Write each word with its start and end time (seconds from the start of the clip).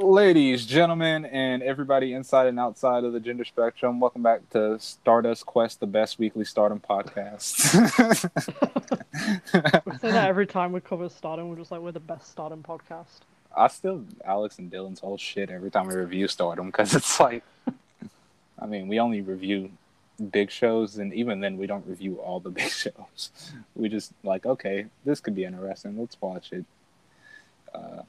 Ladies, 0.00 0.64
gentlemen, 0.64 1.24
and 1.24 1.60
everybody 1.60 2.12
inside 2.12 2.46
and 2.46 2.60
outside 2.60 3.02
of 3.02 3.12
the 3.12 3.18
gender 3.18 3.44
spectrum, 3.44 3.98
welcome 3.98 4.22
back 4.22 4.48
to 4.50 4.78
Stardust 4.78 5.44
Quest, 5.44 5.80
the 5.80 5.88
best 5.88 6.20
weekly 6.20 6.44
stardom 6.44 6.78
podcast. 6.78 7.74
I 9.52 9.96
say 9.98 10.12
that 10.12 10.28
every 10.28 10.46
time 10.46 10.70
we 10.70 10.80
cover 10.80 11.08
stardom, 11.08 11.48
we're 11.48 11.56
just 11.56 11.72
like, 11.72 11.80
we're 11.80 11.90
the 11.90 11.98
best 11.98 12.30
stardom 12.30 12.62
podcast. 12.62 13.22
I 13.56 13.66
still 13.66 14.04
Alex 14.24 14.60
and 14.60 14.70
Dylan's 14.70 15.00
whole 15.00 15.18
shit 15.18 15.50
every 15.50 15.68
time 15.68 15.88
we 15.88 15.96
review 15.96 16.28
stardom 16.28 16.66
because 16.66 16.94
it's 16.94 17.18
like, 17.18 17.42
I 18.56 18.66
mean, 18.66 18.86
we 18.86 19.00
only 19.00 19.20
review 19.20 19.68
big 20.30 20.52
shows, 20.52 20.98
and 20.98 21.12
even 21.12 21.40
then, 21.40 21.56
we 21.56 21.66
don't 21.66 21.84
review 21.88 22.20
all 22.20 22.38
the 22.38 22.50
big 22.50 22.70
shows. 22.70 23.32
We 23.74 23.88
just 23.88 24.12
like, 24.22 24.46
okay, 24.46 24.86
this 25.04 25.18
could 25.18 25.34
be 25.34 25.42
interesting. 25.42 25.98
Let's 25.98 26.16
watch 26.20 26.52
it. 26.52 26.64
Uh, 27.74 28.02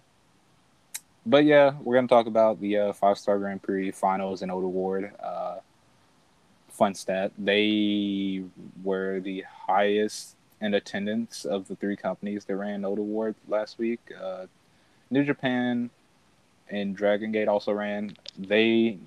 but 1.29 1.45
yeah, 1.45 1.73
we're 1.83 1.95
gonna 1.95 2.07
talk 2.07 2.25
about 2.27 2.59
the 2.59 2.77
uh, 2.77 2.93
five 2.93 3.17
star 3.17 3.37
Grand 3.39 3.61
Prix 3.61 3.91
finals 3.91 4.41
and 4.41 4.51
Ota 4.51 4.67
Ward. 4.67 5.11
Uh, 5.21 5.57
fun 6.69 6.93
stat: 6.95 7.31
they 7.37 8.43
were 8.83 9.19
the 9.19 9.45
highest 9.67 10.35
in 10.61 10.73
attendance 10.73 11.45
of 11.45 11.67
the 11.67 11.75
three 11.75 11.95
companies 11.95 12.45
that 12.45 12.55
ran 12.55 12.83
Ota 12.83 13.01
Ward 13.01 13.35
last 13.47 13.77
week. 13.77 13.99
Uh, 14.21 14.45
New 15.09 15.23
Japan 15.23 15.89
and 16.69 16.95
Dragon 16.95 17.31
Gate 17.31 17.47
also 17.47 17.71
ran. 17.71 18.15
They 18.37 18.97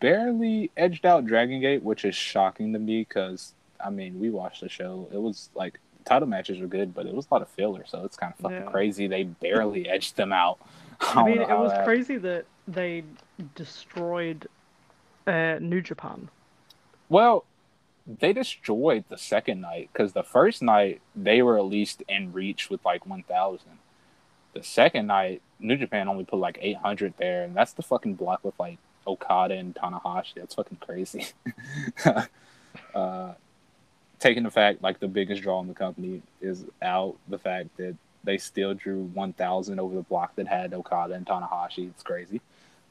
barely 0.00 0.70
edged 0.76 1.06
out 1.06 1.26
Dragon 1.26 1.60
Gate, 1.60 1.82
which 1.82 2.04
is 2.04 2.14
shocking 2.14 2.72
to 2.72 2.78
me 2.78 3.02
because 3.02 3.54
I 3.84 3.90
mean 3.90 4.18
we 4.18 4.30
watched 4.30 4.60
the 4.60 4.68
show. 4.68 5.08
It 5.12 5.18
was 5.20 5.50
like 5.54 5.78
title 6.04 6.26
matches 6.28 6.58
were 6.58 6.66
good, 6.66 6.94
but 6.94 7.06
it 7.06 7.14
was 7.14 7.26
a 7.30 7.34
lot 7.34 7.42
of 7.42 7.48
filler, 7.48 7.84
so 7.86 8.04
it's 8.04 8.16
kind 8.16 8.32
of 8.32 8.38
fucking 8.40 8.56
Yeah. 8.64 8.70
crazy. 8.70 9.06
They 9.06 9.22
barely 9.24 9.88
edged 9.88 10.16
them 10.16 10.32
out. 10.32 10.58
I 11.02 11.14
don't 11.14 11.26
mean, 11.26 11.42
it 11.42 11.48
was 11.48 11.72
that- 11.72 11.84
crazy 11.84 12.16
that 12.18 12.46
they 12.66 13.04
destroyed 13.54 14.48
uh, 15.26 15.58
New 15.60 15.80
Japan. 15.80 16.28
Well, 17.08 17.44
they 18.06 18.32
destroyed 18.32 19.04
the 19.08 19.18
second 19.18 19.60
night 19.60 19.90
because 19.92 20.12
the 20.12 20.22
first 20.22 20.62
night 20.62 21.00
they 21.14 21.42
were 21.42 21.58
at 21.58 21.64
least 21.64 22.02
in 22.08 22.32
reach 22.32 22.70
with 22.70 22.84
like 22.84 23.06
1,000. 23.06 23.60
The 24.54 24.62
second 24.62 25.06
night, 25.06 25.40
New 25.60 25.76
Japan 25.76 26.08
only 26.08 26.24
put 26.24 26.38
like 26.38 26.58
800 26.60 27.14
there, 27.18 27.44
and 27.44 27.54
that's 27.54 27.72
the 27.72 27.82
fucking 27.82 28.14
block 28.14 28.40
with 28.42 28.58
like 28.58 28.78
Okada 29.06 29.54
and 29.54 29.74
Tanahashi. 29.74 30.34
That's 30.36 30.54
fucking 30.54 30.78
crazy. 30.78 31.26
uh, 32.94 33.32
taking 34.18 34.42
the 34.42 34.50
fact 34.50 34.82
like 34.82 35.00
the 35.00 35.08
biggest 35.08 35.42
draw 35.42 35.60
in 35.60 35.68
the 35.68 35.74
company 35.74 36.22
is 36.40 36.64
out, 36.80 37.16
the 37.28 37.38
fact 37.38 37.76
that 37.76 37.96
they 38.24 38.38
still 38.38 38.74
drew 38.74 39.04
1,000 39.14 39.80
over 39.80 39.94
the 39.94 40.02
block 40.02 40.36
that 40.36 40.46
had 40.46 40.72
Okada 40.74 41.14
and 41.14 41.26
Tanahashi. 41.26 41.90
It's 41.90 42.02
crazy. 42.02 42.40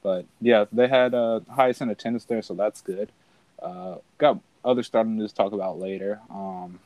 But 0.03 0.25
yeah, 0.41 0.65
they 0.71 0.87
had 0.87 1.13
uh, 1.13 1.41
highest 1.49 1.81
in 1.81 1.89
attendance 1.89 2.25
there, 2.25 2.41
so 2.41 2.53
that's 2.53 2.81
good. 2.81 3.11
Uh, 3.61 3.95
got 4.17 4.39
other 4.65 4.83
Stardom 4.83 5.17
news 5.17 5.31
to 5.31 5.37
talk 5.37 5.53
about 5.53 5.79
later. 5.79 6.19
Um, 6.29 6.79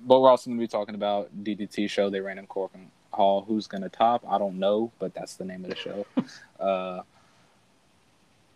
but 0.00 0.20
we're 0.20 0.30
also 0.30 0.50
going 0.50 0.58
to 0.58 0.62
be 0.62 0.68
talking 0.68 0.94
about 0.94 1.30
DDT 1.42 1.88
show 1.90 2.10
they 2.10 2.20
ran 2.20 2.38
in 2.38 2.46
Korakuen 2.46 2.86
Hall. 3.12 3.44
Who's 3.46 3.66
going 3.66 3.82
to 3.82 3.88
top? 3.88 4.24
I 4.28 4.38
don't 4.38 4.58
know, 4.58 4.92
but 4.98 5.14
that's 5.14 5.34
the 5.34 5.44
name 5.44 5.64
of 5.64 5.70
the 5.70 5.76
show. 5.76 6.06
uh, 6.60 7.02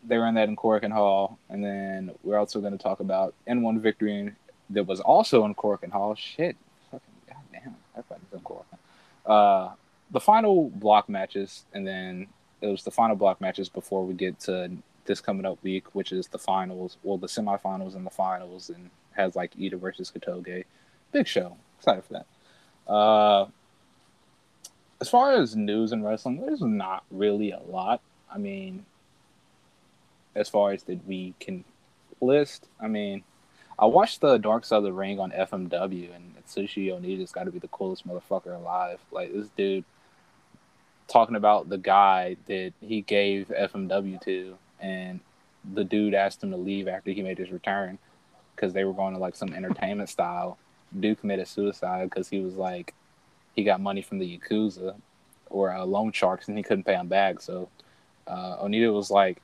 they 0.07 0.19
ran 0.19 0.35
that 0.35 0.49
in 0.49 0.57
Korakuen 0.57 0.93
Hall, 0.93 1.39
and 1.49 1.65
then 1.65 2.13
we're 2.23 2.39
also 2.39 2.61
going 2.61 2.77
to 2.77 2.83
talk 2.83 3.01
about 3.01 3.35
N1 3.49 3.81
victory 3.81 4.33
that 4.71 4.87
was 4.87 5.01
also 5.01 5.45
in 5.45 5.55
Korakuen 5.55 5.91
Hall. 5.91 6.15
Shit, 6.15 6.57
Uh, 9.27 9.71
the 10.11 10.21
final 10.21 10.71
block 10.71 11.09
matches, 11.09 11.65
and 11.73 11.87
then 11.87 12.27
it 12.61 12.67
was 12.67 12.83
the 12.83 12.91
final 12.91 13.17
block 13.17 13.41
matches 13.41 13.69
before 13.69 14.05
we 14.05 14.15
get 14.15 14.39
to 14.41 14.71
this 15.05 15.21
coming 15.21 15.47
up 15.47 15.59
week, 15.63 15.95
which 15.95 16.13
is 16.13 16.29
the 16.29 16.39
finals, 16.39 16.97
well, 17.03 17.19
the 17.19 17.27
semifinals 17.27 17.95
and 17.95 18.07
the 18.07 18.11
finals, 18.11 18.71
and 18.71 18.91
has 19.13 19.35
like 19.35 19.53
Ida 19.61 19.77
versus 19.77 20.11
Katoge. 20.11 20.65
Big 21.13 21.27
show. 21.27 21.57
Excited 21.79 22.05
for 22.05 22.13
that. 22.13 22.93
Uh, 22.93 23.47
as 25.01 25.09
far 25.09 25.33
as 25.33 25.57
news 25.57 25.93
in 25.93 26.05
wrestling, 26.05 26.41
there's 26.41 26.61
not 26.61 27.05
really 27.11 27.51
a 27.51 27.61
lot. 27.69 28.01
I 28.33 28.39
mean, 28.39 28.87
as 30.35 30.49
far 30.49 30.73
as 30.73 30.85
that 30.85 31.07
we 31.07 31.35
can 31.41 31.65
list, 32.21 32.69
I 32.81 32.87
mean, 32.87 33.25
I 33.79 33.87
watched 33.87 34.21
the 34.21 34.39
Dark 34.39 34.65
Side 34.65 34.77
of 34.77 34.85
the 34.85 34.93
Ring 34.93 35.19
on 35.19 35.33
FMW, 35.33 36.15
and 36.15 36.32
Atsushi 36.53 36.89
Onita's 36.89 37.33
got 37.33 37.45
to 37.45 37.51
be 37.51 37.59
the 37.59 37.69
coolest 37.69 38.07
motherfucker 38.07 38.55
alive. 38.55 39.01
Like 39.11 39.33
this 39.33 39.49
dude 39.57 39.85
talking 41.09 41.37
about 41.37 41.69
the 41.69 41.79
guy 41.79 42.37
that 42.47 42.73
he 42.81 43.03
gave 43.03 43.49
FMW 43.49 44.21
to, 44.23 44.57
and 44.81 45.21
the 45.75 45.85
dude 45.85 46.15
asked 46.15 46.43
him 46.43 46.51
to 46.51 46.57
leave 46.57 46.89
after 46.89 47.11
he 47.11 47.23
made 47.23 47.39
his 47.39 47.51
return 47.51 47.99
because 48.55 48.73
they 48.73 48.85
were 48.85 48.93
going 48.93 49.15
to 49.15 49.21
like 49.21 49.37
some 49.37 49.53
entertainment 49.53 50.09
style. 50.09 50.59
Dude 50.99 51.21
committed 51.21 51.49
suicide 51.49 52.11
because 52.11 52.29
he 52.29 52.41
was 52.41 52.55
like, 52.57 52.95
he 53.55 53.65
got 53.65 53.81
money 53.81 54.03
from 54.03 54.19
the 54.19 54.39
Yakuza 54.39 54.95
or 55.51 55.73
uh, 55.73 55.85
loan 55.85 56.13
sharks 56.13 56.49
and 56.49 56.57
he 56.57 56.63
couldn't 56.63 56.85
pay 56.85 56.93
them 56.93 57.09
back. 57.09 57.41
So 57.41 57.69
uh, 58.27 58.65
Onita 58.65 58.93
was 58.93 59.11
like, 59.11 59.43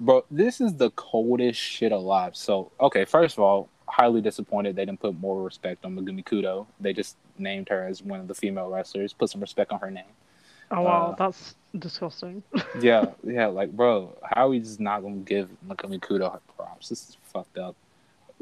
bro, 0.00 0.24
this 0.30 0.60
is 0.60 0.74
the 0.74 0.90
coldest 0.90 1.58
shit 1.58 1.92
alive. 1.92 2.36
So, 2.36 2.70
okay, 2.80 3.04
first 3.04 3.36
of 3.36 3.42
all, 3.42 3.68
highly 3.88 4.20
disappointed 4.20 4.76
they 4.76 4.84
didn't 4.84 5.00
put 5.00 5.18
more 5.18 5.42
respect 5.42 5.84
on 5.84 5.96
Megumi 5.96 6.24
Kudo. 6.24 6.66
They 6.80 6.92
just 6.92 7.16
named 7.38 7.68
her 7.68 7.86
as 7.86 8.02
one 8.02 8.20
of 8.20 8.28
the 8.28 8.34
female 8.34 8.68
wrestlers, 8.68 9.12
put 9.12 9.30
some 9.30 9.40
respect 9.40 9.72
on 9.72 9.80
her 9.80 9.90
name. 9.90 10.04
Oh 10.70 10.82
wow, 10.82 11.12
Uh, 11.12 11.14
that's 11.16 11.54
disgusting. 11.78 12.42
yeah, 12.80 13.06
yeah, 13.24 13.46
like 13.46 13.72
bro, 13.72 14.14
how 14.22 14.46
are 14.46 14.48
we 14.50 14.60
just 14.60 14.80
not 14.80 15.02
gonna 15.02 15.16
give 15.16 15.48
Megumi 15.66 15.98
Kudo 16.00 16.30
her 16.32 16.40
props? 16.56 16.90
This 16.90 17.08
is 17.08 17.16
fucked 17.32 17.56
up. 17.58 17.74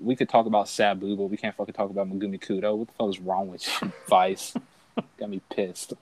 We 0.02 0.16
could 0.16 0.28
talk 0.28 0.46
about 0.46 0.68
Sabu, 0.68 1.16
but 1.16 1.24
we 1.24 1.36
can't 1.36 1.54
fucking 1.56 1.74
talk 1.74 1.90
about 1.90 2.08
Megumi 2.10 2.40
Kudo. 2.40 2.76
What 2.76 2.88
the 2.88 2.94
fuck 2.94 3.08
is 3.10 3.20
wrong 3.20 3.48
with 3.48 3.66
you, 3.80 3.92
Vice? 4.08 4.54
Got 5.18 5.30
me 5.30 5.40
pissed. 5.50 5.92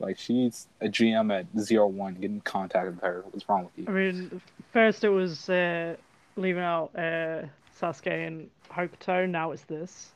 Like 0.00 0.18
she's 0.18 0.68
a 0.80 0.86
GM 0.88 1.36
at 1.36 1.46
zero 1.60 1.86
one, 1.88 2.14
get 2.14 2.30
in 2.30 2.40
contact 2.42 2.86
with 2.86 3.00
her. 3.00 3.24
What's 3.30 3.48
wrong 3.48 3.64
with 3.64 3.72
you? 3.78 3.84
I 3.88 3.90
mean, 3.90 4.40
first 4.72 5.02
it 5.04 5.08
was 5.08 5.48
uh, 5.48 5.96
leaving 6.36 6.62
out 6.62 6.90
uh, 6.96 7.42
Sasaki 7.78 8.10
and 8.10 8.50
Hokuto. 8.70 9.28
Now 9.28 9.52
it's 9.52 9.62
this. 9.62 10.10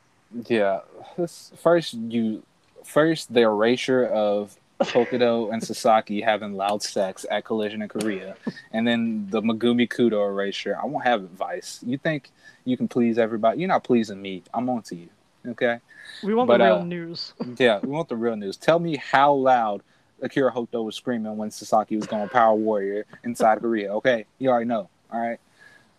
Yeah, 0.47 0.79
this, 1.17 1.51
first 1.61 1.93
you, 1.93 2.43
first 2.83 3.33
the 3.33 3.41
erasure 3.41 4.05
of 4.05 4.57
Hokuto 4.81 5.53
and 5.53 5.63
Sasaki 5.67 6.21
having 6.21 6.53
loud 6.53 6.81
sex 6.81 7.25
at 7.29 7.45
Collision 7.45 7.81
in 7.81 7.87
Korea, 7.87 8.35
and 8.71 8.87
then 8.87 9.27
the 9.29 9.41
Megumi 9.41 9.87
Kudo 9.87 10.27
erasure. 10.27 10.77
I 10.81 10.85
won't 10.85 11.05
have 11.05 11.23
advice. 11.23 11.79
You 11.85 11.97
think 11.97 12.31
you 12.65 12.77
can 12.77 12.87
please 12.87 13.17
everybody? 13.17 13.59
You're 13.59 13.67
not 13.67 13.83
pleasing 13.83 14.21
me. 14.21 14.43
I'm 14.53 14.69
on 14.69 14.81
to 14.83 14.95
you. 14.95 15.09
Okay. 15.47 15.79
We 16.23 16.33
want 16.33 16.47
But, 16.47 16.57
the 16.57 16.65
real 16.65 16.75
uh, 16.75 16.83
news. 16.83 17.33
Yeah, 17.57 17.79
we 17.81 17.89
want 17.89 18.09
the 18.09 18.15
real 18.15 18.35
news. 18.35 18.57
Tell 18.57 18.79
me 18.79 18.97
how 18.97 19.33
loud 19.33 19.81
Akira 20.21 20.51
Hokuto 20.51 20.83
was 20.85 20.95
screaming 20.95 21.37
when 21.37 21.51
Sasaki 21.51 21.95
was 21.95 22.07
going 22.07 22.29
Power 22.29 22.55
Warrior 22.55 23.05
inside 23.23 23.59
Korea. 23.59 23.93
Okay, 23.95 24.25
you 24.39 24.49
already 24.49 24.65
know. 24.65 24.89
All 25.11 25.19
right. 25.19 25.39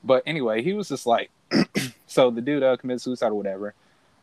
But 0.03 0.23
anyway, 0.27 0.63
he 0.63 0.75
was 0.75 0.89
just 0.89 1.07
like, 1.07 1.31
so 2.07 2.31
the 2.31 2.41
dude 2.41 2.63
uh, 2.63 2.77
committed 2.77 3.01
suicide 3.01 3.29
or 3.29 3.35
whatever. 3.35 3.75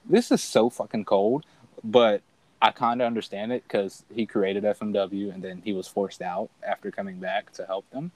This 0.06 0.32
is 0.32 0.42
so 0.42 0.70
fucking 0.70 1.06
cold, 1.06 1.46
but 1.84 2.22
I 2.62 2.72
kind 2.72 3.02
of 3.02 3.08
understand 3.08 3.52
it 3.52 3.64
because 3.64 4.04
he 4.14 4.26
created 4.26 4.64
FMW 4.64 5.34
and 5.34 5.44
then 5.44 5.62
he 5.64 5.74
was 5.74 5.88
forced 5.88 6.22
out 6.22 6.50
after 6.66 6.92
coming 6.92 7.20
back 7.20 7.52
to 7.54 7.66
help 7.66 7.90
them. 7.90 8.12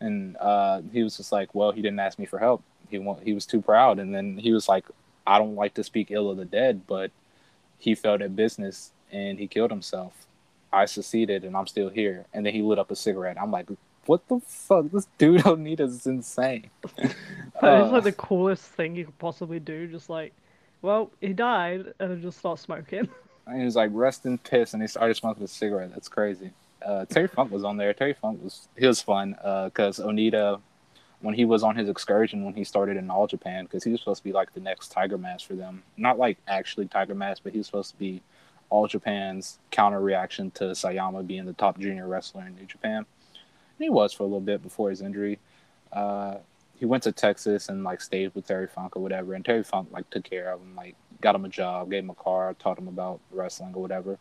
And 0.00 0.36
uh, 0.38 0.82
he 0.92 1.02
was 1.02 1.16
just 1.16 1.32
like, 1.32 1.54
well, 1.54 1.72
he 1.72 1.82
didn't 1.82 2.00
ask 2.00 2.18
me 2.18 2.26
for 2.26 2.38
help. 2.38 2.62
He 2.88 2.98
wa- 2.98 3.18
he 3.22 3.32
was 3.32 3.46
too 3.46 3.60
proud. 3.60 3.98
And 3.98 4.14
then 4.14 4.38
he 4.38 4.52
was 4.52 4.68
like, 4.68 4.86
I 5.26 5.38
don't 5.38 5.56
like 5.56 5.74
to 5.74 5.84
speak 5.84 6.10
ill 6.10 6.30
of 6.30 6.36
the 6.36 6.44
dead, 6.44 6.86
but 6.86 7.10
he 7.78 7.94
failed 7.94 8.22
at 8.22 8.36
business 8.36 8.92
and 9.10 9.38
he 9.38 9.46
killed 9.46 9.70
himself. 9.70 10.26
I 10.72 10.84
succeeded 10.86 11.44
and 11.44 11.56
I'm 11.56 11.66
still 11.66 11.88
here. 11.88 12.26
And 12.32 12.46
then 12.46 12.54
he 12.54 12.62
lit 12.62 12.78
up 12.78 12.90
a 12.90 12.96
cigarette. 12.96 13.40
I'm 13.40 13.50
like, 13.50 13.68
what 14.06 14.26
the 14.28 14.40
fuck? 14.40 14.90
This 14.90 15.06
dude 15.18 15.42
Onita's 15.42 15.94
is 15.94 16.06
insane. 16.06 16.70
That 16.96 17.14
Uh, 17.62 17.90
like 17.90 18.04
the 18.04 18.12
coolest 18.12 18.64
thing 18.64 18.96
you 18.96 19.04
could 19.04 19.18
possibly 19.18 19.60
do. 19.60 19.86
Just 19.86 20.08
like, 20.08 20.32
well, 20.82 21.10
he 21.20 21.32
died, 21.32 21.92
and 21.98 22.10
then 22.10 22.22
just 22.22 22.38
start 22.38 22.58
smoking. 22.58 23.08
and 23.46 23.58
he 23.58 23.64
was 23.64 23.76
like, 23.76 23.90
rest 23.92 24.26
in 24.26 24.38
piss. 24.38 24.72
And 24.72 24.82
he 24.82 24.88
started 24.88 25.14
smoking 25.14 25.44
a 25.44 25.48
cigarette. 25.48 25.90
That's 25.92 26.08
crazy. 26.08 26.52
Uh, 26.84 27.04
Terry 27.04 27.28
Funk 27.28 27.50
was 27.50 27.64
on 27.64 27.76
there. 27.76 27.92
Terry 27.92 28.14
Funk 28.14 28.42
was, 28.42 28.68
he 28.76 28.86
was 28.86 29.02
fun 29.02 29.32
because 29.64 29.98
Onita, 29.98 30.60
when 31.20 31.34
he 31.34 31.44
was 31.44 31.62
on 31.62 31.76
his 31.76 31.88
excursion, 31.90 32.44
when 32.44 32.54
he 32.54 32.64
started 32.64 32.96
in 32.96 33.10
All 33.10 33.26
Japan, 33.26 33.64
because 33.64 33.84
he 33.84 33.90
was 33.90 34.00
supposed 34.00 34.20
to 34.20 34.24
be 34.24 34.32
like 34.32 34.54
the 34.54 34.60
next 34.60 34.90
Tiger 34.90 35.18
Mask 35.18 35.46
for 35.46 35.54
them. 35.54 35.82
Not 35.98 36.18
like 36.18 36.38
actually 36.48 36.86
Tiger 36.86 37.14
Mask, 37.14 37.42
but 37.42 37.52
he 37.52 37.58
was 37.58 37.66
supposed 37.66 37.90
to 37.90 37.98
be 37.98 38.22
All 38.70 38.86
Japan's 38.86 39.58
counter 39.70 40.00
reaction 40.00 40.50
to 40.52 40.64
Sayama 40.64 41.26
being 41.26 41.44
the 41.44 41.52
top 41.52 41.78
junior 41.78 42.08
wrestler 42.08 42.46
in 42.46 42.54
New 42.54 42.64
Japan. 42.64 43.04
He 43.80 43.88
was 43.88 44.12
for 44.12 44.22
a 44.22 44.26
little 44.26 44.40
bit 44.40 44.62
before 44.62 44.90
his 44.90 45.00
injury. 45.00 45.38
Uh, 45.92 46.36
he 46.78 46.86
went 46.86 47.02
to 47.04 47.12
Texas 47.12 47.68
and 47.68 47.82
like 47.82 48.00
stayed 48.00 48.34
with 48.34 48.46
Terry 48.46 48.66
Funk 48.66 48.96
or 48.96 49.02
whatever, 49.02 49.34
and 49.34 49.44
Terry 49.44 49.64
Funk 49.64 49.88
like 49.90 50.08
took 50.10 50.24
care 50.24 50.52
of 50.52 50.60
him, 50.60 50.76
like 50.76 50.94
got 51.20 51.34
him 51.34 51.44
a 51.44 51.48
job, 51.48 51.90
gave 51.90 52.04
him 52.04 52.10
a 52.10 52.14
car, 52.14 52.54
taught 52.58 52.78
him 52.78 52.88
about 52.88 53.20
wrestling 53.32 53.72
or 53.74 53.82
whatever. 53.82 54.18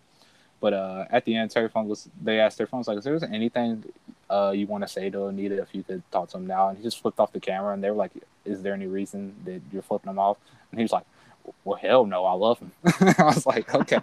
But 0.61 0.73
uh, 0.73 1.05
at 1.09 1.25
the 1.25 1.35
end, 1.35 1.51
Terry 1.51 1.69
Funk 1.69 1.87
was. 1.89 2.09
They 2.21 2.39
asked 2.39 2.57
Terry 2.57 2.67
Funk 2.67 2.87
like, 2.87 2.97
"Is 2.97 3.03
there 3.03 3.19
anything 3.31 3.85
uh, 4.29 4.51
you 4.55 4.67
want 4.67 4.83
to 4.83 4.87
say 4.87 5.09
to 5.09 5.17
Onita 5.17 5.61
if 5.61 5.73
you 5.73 5.83
could 5.83 6.03
talk 6.11 6.29
to 6.29 6.37
him 6.37 6.47
now?" 6.47 6.69
And 6.69 6.77
he 6.77 6.83
just 6.83 7.01
flipped 7.01 7.19
off 7.19 7.31
the 7.31 7.39
camera, 7.39 7.73
and 7.73 7.83
they 7.83 7.89
were 7.89 7.97
like, 7.97 8.11
"Is 8.45 8.61
there 8.61 8.73
any 8.73 8.87
reason 8.87 9.35
that 9.45 9.61
you're 9.71 9.81
flipping 9.81 10.09
him 10.09 10.19
off?" 10.19 10.37
And 10.71 10.79
he 10.79 10.83
was 10.83 10.91
like, 10.91 11.05
"Well, 11.63 11.77
hell 11.77 12.05
no, 12.05 12.25
I 12.25 12.33
love 12.33 12.59
him." 12.59 12.71
I 12.85 13.23
was 13.23 13.45
like, 13.45 13.73
"Okay, 13.73 14.01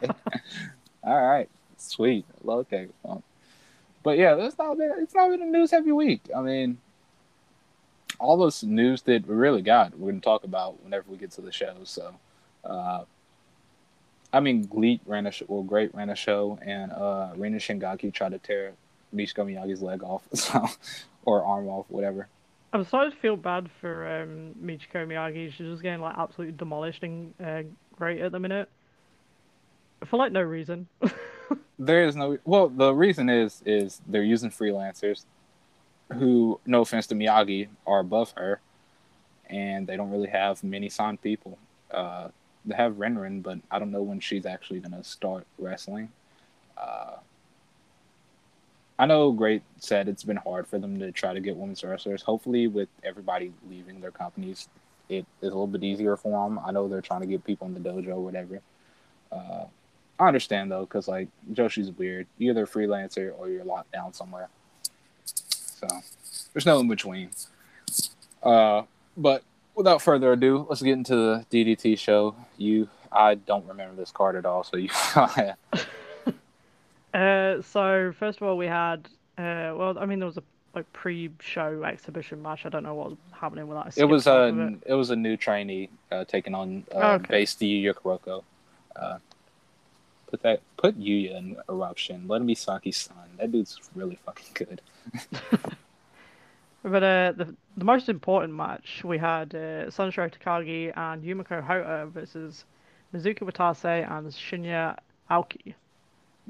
all 1.02 1.22
right, 1.22 1.48
sweet, 1.76 2.24
okay." 2.46 2.88
Funk. 3.02 3.22
But 4.06 4.18
yeah, 4.18 4.36
it's 4.36 4.56
not 4.56 4.78
been 4.78 4.92
it's 4.98 5.16
not 5.16 5.30
been 5.30 5.42
a 5.42 5.46
news 5.46 5.72
heavy 5.72 5.90
week. 5.90 6.30
I 6.34 6.40
mean, 6.40 6.78
all 8.20 8.36
this 8.36 8.62
news 8.62 9.02
that 9.02 9.26
we 9.26 9.34
really 9.34 9.62
got, 9.62 9.98
we're 9.98 10.12
gonna 10.12 10.20
talk 10.20 10.44
about 10.44 10.80
whenever 10.84 11.10
we 11.10 11.16
get 11.16 11.32
to 11.32 11.40
the 11.40 11.50
show. 11.50 11.74
So. 11.82 12.14
Uh, 12.64 13.02
I 14.32 14.38
mean, 14.38 14.66
GLEAT 14.66 15.00
ran 15.06 15.26
a 15.26 15.32
show, 15.32 15.46
well, 15.48 15.64
GLEAT 15.64 15.92
ran 15.92 16.10
a 16.10 16.14
show, 16.14 16.56
and 16.64 16.92
uh, 16.92 17.32
Rina 17.36 17.56
Shingaki 17.56 18.12
tried 18.12 18.30
to 18.30 18.38
tear 18.38 18.74
Michiko 19.12 19.44
Miyagi's 19.44 19.82
leg 19.82 20.04
off, 20.04 20.22
so 20.34 20.64
or 21.24 21.44
arm 21.44 21.66
off, 21.66 21.86
whatever. 21.88 22.28
I'm 22.72 22.84
starting 22.84 23.10
to 23.10 23.18
feel 23.18 23.36
bad 23.36 23.68
for 23.80 24.22
um, 24.22 24.54
Michiko 24.64 25.04
Miyagi. 25.04 25.52
She's 25.52 25.66
just 25.66 25.82
getting 25.82 26.00
like 26.00 26.16
absolutely 26.16 26.56
demolished 26.56 27.02
and 27.02 27.34
uh, 27.44 27.62
GLEAT 27.98 28.20
at 28.20 28.30
the 28.30 28.38
minute 28.38 28.68
for 30.04 30.16
like 30.16 30.30
no 30.30 30.42
reason. 30.42 30.86
there 31.78 32.06
is 32.06 32.16
no 32.16 32.38
well, 32.44 32.68
the 32.68 32.92
reason 32.94 33.28
is 33.28 33.62
is 33.64 34.00
they're 34.06 34.22
using 34.22 34.50
freelancers 34.50 35.24
who, 36.12 36.60
no 36.64 36.82
offense 36.82 37.06
to 37.08 37.14
Miyagi, 37.14 37.68
are 37.86 38.00
above 38.00 38.32
her, 38.36 38.60
and 39.50 39.86
they 39.86 39.96
don't 39.96 40.10
really 40.10 40.28
have 40.28 40.62
many 40.62 40.88
signed 40.88 41.20
people. 41.20 41.58
Uh, 41.90 42.28
they 42.64 42.74
have 42.74 42.94
Renren, 42.94 43.42
but 43.42 43.58
I 43.70 43.78
don't 43.78 43.90
know 43.90 44.02
when 44.02 44.20
she's 44.20 44.46
actually 44.46 44.80
gonna 44.80 45.04
start 45.04 45.46
wrestling. 45.58 46.10
Uh, 46.76 47.16
I 48.98 49.06
know 49.06 49.32
GLEAT 49.32 49.62
said 49.78 50.08
it's 50.08 50.24
been 50.24 50.36
hard 50.38 50.66
for 50.66 50.78
them 50.78 50.98
to 51.00 51.12
try 51.12 51.34
to 51.34 51.40
get 51.40 51.56
women's 51.56 51.84
wrestlers. 51.84 52.22
Hopefully, 52.22 52.66
with 52.66 52.88
everybody 53.04 53.52
leaving 53.68 54.00
their 54.00 54.10
companies, 54.10 54.68
it 55.08 55.26
is 55.42 55.48
a 55.48 55.54
little 55.54 55.66
bit 55.66 55.84
easier 55.84 56.16
for 56.16 56.48
them. 56.48 56.58
I 56.64 56.72
know 56.72 56.88
they're 56.88 57.02
trying 57.02 57.20
to 57.20 57.26
get 57.26 57.44
people 57.44 57.66
in 57.66 57.74
the 57.74 57.80
dojo 57.80 58.08
or 58.08 58.24
whatever. 58.24 58.60
Uh, 59.30 59.64
I 60.18 60.26
understand 60.26 60.70
though, 60.70 60.80
because 60.80 61.08
like 61.08 61.28
Joshi's 61.52 61.90
weird. 61.90 62.26
You're 62.38 62.52
either 62.52 62.64
a 62.64 62.66
freelancer 62.66 63.32
or 63.38 63.48
you're 63.48 63.64
locked 63.64 63.92
down 63.92 64.12
somewhere. 64.12 64.48
So 65.24 65.88
there's 66.52 66.66
no 66.66 66.80
in 66.80 66.88
between. 66.88 67.30
Uh, 68.42 68.82
but 69.16 69.42
without 69.74 70.00
further 70.02 70.32
ado, 70.32 70.66
let's 70.68 70.82
get 70.82 70.94
into 70.94 71.14
the 71.14 71.46
DDT 71.50 71.98
show. 71.98 72.34
You, 72.56 72.88
I 73.12 73.34
don't 73.34 73.66
remember 73.66 73.94
this 73.96 74.10
card 74.10 74.36
at 74.36 74.46
all, 74.46 74.64
so 74.64 74.76
you. 74.76 74.88
uh, 77.14 77.62
so 77.62 78.12
first 78.18 78.40
of 78.40 78.48
all, 78.48 78.56
we 78.56 78.66
had. 78.66 79.08
Uh, 79.38 79.76
well, 79.76 79.98
I 79.98 80.06
mean, 80.06 80.18
there 80.18 80.26
was 80.26 80.38
a 80.38 80.42
like 80.74 80.90
pre-show 80.92 81.82
exhibition 81.84 82.40
match. 82.42 82.64
I 82.64 82.68
don't 82.70 82.82
know 82.82 82.94
what 82.94 83.10
was 83.10 83.18
happening 83.32 83.66
with 83.66 83.82
that. 83.82 83.98
It 83.98 84.04
was 84.04 84.26
a 84.26 84.46
it. 84.48 84.78
it. 84.86 84.94
was 84.94 85.10
a 85.10 85.16
new 85.16 85.36
trainee 85.36 85.90
uh, 86.10 86.24
taking 86.24 86.54
on 86.54 86.84
uh, 86.94 87.12
okay. 87.12 87.26
base 87.28 87.54
the 87.54 87.84
Yuya 87.84 88.42
Uh, 88.94 89.18
put 90.26 90.42
that 90.42 90.60
put 90.76 90.98
Yuya 90.98 91.36
in 91.36 91.56
eruption. 91.68 92.26
Let 92.28 92.40
him 92.40 92.46
be 92.46 92.54
Saki's 92.54 92.96
son. 92.96 93.16
That 93.38 93.52
dude's 93.52 93.80
really 93.94 94.18
fucking 94.24 94.52
good. 94.54 94.80
But 96.86 97.02
uh, 97.02 97.32
the 97.32 97.54
the 97.76 97.84
most 97.84 98.08
important 98.08 98.54
match 98.54 99.02
we 99.02 99.18
had 99.18 99.52
uh, 99.56 99.90
Sanshiro 99.90 100.32
Takagi 100.32 100.96
and 100.96 101.24
Yumiko 101.24 101.60
Hotta 101.60 102.06
versus 102.06 102.64
Mizuki 103.12 103.40
Watase 103.40 104.08
and 104.08 104.28
Shinya 104.28 104.96
Aoki. 105.28 105.74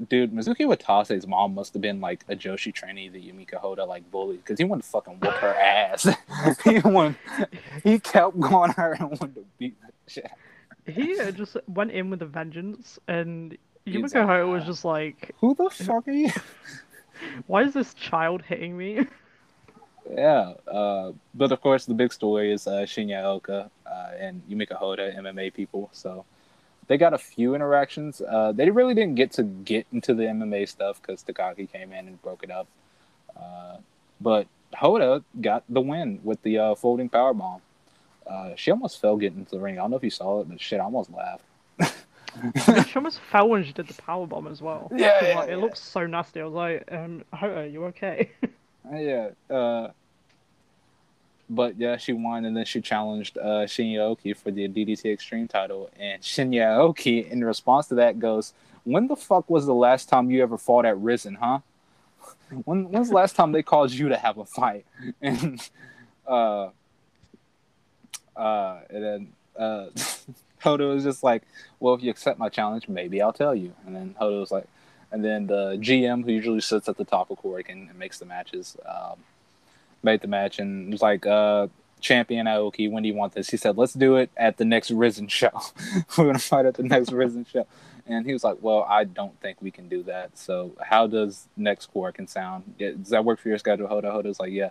Dude, 0.09 0.31
Mizuki 0.31 0.61
Watase's 0.61 1.25
mom 1.25 1.55
must 1.55 1.73
have 1.73 1.81
been 1.81 1.99
like 1.99 2.23
a 2.29 2.35
Joshi 2.35 2.71
trainee 2.71 3.09
that 3.09 3.23
Yumiko 3.23 3.55
Hotta 3.55 3.83
like 3.83 4.09
bullied 4.11 4.43
because 4.43 4.59
he 4.59 4.63
wanted 4.63 4.83
to 4.83 4.89
fucking 4.89 5.15
whoop 5.19 5.33
her 5.33 5.55
ass. 5.55 6.07
he 6.63 6.79
wanted, 6.81 7.15
he 7.83 7.97
kept 7.97 8.39
going 8.39 8.71
her 8.73 8.93
and 8.93 9.09
wanted 9.19 9.35
to 9.35 9.45
beat 9.57 9.75
the 9.81 10.11
shit. 10.11 10.29
He 10.85 11.19
uh, 11.19 11.31
just 11.31 11.57
went 11.67 11.91
in 11.91 12.11
with 12.11 12.21
a 12.21 12.27
vengeance, 12.27 12.99
and 13.07 13.57
Yumiko 13.87 14.25
Hotta 14.25 14.47
was 14.47 14.65
just 14.65 14.85
like, 14.85 15.35
"Who 15.39 15.55
the 15.55 15.69
fuck 15.69 16.07
are 16.07 16.11
you? 16.11 16.31
Why 17.47 17.63
is 17.63 17.73
this 17.73 17.93
child 17.93 18.41
hitting 18.41 18.77
me?" 18.77 19.07
Yeah, 20.09 20.53
uh, 20.67 21.11
but 21.33 21.51
of 21.51 21.61
course 21.61 21.85
the 21.85 21.93
big 21.93 22.13
story 22.13 22.51
is 22.51 22.67
uh, 22.67 22.85
Shinya 22.85 23.23
Aoki 23.23 23.69
uh, 23.85 24.11
and 24.17 24.41
Yumiko 24.49 24.75
Hotta, 24.75 25.13
MMA 25.17 25.53
people. 25.53 25.89
So 25.91 26.25
they 26.87 26.97
got 26.97 27.13
a 27.13 27.17
few 27.17 27.55
interactions. 27.55 28.21
Uh, 28.21 28.51
they 28.53 28.69
really 28.69 28.93
didn't 28.93 29.15
get 29.15 29.31
to 29.33 29.43
get 29.43 29.85
into 29.91 30.13
the 30.13 30.23
MMA 30.23 30.67
stuff 30.67 31.01
because 31.01 31.23
Takagi 31.23 31.71
came 31.71 31.91
in 31.91 32.07
and 32.07 32.21
broke 32.21 32.43
it 32.43 32.51
up. 32.51 32.67
Uh, 33.35 33.77
but 34.21 34.47
Hotta 34.73 35.23
got 35.41 35.63
the 35.69 35.81
win 35.81 36.19
with 36.23 36.41
the 36.43 36.57
uh, 36.57 36.75
folding 36.75 37.09
power 37.09 37.33
bomb. 37.33 37.61
Uh, 38.25 38.51
she 38.55 38.71
almost 38.71 38.99
fell 38.99 39.17
getting 39.17 39.39
into 39.39 39.51
the 39.51 39.59
ring. 39.59 39.77
I 39.77 39.81
don't 39.81 39.91
know 39.91 39.97
if 39.97 40.03
you 40.03 40.09
saw 40.09 40.41
it, 40.41 40.49
but 40.49 40.59
shit, 40.59 40.79
I 40.79 40.83
almost 40.83 41.11
laughed. 41.11 41.43
she 42.85 42.93
almost 42.95 43.19
fell 43.31 43.49
when 43.49 43.63
she 43.63 43.71
did 43.71 43.87
the 43.87 43.93
power 44.01 44.27
bomb 44.27 44.47
as 44.47 44.61
well. 44.61 44.91
Yeah, 44.95 45.23
yeah, 45.23 45.39
like, 45.39 45.47
yeah. 45.49 45.55
it 45.55 45.59
looks 45.59 45.79
so 45.79 46.05
nasty. 46.05 46.41
I 46.41 46.45
was 46.45 46.53
like, 46.53 46.87
um, 46.91 47.23
Hotta, 47.33 47.67
you 47.67 47.85
okay? 47.85 48.31
yeah. 48.93 49.29
Uh, 49.49 49.89
but 51.49 51.77
yeah, 51.77 51.97
she 51.97 52.13
won, 52.13 52.45
and 52.45 52.55
then 52.55 52.65
she 52.65 52.81
challenged 52.81 53.37
uh, 53.37 53.65
Shinya 53.65 53.99
Aoki 53.99 54.35
for 54.35 54.51
the 54.51 54.67
DDT 54.67 55.11
Extreme 55.13 55.47
title. 55.47 55.89
And 55.97 56.21
Shinya 56.21 56.77
Aoki, 56.77 57.29
in 57.29 57.43
response 57.43 57.87
to 57.87 57.95
that, 57.95 58.19
goes, 58.19 58.53
"When 58.83 59.07
the 59.07 59.15
fuck 59.15 59.49
was 59.49 59.65
the 59.65 59.73
last 59.73 60.09
time 60.09 60.29
you 60.29 60.43
ever 60.43 60.57
fought 60.57 60.85
at 60.85 60.97
RIZIN, 60.97 61.35
huh? 61.35 61.59
When 62.65 62.89
when's 62.91 63.09
the 63.09 63.15
last 63.15 63.35
time 63.35 63.51
they 63.51 63.63
called 63.63 63.91
you 63.91 64.09
to 64.09 64.17
have 64.17 64.37
a 64.37 64.45
fight?" 64.45 64.85
And 65.21 65.61
uh, 66.27 66.69
uh, 68.35 68.79
and 68.89 69.03
then 69.03 69.33
uh, 69.57 69.85
Hotta 70.63 70.85
was 70.85 71.03
just 71.03 71.23
like, 71.23 71.43
"Well, 71.79 71.93
if 71.93 72.03
you 72.03 72.11
accept 72.11 72.39
my 72.39 72.49
challenge, 72.49 72.87
maybe 72.87 73.21
I'll 73.21 73.33
tell 73.33 73.55
you." 73.55 73.73
And 73.85 73.95
then 73.95 74.15
Hotta 74.19 74.35
was 74.37 74.51
like, 74.51 74.65
and 75.11 75.23
then 75.23 75.47
the 75.47 75.77
GM, 75.77 76.25
who 76.25 76.31
usually 76.31 76.61
sits 76.61 76.89
at 76.89 76.97
the 76.97 77.05
top 77.05 77.31
of 77.31 77.39
Korakuen 77.39 77.71
and, 77.71 77.89
and 77.89 77.99
makes 77.99 78.19
the 78.19 78.25
matches. 78.25 78.75
Um, 78.85 79.19
made 80.03 80.21
the 80.21 80.27
match 80.27 80.59
and 80.59 80.91
was 80.91 81.01
like, 81.01 81.25
uh, 81.25 81.67
champion 81.99 82.45
Aoki, 82.45 82.89
when 82.89 83.03
do 83.03 83.09
you 83.09 83.15
want 83.15 83.33
this? 83.33 83.49
He 83.49 83.57
said, 83.57 83.77
let's 83.77 83.93
do 83.93 84.15
it 84.15 84.29
at 84.37 84.57
the 84.57 84.65
next 84.65 84.91
RIZIN 84.91 85.29
show. 85.29 85.51
We're 86.17 86.33
to 86.33 86.39
fight 86.39 86.65
at 86.65 86.75
the 86.75 86.83
next 86.83 87.11
RIZIN 87.11 87.47
show. 87.47 87.65
And 88.05 88.25
he 88.25 88.33
was 88.33 88.43
like, 88.43 88.57
well, 88.61 88.85
I 88.87 89.03
don't 89.03 89.37
think 89.41 89.57
we 89.61 89.71
can 89.71 89.89
do 89.89 90.03
that. 90.03 90.37
So 90.37 90.73
how 90.81 91.07
does 91.07 91.47
next 91.57 91.93
Korakuen 91.93 92.29
sound? 92.29 92.77
Does 92.77 93.09
that 93.09 93.25
work 93.25 93.39
for 93.39 93.49
your 93.49 93.57
schedule, 93.57 93.87
Hotta? 93.87 94.11
Hotta's 94.11 94.39
like, 94.39 94.51
yeah. 94.51 94.69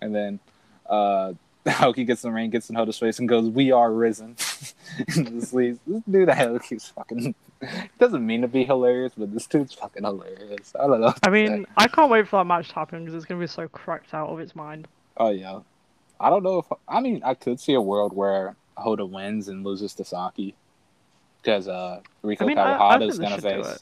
And 0.00 0.14
then 0.14 0.40
uh, 0.88 1.34
Aoki 1.66 2.06
gets 2.06 2.24
in 2.24 2.30
the 2.30 2.34
ring, 2.34 2.50
gets 2.50 2.70
in 2.70 2.76
Hotta's 2.76 2.98
face, 2.98 3.18
and 3.18 3.28
goes, 3.28 3.48
"We 3.48 3.72
are 3.72 3.90
RIZIN." 3.90 4.36
this 5.16 5.52
leaves 5.52 5.78
this 5.86 6.02
dude 6.10 6.82
fucking 6.82 7.34
doesn't 7.98 8.26
mean 8.26 8.42
to 8.42 8.48
be 8.48 8.64
hilarious, 8.64 9.12
but 9.16 9.32
this 9.32 9.46
dude's 9.46 9.74
fucking 9.74 10.04
hilarious. 10.04 10.74
I 10.78 10.86
don't 10.86 11.00
know. 11.00 11.14
I 11.24 11.30
mean. 11.30 11.66
I 11.76 11.88
can't 11.88 12.10
wait 12.10 12.28
for 12.28 12.36
that 12.36 12.44
match 12.44 12.68
to 12.68 12.74
happen 12.74 13.04
because 13.04 13.14
it's 13.14 13.26
gonna 13.26 13.40
be 13.40 13.46
so 13.46 13.68
cracked 13.68 14.14
out 14.14 14.28
of 14.28 14.40
its 14.40 14.54
mind. 14.54 14.88
Oh 15.16 15.30
yeah, 15.30 15.60
I 16.20 16.30
don't 16.30 16.42
know 16.42 16.58
if 16.58 16.66
I 16.88 17.00
mean 17.00 17.22
I 17.24 17.34
could 17.34 17.60
see 17.60 17.74
a 17.74 17.80
world 17.80 18.14
where 18.14 18.56
Hotta 18.76 19.06
wins 19.06 19.48
and 19.48 19.64
loses 19.64 19.94
to 19.94 20.04
Saki 20.04 20.54
because 21.42 21.68
uh, 21.68 22.00
Riko 22.24 22.42
I 22.42 22.46
mean, 22.46 22.56
Kawahata 22.56 23.08
is 23.08 23.18
gonna 23.18 23.40
face 23.40 23.78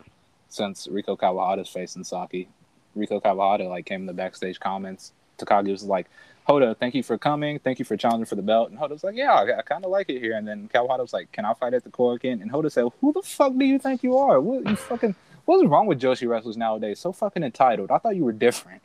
since 0.48 0.86
Riko 0.86 1.16
Kawahata 1.18 1.62
is 1.62 1.68
facing 1.68 2.04
Saki. 2.04 2.48
Riko 2.96 3.22
Kawahata 3.22 3.68
like 3.68 3.86
came 3.86 4.02
in 4.02 4.06
the 4.06 4.12
backstage 4.12 4.60
comments. 4.60 5.12
Takagi 5.38 5.70
was 5.70 5.82
like, 5.82 6.06
Hotta, 6.46 6.76
thank 6.78 6.94
you 6.94 7.02
for 7.02 7.18
coming. 7.18 7.58
Thank 7.58 7.80
you 7.80 7.84
for 7.84 7.96
challenging 7.96 8.26
for 8.26 8.36
the 8.36 8.42
belt. 8.42 8.70
And 8.70 8.78
Hotta's 8.78 9.02
like, 9.02 9.16
yeah, 9.16 9.32
I, 9.32 9.58
I 9.58 9.62
kind 9.62 9.84
of 9.84 9.90
like 9.90 10.08
it 10.08 10.20
here. 10.20 10.36
And 10.36 10.46
then 10.46 10.70
Kawahata 10.72 11.00
was 11.00 11.12
like, 11.12 11.32
can 11.32 11.44
I 11.44 11.54
fight 11.54 11.74
at 11.74 11.82
the 11.82 11.90
Korakuen? 11.90 12.40
And 12.40 12.50
Hotta 12.50 12.70
said, 12.70 12.86
who 13.00 13.12
the 13.12 13.22
fuck 13.22 13.56
do 13.56 13.64
you 13.64 13.80
think 13.80 14.04
you 14.04 14.16
are? 14.16 14.40
What 14.40 14.64
you 14.64 14.76
fucking, 14.76 15.16
what's 15.44 15.64
wrong 15.64 15.86
with 15.86 16.00
Joshi 16.00 16.28
wrestlers 16.28 16.56
nowadays? 16.56 17.00
So 17.00 17.10
fucking 17.10 17.42
entitled. 17.42 17.90
I 17.90 17.98
thought 17.98 18.14
you 18.14 18.24
were 18.24 18.32
different. 18.32 18.80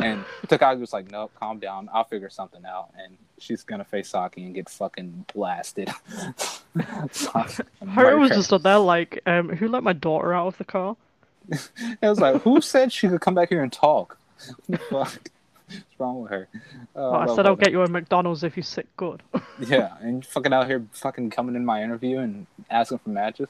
And 0.00 0.24
Takagi 0.48 0.80
was 0.80 0.92
like, 0.92 1.08
nope, 1.12 1.30
calm 1.38 1.60
down. 1.60 1.88
I'll 1.92 2.02
figure 2.02 2.28
something 2.28 2.64
out. 2.66 2.88
And 2.98 3.16
she's 3.38 3.62
going 3.62 3.78
to 3.78 3.84
face 3.84 4.08
Saki 4.08 4.44
and 4.44 4.52
get 4.52 4.68
fucking 4.68 5.26
blasted. 5.32 5.88
Hotta 6.76 8.16
was 8.16 8.30
just 8.30 8.52
up 8.52 8.62
there 8.62 8.78
like, 8.78 9.20
um, 9.26 9.50
who 9.50 9.68
let 9.68 9.84
my 9.84 9.92
daughter 9.92 10.34
out 10.34 10.48
of 10.48 10.58
the 10.58 10.64
car? 10.64 10.96
it 11.48 11.58
was 12.02 12.18
like, 12.18 12.42
who 12.42 12.60
said 12.60 12.92
she 12.92 13.08
could 13.08 13.20
come 13.20 13.34
back 13.34 13.50
here 13.50 13.62
and 13.62 13.72
talk? 13.72 14.18
fuck? 14.90 15.30
What's 15.68 15.84
wrong 15.98 16.20
with 16.22 16.30
her? 16.30 16.48
Uh, 16.54 16.56
well, 16.94 17.14
I 17.14 17.34
said 17.34 17.46
I'll 17.46 17.56
get 17.56 17.72
you 17.72 17.82
a 17.82 17.88
McDonald's 17.88 18.44
if 18.44 18.56
you 18.56 18.62
sit 18.62 18.88
good. 18.96 19.22
yeah, 19.60 19.94
and 20.00 20.24
fucking 20.24 20.52
out 20.52 20.66
here, 20.66 20.84
fucking 20.92 21.30
coming 21.30 21.56
in 21.56 21.64
my 21.64 21.82
interview 21.82 22.18
and 22.18 22.46
asking 22.70 22.98
for 22.98 23.10
matches. 23.10 23.48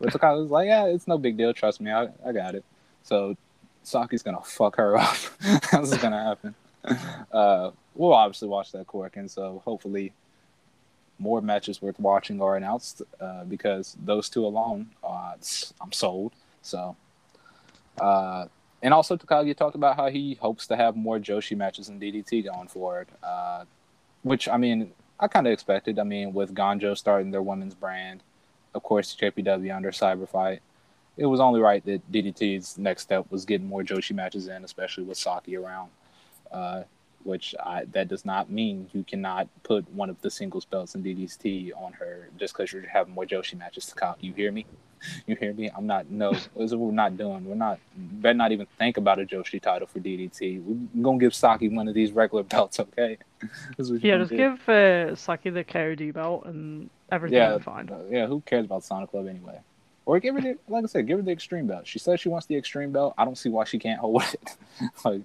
But 0.00 0.22
I 0.22 0.32
was 0.32 0.50
like, 0.50 0.66
yeah, 0.66 0.86
it's 0.86 1.06
no 1.06 1.16
big 1.18 1.36
deal. 1.36 1.52
Trust 1.54 1.80
me, 1.80 1.90
I, 1.92 2.08
I 2.26 2.32
got 2.32 2.54
it. 2.54 2.64
So 3.04 3.36
Saki's 3.84 4.22
gonna 4.22 4.40
fuck 4.42 4.76
her 4.76 4.96
up. 4.98 5.16
That's 5.70 5.96
gonna 5.98 6.22
happen. 6.22 6.54
Uh, 7.32 7.70
we'll 7.94 8.12
obviously 8.12 8.48
watch 8.48 8.72
that 8.72 8.86
Cork, 8.86 9.16
and 9.16 9.30
so 9.30 9.62
hopefully 9.64 10.12
more 11.18 11.40
matches 11.40 11.80
worth 11.80 11.98
watching 12.00 12.42
are 12.42 12.56
announced 12.56 13.02
uh, 13.20 13.44
because 13.44 13.96
those 14.04 14.28
two 14.28 14.44
alone, 14.44 14.90
uh, 15.04 15.34
I'm 15.80 15.92
sold. 15.92 16.32
So 16.62 16.96
Uh, 18.00 18.46
and 18.84 18.92
also 18.92 19.16
Takagi 19.16 19.56
talked 19.56 19.74
about 19.74 19.96
how 19.96 20.10
he 20.10 20.34
hopes 20.34 20.66
to 20.66 20.76
have 20.76 20.94
more 20.94 21.18
Joshi 21.18 21.56
matches 21.56 21.88
in 21.88 21.98
DDT 21.98 22.44
going 22.44 22.68
forward. 22.68 23.08
Uh, 23.22 23.64
which 24.22 24.46
I 24.46 24.58
mean, 24.58 24.92
I 25.18 25.26
kind 25.26 25.46
of 25.46 25.54
expected. 25.54 25.98
I 25.98 26.04
mean, 26.04 26.34
with 26.34 26.54
Gonjo 26.54 26.96
starting 26.96 27.30
their 27.30 27.42
women's 27.42 27.74
brand, 27.74 28.22
of 28.74 28.82
course 28.82 29.16
JPW 29.16 29.74
under 29.74 29.90
Cyber 29.90 30.28
Fight, 30.28 30.60
it 31.16 31.24
was 31.24 31.40
only 31.40 31.60
right 31.60 31.82
that 31.86 32.12
DDT's 32.12 32.76
next 32.76 33.02
step 33.02 33.24
was 33.30 33.46
getting 33.46 33.66
more 33.66 33.82
Joshi 33.82 34.14
matches 34.14 34.48
in, 34.48 34.64
especially 34.64 35.04
with 35.04 35.16
Saki 35.16 35.56
around. 35.56 35.88
Uh, 36.52 36.82
which 37.24 37.54
I, 37.62 37.84
that 37.92 38.08
does 38.08 38.24
not 38.24 38.50
mean 38.50 38.88
you 38.92 39.02
cannot 39.02 39.48
put 39.62 39.90
one 39.92 40.10
of 40.10 40.20
the 40.20 40.30
singles 40.30 40.64
belts 40.64 40.94
in 40.94 41.02
DDT 41.02 41.72
on 41.76 41.92
her 41.94 42.28
just 42.38 42.54
because 42.54 42.72
you're 42.72 42.86
having 42.86 43.14
more 43.14 43.24
Joshi 43.24 43.58
matches 43.58 43.86
to 43.86 43.94
cop. 43.94 44.18
You 44.20 44.32
hear 44.32 44.52
me? 44.52 44.66
You 45.26 45.36
hear 45.36 45.52
me? 45.52 45.70
I'm 45.76 45.86
not. 45.86 46.08
No, 46.08 46.32
this 46.32 46.48
is 46.56 46.74
what 46.74 46.86
we're 46.86 46.92
not 46.92 47.18
doing. 47.18 47.44
We're 47.44 47.56
not. 47.56 47.78
Better 47.94 48.32
not 48.32 48.52
even 48.52 48.66
think 48.78 48.96
about 48.96 49.20
a 49.20 49.26
Joshi 49.26 49.60
title 49.60 49.86
for 49.86 50.00
DDT. 50.00 50.62
We're 50.62 51.02
gonna 51.02 51.18
give 51.18 51.34
Saki 51.34 51.68
one 51.68 51.88
of 51.88 51.94
these 51.94 52.12
regular 52.12 52.42
belts, 52.54 52.80
okay? 52.80 53.18
yeah, 53.78 54.16
just 54.16 54.30
do. 54.30 54.36
give 54.38 54.66
uh, 54.66 55.14
Saki 55.14 55.50
the 55.50 55.62
KOD 55.62 56.14
belt 56.14 56.46
and 56.46 56.88
everything 57.12 57.36
yeah, 57.36 57.58
fine. 57.58 57.90
Uh, 57.90 57.98
yeah, 58.08 58.26
who 58.26 58.40
cares 58.46 58.64
about 58.64 58.82
Sonic 58.82 59.10
Club 59.10 59.26
anyway? 59.28 59.60
Or 60.06 60.20
give 60.20 60.34
her 60.34 60.40
the, 60.40 60.58
like 60.68 60.84
I 60.84 60.86
said, 60.86 61.06
give 61.06 61.18
her 61.18 61.22
the 61.22 61.32
extreme 61.32 61.66
belt. 61.66 61.86
She 61.86 61.98
says 61.98 62.20
she 62.20 62.28
wants 62.28 62.46
the 62.46 62.56
extreme 62.56 62.92
belt. 62.92 63.14
I 63.16 63.24
don't 63.24 63.38
see 63.38 63.48
why 63.48 63.64
she 63.64 63.78
can't 63.78 64.00
hold 64.00 64.22
it. 64.32 64.56
like, 65.04 65.22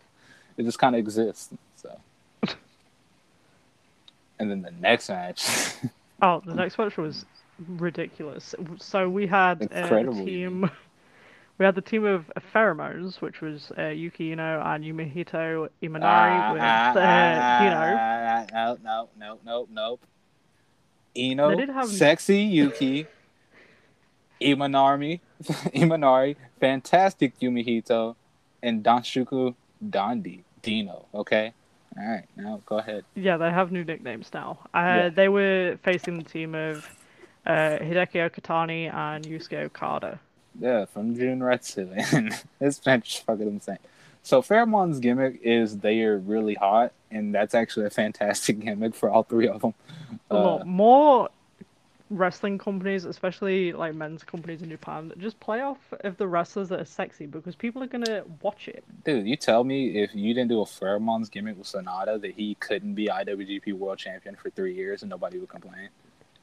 it 0.57 0.63
just 0.63 0.79
kind 0.79 0.95
of 0.95 0.99
exists. 0.99 1.49
So, 1.81 1.97
and 4.39 4.51
then 4.51 4.61
the 4.61 4.71
next 4.71 5.09
match. 5.09 5.47
oh, 6.21 6.41
the 6.45 6.53
next 6.53 6.77
match 6.77 6.97
was 6.97 7.25
ridiculous. 7.67 8.55
So 8.77 9.09
we 9.09 9.27
had 9.27 9.67
a 9.71 10.03
team. 10.13 10.69
We 11.57 11.65
had 11.65 11.75
the 11.75 11.81
team 11.81 12.05
of 12.05 12.31
pheromones, 12.55 13.19
which 13.19 13.41
was 13.41 13.69
uh, 13.77 13.87
Yuki 13.87 14.31
Ino 14.31 14.61
and 14.61 14.81
Yumehito 14.81 15.67
Imanari 15.83 16.51
uh, 16.51 16.53
with 16.53 16.61
uh, 16.61 16.99
uh, 17.01 18.45
Ino. 18.47 18.77
No, 18.77 18.77
no, 18.81 19.09
no, 19.19 19.39
no, 19.45 19.67
no. 19.69 19.99
Ino, 21.17 21.73
have... 21.73 21.89
sexy 21.89 22.43
Yuki, 22.43 23.07
Imanari, 24.39 25.19
Imanari, 25.43 26.37
fantastic 26.61 27.37
Yumehito, 27.41 28.15
and 28.63 28.81
Danshuku 28.81 29.53
Dandi 29.85 30.43
Dino. 30.61 31.07
Okay. 31.13 31.53
All 31.99 32.07
right, 32.07 32.25
now 32.37 32.61
go 32.65 32.77
ahead. 32.77 33.03
Yeah, 33.15 33.37
they 33.37 33.49
have 33.51 33.71
new 33.71 33.83
nicknames 33.83 34.29
now. 34.33 34.59
Uh, 34.73 34.77
yeah. 34.77 35.09
They 35.09 35.27
were 35.27 35.77
facing 35.83 36.17
the 36.17 36.23
team 36.23 36.55
of 36.55 36.89
uh, 37.45 37.77
Hideki 37.81 38.29
Okatani 38.29 38.93
and 38.93 39.25
Yusuke 39.25 39.65
Okada. 39.65 40.19
Yeah, 40.59 40.85
from 40.85 41.15
June 41.15 41.39
Junretsu, 41.39 42.13
and 42.13 42.33
this 42.59 42.85
match 42.85 43.15
is 43.15 43.21
fucking 43.21 43.47
insane. 43.47 43.79
So 44.23 44.41
Pheromone's 44.41 44.99
gimmick 44.99 45.39
is 45.43 45.77
they 45.77 46.01
are 46.03 46.17
really 46.17 46.55
hot, 46.55 46.93
and 47.11 47.33
that's 47.33 47.53
actually 47.53 47.85
a 47.87 47.89
fantastic 47.89 48.59
gimmick 48.65 48.95
for 48.95 49.09
all 49.09 49.23
three 49.23 49.47
of 49.47 49.61
them. 49.61 49.73
Uh, 50.31 50.59
more 50.65 51.29
wrestling 52.09 52.57
companies, 52.57 53.05
especially 53.05 53.71
like 53.71 53.93
men's 53.93 54.23
companies 54.23 54.61
in 54.61 54.69
Japan, 54.69 55.11
just 55.17 55.39
play 55.39 55.61
off 55.61 55.77
of 56.01 56.17
the 56.17 56.27
wrestlers 56.27 56.69
that 56.69 56.79
are 56.79 56.85
sexy 56.85 57.25
because 57.25 57.55
people 57.55 57.83
are 57.83 57.87
gonna 57.87 58.23
watch 58.41 58.67
it. 58.67 58.83
Dude, 59.05 59.27
you 59.27 59.35
tell 59.35 59.63
me 59.63 60.01
if 60.01 60.13
you 60.15 60.33
didn't 60.33 60.49
do 60.49 60.61
a 60.61 60.65
Pheromones 60.65 61.29
gimmick 61.29 61.57
with 61.57 61.67
SANADA 61.67 62.21
that 62.21 62.33
he 62.33 62.55
couldn't 62.55 62.95
be 62.95 63.07
IWGP 63.07 63.73
World 63.73 63.99
Champion 63.99 64.35
for 64.35 64.49
three 64.49 64.73
years 64.73 65.03
and 65.03 65.09
nobody 65.09 65.37
would 65.37 65.49
complain. 65.49 65.89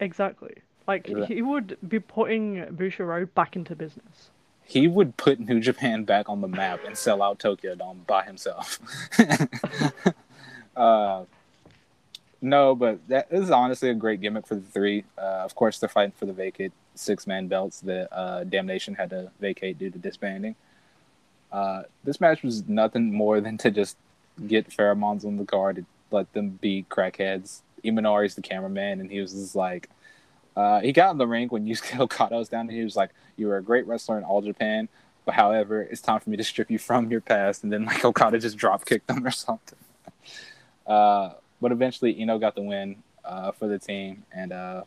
Exactly. 0.00 0.54
Like 0.86 1.08
yeah. 1.08 1.26
he 1.26 1.42
would 1.42 1.76
be 1.88 1.98
putting 1.98 2.64
Bushiroad 2.66 3.34
back 3.34 3.56
into 3.56 3.74
business. 3.74 4.30
He 4.64 4.88
would 4.88 5.16
put 5.16 5.38
New 5.38 5.60
Japan 5.60 6.04
back 6.04 6.28
on 6.28 6.40
the 6.40 6.48
map 6.48 6.80
and 6.84 6.96
sell 6.96 7.22
out 7.22 7.38
Tokyo 7.38 7.74
Dome 7.76 8.02
by 8.06 8.24
himself. 8.24 8.80
uh, 10.76 11.24
no, 12.40 12.74
but 12.74 13.06
that 13.08 13.28
is 13.30 13.50
honestly 13.50 13.90
a 13.90 13.94
great 13.94 14.20
gimmick 14.20 14.46
for 14.46 14.54
the 14.56 14.60
three. 14.60 15.04
Uh, 15.16 15.42
of 15.44 15.54
course, 15.54 15.78
they're 15.78 15.88
fighting 15.88 16.12
for 16.16 16.26
the 16.26 16.32
vacant 16.32 16.72
six 16.94 17.26
man 17.26 17.46
belts 17.46 17.80
that 17.80 18.08
uh, 18.12 18.44
Damnation 18.44 18.94
had 18.94 19.10
to 19.10 19.30
vacate 19.40 19.78
due 19.78 19.90
to 19.90 19.98
disbanding. 19.98 20.54
Uh, 21.52 21.82
this 22.04 22.20
match 22.20 22.42
was 22.42 22.68
nothing 22.68 23.12
more 23.12 23.40
than 23.46 23.58
to 23.58 23.70
just 23.70 23.96
get 24.46 24.68
pheromones 24.68 25.24
on 25.24 25.36
the 25.36 25.44
card 25.44 25.78
and 25.78 25.86
let 26.10 26.32
them 26.32 26.50
be 26.60 26.84
crackheads. 26.90 27.60
Imanari's 27.84 28.34
the 28.34 28.42
cameraman, 28.42 29.00
and 29.00 29.10
he 29.10 29.20
was 29.20 29.32
just 29.32 29.54
like, 29.54 29.88
uh, 30.56 30.80
he 30.80 30.92
got 30.92 31.10
in 31.12 31.18
the 31.18 31.26
ring 31.26 31.48
when 31.48 31.66
Yusuke 31.66 31.98
Okada 31.98 32.36
was 32.36 32.48
down, 32.48 32.62
and 32.62 32.70
he 32.70 32.84
was 32.84 32.96
like, 32.96 33.10
"You 33.36 33.46
were 33.46 33.56
a 33.56 33.62
great 33.62 33.86
wrestler 33.86 34.18
in 34.18 34.24
All 34.24 34.42
Japan, 34.42 34.88
but 35.24 35.34
however, 35.34 35.82
it's 35.82 36.00
time 36.00 36.20
for 36.20 36.30
me 36.30 36.36
to 36.36 36.44
strip 36.52 36.70
you 36.70 36.78
from 36.78 37.10
your 37.10 37.20
past." 37.20 37.62
And 37.62 37.72
then 37.72 37.84
like 37.84 38.04
Okada 38.04 38.38
just 38.38 38.56
drop 38.56 38.84
kicked 38.84 39.10
him 39.10 39.26
or 39.26 39.30
something. 39.30 39.78
Uh, 40.86 41.32
but 41.60 41.72
eventually, 41.72 42.20
Ino 42.20 42.38
got 42.38 42.54
the 42.54 42.62
win 42.62 43.02
uh, 43.24 43.52
for 43.52 43.68
the 43.68 43.78
team, 43.78 44.24
and 44.32 44.52
uh, 44.52 44.82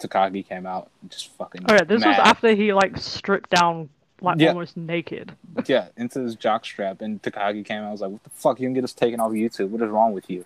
Takagi 0.00 0.46
came 0.46 0.66
out 0.66 0.90
just 1.08 1.32
fucking. 1.32 1.62
Oh 1.68 1.74
yeah, 1.74 1.84
this 1.84 2.00
mad. 2.00 2.10
was 2.10 2.18
after 2.18 2.54
he 2.54 2.72
like 2.72 2.96
stripped 2.96 3.50
down 3.50 3.88
like 4.20 4.40
yeah. 4.40 4.48
almost 4.48 4.76
naked. 4.76 5.34
yeah, 5.66 5.88
into 5.96 6.20
his 6.20 6.34
jock 6.34 6.64
strap, 6.64 7.00
and 7.00 7.22
Takagi 7.22 7.64
came 7.64 7.82
out. 7.82 7.88
I 7.88 7.92
was 7.92 8.00
like, 8.00 8.10
"What 8.10 8.24
the 8.24 8.30
fuck? 8.30 8.60
You 8.60 8.66
can 8.66 8.74
get 8.74 8.84
us 8.84 8.92
taken 8.92 9.20
off 9.20 9.32
YouTube? 9.32 9.70
What 9.70 9.82
is 9.82 9.88
wrong 9.88 10.12
with 10.12 10.28
you?" 10.30 10.44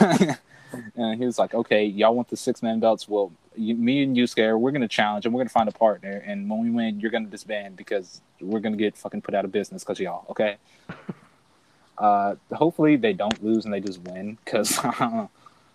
and 0.96 1.18
he 1.18 1.26
was 1.26 1.38
like, 1.38 1.54
"Okay, 1.54 1.84
y'all 1.84 2.14
want 2.14 2.28
the 2.28 2.36
six 2.36 2.62
man 2.62 2.80
belts? 2.80 3.08
Well, 3.08 3.32
you, 3.56 3.74
me 3.74 4.02
and 4.02 4.16
you, 4.16 4.26
Scare, 4.26 4.58
we're 4.58 4.72
gonna 4.72 4.88
challenge, 4.88 5.24
and 5.24 5.34
we're 5.34 5.40
gonna 5.40 5.50
find 5.50 5.68
a 5.68 5.72
partner. 5.72 6.22
And 6.26 6.48
when 6.50 6.60
we 6.60 6.70
win, 6.70 7.00
you're 7.00 7.10
gonna 7.10 7.26
disband 7.26 7.76
because 7.76 8.20
we're 8.40 8.60
gonna 8.60 8.76
get 8.76 8.96
fucking 8.96 9.22
put 9.22 9.34
out 9.34 9.44
of 9.44 9.52
business 9.52 9.84
because 9.84 10.00
y'all. 10.00 10.26
Okay." 10.30 10.56
Uh, 11.96 12.34
hopefully 12.52 12.96
they 12.96 13.12
don't 13.12 13.42
lose 13.42 13.64
and 13.64 13.72
they 13.72 13.80
just 13.80 14.00
win 14.02 14.36
because 14.44 14.78
I, 14.82 15.28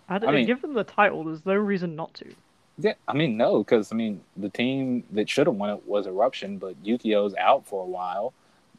I 0.08 0.18
mean, 0.32 0.46
give 0.46 0.60
them 0.60 0.74
the 0.74 0.84
title. 0.84 1.24
There's 1.24 1.46
no 1.46 1.54
reason 1.54 1.96
not 1.96 2.12
to. 2.14 2.34
Yeah, 2.78 2.94
I 3.06 3.14
mean 3.14 3.36
no, 3.36 3.58
because 3.58 3.92
I 3.92 3.96
mean 3.96 4.20
the 4.36 4.48
team 4.48 5.04
that 5.12 5.28
should 5.28 5.46
have 5.46 5.56
won 5.56 5.70
it 5.70 5.86
was 5.86 6.06
Eruption, 6.06 6.58
but 6.58 6.82
Yukio's 6.82 7.34
out 7.36 7.66
for 7.66 7.82
a 7.82 7.86
while, 7.86 8.32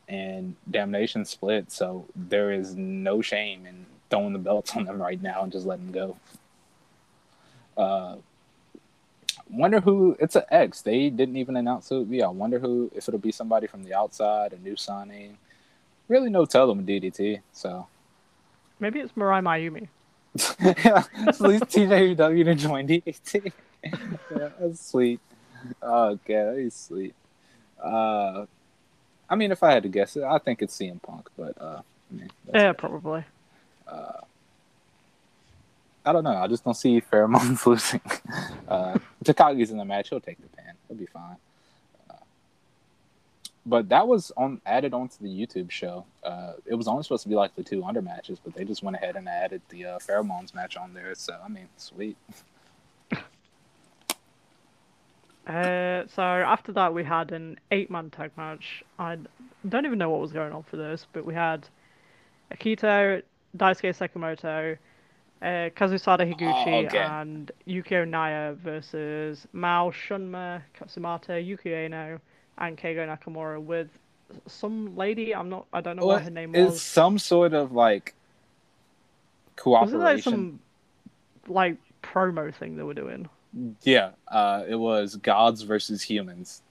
and 0.07 0.55
Damnation 0.69 1.25
split, 1.25 1.71
so 1.71 2.05
there 2.15 2.51
is 2.51 2.75
no 2.75 3.21
shame 3.21 3.65
in 3.65 3.85
throwing 4.09 4.33
the 4.33 4.39
belts 4.39 4.75
on 4.75 4.85
them 4.85 5.01
right 5.01 5.21
now 5.21 5.43
and 5.43 5.51
just 5.51 5.65
letting 5.65 5.91
them 5.91 6.15
go. 7.77 7.81
Uh, 7.81 8.15
wonder 9.49 9.79
who 9.79 10.15
it's 10.19 10.35
an 10.35 10.43
X. 10.51 10.81
They 10.81 11.09
didn't 11.09 11.37
even 11.37 11.55
announce 11.55 11.89
who 11.89 11.95
it 11.95 11.99
would 11.99 12.11
be. 12.11 12.23
I 12.23 12.27
wonder 12.27 12.59
who 12.59 12.91
if 12.95 13.07
it'll 13.07 13.19
be 13.19 13.31
somebody 13.31 13.67
from 13.67 13.83
the 13.83 13.93
outside, 13.93 14.53
a 14.53 14.59
new 14.59 14.75
signing 14.75 15.37
really 16.11 16.29
no 16.29 16.45
tell 16.45 16.67
them 16.67 16.85
DDT. 16.85 17.41
So 17.53 17.87
maybe 18.79 18.99
it's 18.99 19.13
Mirai 19.13 19.41
Maiumi. 19.41 19.87
yeah, 20.59 21.03
at 21.27 21.41
least 21.41 21.63
TJW 21.63 22.45
to 22.45 22.55
join 22.55 22.87
DDT. 22.87 23.51
yeah, 23.83 24.49
that's 24.59 24.89
sweet. 24.91 25.19
Oh, 25.81 26.09
okay, 26.09 26.33
that 26.33 26.57
is 26.57 26.75
sweet. 26.75 27.15
Uh, 27.81 28.45
I 29.29 29.35
mean, 29.35 29.51
if 29.51 29.63
I 29.63 29.71
had 29.71 29.83
to 29.83 29.89
guess 29.89 30.15
it, 30.15 30.23
I 30.23 30.37
think 30.37 30.61
it's 30.61 30.77
CM 30.77 31.01
Punk, 31.01 31.29
but 31.37 31.59
uh, 31.59 31.81
I 32.11 32.15
mean, 32.15 32.31
yeah, 32.53 32.73
probably. 32.73 33.23
Uh, 33.87 34.21
I 36.05 36.11
don't 36.11 36.23
know. 36.23 36.35
I 36.35 36.47
just 36.47 36.65
don't 36.65 36.73
see 36.75 36.99
Pheromones 36.99 37.65
losing. 37.65 38.01
Uh, 38.67 38.97
Takagi's 39.23 39.71
in 39.71 39.77
the 39.77 39.85
match. 39.85 40.09
He'll 40.09 40.19
take 40.19 40.41
the 40.41 40.57
pin. 40.57 40.73
He'll 40.87 40.97
be 40.97 41.05
fine 41.05 41.37
but 43.65 43.89
that 43.89 44.07
was 44.07 44.31
on 44.37 44.59
added 44.65 44.93
onto 44.93 45.17
the 45.21 45.29
YouTube 45.29 45.69
show. 45.69 46.05
Uh, 46.23 46.53
it 46.65 46.75
was 46.75 46.87
only 46.87 47.03
supposed 47.03 47.23
to 47.23 47.29
be 47.29 47.35
like 47.35 47.55
the 47.55 47.63
two 47.63 47.83
under 47.83 48.01
matches, 48.01 48.39
but 48.43 48.53
they 48.53 48.65
just 48.65 48.83
went 48.83 48.95
ahead 48.95 49.15
and 49.15 49.27
added 49.27 49.61
the 49.69 49.85
uh, 49.85 49.99
pheromones 49.99 50.53
match 50.53 50.77
on 50.77 50.93
there. 50.93 51.13
So 51.15 51.35
I 51.43 51.47
mean, 51.47 51.67
sweet. 51.77 52.17
Uh, 55.47 56.05
so 56.15 56.21
after 56.21 56.71
that, 56.71 56.93
we 56.93 57.03
had 57.03 57.31
an 57.31 57.59
eight-man 57.71 58.11
tag 58.11 58.31
match. 58.37 58.83
I 58.99 59.17
don't 59.67 59.85
even 59.87 59.97
know 59.97 60.09
what 60.09 60.21
was 60.21 60.31
going 60.31 60.53
on 60.53 60.61
for 60.61 60.77
this, 60.77 61.07
but 61.13 61.25
we 61.25 61.33
had 61.33 61.67
Akito, 62.53 63.23
Daisuke 63.57 63.97
Sekimoto, 63.97 64.77
uh, 65.41 65.45
Kazusada 65.75 66.31
Higuchi, 66.31 66.83
oh, 66.83 66.85
okay. 66.85 66.99
and 66.99 67.51
Yukio 67.67 68.07
Naya 68.07 68.53
versus 68.53 69.47
Mao 69.51 69.89
Shunma, 69.89 70.61
Katsumata, 70.79 71.43
Yuki 71.43 71.69
Ueno, 71.69 72.19
and 72.61 72.77
Keigo 72.77 73.05
Nakamura 73.07 73.61
with 73.61 73.89
some 74.47 74.95
lady. 74.95 75.35
I'm 75.35 75.49
not. 75.49 75.65
I 75.73 75.81
don't 75.81 75.97
know 75.97 76.05
well, 76.05 76.17
what 76.17 76.23
her 76.23 76.29
name 76.29 76.53
was. 76.53 76.75
It's 76.75 76.81
some 76.81 77.19
sort 77.19 77.53
of 77.53 77.71
like 77.71 78.13
cooperation. 79.55 79.99
Was 79.99 80.03
it 80.03 80.05
like 80.05 80.23
some 80.23 80.59
like 81.47 81.77
promo 82.03 82.53
thing 82.53 82.77
they 82.77 82.83
were 82.83 82.93
doing? 82.93 83.27
Yeah, 83.83 84.11
uh, 84.27 84.63
it 84.67 84.75
was 84.75 85.15
gods 85.17 85.63
versus 85.63 86.01
humans. 86.01 86.61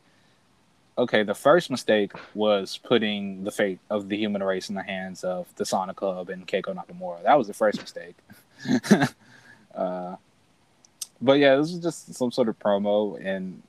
Okay, 0.96 1.22
the 1.22 1.34
first 1.34 1.70
mistake 1.70 2.12
was 2.34 2.78
putting 2.78 3.44
the 3.44 3.50
fate 3.50 3.78
of 3.90 4.08
the 4.08 4.16
human 4.16 4.42
race 4.42 4.68
in 4.68 4.74
the 4.74 4.82
hands 4.82 5.24
of 5.24 5.46
the 5.56 5.64
Sonic 5.64 5.96
Club 5.96 6.28
and 6.30 6.46
Keigo 6.46 6.74
Nakamura. 6.74 7.22
That 7.22 7.36
was 7.36 7.46
the 7.46 7.54
first 7.54 7.80
mistake. 7.80 8.16
uh, 9.74 10.16
but 11.20 11.38
yeah, 11.38 11.56
this 11.56 11.72
was 11.72 11.80
just 11.80 12.14
some 12.14 12.30
sort 12.30 12.48
of 12.48 12.58
promo, 12.58 13.18
and 13.24 13.62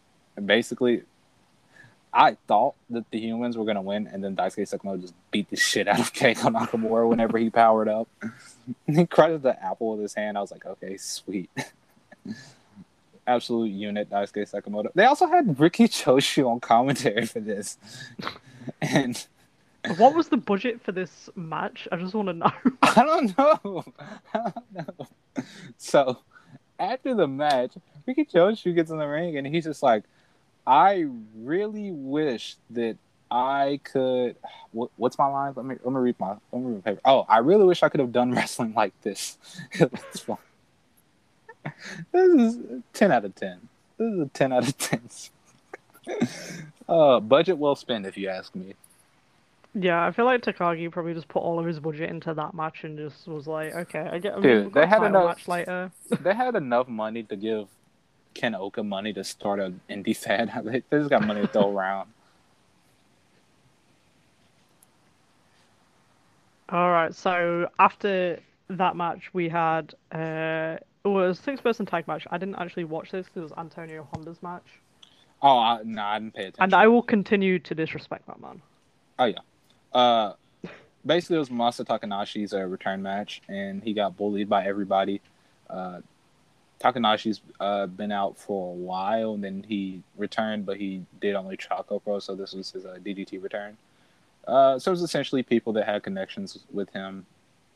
basically 0.46 1.04
I 2.14 2.36
thought 2.48 2.76
that 2.90 3.10
the 3.12 3.20
humans 3.20 3.58
were 3.58 3.66
gonna 3.66 3.82
win, 3.82 4.08
and 4.08 4.24
then 4.24 4.36
Daisuke 4.36 4.70
Sekimoto 4.70 5.02
just 5.02 5.14
beat 5.32 5.50
the 5.50 5.56
shit 5.56 5.88
out 5.88 6.00
of 6.00 6.14
Keigo 6.14 6.54
Nakamura 6.54 7.08
whenever 7.08 7.38
he 7.38 7.50
powered 7.50 7.88
up. 7.88 8.08
he 8.88 9.06
crushed 9.06 9.44
the 9.44 9.62
apple 9.64 9.92
with 9.94 10.02
his 10.02 10.14
hand. 10.14 10.38
I 10.38 10.42
was 10.42 10.52
like, 10.52 10.66
okay, 10.66 10.98
sweet. 10.98 11.50
Absolute 13.28 13.72
unit, 13.72 14.10
Daisuke 14.10 14.50
Sekimoto. 14.50 14.92
They 14.94 15.06
also 15.06 15.28
had 15.28 15.60
Riki 15.60 15.88
Choshu 15.88 16.50
on 16.50 16.60
commentary 16.60 17.26
for 17.26 17.40
this, 17.40 17.78
and 18.82 19.26
What 19.98 20.14
was 20.16 20.28
the 20.30 20.38
budget 20.38 20.82
for 20.82 20.92
this 20.92 21.30
match? 21.36 21.88
I 21.92 21.98
just 21.98 22.14
want 22.14 22.28
to 22.28 22.34
know. 22.34 22.52
I 22.82 23.04
don't 23.04 23.38
know. 23.38 23.84
I 24.34 24.40
don't 24.52 24.74
know. 24.74 25.08
So 25.78 26.20
after 26.80 27.16
the 27.16 27.28
match, 27.28 27.74
Riki 28.06 28.26
Choshu 28.26 28.76
gets 28.76 28.92
in 28.92 28.98
the 28.98 29.08
ring 29.08 29.38
and 29.38 29.48
he's 29.48 29.64
just 29.64 29.82
like, 29.82 30.04
I 30.68 31.08
really 31.36 31.92
wish 31.92 32.56
that 32.72 32.98
I 33.30 33.80
could. 33.84 34.36
What, 34.74 34.90
what's 34.96 35.18
my 35.18 35.26
line? 35.28 35.52
Let 35.54 35.66
me 35.66 35.76
let 35.84 35.94
me 35.94 36.00
read 36.00 36.16
my 36.18 36.30
let 36.54 36.62
me 36.62 36.68
read 36.72 36.76
my 36.86 36.92
paper. 36.92 37.02
Oh, 37.04 37.26
I 37.28 37.40
really 37.40 37.66
wish 37.66 37.84
I 37.84 37.90
could 37.90 38.00
have 38.00 38.14
done 38.14 38.32
wrestling 38.36 38.74
like 38.74 38.94
this. 39.02 39.38
This 42.12 42.34
is 42.56 42.58
ten 42.94 43.12
out 43.12 43.26
of 43.26 43.36
ten. 43.36 43.68
This 43.98 44.14
is 44.14 44.20
a 44.22 44.26
ten 44.28 44.54
out 44.54 44.68
of 44.68 44.78
ten. 44.78 45.02
uh, 46.90 47.20
budget 47.20 47.58
well 47.58 47.76
spent, 47.76 48.06
if 48.06 48.18
you 48.18 48.30
ask 48.30 48.56
me. 48.56 48.74
yeah, 49.74 50.06
I 50.06 50.12
feel 50.12 50.26
like 50.26 50.42
Takagi 50.42 50.90
probably 50.92 51.14
just 51.14 51.28
put 51.28 51.40
all 51.42 51.60
of 51.60 51.66
his 51.66 51.80
budget 51.80 52.10
into 52.10 52.34
that 52.34 52.54
match 52.54 52.84
and 52.84 52.98
just 52.98 53.28
was 53.28 53.46
like, 53.48 53.76
okay, 53.76 54.10
I 54.12 54.20
get. 54.20 54.42
Dude, 54.42 54.74
they 54.74 54.88
had 54.88 55.04
enough- 55.04 55.26
match 55.38 55.48
later. 55.48 55.92
they 56.22 56.34
had 56.34 56.56
enough 56.56 56.88
money 56.88 57.24
to 57.24 57.36
give 57.36 57.68
Ken 58.34 58.56
Oka 58.56 58.84
money 58.84 59.14
to 59.14 59.24
start 59.24 59.60
an 59.60 59.82
indie 59.90 60.16
fad. 60.16 60.52
They 60.66 60.84
they 60.90 60.98
just 60.98 61.10
got 61.10 61.26
money 61.26 61.42
to 61.42 61.48
throw 61.48 61.70
around. 61.78 62.10
All 66.70 66.90
right, 66.92 67.14
so 67.14 67.70
after 67.80 68.40
that 68.70 68.96
match, 68.96 69.30
we 69.34 69.50
had 69.50 69.94
uh, 70.14 70.78
it 71.04 71.08
was 71.08 71.38
a 71.38 71.42
six-person 71.42 71.86
tag 71.86 72.08
match. 72.08 72.26
I 72.32 72.38
didn't 72.38 72.56
actually 72.56 72.86
watch 72.86 73.12
this 73.12 73.26
because 73.26 73.40
it 73.40 73.44
was 73.44 73.54
Antonio 73.58 74.08
Honda's 74.14 74.42
match, 74.42 74.64
Oh 75.42 75.58
I, 75.58 75.82
no, 75.84 76.02
I 76.02 76.20
didn't 76.20 76.34
pay 76.36 76.42
attention. 76.44 76.64
and 76.64 76.74
I 76.74 76.88
will 76.88 77.02
continue 77.02 77.60
to 77.60 77.76
disrespect 77.76 78.28
that 78.28 78.40
man. 78.40 78.62
Oh 79.20 79.26
yeah. 79.26 79.40
Uh, 79.92 80.34
basically, 81.06 81.36
it 81.36 81.40
was 81.40 81.50
Masa 81.50 81.84
Takanashi's 81.86 82.54
uh, 82.54 82.62
return 82.66 83.02
match, 83.02 83.42
and 83.50 83.84
he 83.84 83.94
got 83.94 84.16
bullied 84.16 84.48
by 84.48 84.66
everybody. 84.66 85.20
Uh, 85.70 86.00
Takanashi's 86.82 87.42
uh, 87.60 87.86
been 87.86 88.12
out 88.12 88.38
for 88.38 88.72
a 88.72 88.76
while, 88.76 89.34
and 89.34 89.44
then 89.44 89.64
he 89.68 90.02
returned, 90.18 90.66
but 90.66 90.78
he 90.78 91.06
did 91.20 91.36
only 91.36 91.56
Choco 91.58 92.00
Pro, 92.00 92.20
so 92.20 92.36
this 92.36 92.54
was 92.54 92.72
his 92.72 92.86
uh, 92.86 92.98
DDT 93.04 93.42
return. 93.42 93.78
Uh, 94.48 94.80
so 94.80 94.90
it 94.90 94.94
was 94.94 95.04
essentially 95.04 95.44
people 95.44 95.74
that 95.74 95.86
had 95.86 96.02
connections 96.02 96.58
with 96.72 96.90
him, 96.92 97.26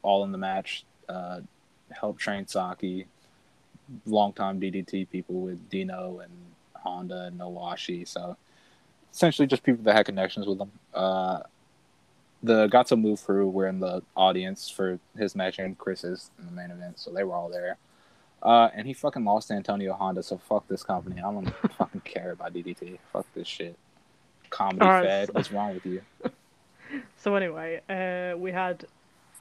all 0.02 0.24
in 0.24 0.32
the 0.32 0.38
match. 0.38 0.86
Uh, 1.08 1.42
helped 1.92 2.20
train 2.20 2.48
Saki, 2.48 3.06
longtime 4.06 4.60
DDT 4.60 5.10
people 5.10 5.42
with 5.42 5.70
Dino 5.70 6.20
and 6.20 6.32
Honda 6.74 7.26
and 7.26 7.40
Nowashi. 7.40 8.08
So 8.08 8.38
essentially 9.14 9.48
just 9.48 9.64
people 9.64 9.84
that 9.84 9.96
had 9.96 10.06
connections 10.06 10.48
with 10.48 10.60
him. 10.60 10.72
Uh, 10.94 11.42
the 12.44 12.96
Move 12.98 13.24
Crew 13.24 13.50
were 13.50 13.68
in 13.68 13.80
the 13.80 14.04
audience 14.16 14.70
for 14.70 15.00
his 15.18 15.36
match 15.36 15.58
and 15.58 15.78
Chris's 15.78 16.30
in 16.38 16.46
the 16.46 16.52
main 16.52 16.70
event, 16.70 17.00
so 17.00 17.12
they 17.12 17.24
were 17.24 17.34
all 17.34 17.50
there. 17.50 17.78
Uh, 18.44 18.70
and 18.76 18.86
he 18.86 18.94
fucking 18.94 19.24
lost 19.26 19.48
to 19.48 19.54
Antonio 19.56 19.94
Honda, 19.94 20.22
so 20.22 20.38
fuck 20.38 20.68
this 20.68 20.84
company. 20.84 21.18
I 21.20 21.32
don't 21.32 21.50
fucking 21.78 22.02
care 22.02 22.32
about 22.32 22.54
DDT. 22.54 23.00
Fuck 23.12 23.26
this 23.34 23.48
shit. 23.48 23.76
Comedy 24.52 24.82
Alright, 24.86 25.04
fad. 25.06 25.28
so- 25.28 25.34
What's 25.34 25.52
wrong 25.52 25.74
with 25.74 25.86
you? 25.86 26.02
So 27.18 27.34
anyway, 27.36 27.82
uh, 27.90 28.38
we 28.38 28.52
had 28.52 28.86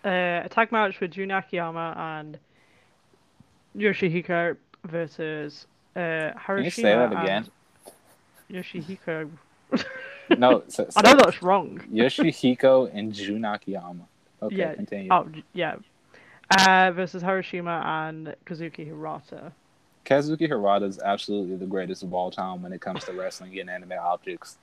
uh, 0.04 0.40
a 0.44 0.48
tag 0.50 0.72
match 0.72 0.98
with 0.98 1.10
Jun 1.10 1.30
Akiyama 1.30 1.94
and 1.96 2.38
Yoshihiko 3.76 4.56
versus 4.84 5.66
uh, 5.94 6.00
Hiroshima. 6.00 6.56
Can 6.56 6.64
you 6.64 6.70
say 6.70 6.82
that 6.82 7.12
again? 7.22 7.46
Yoshihiko. 8.50 9.30
No, 10.38 10.62
so, 10.68 10.88
I 10.96 11.02
know 11.02 11.16
that's 11.22 11.42
wrong. 11.42 11.80
Yoshihiko 11.92 12.90
and 12.94 13.12
Jun 13.12 13.44
Akiyama. 13.44 14.04
Okay, 14.42 14.56
Yeah. 14.56 14.74
continue. 14.74 15.08
Oh, 15.12 15.28
yeah. 15.52 15.76
Uh, 16.50 16.92
versus 16.92 17.22
Hiroshima 17.22 17.82
and 17.84 18.34
Kazuki 18.44 18.86
Hirata. 18.86 19.52
Kazuki 20.04 20.46
Hirata 20.46 20.84
is 20.84 20.98
absolutely 20.98 21.56
the 21.56 21.66
greatest 21.66 22.02
of 22.02 22.12
all 22.12 22.30
time 22.30 22.62
when 22.62 22.72
it 22.72 22.80
comes 22.80 23.04
to 23.04 23.12
wrestling 23.12 23.58
and 23.58 23.70
anime 23.70 23.94
objects. 23.98 24.58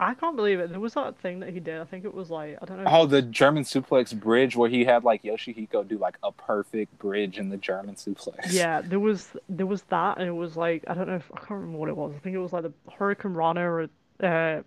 I 0.00 0.14
can't 0.14 0.34
believe 0.34 0.60
it. 0.60 0.70
There 0.70 0.80
was 0.80 0.94
that 0.94 1.18
thing 1.18 1.40
that 1.40 1.50
he 1.50 1.60
did. 1.60 1.78
I 1.78 1.84
think 1.84 2.06
it 2.06 2.14
was 2.14 2.30
like 2.30 2.56
I 2.62 2.64
don't 2.64 2.82
know. 2.82 2.90
Oh, 2.90 3.04
the 3.04 3.20
German 3.20 3.64
suplex 3.64 4.18
bridge 4.18 4.56
where 4.56 4.70
he 4.70 4.82
had 4.82 5.04
like 5.04 5.22
Yoshihiko 5.22 5.86
do 5.86 5.98
like 5.98 6.16
a 6.22 6.32
perfect 6.32 6.98
bridge 6.98 7.38
in 7.38 7.50
the 7.50 7.58
German 7.58 7.96
suplex. 7.96 8.50
Yeah, 8.50 8.80
there 8.84 8.98
was 8.98 9.28
there 9.50 9.66
was 9.66 9.82
that, 9.90 10.16
and 10.18 10.26
it 10.26 10.32
was 10.32 10.56
like 10.56 10.84
I 10.86 10.94
don't 10.94 11.06
know 11.06 11.16
if 11.16 11.30
I 11.34 11.38
can't 11.38 11.50
remember 11.50 11.78
what 11.78 11.88
it 11.90 11.96
was. 11.96 12.14
I 12.16 12.18
think 12.20 12.34
it 12.34 12.38
was 12.38 12.52
like 12.52 12.62
the 12.62 12.72
Hurricane 12.90 13.34
Rana 13.34 13.70
or 13.70 13.82
uh, 13.82 14.62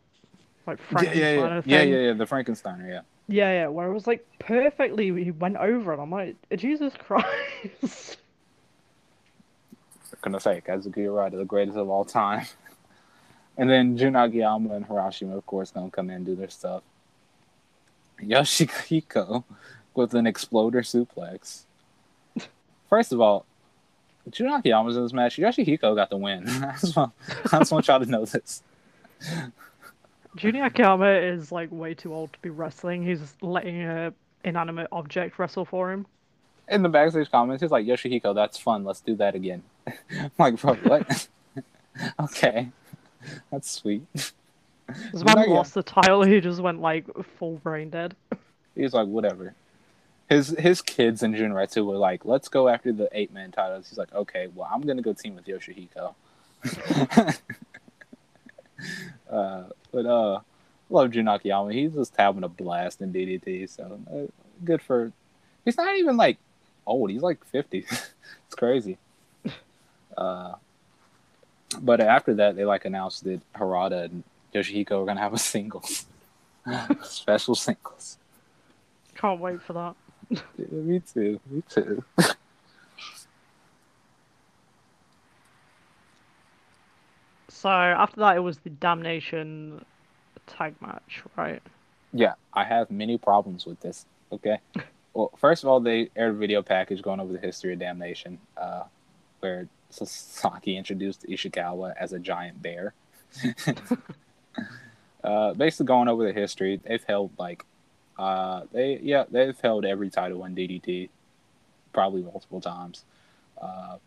like 0.68 0.78
yeah, 0.78 0.86
Frankenstein 0.86 1.18
yeah, 1.18 1.34
yeah, 1.34 1.62
thing. 1.62 1.72
yeah, 1.72 1.82
yeah, 1.82 2.08
yeah, 2.08 2.14
the 2.14 2.26
Frankensteiner, 2.26 2.88
yeah. 2.88 3.02
Yeah, 3.28 3.52
yeah, 3.52 3.68
where 3.68 3.88
it 3.88 3.94
was 3.94 4.08
like 4.08 4.28
perfectly 4.40 5.24
he 5.24 5.32
went 5.32 5.58
over, 5.58 5.94
and 5.94 6.02
I'm 6.02 6.12
like, 6.12 6.36
Jesus 6.56 6.94
Christ. 6.98 8.18
I'm 10.24 10.32
gonna 10.32 10.40
say 10.40 10.62
Kazuki 10.66 11.04
Hirata, 11.04 11.38
the 11.38 11.46
greatest 11.46 11.78
of 11.78 11.90
all 11.90 12.06
time. 12.06 12.46
And 13.56 13.70
then 13.70 13.98
Jun 13.98 14.16
Akiyama 14.16 14.74
and 14.74 14.84
Hiroshima, 14.84 15.38
of 15.38 15.46
course, 15.46 15.70
gonna 15.70 15.92
come 15.92 16.10
in 16.10 16.16
and 16.16 16.26
do 16.26 16.36
their 16.36 16.50
stuff. 16.50 16.82
Yoshihiko 18.20 19.44
with 19.94 20.16
an 20.16 20.26
exploder 20.26 20.82
suplex. 20.82 21.66
First 22.90 23.12
of 23.12 23.22
all, 23.22 23.46
Jun 24.32 24.48
Akiyama's 24.48 24.98
in 24.98 25.04
this 25.04 25.14
match. 25.14 25.38
Yoshihiko 25.38 25.96
got 25.96 26.10
the 26.10 26.18
win. 26.18 26.50
I 26.64 26.72
just 26.80 26.96
want, 26.96 27.12
I 27.52 27.60
just 27.60 27.72
want 27.72 27.88
y'all 27.88 28.00
to 28.00 28.06
know 28.08 28.26
this. 28.26 28.64
Junior 30.36 30.66
Akiyama 30.66 31.10
is 31.10 31.52
like 31.52 31.70
way 31.72 31.94
too 31.94 32.14
old 32.14 32.34
to 32.34 32.40
be 32.40 32.50
wrestling. 32.50 33.06
He's 33.06 33.36
letting 33.42 33.84
a 33.84 34.14
inanimate 34.44 34.88
object 34.92 35.40
wrestle 35.40 35.66
for 35.66 35.92
him. 35.92 36.06
in 36.68 36.82
the 36.82 36.90
backstage 36.90 37.30
comments, 37.30 37.62
he's 37.62 37.72
like, 37.72 37.86
Yoshihiko, 37.86 38.34
that's 38.34 38.58
fun. 38.58 38.84
Let's 38.84 39.02
do 39.02 39.16
that 39.16 39.36
again. 39.36 39.64
I'm 39.88 40.32
like, 40.38 40.60
bro, 40.60 40.76
what? 40.76 41.28
okay. 42.20 42.70
That's 43.52 43.72
sweet. 43.72 44.04
This 44.14 45.24
man 45.24 45.50
lost 45.50 45.74
the 45.74 45.84
title. 45.84 46.24
He 46.24 46.42
just 46.42 46.60
went 46.60 46.82
like 46.82 47.06
full 47.38 47.58
brain 47.58 47.90
dead. 47.90 48.16
He's 48.76 48.94
like, 48.94 49.08
whatever. 49.08 49.56
His 50.30 50.50
his 50.58 50.82
kids 50.82 51.24
and 51.24 51.36
Junretsu 51.36 51.86
were 51.86 51.98
like, 51.98 52.26
let's 52.26 52.48
go 52.48 52.68
after 52.68 52.92
the 52.92 53.10
eight 53.12 53.32
man 53.32 53.52
titles. 53.52 53.90
He's 53.90 53.98
like, 53.98 54.14
okay, 54.14 54.48
well, 54.54 54.70
I'm 54.72 54.82
gonna 54.82 55.02
go 55.02 55.14
team 55.14 55.36
with 55.36 55.46
Yoshihiko. 55.46 56.16
uh, 59.32 59.64
but 59.94 60.06
uh, 60.06 60.40
love 60.90 61.12
Jun 61.12 61.28
Akiyama. 61.28 61.72
He's 61.74 61.94
just 61.94 62.16
having 62.18 62.44
a 62.44 62.50
blast 62.50 63.02
in 63.02 63.14
DDT. 63.14 63.70
So 63.70 64.00
uh, 64.12 64.32
good 64.64 64.82
for. 64.82 65.12
He's 65.64 65.78
not 65.78 65.96
even 65.98 66.18
like 66.18 66.38
old. 66.86 67.12
He's 67.12 67.22
like 67.22 67.44
fifty. 67.46 67.86
it's 68.46 68.56
crazy. 68.56 68.98
Uh, 70.16 70.54
but 71.82 72.00
after 72.00 72.36
that, 72.36 72.56
they 72.56 72.66
like 72.66 72.86
announced 72.86 73.24
that 73.24 73.42
Harada 73.54 74.06
and 74.06 74.24
Yoshihiko 74.54 75.00
were 75.00 75.06
gonna 75.06 75.20
have 75.20 75.34
a 75.34 75.40
singles, 75.40 76.06
special 77.02 77.56
singles. 77.56 78.20
Can't 79.16 79.40
wait 79.40 79.60
for 79.64 79.74
that. 79.74 79.96
Yeah, 80.30 80.66
me 80.70 81.00
too. 81.00 81.40
Me 81.50 81.64
too. 81.68 82.04
So 87.64 87.70
after 87.70 88.20
that, 88.20 88.36
it 88.36 88.42
was 88.42 88.58
the 88.58 88.72
Damnation 88.72 89.86
tag 90.48 90.76
match, 90.82 91.24
right? 91.38 91.62
Yeah, 92.12 92.34
I 92.54 92.66
have 92.66 92.92
many 92.92 93.18
problems 93.18 93.66
with 93.66 93.80
this. 93.80 94.06
Okay. 94.32 94.60
Well, 95.16 95.32
first 95.38 95.62
of 95.62 95.70
all, 95.70 95.80
they 95.80 96.10
aired 96.16 96.34
a 96.34 96.38
video 96.40 96.64
package 96.64 97.04
going 97.04 97.20
over 97.20 97.32
the 97.32 97.38
history 97.38 97.72
of 97.72 97.78
Damnation, 97.78 98.40
uh, 98.58 98.86
where 99.42 99.68
Sasaki 99.92 100.76
introduced 100.76 101.28
Ishikawa 101.30 101.94
as 102.00 102.14
a 102.14 102.20
giant 102.20 102.60
bear. 102.64 102.96
uh, 105.24 105.54
basically, 105.54 105.86
going 105.86 106.08
over 106.08 106.26
the 106.26 106.34
history, 106.34 106.82
they've 106.84 107.04
held 107.04 107.30
like, 107.38 107.64
uh, 108.18 108.62
they 108.72 109.02
yeah, 109.04 109.26
they've 109.30 109.60
held 109.60 109.86
every 109.86 110.10
title 110.10 110.44
in 110.46 110.56
DDT, 110.56 111.10
probably 111.94 112.24
multiple 112.24 112.60
times. 112.60 113.06
Uh, 113.62 113.98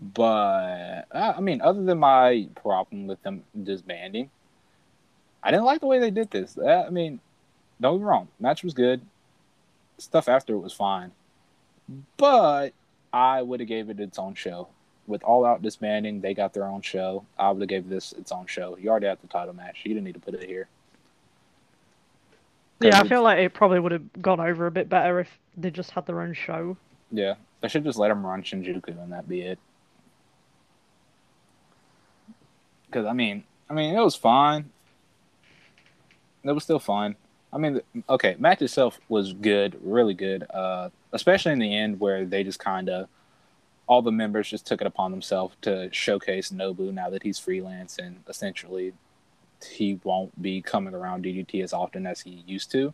but 0.00 1.06
uh, 1.12 1.34
I 1.36 1.40
mean, 1.40 1.60
other 1.60 1.82
than 1.82 1.98
my 1.98 2.48
problem 2.54 3.06
with 3.06 3.22
them 3.22 3.42
disbanding, 3.62 4.30
I 5.42 5.50
didn't 5.50 5.66
like 5.66 5.80
the 5.80 5.86
way 5.86 5.98
they 5.98 6.10
did 6.10 6.30
this. 6.30 6.56
Uh, 6.58 6.84
I 6.86 6.90
mean, 6.90 7.20
don't 7.80 7.94
get 7.94 8.00
me 8.00 8.06
wrong, 8.06 8.28
match 8.40 8.62
was 8.62 8.74
good. 8.74 9.00
Stuff 9.98 10.28
after 10.28 10.54
it 10.54 10.60
was 10.60 10.72
fine, 10.72 11.10
but 12.16 12.72
I 13.12 13.42
would 13.42 13.60
have 13.60 13.68
gave 13.68 13.90
it 13.90 13.98
its 14.00 14.18
own 14.18 14.34
show. 14.34 14.68
with 15.08 15.22
All 15.24 15.44
Out 15.44 15.62
disbanding, 15.62 16.20
they 16.20 16.34
got 16.34 16.52
their 16.52 16.66
own 16.66 16.82
show. 16.82 17.24
I 17.38 17.50
would 17.50 17.62
have 17.62 17.68
gave 17.68 17.88
this 17.88 18.12
its 18.12 18.30
own 18.30 18.46
show. 18.46 18.76
You 18.76 18.90
already 18.90 19.06
had 19.06 19.20
the 19.20 19.26
title 19.26 19.54
match. 19.54 19.80
You 19.84 19.94
didn't 19.94 20.04
need 20.04 20.14
to 20.14 20.20
put 20.20 20.34
it 20.34 20.48
here. 20.48 20.68
Yeah, 22.80 23.00
I 23.00 23.08
feel 23.08 23.24
like 23.24 23.38
it 23.38 23.54
probably 23.54 23.80
would 23.80 23.90
have 23.90 24.22
gone 24.22 24.38
over 24.38 24.66
a 24.66 24.70
bit 24.70 24.88
better 24.88 25.18
if 25.18 25.28
they 25.56 25.70
just 25.70 25.90
had 25.90 26.06
their 26.06 26.20
own 26.20 26.32
show. 26.32 26.76
Yeah, 27.10 27.34
they 27.60 27.66
should 27.68 27.82
just 27.82 27.98
let 27.98 28.08
them 28.08 28.24
run 28.24 28.42
Shinjuku 28.42 29.02
and 29.02 29.10
that 29.10 29.28
be 29.28 29.40
it. 29.40 29.58
Because 32.90 33.06
I 33.06 33.12
mean, 33.12 33.44
I 33.68 33.74
mean, 33.74 33.94
it 33.94 34.00
was 34.00 34.16
fine. 34.16 34.70
It 36.44 36.52
was 36.52 36.62
still 36.62 36.78
fine. 36.78 37.16
I 37.52 37.58
mean, 37.58 37.80
okay, 38.08 38.36
match 38.38 38.62
itself 38.62 39.00
was 39.08 39.32
good, 39.32 39.78
really 39.82 40.14
good. 40.14 40.44
Uh, 40.50 40.90
especially 41.12 41.52
in 41.52 41.58
the 41.58 41.74
end 41.74 42.00
where 42.00 42.24
they 42.24 42.44
just 42.44 42.58
kind 42.58 42.88
of 42.88 43.08
all 43.86 44.02
the 44.02 44.12
members 44.12 44.50
just 44.50 44.66
took 44.66 44.80
it 44.80 44.86
upon 44.86 45.10
themselves 45.10 45.56
to 45.62 45.88
showcase 45.92 46.50
Nobu 46.50 46.92
now 46.92 47.08
that 47.08 47.22
he's 47.22 47.38
freelance 47.38 47.98
and 47.98 48.22
essentially 48.28 48.92
he 49.66 49.98
won't 50.04 50.40
be 50.40 50.60
coming 50.60 50.94
around 50.94 51.24
DDT 51.24 51.62
as 51.62 51.72
often 51.72 52.06
as 52.06 52.20
he 52.20 52.44
used 52.46 52.70
to. 52.72 52.92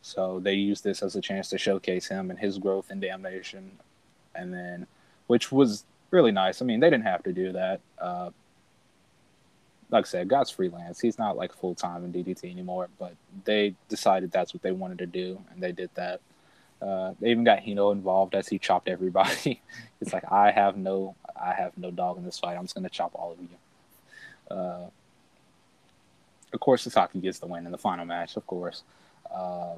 So 0.00 0.40
they 0.40 0.54
used 0.54 0.82
this 0.82 1.02
as 1.02 1.14
a 1.14 1.20
chance 1.20 1.48
to 1.50 1.58
showcase 1.58 2.08
him 2.08 2.30
and 2.30 2.38
his 2.38 2.58
growth 2.58 2.90
in 2.90 2.98
Damnation, 2.98 3.78
and 4.34 4.52
then, 4.52 4.86
which 5.28 5.52
was 5.52 5.84
really 6.10 6.32
nice. 6.32 6.60
I 6.60 6.64
mean, 6.64 6.80
they 6.80 6.90
didn't 6.90 7.06
have 7.06 7.22
to 7.22 7.32
do 7.32 7.52
that. 7.52 7.80
Uh, 8.00 8.30
like 9.92 10.06
I 10.06 10.08
said, 10.08 10.28
God's 10.28 10.50
freelance. 10.50 11.00
He's 11.00 11.18
not 11.18 11.36
like 11.36 11.52
full 11.52 11.74
time 11.74 12.04
in 12.04 12.12
DDT 12.12 12.50
anymore, 12.50 12.88
but 12.98 13.14
they 13.44 13.74
decided 13.88 14.32
that's 14.32 14.54
what 14.54 14.62
they 14.62 14.72
wanted 14.72 14.98
to 14.98 15.06
do, 15.06 15.38
and 15.52 15.62
they 15.62 15.72
did 15.72 15.90
that. 15.94 16.20
Uh, 16.80 17.12
they 17.20 17.30
even 17.30 17.44
got 17.44 17.60
Hino 17.60 17.92
involved 17.92 18.34
as 18.34 18.48
he 18.48 18.58
chopped 18.58 18.88
everybody. 18.88 19.60
it's 20.00 20.12
like 20.12 20.24
I 20.32 20.50
have 20.50 20.76
no, 20.76 21.14
I 21.40 21.52
have 21.52 21.76
no 21.76 21.90
dog 21.90 22.16
in 22.16 22.24
this 22.24 22.38
fight. 22.38 22.56
I'm 22.56 22.64
just 22.64 22.74
gonna 22.74 22.88
chop 22.88 23.12
all 23.14 23.32
of 23.32 23.38
you. 23.38 24.56
Uh, 24.56 24.86
of 26.52 26.60
course, 26.60 26.82
Sasaki 26.82 27.20
gets 27.20 27.38
the 27.38 27.46
win 27.46 27.66
in 27.66 27.72
the 27.72 27.78
final 27.78 28.04
match. 28.04 28.36
Of 28.36 28.46
course, 28.46 28.82
uh, 29.32 29.74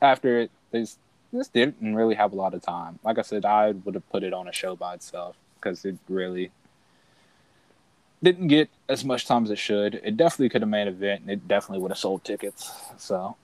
after 0.00 0.40
it, 0.40 0.50
this 0.70 0.96
this 1.32 1.48
didn't 1.48 1.94
really 1.94 2.14
have 2.14 2.32
a 2.32 2.36
lot 2.36 2.54
of 2.54 2.62
time. 2.62 2.98
Like 3.04 3.18
I 3.18 3.22
said, 3.22 3.44
I 3.44 3.72
would 3.72 3.94
have 3.94 4.08
put 4.10 4.22
it 4.22 4.32
on 4.32 4.48
a 4.48 4.52
show 4.52 4.74
by 4.74 4.94
itself 4.94 5.36
because 5.60 5.84
it 5.84 5.98
really 6.08 6.50
didn't 8.22 8.48
get 8.48 8.68
as 8.88 9.04
much 9.04 9.26
time 9.26 9.44
as 9.44 9.50
it 9.50 9.58
should. 9.58 9.94
It 9.94 10.16
definitely 10.16 10.48
could 10.48 10.62
have 10.62 10.68
made 10.68 10.88
an 10.88 10.94
event, 10.94 11.22
and 11.22 11.30
it 11.30 11.46
definitely 11.46 11.82
would 11.82 11.90
have 11.90 11.98
sold 11.98 12.24
tickets. 12.24 12.72
So 12.96 13.36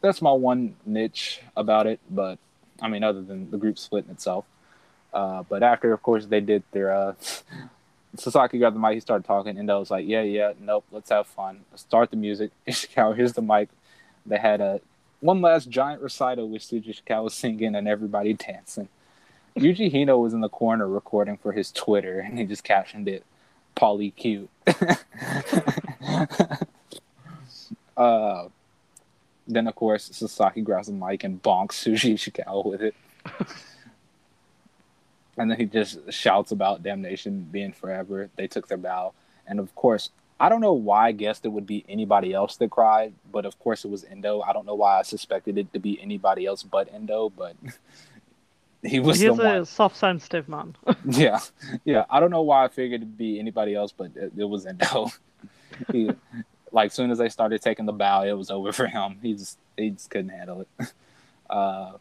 that's 0.00 0.20
my 0.20 0.32
one 0.32 0.76
niche 0.84 1.40
about 1.56 1.86
it. 1.86 2.00
But 2.10 2.38
I 2.82 2.88
mean, 2.88 3.02
other 3.02 3.22
than 3.22 3.50
the 3.50 3.58
group 3.58 3.78
splitting 3.78 4.10
itself. 4.10 4.44
Uh, 5.12 5.42
but 5.48 5.62
after, 5.62 5.92
of 5.92 6.02
course, 6.02 6.26
they 6.26 6.40
did 6.40 6.62
their 6.70 6.92
uh, 6.92 7.14
Sasaki 8.16 8.58
grabbed 8.58 8.76
the 8.76 8.80
mic. 8.80 8.94
He 8.94 9.00
started 9.00 9.24
talking, 9.24 9.58
and 9.58 9.70
I 9.70 9.76
was 9.76 9.90
like, 9.90 10.06
"Yeah, 10.06 10.22
yeah, 10.22 10.52
nope, 10.60 10.84
let's 10.90 11.10
have 11.10 11.26
fun. 11.26 11.60
Start 11.74 12.10
the 12.10 12.16
music." 12.16 12.50
Ishikawa, 12.66 13.16
here's 13.16 13.32
the 13.32 13.42
mic. 13.42 13.68
They 14.26 14.38
had 14.38 14.60
a 14.60 14.80
one 15.20 15.40
last 15.40 15.68
giant 15.68 16.02
recital 16.02 16.48
with 16.48 16.62
Shuji 16.62 16.88
Ishikawa 16.88 17.30
singing 17.30 17.74
and 17.74 17.86
everybody 17.86 18.32
dancing. 18.32 18.88
Yuji 19.56 19.92
Hino 19.92 20.20
was 20.20 20.32
in 20.32 20.40
the 20.40 20.48
corner 20.48 20.88
recording 20.88 21.36
for 21.36 21.52
his 21.52 21.70
Twitter, 21.72 22.20
and 22.20 22.38
he 22.38 22.44
just 22.44 22.64
captioned 22.64 23.08
it, 23.08 23.24
"Polly 23.74 24.10
cute." 24.10 24.50
uh, 27.96 28.48
then 29.46 29.66
of 29.66 29.74
course 29.74 30.10
Sasaki 30.12 30.60
grabs 30.62 30.86
the 30.86 30.92
mic 30.92 31.24
and 31.24 31.42
bonks 31.42 31.72
Shuji 31.72 32.14
Ishikawa 32.14 32.64
with 32.64 32.82
it. 32.82 32.94
and 35.36 35.50
then 35.50 35.58
he 35.58 35.64
just 35.64 36.12
shouts 36.12 36.52
about 36.52 36.82
damnation 36.82 37.48
being 37.50 37.72
forever. 37.72 38.30
They 38.36 38.46
took 38.46 38.68
their 38.68 38.78
bow. 38.78 39.12
And 39.46 39.58
of 39.58 39.74
course, 39.74 40.10
I 40.38 40.48
don't 40.48 40.60
know 40.62 40.72
why 40.72 41.08
I 41.08 41.12
guessed 41.12 41.44
it 41.44 41.50
would 41.50 41.66
be 41.66 41.84
anybody 41.88 42.32
else 42.32 42.56
that 42.56 42.70
cried, 42.70 43.12
but 43.30 43.44
of 43.44 43.58
course 43.58 43.84
it 43.84 43.90
was 43.90 44.04
Endo. 44.04 44.40
I 44.40 44.54
don't 44.54 44.64
know 44.64 44.74
why 44.74 44.98
I 44.98 45.02
suspected 45.02 45.58
it 45.58 45.72
to 45.74 45.78
be 45.78 46.00
anybody 46.00 46.46
else 46.46 46.62
but 46.62 46.92
Endo, 46.92 47.30
but 47.30 47.56
he 48.82 49.00
was 49.00 49.20
He's 49.20 49.36
the 49.36 49.42
a 49.42 49.56
one. 49.58 49.64
soft 49.66 49.96
sensitive 49.96 50.48
man. 50.48 50.76
yeah, 51.06 51.40
yeah. 51.84 52.04
I 52.10 52.20
don't 52.20 52.30
know 52.30 52.42
why 52.42 52.64
I 52.64 52.68
figured 52.68 53.02
it'd 53.02 53.18
be 53.18 53.38
anybody 53.38 53.74
else, 53.74 53.92
but 53.92 54.10
it, 54.16 54.32
it 54.36 54.44
was 54.44 54.66
Endo. 54.66 55.08
he, 55.92 56.10
like 56.72 56.92
soon 56.92 57.10
as 57.10 57.18
they 57.18 57.28
started 57.28 57.60
taking 57.62 57.86
the 57.86 57.92
bow, 57.92 58.22
it 58.22 58.32
was 58.32 58.50
over 58.50 58.72
for 58.72 58.86
him. 58.86 59.18
He 59.22 59.34
just 59.34 59.58
he 59.76 59.90
just 59.90 60.10
couldn't 60.10 60.30
handle 60.30 60.62
it. 60.62 60.92
Uh, 61.50 61.94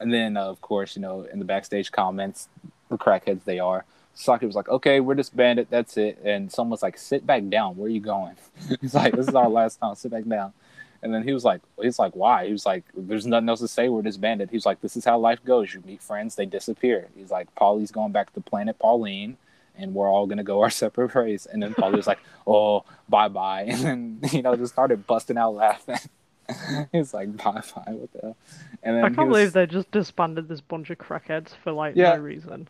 and 0.00 0.10
then 0.14 0.38
uh, 0.38 0.44
of 0.44 0.62
course, 0.62 0.96
you 0.96 1.02
know, 1.02 1.24
in 1.30 1.38
the 1.38 1.44
backstage 1.44 1.92
comments, 1.92 2.48
the 2.88 2.96
crackheads 2.96 3.44
they 3.44 3.58
are. 3.58 3.84
Saki 4.14 4.46
was 4.46 4.56
like, 4.56 4.68
"Okay, 4.70 5.00
we're 5.00 5.14
disbanded. 5.14 5.66
That's 5.68 5.98
it." 5.98 6.18
And 6.24 6.50
someone's 6.50 6.82
like, 6.82 6.96
"Sit 6.96 7.26
back 7.26 7.46
down. 7.50 7.76
Where 7.76 7.86
are 7.86 7.90
you 7.90 8.00
going?" 8.00 8.36
He's 8.80 8.94
like, 8.94 9.14
"This 9.14 9.28
is 9.28 9.34
our 9.34 9.48
last 9.50 9.78
time. 9.78 9.94
Sit 9.94 10.10
back 10.10 10.24
down." 10.26 10.54
And 11.02 11.14
then 11.14 11.22
he 11.22 11.32
was 11.32 11.44
like, 11.44 11.60
"He's 11.80 11.98
like, 11.98 12.14
why?" 12.16 12.46
He 12.46 12.52
was 12.52 12.66
like, 12.66 12.84
"There's 12.96 13.26
nothing 13.26 13.48
else 13.48 13.60
to 13.60 13.68
say. 13.68 13.88
We're 13.88 14.02
disbanded." 14.02 14.50
He's 14.50 14.66
like, 14.66 14.80
"This 14.80 14.96
is 14.96 15.04
how 15.04 15.18
life 15.18 15.44
goes. 15.44 15.72
You 15.72 15.82
meet 15.86 16.02
friends, 16.02 16.34
they 16.34 16.46
disappear." 16.46 17.08
He's 17.16 17.30
like, 17.30 17.54
"Paulie's 17.54 17.90
going 17.92 18.12
back 18.12 18.32
to 18.34 18.40
Planet 18.40 18.78
Pauline." 18.78 19.36
and 19.80 19.94
we're 19.94 20.10
all 20.10 20.26
gonna 20.26 20.42
go 20.42 20.60
our 20.60 20.70
separate 20.84 21.14
ways. 21.14 21.46
And 21.46 21.62
then 21.62 21.72
Paulie 21.72 21.94
was 21.96 22.08
like, 22.08 22.18
"Oh, 22.48 22.82
bye 23.08 23.28
bye," 23.28 23.62
and 23.68 24.20
then 24.20 24.20
you 24.32 24.42
know 24.42 24.56
just 24.56 24.72
started 24.72 25.06
busting 25.06 25.38
out 25.38 25.54
laughing. 25.54 25.98
He's 26.92 27.14
like, 27.14 27.36
"Bye 27.36 27.62
bye," 27.76 27.92
what 27.92 28.12
the 28.12 28.18
hell? 28.20 28.36
And 28.82 28.96
then 28.96 29.04
I 29.04 29.08
can't 29.10 29.28
was- 29.28 29.36
believe 29.36 29.52
they 29.52 29.66
just 29.66 29.88
disbanded 29.92 30.48
this 30.48 30.60
bunch 30.60 30.90
of 30.90 30.98
crackheads 30.98 31.50
for 31.62 31.70
like 31.70 31.94
Yeah. 31.94 32.14
no 32.14 32.22
reason. 32.22 32.66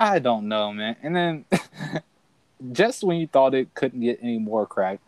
I 0.00 0.18
don't 0.18 0.48
know, 0.48 0.72
man. 0.72 0.96
And 1.02 1.14
then 1.14 1.44
just 2.72 3.04
when 3.04 3.18
you 3.18 3.26
thought 3.26 3.54
it 3.54 3.74
couldn't 3.74 4.00
get 4.00 4.18
any 4.22 4.38
more 4.38 4.66
crack, 4.66 5.00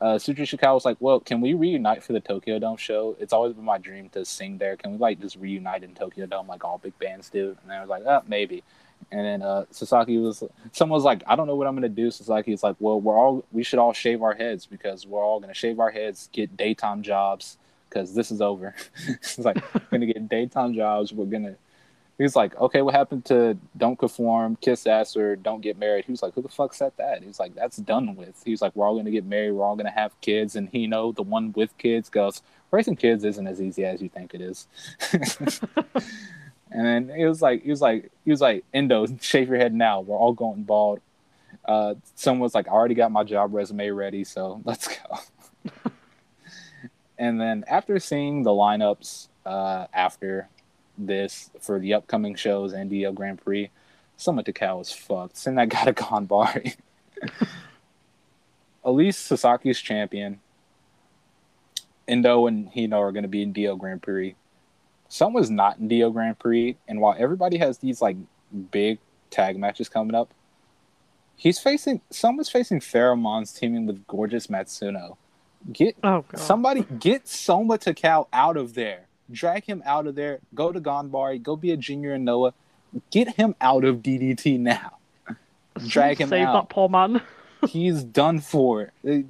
uh, 0.00 0.14
Shuji 0.14 0.38
Ishikawa 0.38 0.74
was 0.74 0.84
like, 0.84 0.96
"Well, 1.00 1.20
can 1.20 1.40
we 1.40 1.54
reunite 1.54 2.02
for 2.04 2.12
the 2.12 2.20
Tokyo 2.20 2.58
Dome 2.58 2.76
show? 2.76 3.16
It's 3.18 3.32
always 3.32 3.54
been 3.54 3.64
my 3.64 3.78
dream 3.78 4.08
to 4.10 4.24
sing 4.24 4.58
there. 4.58 4.76
Can 4.76 4.92
we 4.92 4.98
like 4.98 5.20
just 5.20 5.36
reunite 5.36 5.82
in 5.82 5.94
Tokyo 5.94 6.26
Dome 6.26 6.46
like 6.46 6.64
all 6.64 6.78
big 6.78 6.96
bands 6.98 7.30
do?" 7.30 7.56
And 7.62 7.72
I 7.72 7.80
was 7.80 7.88
like, 7.88 8.06
"Uh, 8.06 8.20
maybe." 8.26 8.62
And 9.10 9.24
then 9.24 9.42
uh, 9.42 9.64
Sasaki 9.70 10.18
was, 10.18 10.42
someone 10.72 10.96
was 10.96 11.04
like, 11.04 11.22
"I 11.26 11.34
don't 11.34 11.46
know 11.46 11.56
what 11.56 11.66
I'm 11.66 11.74
gonna 11.74 11.88
do." 11.88 12.08
Sasaki's 12.08 12.62
like, 12.62 12.76
"Well, 12.78 13.00
we're 13.00 13.18
all, 13.18 13.44
we 13.52 13.62
should 13.62 13.78
all 13.80 13.92
shave 13.92 14.22
our 14.22 14.34
heads 14.34 14.66
because 14.66 15.06
we're 15.06 15.24
all 15.24 15.40
gonna 15.40 15.54
shave 15.54 15.80
our 15.80 15.90
heads, 15.90 16.28
get 16.32 16.56
daytime 16.56 17.02
jobs 17.02 17.58
because 17.88 18.14
this 18.14 18.30
is 18.30 18.40
over." 18.40 18.74
It's 19.08 19.38
like, 19.38 19.56
we're 19.74 19.98
gonna 19.98 20.06
get 20.06 20.28
daytime 20.28 20.74
jobs. 20.74 21.12
We're 21.12 21.26
gonna 21.26 21.56
He's 22.18 22.34
like, 22.34 22.56
okay, 22.56 22.82
what 22.82 22.94
happened 22.94 23.24
to 23.26 23.56
don't 23.76 23.96
conform, 23.96 24.56
kiss 24.56 24.88
ass, 24.88 25.16
or 25.16 25.36
don't 25.36 25.60
get 25.60 25.78
married? 25.78 26.04
He 26.04 26.10
was 26.10 26.20
like, 26.20 26.34
who 26.34 26.42
the 26.42 26.48
fuck 26.48 26.74
said 26.74 26.92
that? 26.96 27.22
He's 27.22 27.38
like, 27.38 27.54
that's 27.54 27.76
done 27.76 28.16
with. 28.16 28.42
He's 28.44 28.60
like, 28.60 28.74
we're 28.74 28.88
all 28.88 28.96
gonna 28.96 29.12
get 29.12 29.24
married, 29.24 29.52
we're 29.52 29.64
all 29.64 29.76
gonna 29.76 29.92
have 29.92 30.20
kids, 30.20 30.56
and 30.56 30.68
he 30.68 30.88
know 30.88 31.12
the 31.12 31.22
one 31.22 31.52
with 31.52 31.78
kids 31.78 32.10
goes, 32.10 32.42
raising 32.72 32.96
kids 32.96 33.24
isn't 33.24 33.46
as 33.46 33.60
easy 33.62 33.84
as 33.84 34.02
you 34.02 34.08
think 34.08 34.34
it 34.34 34.40
is. 34.40 34.66
and 35.12 36.86
then 36.86 37.08
he 37.16 37.24
was 37.24 37.40
like, 37.40 37.62
he 37.62 37.70
was 37.70 37.80
like, 37.80 38.10
he 38.24 38.32
was 38.32 38.40
like, 38.40 38.64
Endo, 38.74 39.06
shave 39.20 39.48
your 39.48 39.58
head 39.58 39.72
now. 39.72 40.00
We're 40.00 40.18
all 40.18 40.32
going 40.32 40.64
bald. 40.64 41.00
Uh, 41.64 41.94
someone 42.16 42.40
was 42.40 42.54
like, 42.54 42.66
I 42.66 42.72
already 42.72 42.94
got 42.94 43.12
my 43.12 43.22
job 43.22 43.54
resume 43.54 43.90
ready, 43.90 44.24
so 44.24 44.60
let's 44.64 44.88
go. 44.88 45.70
and 47.16 47.40
then 47.40 47.64
after 47.68 48.00
seeing 48.00 48.42
the 48.42 48.50
lineups 48.50 49.28
uh, 49.46 49.86
after 49.94 50.48
this 50.98 51.50
for 51.60 51.78
the 51.78 51.94
upcoming 51.94 52.34
shows 52.34 52.72
and 52.72 52.90
D-Oh 52.90 53.12
Grand 53.12 53.42
Prix, 53.42 53.70
Soma 54.16 54.42
Takao 54.42 54.82
is 54.82 54.92
fucked. 54.92 55.36
Send 55.36 55.58
that 55.58 55.68
guy 55.68 55.84
to 55.84 55.92
Ganbare. 55.92 56.76
At 58.84 58.90
least 58.90 59.30
Sasaki's 59.30 59.80
champion. 59.80 60.40
Endo 62.06 62.46
and 62.46 62.72
Hino 62.72 62.98
are 62.98 63.12
going 63.12 63.22
to 63.22 63.28
be 63.28 63.42
in 63.42 63.52
D-Oh 63.52 63.76
Grand 63.76 64.02
Prix. 64.02 64.34
Someone's 65.08 65.50
not 65.50 65.78
in 65.78 65.88
D-Oh 65.88 66.10
Grand 66.10 66.38
Prix, 66.38 66.76
and 66.86 67.00
while 67.00 67.14
everybody 67.18 67.58
has 67.58 67.78
these 67.78 68.02
like 68.02 68.16
big 68.70 68.98
tag 69.30 69.58
matches 69.58 69.88
coming 69.88 70.14
up, 70.14 70.32
he's 71.36 71.58
facing 71.58 72.00
someone's 72.10 72.50
facing 72.50 72.80
Pheromones 72.80 73.56
teaming 73.58 73.86
with 73.86 74.06
Gorgeous 74.06 74.48
Matsuno. 74.48 75.16
Get 75.72 75.96
Oh 76.02 76.24
god. 76.28 76.40
Somebody 76.40 76.84
get 76.98 77.26
Soma 77.26 77.78
Takao 77.78 78.26
out 78.32 78.56
of 78.56 78.74
there. 78.74 79.07
Drag 79.30 79.64
him 79.64 79.82
out 79.84 80.06
of 80.06 80.14
there. 80.14 80.40
Go 80.54 80.72
to 80.72 80.80
Ganbare. 80.80 81.42
Go 81.42 81.56
be 81.56 81.72
a 81.72 81.76
junior 81.76 82.14
in 82.14 82.24
Noah. 82.24 82.54
Get 83.10 83.34
him 83.36 83.54
out 83.60 83.84
of 83.84 83.96
DDT 83.98 84.58
now. 84.58 84.96
Drag 85.86 86.18
him 86.18 86.30
Save 86.30 86.46
out. 86.46 86.52
Save 86.54 86.62
that 86.62 86.68
poor 86.70 86.88
man. 86.88 87.22
He's 87.68 88.02
done 88.02 88.40
for. 88.40 88.92
It- 89.04 89.26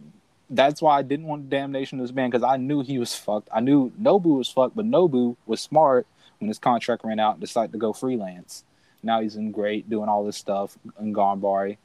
That's 0.50 0.80
why 0.80 0.98
I 0.98 1.02
didn't 1.02 1.26
want 1.26 1.50
Damnation 1.50 1.98
to 1.98 2.04
this 2.04 2.12
man 2.14 2.30
because 2.30 2.44
I 2.44 2.56
knew 2.56 2.82
he 2.82 2.98
was 2.98 3.14
fucked. 3.14 3.48
I 3.52 3.60
knew 3.60 3.90
Nobu 4.00 4.38
was 4.38 4.48
fucked, 4.48 4.76
but 4.76 4.86
Nobu 4.86 5.36
was 5.46 5.60
smart 5.60 6.06
when 6.38 6.48
his 6.48 6.58
contract 6.58 7.04
ran 7.04 7.18
out 7.18 7.32
and 7.32 7.40
decided 7.40 7.72
to 7.72 7.78
go 7.78 7.92
freelance. 7.92 8.64
Now 9.02 9.20
he's 9.20 9.36
in 9.36 9.52
great 9.52 9.90
doing 9.90 10.08
all 10.08 10.24
this 10.24 10.36
stuff 10.36 10.78
in 10.98 11.12
Ganbare. 11.12 11.76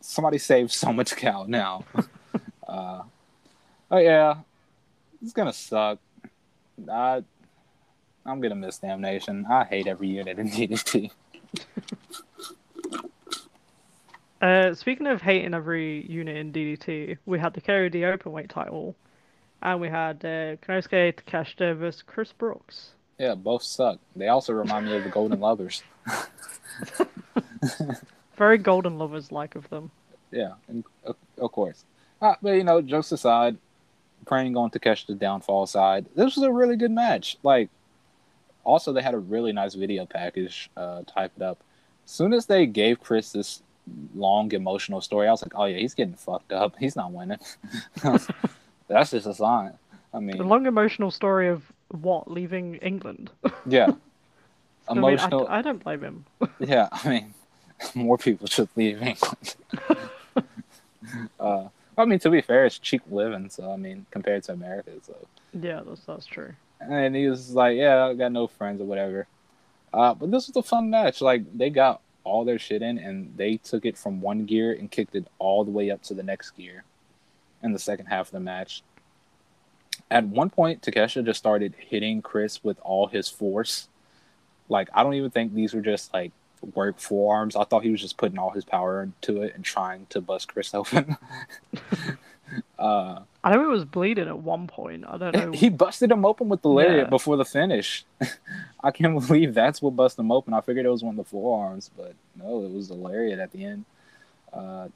Somebody 0.00 0.38
save 0.38 0.72
much 0.92 1.16
cow 1.16 1.44
now. 1.48 1.84
uh, 2.68 3.02
oh 3.90 3.98
yeah, 3.98 4.36
it's 5.22 5.32
gonna 5.32 5.52
suck. 5.52 5.98
I 6.90 7.22
I'm 8.26 8.40
gonna 8.40 8.54
miss 8.54 8.78
Damnation. 8.78 9.46
I 9.50 9.64
hate 9.64 9.86
every 9.86 10.08
unit 10.08 10.38
in 10.38 10.50
DDT. 10.50 11.10
Uh, 14.40 14.72
speaking 14.72 15.08
of 15.08 15.20
hating 15.20 15.52
every 15.52 16.06
unit 16.06 16.36
in 16.36 16.52
DDT, 16.52 17.18
we 17.26 17.40
had 17.40 17.54
the 17.54 17.60
KOD 17.60 17.94
Openweight 17.94 18.48
title, 18.48 18.94
and 19.62 19.80
we 19.80 19.88
had 19.88 20.24
uh, 20.24 20.54
Konosuke 20.64 21.14
Takeshita 21.14 21.76
versus 21.76 22.02
Chris 22.02 22.32
Brooks. 22.32 22.90
Yeah, 23.18 23.34
both 23.34 23.64
suck. 23.64 23.98
They 24.14 24.28
also 24.28 24.52
remind 24.52 24.86
me 24.86 24.96
of 24.96 25.02
the 25.02 25.10
Golden 25.10 25.40
Lovers. 25.40 25.82
Very 28.36 28.58
Golden 28.58 28.96
Lovers 28.96 29.32
like 29.32 29.56
of 29.56 29.68
them. 29.70 29.90
Yeah, 30.30 30.52
and, 30.68 30.84
of, 31.04 31.16
of 31.38 31.50
course. 31.50 31.84
Uh, 32.22 32.34
but 32.40 32.50
you 32.50 32.62
know, 32.62 32.80
jokes 32.80 33.10
aside, 33.10 33.56
praying 34.26 34.56
on 34.56 34.70
Takeshita's 34.70 35.16
downfall 35.16 35.66
side, 35.66 36.06
this 36.14 36.36
was 36.36 36.44
a 36.44 36.52
really 36.52 36.76
good 36.76 36.90
match. 36.90 37.36
Like, 37.42 37.70
also 38.64 38.92
they 38.92 39.02
had 39.02 39.14
a 39.14 39.18
really 39.18 39.52
nice 39.52 39.74
video 39.74 40.06
package 40.06 40.70
uh, 40.76 41.02
typed 41.06 41.40
up. 41.40 41.58
As 42.04 42.10
soon 42.10 42.32
as 42.32 42.46
they 42.46 42.66
gave 42.66 43.00
Chris 43.00 43.32
this 43.32 43.62
long 44.14 44.52
emotional 44.52 45.00
story, 45.00 45.26
I 45.26 45.30
was 45.30 45.42
like, 45.42 45.52
oh 45.54 45.64
yeah, 45.64 45.78
he's 45.78 45.94
getting 45.94 46.14
fucked 46.14 46.52
up. 46.52 46.76
He's 46.78 46.96
not 46.96 47.12
winning. 47.12 47.38
That's 48.88 49.10
just 49.10 49.26
a 49.26 49.34
sign. 49.34 49.72
I 50.12 50.20
mean, 50.20 50.38
The 50.38 50.44
long 50.44 50.66
emotional 50.66 51.10
story 51.10 51.48
of 51.48 51.70
what 51.88 52.30
leaving 52.30 52.76
England. 52.76 53.30
yeah, 53.66 53.92
I 54.88 54.94
mean, 54.94 55.04
I- 55.04 55.08
emotional. 55.08 55.46
I, 55.48 55.62
don't 55.62 55.82
blame 55.82 56.02
him. 56.02 56.24
Yeah, 56.58 56.88
I 56.92 57.08
mean, 57.08 57.34
more 57.94 58.16
people 58.16 58.46
should 58.46 58.68
leave 58.76 59.02
England. 59.02 59.56
uh, 61.40 61.68
I 61.98 62.04
mean, 62.04 62.20
to 62.20 62.30
be 62.30 62.40
fair, 62.40 62.64
it's 62.64 62.78
cheap 62.78 63.02
living, 63.10 63.50
so 63.50 63.72
I 63.72 63.76
mean, 63.76 64.06
compared 64.12 64.44
to 64.44 64.52
America, 64.52 64.92
so. 65.02 65.16
yeah, 65.52 65.80
that's 65.84 66.02
that's 66.02 66.26
true. 66.26 66.54
And 66.80 67.16
he 67.16 67.26
was 67.26 67.54
like, 67.54 67.76
"Yeah, 67.76 68.06
I 68.06 68.14
got 68.14 68.30
no 68.30 68.46
friends 68.46 68.80
or 68.80 68.84
whatever." 68.84 69.26
Uh, 69.92 70.14
but 70.14 70.30
this 70.30 70.46
was 70.46 70.56
a 70.56 70.62
fun 70.62 70.90
match. 70.90 71.20
Like 71.20 71.42
they 71.56 71.70
got 71.70 72.00
all 72.22 72.44
their 72.44 72.58
shit 72.58 72.82
in, 72.82 72.98
and 72.98 73.36
they 73.36 73.56
took 73.56 73.84
it 73.84 73.98
from 73.98 74.20
one 74.20 74.44
gear 74.46 74.72
and 74.72 74.88
kicked 74.88 75.16
it 75.16 75.26
all 75.40 75.64
the 75.64 75.72
way 75.72 75.90
up 75.90 76.02
to 76.04 76.14
the 76.14 76.22
next 76.22 76.52
gear 76.52 76.84
in 77.64 77.72
the 77.72 77.78
second 77.80 78.06
half 78.06 78.28
of 78.28 78.32
the 78.32 78.40
match. 78.40 78.82
At 80.08 80.24
one 80.24 80.50
point, 80.50 80.82
Takesha 80.82 81.24
just 81.24 81.40
started 81.40 81.74
hitting 81.76 82.22
Chris 82.22 82.62
with 82.62 82.78
all 82.82 83.08
his 83.08 83.28
force. 83.28 83.88
Like 84.68 84.88
I 84.94 85.02
don't 85.02 85.14
even 85.14 85.30
think 85.30 85.52
these 85.52 85.74
were 85.74 85.80
just 85.80 86.14
like 86.14 86.30
work 86.74 86.98
forearms. 86.98 87.56
I 87.56 87.64
thought 87.64 87.82
he 87.82 87.90
was 87.90 88.00
just 88.00 88.16
putting 88.16 88.38
all 88.38 88.50
his 88.50 88.64
power 88.64 89.02
into 89.02 89.42
it 89.42 89.54
and 89.54 89.64
trying 89.64 90.06
to 90.10 90.20
bust 90.20 90.52
Chris 90.52 90.74
open. 90.74 91.16
uh, 92.78 93.20
I 93.44 93.54
know 93.54 93.64
it 93.64 93.68
was 93.68 93.84
bleeding 93.84 94.28
at 94.28 94.38
one 94.38 94.66
point. 94.66 95.04
I 95.06 95.16
don't 95.18 95.34
know. 95.36 95.52
he 95.52 95.68
busted 95.68 96.10
him 96.10 96.24
open 96.24 96.48
with 96.48 96.62
the 96.62 96.68
lariat 96.68 97.06
Yeah. 97.06 97.10
before 97.10 97.36
the 97.36 97.44
finish. 97.44 98.04
I 98.82 98.90
can't 98.90 99.14
believe 99.26 99.54
that's 99.54 99.80
what 99.82 99.96
busted 99.96 100.20
him 100.24 100.32
open. 100.32 100.54
I 100.54 100.60
figured 100.60 100.86
it 100.86 100.90
was 100.90 101.02
one 101.02 101.18
of 101.18 101.24
the 101.24 101.30
forearms, 101.30 101.90
but 101.96 102.14
no, 102.36 102.64
it 102.64 102.70
was 102.72 102.88
the 102.88 102.94
lariat 102.94 103.38
at 103.38 103.52
the 103.52 103.64
end. 103.64 103.84
Uh, 104.52 104.88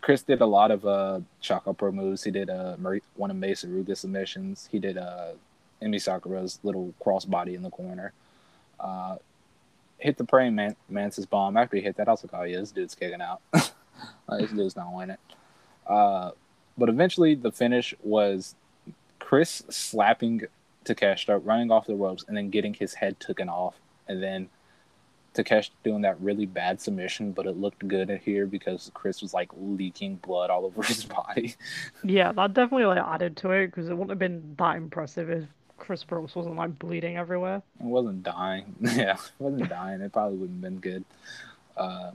Chris 0.00 0.22
did 0.22 0.40
a 0.40 0.46
lot 0.46 0.70
of 0.70 0.86
uh, 0.86 1.20
Pro 1.76 1.92
moves. 1.92 2.24
He 2.24 2.30
did 2.30 2.48
uh, 2.48 2.76
one 3.16 3.30
of 3.30 3.36
Mei 3.36 3.52
Suruga 3.52 3.96
submissions. 3.96 4.68
He 4.72 4.78
did 4.78 4.96
uh, 4.96 5.32
Emi 5.82 6.00
Sakura's 6.00 6.58
little 6.62 6.94
crossbody 7.04 7.54
in 7.54 7.62
the 7.62 7.70
corner. 7.70 8.12
Uh, 8.78 9.16
hit 10.00 10.16
the 10.16 10.24
praying 10.24 10.54
man- 10.54 10.76
mantis 10.88 11.26
bomb. 11.26 11.56
After 11.56 11.76
he 11.76 11.82
hit 11.82 11.96
that, 11.96 12.08
I 12.08 12.12
was 12.12 12.24
like, 12.24 12.32
oh 12.34 12.44
yeah, 12.44 12.60
this 12.60 12.72
dude's 12.72 12.94
kicking 12.94 13.20
out. 13.20 13.40
This 14.38 14.52
dude's 14.52 14.76
not 14.76 14.94
winning. 14.94 15.16
Uh, 15.86 16.30
but 16.78 16.88
eventually, 16.88 17.34
the 17.34 17.52
finish 17.52 17.94
was 18.02 18.54
Chris 19.18 19.62
slapping 19.68 20.42
Takeshita, 20.84 21.40
running 21.44 21.70
off 21.70 21.86
the 21.86 21.94
ropes, 21.94 22.24
and 22.26 22.36
then 22.36 22.48
getting 22.48 22.72
his 22.72 22.94
head 22.94 23.18
taken 23.20 23.48
off, 23.48 23.74
and 24.08 24.22
then 24.22 24.48
Takeshita 25.34 25.70
doing 25.84 26.02
that 26.02 26.20
really 26.20 26.46
bad 26.46 26.80
submission, 26.80 27.32
but 27.32 27.46
it 27.46 27.56
looked 27.56 27.86
good 27.86 28.10
in 28.10 28.18
here 28.18 28.46
because 28.46 28.90
Chris 28.94 29.22
was 29.22 29.34
like 29.34 29.50
leaking 29.56 30.16
blood 30.16 30.50
all 30.50 30.64
over 30.66 30.82
his 30.82 31.04
body. 31.04 31.54
Yeah, 32.02 32.32
that 32.32 32.54
definitely 32.54 32.86
like 32.86 33.02
added 33.02 33.36
to 33.38 33.50
it 33.50 33.66
because 33.66 33.88
it 33.88 33.92
wouldn't 33.92 34.10
have 34.10 34.18
been 34.18 34.54
that 34.58 34.76
impressive 34.76 35.30
if 35.30 35.44
Chris 35.80 36.04
Brooks 36.04 36.36
wasn't 36.36 36.54
like 36.54 36.78
bleeding 36.78 37.16
everywhere. 37.16 37.62
It 37.80 37.86
wasn't 37.86 38.22
dying. 38.22 38.76
yeah, 38.80 39.14
it 39.14 39.32
wasn't 39.38 39.68
dying. 39.68 40.00
It 40.00 40.12
probably 40.12 40.38
wouldn't 40.38 40.62
have 40.62 40.72
been 40.72 40.80
good. 40.80 41.04
Uh, 41.76 42.12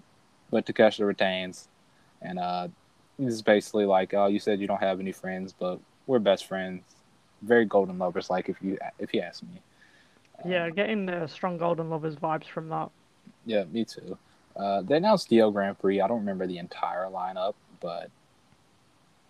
but 0.51 0.65
Takeshita 0.65 1.05
retains, 1.05 1.67
and 2.21 2.39
uh, 2.39 2.69
he's 3.17 3.41
basically 3.41 3.85
like, 3.85 4.13
"Oh, 4.13 4.27
you 4.27 4.39
said 4.39 4.61
you 4.61 4.67
don't 4.67 4.79
have 4.79 4.99
any 4.99 5.11
friends, 5.11 5.53
but 5.57 5.79
we're 6.07 6.19
best 6.19 6.45
friends. 6.45 6.83
Very 7.41 7.65
golden 7.65 7.97
lovers, 7.97 8.29
like 8.29 8.47
if 8.47 8.57
you 8.61 8.77
if 8.99 9.13
you 9.13 9.21
ask 9.21 9.43
me." 9.43 9.61
Yeah, 10.43 10.69
getting 10.69 11.05
the 11.05 11.27
strong 11.27 11.57
Golden 11.57 11.89
Lovers 11.89 12.15
vibes 12.15 12.45
from 12.45 12.69
that. 12.69 12.89
Yeah, 13.45 13.63
me 13.65 13.85
too. 13.85 14.17
Uh, 14.55 14.81
they 14.81 14.97
announced 14.97 15.29
D-Oh 15.29 15.51
Grand 15.51 15.79
Prix. 15.79 16.01
I 16.01 16.07
don't 16.07 16.19
remember 16.19 16.47
the 16.47 16.57
entire 16.57 17.05
lineup, 17.05 17.53
but 17.79 18.09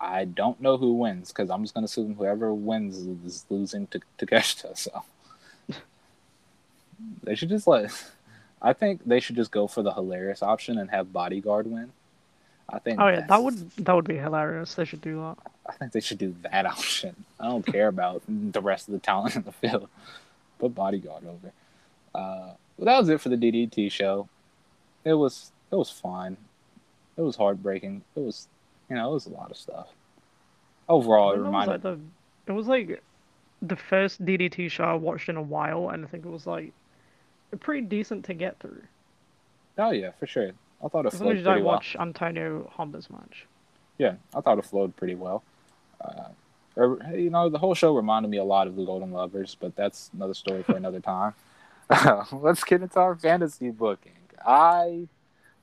I 0.05 0.25
don't 0.25 0.61
know 0.61 0.77
who 0.77 0.93
wins 0.93 1.29
because 1.29 1.49
I'm 1.49 1.63
just 1.63 1.73
gonna 1.73 1.85
assume 1.85 2.15
whoever 2.15 2.53
wins 2.53 2.97
is 3.25 3.45
losing 3.49 3.87
to 3.87 3.99
Takeshita. 4.19 4.77
So 4.77 5.03
they 7.23 7.35
should 7.35 7.49
just 7.49 7.67
let. 7.67 7.91
I 8.61 8.73
think 8.73 9.01
they 9.05 9.19
should 9.19 9.35
just 9.35 9.51
go 9.51 9.67
for 9.67 9.81
the 9.81 9.93
hilarious 9.93 10.41
option 10.41 10.77
and 10.77 10.89
have 10.91 11.11
Bodyguard 11.11 11.67
win. 11.67 11.91
I 12.69 12.79
think. 12.79 12.99
Oh 12.99 13.07
yeah, 13.07 13.25
that 13.27 13.43
would 13.43 13.71
that 13.77 13.95
would 13.95 14.07
be 14.07 14.17
hilarious. 14.17 14.75
They 14.75 14.85
should 14.85 15.01
do 15.01 15.19
that. 15.21 15.51
I 15.67 15.73
think 15.73 15.91
they 15.91 15.99
should 15.99 16.19
do 16.19 16.35
that 16.43 16.65
option. 16.77 17.25
I 17.39 17.49
don't 17.49 17.65
care 17.65 17.87
about 17.87 18.21
the 18.27 18.61
rest 18.61 18.87
of 18.87 18.93
the 18.93 18.99
talent 18.99 19.35
in 19.35 19.43
the 19.43 19.51
field. 19.51 19.89
Put 20.59 20.75
Bodyguard 20.75 21.23
over. 21.25 21.51
Uh, 22.13 22.53
but 22.77 22.85
that 22.85 22.99
was 22.99 23.09
it 23.09 23.21
for 23.21 23.29
the 23.29 23.37
DDT 23.37 23.91
show. 23.91 24.29
It 25.03 25.13
was 25.13 25.51
it 25.71 25.75
was 25.75 25.89
fine. 25.89 26.37
It 27.17 27.21
was 27.21 27.35
heartbreaking. 27.35 28.03
It 28.15 28.19
was 28.19 28.47
you 28.89 28.95
know 28.95 29.09
it 29.09 29.13
was 29.13 29.25
a 29.25 29.29
lot 29.29 29.51
of 29.51 29.57
stuff. 29.57 29.87
Overall, 30.87 31.31
it 31.31 31.35
It 31.35 31.39
was 31.39 31.45
reminded 31.45 31.71
like 31.71 31.81
the 31.81 31.99
it 32.47 32.51
was 32.51 32.67
like 32.67 33.03
the 33.61 33.75
first 33.75 34.23
DDT 34.23 34.69
show 34.69 34.83
I 34.83 34.93
watched 34.93 35.29
in 35.29 35.37
a 35.37 35.41
while, 35.41 35.89
and 35.89 36.05
I 36.05 36.07
think 36.07 36.25
it 36.25 36.29
was 36.29 36.45
like 36.45 36.71
pretty 37.59 37.85
decent 37.85 38.25
to 38.25 38.33
get 38.33 38.59
through. 38.59 38.81
oh 39.77 39.91
yeah 39.91 40.11
for 40.19 40.27
sure. 40.27 40.51
I 40.83 40.87
thought 40.89 41.05
it 41.05 41.13
As 41.13 41.21
long 41.21 41.31
as 41.31 41.37
flowed 41.37 41.37
you 41.37 41.43
pretty 41.43 41.61
well. 41.61 41.73
watch 41.75 41.95
Antonio 41.99 42.69
Honda's 42.73 43.09
match. 43.09 43.45
Yeah, 43.97 44.15
I 44.35 44.41
thought 44.41 44.59
it 44.59 44.65
flowed 44.65 44.95
pretty 44.95 45.15
well. 45.15 45.41
Uh, 46.01 46.27
er, 46.77 46.99
you 47.15 47.29
know, 47.29 47.49
the 47.49 47.57
whole 47.57 47.73
show 47.73 47.95
reminded 47.95 48.29
me 48.29 48.37
a 48.37 48.43
lot 48.43 48.67
of 48.67 48.75
the 48.75 48.85
Golden 48.85 49.11
Lovers, 49.11 49.55
but 49.59 49.75
that's 49.75 50.11
another 50.13 50.33
story 50.33 50.63
for 50.63 50.75
another 50.75 50.99
time. 51.13 51.33
Let's 52.31 52.63
get 52.63 52.81
into 52.81 52.99
our 52.99 53.15
fantasy 53.15 53.71
booking. 53.71 54.11
I 54.45 55.07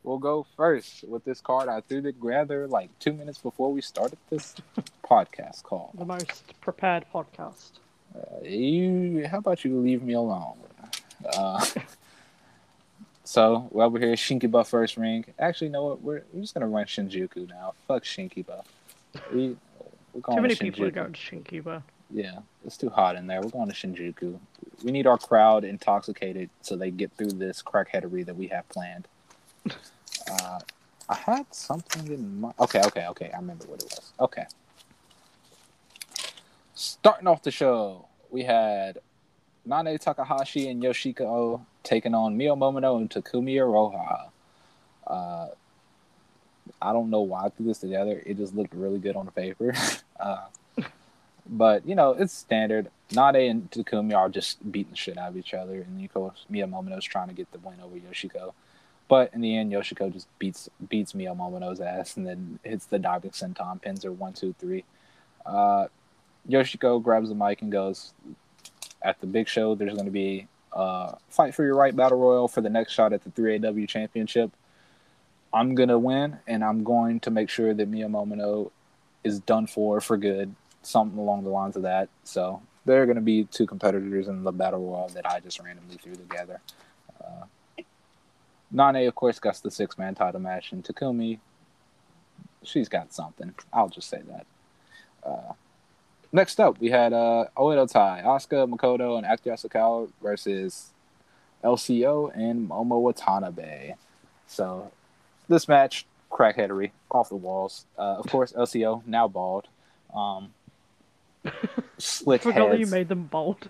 will 0.03 0.19
go 0.19 0.47
first 0.57 1.05
with 1.05 1.25
this 1.25 1.41
card. 1.41 1.69
I 1.69 1.81
threw 1.81 2.03
together 2.03 2.67
like 2.67 2.91
two 2.99 3.13
minutes 3.13 3.39
before 3.39 3.73
we 3.73 3.81
started 3.81 4.19
this 4.31 4.55
podcast 5.05 5.63
call. 5.63 5.93
The 5.97 6.05
most 6.05 6.61
prepared 6.61 7.05
podcast. 7.13 7.71
Uh, 8.15 8.45
you, 8.45 9.27
how 9.31 9.39
about 9.39 9.65
you 9.65 9.79
leave 9.79 10.03
me 10.03 10.15
alone? 10.15 10.57
Uh, 11.35 11.65
so, 13.25 13.69
well, 13.71 13.91
we're 13.91 14.01
here. 14.01 14.15
Shinkiba 14.15 14.67
first 14.67 14.97
ring. 14.97 15.25
Actually, 15.39 15.69
you 15.69 15.73
know 15.73 15.85
what? 15.85 16.03
We're, 16.03 16.25
we're 16.33 16.43
just 16.43 16.55
gonna 16.55 16.69
run 16.69 16.85
Shinjuku 16.85 17.49
now. 17.49 17.75
Fuck 17.89 18.05
Shinkiba. 18.05 18.65
We, 19.33 19.57
we're 20.13 20.21
going 20.21 20.37
Too 20.37 20.43
many 20.43 20.55
to 20.55 20.65
people 20.65 20.85
are 20.85 20.91
going 20.91 21.13
to 21.13 21.19
Shinkiba. 21.19 21.83
Yeah, 22.11 22.41
it's 22.67 22.77
too 22.77 22.91
hot 22.91 23.17
in 23.17 23.27
there. 23.27 23.41
We're 23.41 23.51
going 23.51 23.71
to 23.71 23.75
Shinjuku. 23.75 24.39
We 24.85 24.91
need 24.91 25.07
our 25.07 25.17
crowd 25.17 25.65
intoxicated 25.65 26.51
so 26.61 26.77
they 26.77 26.91
get 26.91 27.13
through 27.13 27.33
this 27.33 27.63
crackheadery 27.63 28.27
that 28.27 28.37
we 28.37 28.49
have 28.49 28.69
planned. 28.69 29.09
Uh, 30.31 30.61
I 31.09 31.15
had 31.15 31.47
something 31.55 32.07
in 32.07 32.41
mind. 32.41 32.55
Okay, 32.61 32.81
okay, 32.87 33.07
okay. 33.09 33.31
I 33.33 33.39
remember 33.39 33.67
what 33.67 33.83
it 33.83 33.91
was. 33.91 34.13
Okay. 34.21 34.45
Starting 36.75 37.27
off 37.27 37.43
the 37.43 37.51
show, 37.51 38.07
we 38.31 38.45
had 38.45 38.99
Nanae 39.69 40.01
Takahashi 40.01 40.69
and 40.69 40.83
Yoshiko 40.83 41.61
taking 41.83 42.15
on 42.15 42.37
Mio 42.37 42.57
Momono 42.57 42.97
and 42.97 43.11
Takumi 43.11 43.55
Iroha. 43.55 44.29
Uh, 45.07 45.49
I 46.81 46.93
don't 46.93 47.11
know 47.11 47.21
why 47.21 47.45
I 47.45 47.49
threw 47.51 47.67
this 47.67 47.79
together. 47.79 48.23
It 48.25 48.39
just 48.39 48.55
looked 48.55 48.75
really 48.75 48.99
good 48.99 49.17
on 49.17 49.27
the 49.27 49.33
paper. 49.33 49.75
uh, 50.21 50.47
but 51.47 51.87
you 51.87 51.95
know, 51.95 52.13
it's 52.13 52.33
standard. 52.33 52.91
Nade 53.11 53.51
and 53.51 53.71
Takumi 53.71 54.17
are 54.17 54.29
just 54.29 54.71
beating 54.73 54.93
the 54.93 54.97
shit 54.97 55.19
out 55.19 55.31
of 55.31 55.37
each 55.37 55.55
other, 55.55 55.75
and 55.75 56.03
of 56.03 56.15
course 56.15 56.47
Mio 56.49 56.67
Momono's 56.67 57.05
trying 57.05 57.29
to 57.29 57.35
get 57.35 57.51
the 57.53 57.59
win 57.59 57.81
over 57.83 57.97
Yoshiko. 57.97 58.53
But 59.09 59.33
in 59.35 59.41
the 59.41 59.57
end, 59.57 59.73
Yoshiko 59.73 60.13
just 60.13 60.27
beats 60.39 60.69
beats 60.89 61.15
Mio 61.15 61.35
Momono's 61.35 61.81
ass, 61.81 62.17
and 62.17 62.27
then 62.27 62.59
hits 62.63 62.87
the 62.87 62.99
diving 62.99 63.33
senton, 63.33 63.81
pins 63.81 64.05
her 64.05 64.13
one, 64.13 64.33
two, 64.33 64.55
three. 64.59 64.85
Uh, 65.45 65.87
Yoshiko 66.49 67.03
grabs 67.03 67.29
the 67.29 67.35
mic 67.35 67.63
and 67.63 67.71
goes, 67.71 68.15
"At 69.03 69.21
the 69.21 69.27
big 69.27 69.49
show, 69.49 69.75
there's 69.75 69.95
going 69.95 70.07
to 70.07 70.11
be 70.11 70.49
uh, 70.73 71.13
fight 71.29 71.55
for 71.55 71.65
your 71.65 71.75
right 71.75 71.95
battle 71.95 72.19
royal 72.19 72.49
for 72.49 72.61
the 72.61 72.71
next 72.71 72.93
shot 72.93 73.13
at 73.13 73.23
the 73.25 73.31
3AW 73.31 73.89
championship. 73.89 74.51
I'm 75.53 75.75
gonna 75.75 75.99
win, 75.99 76.39
and 76.47 76.65
I'm 76.65 76.83
going 76.83 77.21
to 77.21 77.31
make 77.31 77.51
sure 77.51 77.75
that 77.75 77.89
Mio 77.89 78.09
Momono 78.09 78.71
is 79.23 79.41
done 79.41 79.67
for 79.67 80.01
for 80.01 80.17
good, 80.17 80.55
something 80.83 81.19
along 81.19 81.45
the 81.45 81.51
lines 81.51 81.77
of 81.77 81.83
that. 81.83 82.09
So 82.25 82.63
there 82.85 83.03
are 83.03 83.07
going 83.07 83.17
to 83.17 83.23
be 83.23 83.45
two 83.45 83.67
competitors 83.67 84.29
in 84.29 84.43
the 84.43 84.53
battle 84.53 84.81
royal 84.81 85.09
that 85.11 85.31
I 85.31 85.41
just 85.41 85.61
randomly 85.61 85.97
threw 85.97 86.15
together. 86.15 86.61
Uh, 87.23 87.45
Nanae, 88.75 89.09
of 89.09 89.15
course, 89.15 89.39
got 89.39 89.55
the 89.63 89.71
six 89.71 89.99
man 89.99 90.15
title 90.15 90.41
match, 90.41 90.73
and 90.73 90.85
Takumi 90.85 91.39
she's 92.65 92.89
got 92.89 93.13
something. 93.13 93.55
I'll 93.73 93.89
just 93.89 94.09
say 94.09 94.23
that. 94.29 94.47
Uh, 95.25 95.53
next 96.33 96.61
up, 96.61 96.81
we 96.81 96.91
had 96.91 97.13
uh, 97.13 97.47
Oedo 97.57 97.91
Tai, 97.91 98.23
Asuka 98.25 98.69
Makoto, 98.73 99.17
and 99.17 99.27
Actor 99.27 99.51
Asakawa 99.51 100.11
versus 100.23 100.91
LCO 101.63 102.35
and 102.35 102.69
Momo 102.69 103.01
Watanabe. 103.01 103.95
So 104.47 104.91
this 105.49 105.69
match, 105.69 106.07
crackheadery 106.31 106.91
off 107.11 107.29
the 107.29 107.37
walls. 107.37 107.87
Uh, 107.99 108.17
of 108.19 108.27
course, 108.29 108.53
LCO 108.53 109.07
now 109.07 109.29
bald. 109.29 109.69
Um, 110.15 110.53
slick 111.99 112.43
Forgot 112.43 112.71
that 112.71 112.79
you 112.79 112.87
made 112.87 113.09
them 113.09 113.25
bald. 113.25 113.69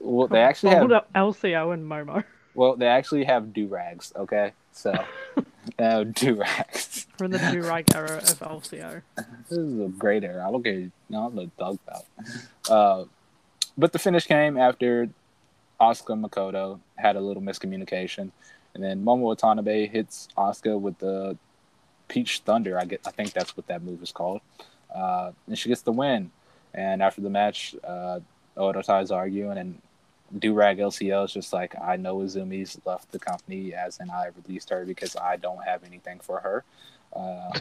Well, 0.00 0.28
they 0.28 0.40
actually 0.42 0.70
have 0.70 0.88
Bold 0.88 1.02
LCO 1.14 1.74
and 1.74 1.88
Momo. 1.88 2.24
Well, 2.54 2.76
they 2.76 2.86
actually 2.86 3.24
have 3.24 3.52
do 3.52 3.66
rags. 3.66 4.12
Okay, 4.16 4.52
so 4.72 4.92
they 5.76 5.84
have 5.84 6.14
do 6.14 6.34
rags. 6.34 7.06
We're 7.20 7.28
the 7.28 7.38
do 7.52 7.62
rag 7.62 7.86
era 7.94 8.18
of 8.18 8.38
LCO. 8.40 9.02
This 9.48 9.58
is 9.58 9.80
a 9.80 9.88
great 9.88 10.24
era. 10.24 10.46
I 10.46 10.50
don't 10.50 10.62
care. 10.62 10.90
No, 11.08 11.26
I'm 11.26 11.52
dog 11.58 11.78
about. 11.86 12.04
Uh, 12.68 13.04
but 13.76 13.92
the 13.92 13.98
finish 13.98 14.26
came 14.26 14.56
after 14.56 15.08
Asuka 15.80 16.20
Makoto 16.20 16.80
had 16.96 17.16
a 17.16 17.20
little 17.20 17.42
miscommunication, 17.42 18.30
and 18.74 18.82
then 18.82 19.04
Momo 19.04 19.20
Watanabe 19.20 19.86
hits 19.86 20.28
Asuka 20.36 20.80
with 20.80 20.98
the 20.98 21.36
Peach 22.08 22.40
Thunder. 22.40 22.78
I 22.78 22.84
get. 22.84 23.00
I 23.06 23.10
think 23.10 23.32
that's 23.32 23.56
what 23.56 23.66
that 23.68 23.82
move 23.82 24.02
is 24.02 24.12
called. 24.12 24.40
Uh, 24.94 25.32
and 25.46 25.58
she 25.58 25.68
gets 25.68 25.82
the 25.82 25.92
win. 25.92 26.30
And 26.74 27.02
after 27.02 27.20
the 27.20 27.30
match, 27.30 27.74
uh, 27.84 28.20
Oedo 28.56 28.84
Tai's 28.84 29.10
arguing, 29.10 29.58
and 29.58 29.80
Durag 30.36 30.78
LCL 30.78 31.24
is 31.26 31.32
just 31.32 31.52
like, 31.52 31.74
I 31.80 31.96
know 31.96 32.18
Izumi's 32.18 32.78
left 32.84 33.10
the 33.12 33.18
company, 33.18 33.74
as 33.74 33.98
in 33.98 34.10
I 34.10 34.30
released 34.44 34.70
her 34.70 34.84
because 34.84 35.16
I 35.16 35.36
don't 35.36 35.64
have 35.64 35.84
anything 35.84 36.20
for 36.20 36.40
her. 36.40 36.64
Uh, 37.14 37.58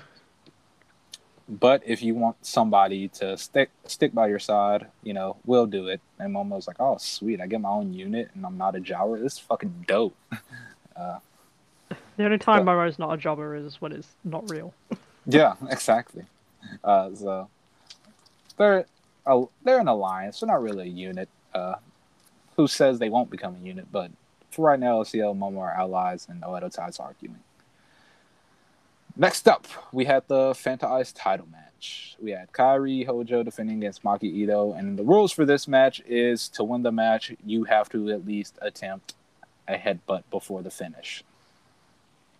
but 1.50 1.82
if 1.86 2.04
you 2.04 2.14
want 2.14 2.36
somebody 2.46 3.08
to 3.10 3.38
stick 3.38 3.70
stick 3.86 4.14
by 4.14 4.28
your 4.28 4.40
side, 4.40 4.88
you 5.02 5.14
know, 5.14 5.38
we'll 5.46 5.66
do 5.66 5.88
it. 5.88 6.02
And 6.20 6.34
Momo's 6.36 6.68
like, 6.68 6.76
oh, 6.80 6.98
sweet, 6.98 7.40
I 7.40 7.48
get 7.48 7.62
my 7.62 7.70
own 7.70 7.94
unit, 7.94 8.30
and 8.36 8.46
I'm 8.46 8.58
not 8.58 8.76
a 8.76 8.82
jobber. 8.82 9.18
This 9.20 9.34
is 9.34 9.40
fucking 9.40 9.86
dope. 9.88 10.16
Uh, 11.00 11.20
The 12.18 12.26
only 12.26 12.40
time 12.40 12.66
But- 12.66 12.72
Momo's 12.72 12.98
not 12.98 13.14
a 13.14 13.18
jobber 13.18 13.56
is 13.56 13.80
when 13.80 13.92
it's 13.92 14.16
not 14.24 14.50
real. 14.50 14.74
yeah, 15.28 15.54
exactly. 15.70 16.24
Uh, 16.84 17.14
so 17.14 17.48
they're 18.58 18.88
a, 19.28 19.44
they're 19.64 19.80
an 19.80 19.88
alliance. 19.88 20.40
They're 20.40 20.48
not 20.48 20.64
really 20.64 20.86
a 20.88 20.92
unit. 20.92 21.30
Uh, 21.54 21.76
who 22.58 22.68
says 22.68 23.00
they 23.00 23.10
won't 23.10 23.30
become 23.30 23.56
a 23.56 23.66
unit? 23.66 23.88
But 23.92 24.12
for 24.52 24.66
right 24.66 24.80
now, 24.80 25.04
LCL, 25.04 25.38
Momo 25.38 25.60
are 25.60 25.72
allies, 25.72 26.28
and 26.30 26.42
Oedo 26.42 26.74
Tai's 26.74 27.00
arguing. 27.00 27.40
Next 29.16 29.48
up, 29.48 29.68
we 29.92 30.06
had 30.06 30.24
the 30.28 30.52
Fanta 30.52 30.84
Ice 30.84 31.12
title 31.12 31.48
match. 31.52 32.16
We 32.20 32.32
had 32.32 32.52
Kairi 32.52 33.06
Hojo 33.06 33.44
defending 33.44 33.78
against 33.78 34.04
Maki 34.04 34.24
Ito, 34.24 34.74
and 34.74 34.98
the 34.98 35.04
rules 35.04 35.32
for 35.32 35.46
this 35.46 35.68
match 35.68 36.02
is 36.08 36.50
to 36.50 36.64
win 36.64 36.84
the 36.84 36.92
match, 36.92 37.34
you 37.46 37.64
have 37.64 37.90
to 37.90 38.10
at 38.10 38.26
least 38.26 38.58
attempt 38.62 39.16
a 39.68 39.76
headbutt 39.76 40.24
before 40.30 40.62
the 40.62 40.70
finish. 40.70 41.24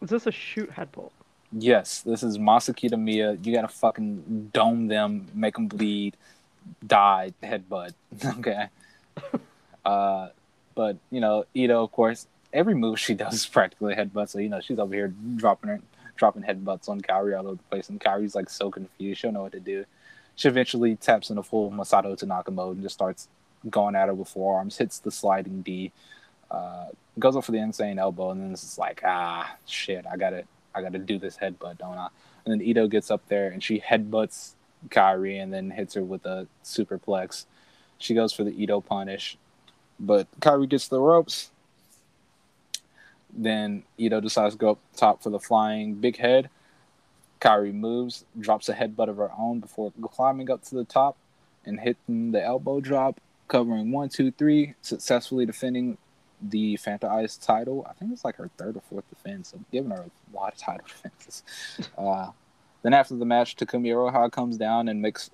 Is 0.02 0.10
this 0.10 0.28
a 0.28 0.32
shoot 0.32 0.72
headbutt? 0.72 1.12
Yes, 1.52 2.02
this 2.02 2.24
is 2.24 2.38
Masa 2.38 2.76
Kitamiya. 2.76 3.44
You 3.46 3.54
gotta 3.54 3.68
fucking 3.68 4.52
dome 4.54 4.88
them, 4.88 5.28
make 5.34 5.56
them 5.56 5.68
bleed, 5.68 6.18
die, 6.86 7.34
headbutt. 7.42 7.94
okay. 8.38 8.68
uh, 9.88 10.30
but 10.76 10.98
you 11.10 11.22
know, 11.22 11.46
Ito, 11.54 11.84
of 11.84 11.92
course, 11.92 12.28
every 12.54 12.76
move 12.76 13.00
she 13.00 13.14
does 13.24 13.34
is 13.34 13.46
practically 13.46 13.94
a 13.94 13.96
headbutt. 13.96 14.30
So 14.30 14.40
you 14.40 14.50
know, 14.50 14.60
she's 14.60 14.80
over 14.80 14.94
here 14.94 15.14
dropping 15.36 15.70
her, 15.70 15.82
dropping 16.16 16.44
headbutts 16.44 16.90
on 16.90 17.02
Kairi 17.02 17.38
all 17.38 17.48
over 17.48 17.56
the 17.56 17.64
place, 17.64 17.90
and 17.90 18.00
Kairi's 18.00 18.36
like 18.36 18.50
so 18.50 18.70
confused. 18.70 19.22
She 19.22 19.28
don't 19.28 19.34
know 19.34 19.44
what 19.44 19.54
to 19.54 19.60
do. 19.60 19.86
She 20.36 20.48
eventually 20.48 20.96
taps 20.96 21.30
into 21.30 21.42
full 21.42 21.72
Masato 21.72 22.16
Tanaka 22.16 22.52
mode 22.52 22.76
and 22.76 22.84
just 22.84 22.94
starts 22.94 23.28
going 23.70 23.96
at 23.96 24.08
her 24.08 24.14
with 24.14 24.28
forearms. 24.28 24.78
Hits 24.78 25.00
the 25.00 25.10
sliding 25.10 25.62
D. 25.62 25.92
Uh, 26.52 26.88
goes 27.18 27.36
up 27.36 27.44
for 27.44 27.52
the 27.52 27.58
insane 27.58 27.98
elbow, 27.98 28.32
and 28.32 28.42
then 28.42 28.52
it's 28.52 28.78
like, 28.78 29.02
ah, 29.04 29.56
shit, 29.66 30.06
I 30.06 30.16
gotta, 30.16 30.44
I 30.76 30.82
gotta 30.82 31.00
do 31.00 31.18
this 31.18 31.38
headbutt, 31.38 31.80
don't 31.80 31.98
I? 31.98 32.10
And 32.46 32.54
then 32.54 32.62
Ito 32.66 32.88
gets 32.88 33.12
up 33.12 33.28
there 33.28 33.50
and 33.50 33.62
she 33.62 33.82
headbutts 33.82 34.54
Kairi 34.90 35.42
and 35.42 35.52
then 35.52 35.72
hits 35.72 35.96
her 35.96 36.04
with 36.04 36.26
a 36.26 36.48
superplex. 36.64 37.46
She 37.98 38.14
goes 38.14 38.32
for 38.32 38.44
the 38.44 38.52
Ito 38.64 38.80
punish, 38.82 39.38
but 40.00 40.28
Kairi 40.40 40.70
gets 40.70 40.88
the 40.88 41.00
ropes. 41.00 41.52
Then 43.34 43.84
Ito 43.98 44.22
decides 44.22 44.56
to 44.56 44.58
go 44.58 44.72
up 44.72 44.80
top 44.96 45.22
for 45.22 45.30
the 45.30 45.40
flying 45.40 45.96
big 45.96 46.18
head. 46.18 46.50
Kairi 47.40 47.74
moves, 47.74 48.26
drops 48.40 48.68
a 48.70 48.74
headbutt 48.74 49.10
of 49.10 49.18
her 49.18 49.32
own 49.38 49.60
before 49.60 49.94
climbing 50.02 50.50
up 50.50 50.64
to 50.64 50.76
the 50.76 50.84
top 50.84 51.18
and 51.66 51.80
hitting 51.80 52.32
the 52.32 52.44
elbow 52.44 52.80
drop, 52.80 53.20
covering 53.48 53.92
one, 53.92 54.10
two, 54.10 54.32
three, 54.32 54.74
successfully 54.82 55.46
defending 55.46 55.98
the 56.42 56.78
Fanta 56.78 57.06
Ice 57.06 57.38
title. 57.38 57.86
I 57.88 57.94
think 57.94 58.12
it's 58.12 58.26
like 58.26 58.38
her 58.38 58.50
third 58.58 58.76
or 58.76 58.82
fourth 58.82 59.08
defense, 59.10 59.50
so 59.50 59.60
giving 59.72 59.92
her 59.92 60.06
a 60.06 60.36
lot 60.36 60.54
of 60.54 60.60
title 60.60 60.86
defenses. 60.88 61.44
Uh, 61.98 62.32
then 62.82 62.94
after 62.94 63.16
the 63.16 63.26
match, 63.26 63.56
Takumi 63.56 63.88
Iroha 63.88 64.32
comes 64.32 64.58
down 64.58 64.88
and 64.88 65.02
makes 65.02 65.30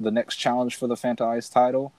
the 0.00 0.10
next 0.10 0.36
challenge 0.36 0.76
for 0.76 0.86
the 0.86 0.94
Fanta 0.94 1.22
Ice 1.22 1.48
title 1.48 1.92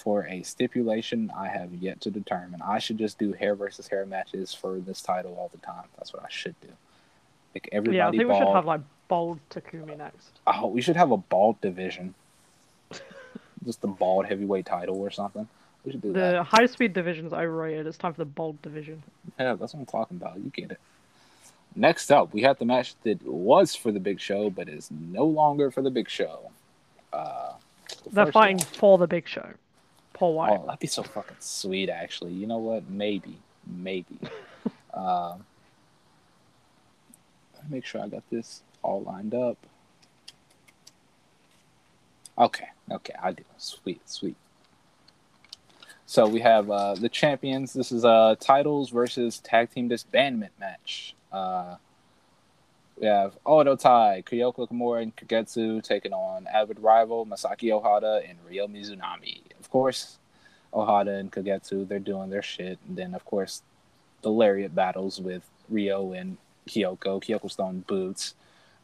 for 0.00 0.26
a 0.26 0.42
stipulation 0.42 1.30
I 1.36 1.48
have 1.48 1.72
yet 1.74 2.00
to 2.02 2.10
determine. 2.10 2.62
I 2.62 2.78
should 2.78 2.98
just 2.98 3.18
do 3.18 3.32
hair 3.32 3.54
versus 3.54 3.88
hair 3.88 4.06
matches 4.06 4.54
for 4.54 4.78
this 4.78 5.02
title 5.02 5.36
all 5.38 5.50
the 5.52 5.58
time. 5.58 5.84
That's 5.96 6.12
what 6.12 6.24
I 6.24 6.28
should 6.30 6.58
do. 6.60 6.68
Like 7.54 7.68
everybody 7.72 7.98
yeah, 7.98 8.08
I 8.08 8.10
think 8.10 8.28
we 8.28 8.38
should 8.38 8.48
have 8.48 8.64
like 8.64 8.80
bald 9.08 9.40
Takumi 9.50 9.96
next. 9.98 10.40
Oh, 10.46 10.68
we 10.68 10.80
should 10.80 10.96
have 10.96 11.10
a 11.10 11.16
bald 11.16 11.60
division. 11.60 12.14
just 13.64 13.80
the 13.82 13.88
bald 13.88 14.26
heavyweight 14.26 14.66
title 14.66 15.00
or 15.00 15.10
something. 15.10 15.46
We 15.84 15.92
should 15.92 16.02
do 16.02 16.12
that. 16.12 16.32
The 16.32 16.42
high 16.42 16.66
speed 16.66 16.92
division 16.92 17.26
is 17.26 17.32
overrated. 17.32 17.86
It's 17.86 17.98
time 17.98 18.12
for 18.12 18.20
the 18.20 18.26
bald 18.26 18.60
division. 18.62 19.02
Yeah, 19.38 19.54
that's 19.54 19.74
what 19.74 19.80
I'm 19.80 19.86
talking 19.86 20.16
about. 20.16 20.36
You 20.36 20.50
get 20.54 20.70
it. 20.72 20.80
Next 21.76 22.10
up, 22.10 22.32
we 22.32 22.42
had 22.42 22.58
the 22.58 22.64
match 22.64 22.94
that 23.04 23.22
was 23.24 23.74
for 23.74 23.92
the 23.92 24.00
big 24.00 24.20
show, 24.20 24.50
but 24.50 24.68
is 24.68 24.90
no 24.90 25.24
longer 25.24 25.70
for 25.70 25.82
the 25.82 25.90
big 25.90 26.08
show. 26.08 26.50
Uh, 27.12 27.52
They're 28.10 28.32
fighting 28.32 28.58
one- 28.58 28.66
for 28.66 28.98
the 28.98 29.06
big 29.06 29.28
show. 29.28 29.50
Paul 30.20 30.34
Wight. 30.34 30.58
Oh, 30.60 30.66
that'd 30.66 30.78
be 30.78 30.86
so 30.86 31.02
fucking 31.02 31.38
sweet, 31.40 31.88
actually. 31.88 32.32
You 32.32 32.46
know 32.46 32.58
what? 32.58 32.90
Maybe. 32.90 33.38
Maybe. 33.66 34.18
uh, 34.92 35.30
let 37.54 37.64
me 37.64 37.76
make 37.76 37.86
sure 37.86 38.02
I 38.02 38.08
got 38.08 38.22
this 38.30 38.60
all 38.82 39.02
lined 39.02 39.34
up. 39.34 39.56
Okay, 42.36 42.66
okay, 42.90 43.14
I 43.22 43.32
do. 43.32 43.42
Sweet, 43.56 44.02
sweet. 44.04 44.36
So 46.04 46.26
we 46.26 46.40
have 46.40 46.70
uh, 46.70 46.96
the 46.96 47.08
champions. 47.08 47.72
This 47.72 47.90
is 47.90 48.04
uh, 48.04 48.34
titles 48.38 48.90
versus 48.90 49.38
tag 49.38 49.70
team 49.70 49.88
disbandment 49.88 50.50
match. 50.60 51.14
Uh, 51.32 51.76
we 53.00 53.06
have 53.06 53.38
Oedo 53.46 53.80
Tai, 53.80 54.22
Kyoko 54.26 54.68
Kimura, 54.68 55.02
and 55.02 55.16
Kagetsu 55.16 55.82
taking 55.82 56.12
on 56.12 56.46
avid 56.46 56.78
rival 56.78 57.24
Misaki 57.24 57.70
Ohata 57.70 58.28
and 58.28 58.38
Ryo 58.46 58.66
Mizunami. 58.66 59.40
Of 59.70 59.72
course, 59.72 60.18
Ohata 60.74 61.20
and 61.20 61.30
Kagetsu, 61.30 61.86
they're 61.86 62.00
doing 62.00 62.28
their 62.28 62.42
shit. 62.42 62.76
And 62.88 62.96
then, 62.96 63.14
of 63.14 63.24
course, 63.24 63.62
the 64.20 64.28
lariat 64.28 64.74
battles 64.74 65.20
with 65.20 65.48
Ryo 65.68 66.10
and 66.10 66.38
Kyoko. 66.66 67.22
Kyoko's 67.22 67.54
throwing 67.54 67.84
boots. 67.86 68.34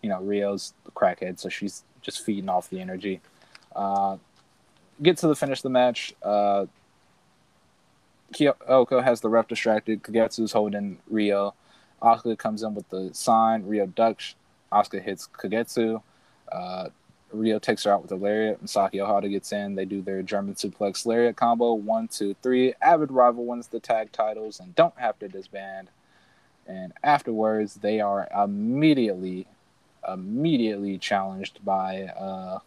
You 0.01 0.11
know, 0.11 0.21
Ryo's 0.21 0.75
the 0.85 0.93
crackhead, 0.93 1.41
so 1.41 1.49
she's 1.49 1.83
just 2.03 2.25
feeding 2.25 2.49
off 2.49 2.71
the 2.71 2.81
energy. 2.81 3.21
Uh, 3.75 4.19
get 5.03 5.17
to 5.17 5.27
the 5.27 5.35
finish 5.35 5.59
of 5.59 5.65
the 5.65 5.71
match. 5.71 6.15
Uh, 6.23 6.67
Kyoko 8.33 9.03
has 9.03 9.21
the 9.21 9.29
ref 9.29 9.49
distracted. 9.49 10.05
Kagetsu's 10.05 10.53
holding 10.53 10.99
Ryo. 11.11 11.53
Asuka 12.01 12.39
comes 12.39 12.63
in 12.63 12.77
with 12.77 12.89
the 12.91 13.11
sign. 13.13 13.67
Ryo 13.67 13.87
ducks. 13.87 14.37
Asuka 14.73 15.03
hits 15.03 15.27
Kagetsu. 15.37 16.01
Uh, 16.53 16.91
Ryo 17.37 17.59
takes 17.59 17.85
her 17.85 17.93
out 17.93 18.03
with 18.03 18.13
a 18.13 18.17
lariat. 18.17 18.65
Misaki 18.65 18.95
Ohata 18.95 19.31
gets 19.31 19.53
in. 19.53 19.75
They 19.75 19.85
do 19.85 20.03
their 20.03 20.23
German 20.23 20.55
suplex 20.55 21.07
lariat 21.07 21.37
combo. 21.37 21.73
One, 21.75 22.09
two, 22.09 22.35
three. 22.43 22.75
Avid 22.81 23.11
Rival 23.11 23.45
wins 23.45 23.69
the 23.69 23.81
tag 23.81 24.13
titles 24.13 24.61
and 24.61 24.75
don't 24.75 24.99
have 24.99 25.19
to 25.21 25.29
disband. 25.29 25.89
And 26.67 26.93
afterwards, 27.03 27.75
they 27.75 28.01
are 28.01 28.29
immediately, 28.37 29.47
immediately 30.07 30.99
challenged 30.99 31.65
by 31.65 32.05
uh, 32.05 32.59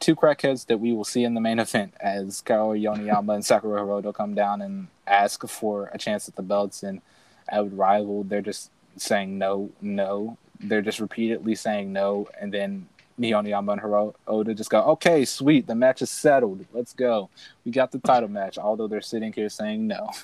two 0.00 0.16
crackheads 0.16 0.66
that 0.66 0.78
we 0.78 0.92
will 0.92 1.04
see 1.04 1.24
in 1.24 1.34
the 1.34 1.40
main 1.40 1.58
event 1.60 1.94
as 2.00 2.42
Kaori 2.42 2.82
Yoneyama 2.82 3.34
and 3.34 3.44
Sakura 3.44 3.82
Hirota 3.82 4.14
come 4.14 4.34
down 4.34 4.60
and 4.60 4.88
ask 5.06 5.46
for 5.46 5.90
a 5.92 5.98
chance 5.98 6.28
at 6.28 6.36
the 6.36 6.42
belts. 6.42 6.82
And 6.82 7.00
Avid 7.48 7.74
Rival, 7.74 8.24
they're 8.24 8.40
just 8.40 8.70
saying 8.96 9.38
no, 9.38 9.70
no. 9.80 10.36
They're 10.58 10.82
just 10.82 11.00
repeatedly 11.00 11.54
saying 11.54 11.92
no. 11.92 12.28
And 12.40 12.52
then 12.52 12.88
Yoneyama 13.18 13.72
and 13.72 14.14
Oda 14.26 14.54
just 14.54 14.70
go, 14.70 14.82
okay, 14.82 15.24
sweet, 15.24 15.66
the 15.66 15.74
match 15.74 16.02
is 16.02 16.10
settled. 16.10 16.64
Let's 16.72 16.92
go. 16.92 17.30
We 17.64 17.72
got 17.72 17.90
the 17.90 17.98
title 17.98 18.28
match, 18.28 18.58
although 18.58 18.86
they're 18.86 19.00
sitting 19.00 19.32
here 19.32 19.48
saying 19.48 19.86
no. 19.86 20.10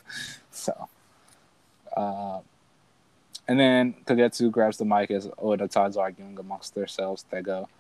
So, 0.55 0.91
uh, 1.97 2.41
and 3.49 3.59
then 3.59 3.95
Kagetsu 4.05 4.51
grabs 4.51 4.77
the 4.77 4.85
mic 4.85 5.11
as 5.11 5.29
Oedo 5.29 5.71
Tai's 5.71 5.97
arguing 5.97 6.39
amongst 6.39 6.75
themselves. 6.75 7.25
They 7.31 7.41
go, 7.41 7.71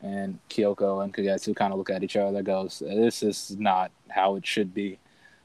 and 0.00 0.38
Kyoko 0.48 1.02
and 1.02 1.12
Kagetsu 1.12 1.56
kind 1.56 1.72
of 1.72 1.78
look 1.80 1.90
at 1.90 2.04
each 2.04 2.14
other. 2.14 2.40
Goes, 2.40 2.78
"This 2.78 3.24
is 3.24 3.56
not 3.58 3.90
how 4.08 4.36
it 4.36 4.46
should 4.46 4.72
be. 4.72 5.00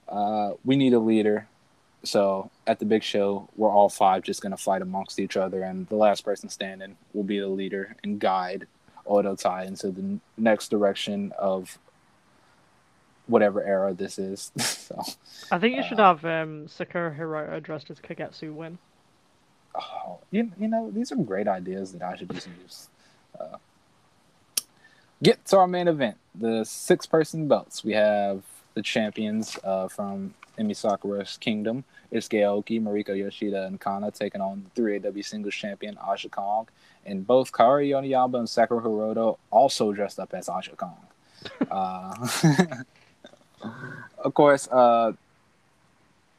Uh, 0.08 0.52
we 0.64 0.76
need 0.76 0.94
a 0.94 1.00
leader." 1.00 1.48
So 2.04 2.52
at 2.68 2.78
the 2.78 2.86
big 2.86 3.02
show, 3.02 3.50
we're 3.56 3.72
all 3.72 3.90
five 3.90 4.22
just 4.22 4.44
gonna 4.44 4.58
fight 4.58 4.84
amongst 4.84 5.20
each 5.20 5.36
other, 5.36 5.64
and 5.64 5.88
the 5.88 5.96
last 5.96 6.24
person 6.24 6.50
standing 6.50 6.98
will 7.14 7.24
be 7.24 7.40
the 7.40 7.48
leader 7.48 7.96
and 8.04 8.20
guide 8.20 8.68
Oedo 9.08 9.40
Tai 9.40 9.66
into 9.66 9.92
the 9.92 10.20
next 10.38 10.70
direction 10.70 11.32
of 11.38 11.78
whatever 13.28 13.64
era 13.64 13.94
this 13.94 14.20
is. 14.20 14.52
so 14.58 15.02
I 15.52 15.60
think 15.60 15.76
you 15.76 15.84
should 15.84 16.00
Uh, 16.00 16.16
have 16.16 16.26
um, 16.26 16.68
Sakura 16.68 17.16
Hirota 17.16 17.62
dressed 17.62 17.90
as 17.90 18.00
Kagetsu 18.00 18.54
win. 18.54 18.78
Oh, 19.76 20.20
you, 20.32 20.52
you 20.60 20.68
know, 20.68 20.90
these 20.92 21.12
are 21.12 21.16
great 21.16 21.48
ideas 21.48 21.92
that 21.94 22.02
I 22.02 22.16
should 22.16 22.30
just 22.32 22.48
use. 22.62 22.90
Uh, 23.40 23.58
get 25.22 25.44
to 25.48 25.58
our 25.58 25.68
main 25.68 25.88
event, 25.88 26.18
the 26.34 26.64
six 26.64 27.06
person 27.06 27.48
belts. 27.48 27.84
We 27.84 27.94
have 27.94 28.44
the 28.74 28.82
champions 28.82 29.58
uh, 29.64 29.88
from 29.90 30.34
Emi 30.58 30.76
Sakura's 30.76 31.38
Kingdom. 31.38 31.84
It's 32.12 32.28
Gaoki, 32.30 32.82
Mariko 32.82 33.18
Yoshida, 33.18 33.66
and 33.66 33.80
Kana 33.80 34.12
taking 34.12 34.42
on 34.42 34.66
the 34.76 34.82
3AW 34.82 35.26
singles 35.26 35.56
champion, 35.56 35.98
Aja 35.98 36.30
Kong. 36.30 36.68
And 37.06 37.26
both 37.26 37.52
Kaori 37.52 37.90
Yoneyama 37.90 38.40
and 38.40 38.50
Sakura 38.50 38.82
Hirota 38.82 39.38
also 39.52 39.92
dressed 39.92 40.20
up 40.20 40.34
as 40.34 40.50
Aja 40.50 40.76
Kong. 40.76 40.98
Uh, 41.70 42.28
of 44.24 44.34
course, 44.34 44.68
uh, 44.70 45.12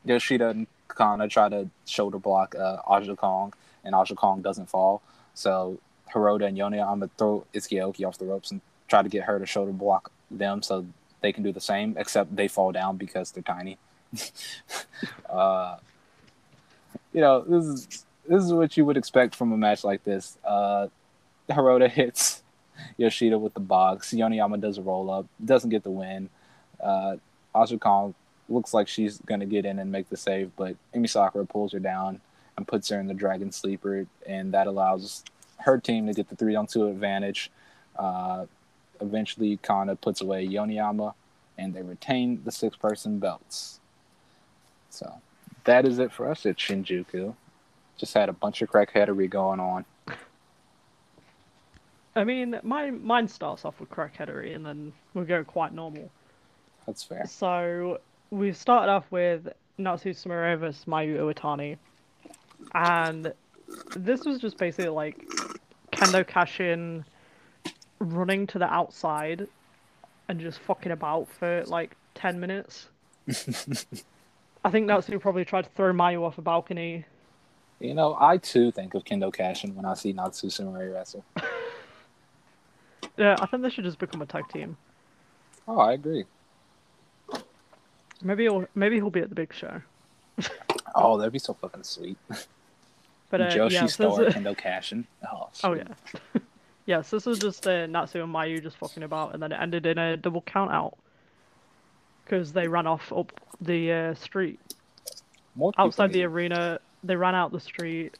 Yoshida 0.04 0.48
and 0.48 0.66
Kana 0.88 1.28
try 1.28 1.48
to 1.48 1.68
shoulder 1.86 2.18
block 2.18 2.56
uh, 2.56 2.78
Aja 2.88 3.14
Kong, 3.14 3.52
and 3.84 3.94
Aja 3.94 4.16
Kong 4.16 4.42
doesn't 4.42 4.68
fall. 4.68 5.02
So 5.34 5.78
Hirota 6.12 6.46
and 6.46 6.58
Yoniyama 6.58 7.10
throw 7.16 7.46
Itsuki 7.54 8.06
off 8.06 8.18
the 8.18 8.24
ropes 8.24 8.50
and 8.50 8.60
try 8.88 9.02
to 9.02 9.08
get 9.08 9.24
her 9.24 9.38
to 9.38 9.46
shoulder 9.46 9.72
block 9.72 10.10
them 10.30 10.62
so 10.62 10.86
they 11.20 11.32
can 11.32 11.42
do 11.42 11.52
the 11.52 11.60
same, 11.60 11.96
except 11.98 12.34
they 12.34 12.48
fall 12.48 12.72
down 12.72 12.96
because 12.96 13.30
they're 13.30 13.42
tiny. 13.42 13.78
uh, 15.30 15.76
you 17.12 17.20
know, 17.20 17.42
this 17.42 17.64
is 17.64 18.05
this 18.28 18.44
is 18.44 18.52
what 18.52 18.76
you 18.76 18.84
would 18.84 18.96
expect 18.96 19.34
from 19.34 19.52
a 19.52 19.56
match 19.56 19.84
like 19.84 20.04
this. 20.04 20.38
Uh, 20.44 20.88
Hirota 21.48 21.90
hits 21.90 22.42
Yoshida 22.96 23.38
with 23.38 23.54
the 23.54 23.60
box. 23.60 24.12
Yoneyama 24.12 24.60
does 24.60 24.78
a 24.78 24.82
roll 24.82 25.10
up, 25.10 25.26
doesn't 25.44 25.70
get 25.70 25.82
the 25.82 25.90
win. 25.90 26.28
Uh, 26.82 27.16
looks 28.48 28.74
like 28.74 28.88
she's 28.88 29.18
going 29.18 29.40
to 29.40 29.46
get 29.46 29.64
in 29.64 29.78
and 29.78 29.90
make 29.90 30.08
the 30.08 30.16
save, 30.16 30.50
but 30.56 30.76
Emi 30.94 31.08
Sakura 31.08 31.46
pulls 31.46 31.72
her 31.72 31.78
down 31.78 32.20
and 32.56 32.66
puts 32.66 32.88
her 32.88 33.00
in 33.00 33.06
the 33.06 33.14
Dragon 33.14 33.50
Sleeper, 33.52 34.06
and 34.26 34.52
that 34.52 34.66
allows 34.66 35.24
her 35.58 35.78
team 35.78 36.06
to 36.06 36.12
get 36.12 36.28
the 36.28 36.36
three 36.36 36.54
on 36.54 36.66
two 36.66 36.88
advantage. 36.88 37.50
Uh, 37.98 38.46
eventually, 39.00 39.58
Kana 39.62 39.96
puts 39.96 40.20
away 40.20 40.46
Yoneyama, 40.46 41.14
and 41.58 41.74
they 41.74 41.82
retain 41.82 42.42
the 42.44 42.52
six 42.52 42.76
person 42.76 43.18
belts. 43.18 43.80
So 44.90 45.14
that 45.64 45.84
is 45.84 45.98
it 45.98 46.12
for 46.12 46.30
us 46.30 46.46
at 46.46 46.56
Shinjuku. 46.56 47.34
Just 47.96 48.14
had 48.14 48.28
a 48.28 48.32
bunch 48.32 48.62
of 48.62 48.70
crackheadery 48.70 49.28
going 49.28 49.60
on. 49.60 49.84
I 52.14 52.24
mean, 52.24 52.58
mine 52.62 53.04
mine 53.04 53.28
starts 53.28 53.64
off 53.64 53.78
with 53.78 53.90
crackheadery 53.90 54.56
and 54.56 54.64
then 54.64 54.92
we 55.14 55.24
go 55.24 55.44
quite 55.44 55.74
normal. 55.74 56.10
That's 56.86 57.02
fair. 57.02 57.26
So 57.26 58.00
we 58.30 58.52
started 58.52 58.90
off 58.90 59.04
with 59.10 59.48
Natsu 59.78 60.10
Sumire 60.10 60.58
versus 60.58 60.84
Mayu 60.86 61.18
Iwatani, 61.18 61.76
and 62.74 63.32
this 63.94 64.24
was 64.24 64.38
just 64.38 64.56
basically 64.56 64.88
like 64.88 65.18
Kendo 65.92 66.24
Kashin 66.24 67.04
running 67.98 68.46
to 68.46 68.58
the 68.58 68.72
outside 68.72 69.46
and 70.28 70.40
just 70.40 70.58
fucking 70.60 70.92
about 70.92 71.28
for 71.28 71.64
like 71.66 71.96
ten 72.14 72.40
minutes. 72.40 72.88
I 74.64 74.70
think 74.70 74.86
Natsu 74.86 75.18
probably 75.18 75.44
tried 75.44 75.64
to 75.64 75.70
throw 75.70 75.92
Mayu 75.92 76.22
off 76.22 76.38
a 76.38 76.42
balcony. 76.42 77.04
You 77.80 77.94
know, 77.94 78.16
I 78.18 78.38
too 78.38 78.70
think 78.70 78.94
of 78.94 79.04
Kendo 79.04 79.34
Kashin 79.34 79.74
when 79.74 79.84
I 79.84 79.94
see 79.94 80.12
Natsu 80.12 80.48
Sumire 80.48 80.92
wrestle. 80.94 81.24
Yeah, 83.18 83.34
I 83.40 83.46
think 83.46 83.62
they 83.62 83.70
should 83.70 83.84
just 83.84 83.98
become 83.98 84.20
a 84.20 84.26
tag 84.26 84.46
team. 84.50 84.76
Oh, 85.66 85.78
I 85.78 85.94
agree. 85.94 86.24
Maybe 88.22 88.42
he'll 88.42 88.66
maybe 88.74 88.96
he'll 88.96 89.08
be 89.08 89.20
at 89.20 89.28
the 89.30 89.34
big 89.34 89.52
show. 89.54 89.80
Oh, 90.98 91.18
that'd 91.18 91.32
be 91.32 91.38
so 91.38 91.54
fucking 91.54 91.82
sweet. 91.82 92.16
But 93.30 93.40
uh, 93.40 93.48
Joshi 93.50 93.70
yeah, 93.72 93.86
so 93.86 94.10
Star, 94.12 94.24
this- 94.24 94.34
Kendo 94.34 94.56
Kashin. 94.58 95.04
Oh, 95.32 95.48
Oh 95.64 95.72
yeah. 95.72 95.88
yes, 96.86 97.10
this 97.10 97.26
was 97.26 97.38
just 97.38 97.66
uh, 97.66 97.86
Natsu 97.86 98.22
and 98.22 98.32
Mayu 98.34 98.62
just 98.62 98.76
fucking 98.76 99.02
about, 99.02 99.34
and 99.34 99.42
then 99.42 99.50
it 99.52 99.56
ended 99.60 99.84
in 99.86 99.98
a 99.98 100.16
double 100.16 100.42
count 100.42 100.70
out 100.70 100.96
because 102.24 102.52
they 102.52 102.68
ran 102.68 102.86
off 102.86 103.12
up 103.12 103.32
the 103.60 103.92
uh, 103.92 104.14
street 104.14 104.60
More 105.54 105.72
outside 105.78 106.12
the 106.12 106.22
arena. 106.24 106.80
They 107.06 107.16
ran 107.16 107.34
out 107.34 107.52
the 107.52 107.60
street. 107.60 108.18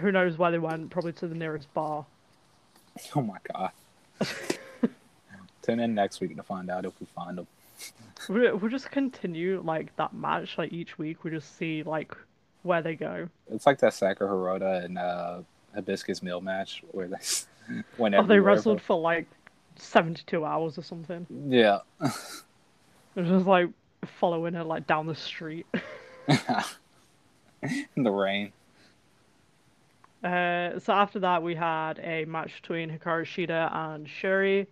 Who 0.00 0.10
knows 0.10 0.38
where 0.38 0.50
they 0.50 0.58
went? 0.58 0.90
Probably 0.90 1.12
to 1.14 1.26
the 1.28 1.34
nearest 1.34 1.72
bar. 1.74 2.06
Oh 3.16 3.22
my 3.22 3.38
god. 3.50 3.70
Tune 5.62 5.80
in 5.80 5.94
next 5.94 6.20
week 6.20 6.36
to 6.36 6.42
find 6.42 6.68
out 6.70 6.84
if 6.84 6.92
we 7.00 7.06
find 7.06 7.38
them. 7.38 7.46
We 8.28 8.52
we'll 8.52 8.70
just 8.70 8.90
continue 8.90 9.62
like 9.64 9.96
that 9.96 10.12
match. 10.12 10.58
Like 10.58 10.72
each 10.74 10.98
week, 10.98 11.24
we 11.24 11.30
just 11.30 11.56
see 11.56 11.82
like 11.84 12.14
where 12.64 12.82
they 12.82 12.94
go. 12.94 13.28
It's 13.50 13.64
like 13.64 13.78
that 13.78 13.94
Sakura 13.94 14.28
Hirota 14.28 14.84
and 14.84 14.98
uh, 14.98 15.38
Hibiscus 15.74 16.20
Mii 16.20 16.42
match 16.42 16.82
where 16.92 17.08
they 17.08 17.16
went 17.98 18.14
Oh, 18.14 18.24
they 18.24 18.40
wrestled 18.40 18.82
for 18.82 19.00
like 19.00 19.26
seventy-two 19.76 20.44
hours 20.44 20.76
or 20.76 20.82
something. 20.82 21.26
Yeah. 21.48 21.78
It 22.02 23.20
was 23.20 23.28
just 23.28 23.46
like 23.46 23.70
following 24.20 24.52
her 24.52 24.64
like 24.64 24.86
down 24.86 25.06
the 25.06 25.14
street. 25.14 25.66
In 27.96 28.02
the 28.02 28.10
rain. 28.10 28.52
Uh, 30.22 30.78
so 30.78 30.92
after 30.92 31.18
that, 31.20 31.42
we 31.42 31.54
had 31.54 31.98
a 32.00 32.24
match 32.26 32.60
between 32.60 32.90
Hikaru 32.90 33.24
Shida 33.24 33.74
and 33.74 34.08
Shuri. 34.08 34.68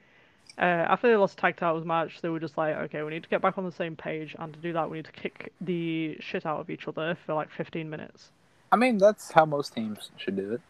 Uh, 0.59 0.63
after 0.63 1.09
they 1.09 1.17
lost 1.17 1.39
tag 1.39 1.57
titles 1.57 1.85
match, 1.85 2.21
they 2.21 2.29
were 2.29 2.41
just 2.41 2.57
like, 2.57 2.77
okay, 2.77 3.03
we 3.03 3.11
need 3.11 3.23
to 3.23 3.29
get 3.29 3.41
back 3.41 3.59
on 3.59 3.65
the 3.65 3.73
same 3.73 3.97
page, 3.97 4.37
and 4.39 4.53
to 4.53 4.61
do 4.61 4.73
that, 4.73 4.91
we 4.91 4.99
need 4.99 5.07
to 5.07 5.13
kick 5.13 5.53
the 5.61 6.17
shit 6.21 6.45
out 6.47 6.61
of 6.61 6.71
each 6.71 6.87
other 6.87 7.17
for 7.27 7.35
like 7.35 7.51
15 7.51 7.89
minutes. 7.89 8.31
I 8.73 8.77
mean, 8.77 8.99
that's 8.99 9.33
how 9.33 9.45
most 9.45 9.75
teams 9.75 10.11
should 10.17 10.37
do 10.37 10.53
it. 10.55 10.61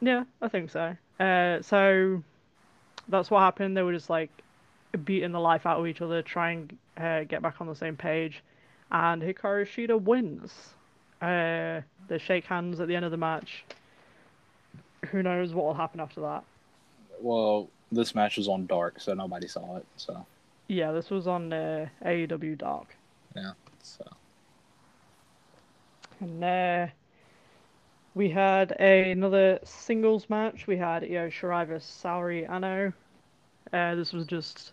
Yeah, 0.00 0.24
I 0.40 0.48
think 0.48 0.70
so. 0.70 0.96
Uh, 1.20 1.62
so 1.62 2.22
that's 3.08 3.30
what 3.30 3.40
happened. 3.40 3.76
They 3.76 3.82
were 3.82 3.92
just 3.92 4.10
like 4.10 4.30
beating 5.04 5.32
the 5.32 5.40
life 5.40 5.66
out 5.66 5.78
of 5.78 5.86
each 5.86 6.00
other, 6.00 6.22
trying 6.22 6.76
to 6.96 7.04
uh, 7.04 7.24
get 7.24 7.42
back 7.42 7.60
on 7.60 7.68
the 7.68 7.76
same 7.76 7.96
page, 7.96 8.42
and 8.90 9.22
Hikaru 9.22 9.64
Shida 9.64 10.00
wins. 10.00 10.74
Uh, 11.22 11.80
they 12.08 12.18
shake 12.18 12.44
hands 12.44 12.80
at 12.80 12.88
the 12.88 12.96
end 12.96 13.04
of 13.04 13.10
the 13.10 13.16
match. 13.16 13.64
Who 15.10 15.22
knows 15.22 15.54
what 15.54 15.64
will 15.64 15.74
happen 15.74 16.00
after 16.00 16.20
that? 16.22 16.44
Well, 17.20 17.68
this 17.92 18.14
match 18.14 18.36
was 18.36 18.48
on 18.48 18.66
Dark, 18.66 19.00
so 19.00 19.14
nobody 19.14 19.46
saw 19.46 19.76
it. 19.76 19.86
So, 19.96 20.26
Yeah, 20.68 20.92
this 20.92 21.10
was 21.10 21.26
on 21.26 21.52
uh, 21.52 21.86
AEW 22.04 22.58
Dark. 22.58 22.96
Yeah. 23.36 23.52
So 23.82 24.04
And 26.20 26.42
uh, 26.44 26.86
we 28.14 28.28
had 28.30 28.72
another 28.80 29.58
singles 29.64 30.28
match. 30.28 30.66
We 30.66 30.76
had 30.76 31.02
Io 31.04 31.28
Shirai 31.30 31.66
versus 31.66 32.00
Saori 32.02 32.48
Ano. 32.50 32.92
Uh, 33.72 33.94
this 33.94 34.12
was 34.12 34.26
just 34.26 34.72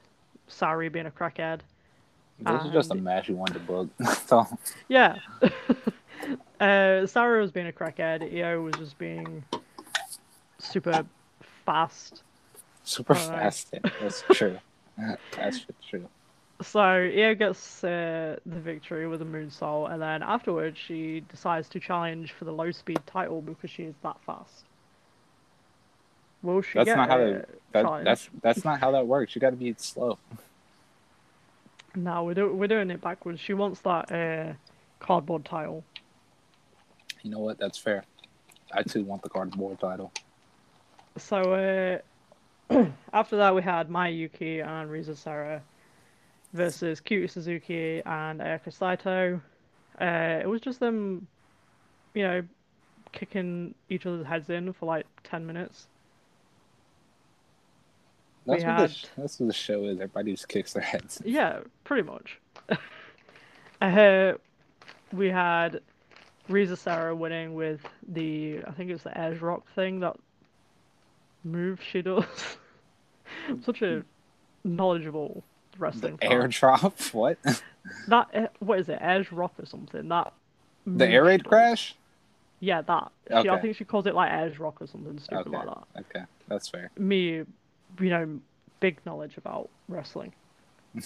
Saori 0.49 0.91
being 0.91 1.05
a 1.05 1.11
crackhead. 1.11 1.59
this 2.39 2.65
is 2.65 2.71
just 2.71 2.89
a 2.89 2.93
And- 2.93 3.03
match 3.03 3.29
you 3.29 3.35
wanted 3.35 3.53
to 3.53 3.59
book. 3.59 3.87
so, 4.25 4.47
Yeah. 4.87 5.15
uh, 6.59 7.05
Saori 7.05 7.41
was 7.41 7.51
being 7.51 7.67
a 7.67 7.71
crackhead. 7.71 8.21
Io 8.33 8.61
was 8.61 8.75
just 8.75 8.97
being 8.97 9.43
super 10.57 11.05
fast. 11.65 12.23
super 12.83 13.15
Alright. 13.15 13.39
fast. 13.39 13.69
Yeah, 13.73 13.89
that's 14.01 14.21
true. 14.31 14.57
that's 15.35 15.65
true. 15.87 16.07
So 16.61 16.81
Io 16.81 17.35
gets 17.35 17.83
uh, 17.83 18.35
the 18.45 18.59
victory 18.59 19.07
with 19.07 19.21
a 19.21 19.25
moonsault, 19.25 19.91
and 19.93 20.01
then 20.01 20.21
afterwards 20.23 20.77
she 20.77 21.21
decides 21.31 21.69
to 21.69 21.79
challenge 21.79 22.33
for 22.33 22.45
the 22.45 22.51
low 22.51 22.71
speed 22.71 22.99
title 23.05 23.41
because 23.41 23.69
she 23.69 23.83
is 23.83 23.95
that 24.03 24.17
fast. 24.25 24.65
Will 26.41 26.61
she 26.61 26.79
That's 26.79 26.85
get 26.87 26.95
not 26.97 27.09
how 27.09 27.17
they. 27.17 27.41
That, 27.71 28.03
that's 28.03 28.29
that's 28.41 28.65
not 28.65 28.79
how 28.81 28.91
that 28.91 29.07
works. 29.07 29.35
You 29.35 29.41
got 29.41 29.49
to 29.51 29.55
be 29.57 29.73
slow. 29.77 30.17
No, 31.95 32.23
we're 32.23 32.33
do- 32.33 32.53
we're 32.53 32.67
doing 32.67 32.91
it 32.91 33.01
backwards. 33.01 33.39
She 33.41 33.53
wants 33.53 33.81
that 33.81 34.11
uh, 34.11 34.53
cardboard 34.99 35.43
title. 35.43 35.83
You 37.23 37.31
know 37.31 37.39
what? 37.39 37.57
That's 37.57 37.77
fair. 37.77 38.03
I 38.73 38.83
too 38.83 39.03
want 39.03 39.23
the 39.23 39.29
cardboard 39.29 39.79
title. 39.79 40.11
So 41.17 42.01
uh, 42.69 42.85
after 43.13 43.37
that, 43.37 43.53
we 43.53 43.61
had 43.61 43.89
Mai 43.89 44.09
Yuki 44.09 44.59
and 44.59 44.89
Risa 44.89 45.17
Sera 45.17 45.61
versus 46.53 46.99
Cutie 46.99 47.27
Suzuki 47.27 48.01
and 48.05 48.39
Ayaka 48.39 48.71
Saito. 48.71 49.41
Uh, 49.99 50.39
it 50.41 50.47
was 50.47 50.61
just 50.61 50.79
them, 50.79 51.27
you 52.13 52.23
know, 52.23 52.43
kicking 53.11 53.73
each 53.89 54.05
other's 54.05 54.25
heads 54.25 54.49
in 54.49 54.71
for 54.73 54.85
like 54.85 55.05
ten 55.23 55.45
minutes. 55.45 55.87
That's 58.45 58.63
what 58.63 58.77
the 58.77 58.87
sh- 58.87 59.05
that's 59.17 59.39
what 59.39 59.47
the 59.47 59.53
show 59.53 59.85
is. 59.85 59.95
Everybody 59.95 60.31
just 60.31 60.47
kicks 60.47 60.73
their 60.73 60.83
heads. 60.83 61.21
Yeah, 61.25 61.59
pretty 61.83 62.03
much. 62.03 62.39
uh, 63.81 64.33
we 65.11 65.29
had 65.29 65.81
Risa 66.49 66.77
Sera 66.77 67.15
winning 67.15 67.53
with 67.53 67.81
the 68.07 68.59
I 68.67 68.71
think 68.71 68.89
it's 68.91 69.03
the 69.03 69.15
Edge 69.17 69.39
Rock 69.39 69.63
thing 69.75 69.99
that 70.01 70.17
move 71.43 71.79
she 71.81 72.01
does. 72.01 72.23
Such 73.63 73.81
a 73.81 74.03
knowledgeable 74.63 75.43
The 75.73 75.77
wrestling 75.79 76.17
fan. 76.17 76.31
airdrop? 76.31 77.13
What? 77.13 77.37
That 78.07 78.27
eh, 78.33 78.47
what 78.59 78.79
is 78.79 78.89
it? 78.89 78.97
Edge 79.01 79.31
Rock 79.31 79.53
or 79.59 79.65
something? 79.65 80.07
That 80.09 80.33
the 80.85 81.07
air 81.07 81.23
raid 81.25 81.45
crash? 81.45 81.95
Yeah, 82.61 82.81
that. 82.81 83.11
She, 83.41 83.47
I 83.49 83.61
think 83.61 83.77
she 83.77 83.85
calls 83.85 84.05
it 84.05 84.15
like 84.15 84.31
Edge 84.31 84.57
Rock 84.59 84.81
or 84.81 84.87
something 84.87 85.17
stupid 85.19 85.47
Okay. 85.47 85.57
like 85.57 85.65
that. 85.67 86.05
Okay, 86.15 86.25
that's 86.47 86.67
fair. 86.67 86.91
Me, 86.97 87.43
you 87.99 88.09
know, 88.09 88.39
big 88.81 88.97
knowledge 89.05 89.37
about 89.37 89.69
wrestling. 89.87 90.33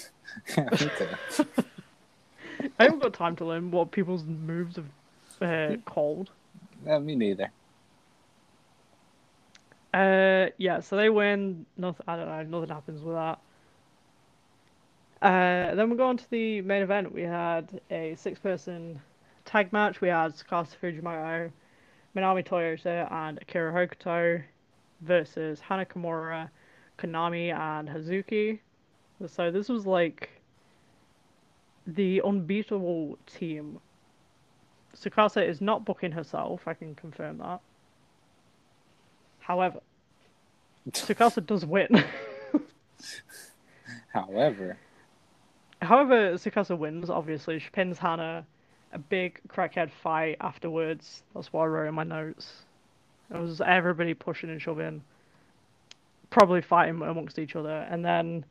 Too. 0.47 0.65
I 2.79 2.83
haven't 2.85 2.99
got 3.01 3.13
time 3.13 3.35
to 3.35 3.45
learn 3.45 3.69
what 3.71 3.91
people's 3.91 4.23
moves 4.23 4.77
are 4.77 4.85
uh, 5.43 5.75
called. 5.85 6.29
Yeah, 6.85 6.99
me 6.99 7.15
neither. 7.15 7.51
Uh, 9.93 10.47
yeah, 10.57 10.79
so 10.79 10.95
they 10.97 11.09
win. 11.09 11.65
Nothing. 11.77 12.05
I 12.07 12.15
don't 12.15 12.27
know. 12.27 12.59
Nothing 12.59 12.73
happens 12.73 13.01
with 13.01 13.15
that. 13.15 13.39
Uh, 15.21 15.75
then 15.75 15.89
we 15.89 15.95
go 15.95 16.07
on 16.07 16.17
to 16.17 16.29
the 16.31 16.61
main 16.61 16.81
event. 16.81 17.13
We 17.13 17.21
had 17.21 17.79
a 17.91 18.15
six-person 18.15 18.99
tag 19.45 19.71
match. 19.71 20.01
We 20.01 20.09
had 20.09 20.33
Tsukasa 20.33 20.75
Fujimoto, 20.81 21.51
Manami 22.15 22.45
Toyota, 22.45 23.09
and 23.11 23.37
Akira 23.41 23.71
Hokuto 23.71 24.43
versus 25.01 25.61
Hana 25.61 25.85
Kimura, 25.85 26.49
Konami, 26.97 27.53
and 27.57 27.87
Hazuki. 27.87 28.59
So 29.27 29.51
this 29.51 29.69
was 29.69 29.85
like 29.85 30.29
the 31.87 32.21
unbeatable 32.23 33.17
team. 33.25 33.79
Tsukasa 34.95 35.47
is 35.47 35.61
not 35.61 35.85
booking 35.85 36.11
herself. 36.11 36.67
I 36.67 36.73
can 36.73 36.95
confirm 36.95 37.39
that. 37.39 37.59
However, 39.39 39.79
Tsukasa 40.91 41.45
does 41.45 41.65
win. 41.65 42.03
However, 44.13 44.77
However, 45.83 46.33
Tsukasa 46.33 46.77
wins, 46.77 47.09
obviously. 47.09 47.59
She 47.59 47.69
pins 47.69 47.99
Hana. 47.99 48.45
A 48.93 48.99
big 48.99 49.39
crackhead 49.47 49.91
fight 49.91 50.37
afterwards. 50.39 51.23
That's 51.33 51.51
what 51.51 51.63
I 51.63 51.65
wrote 51.65 51.87
in 51.87 51.95
my 51.95 52.03
notes. 52.03 52.63
It 53.33 53.39
was 53.39 53.59
everybody 53.59 54.13
pushing 54.13 54.49
and 54.49 54.61
shoving. 54.61 55.03
Probably 56.29 56.61
fighting 56.61 57.01
amongst 57.01 57.39
each 57.39 57.55
other. 57.55 57.87
And 57.89 58.05
then 58.05 58.45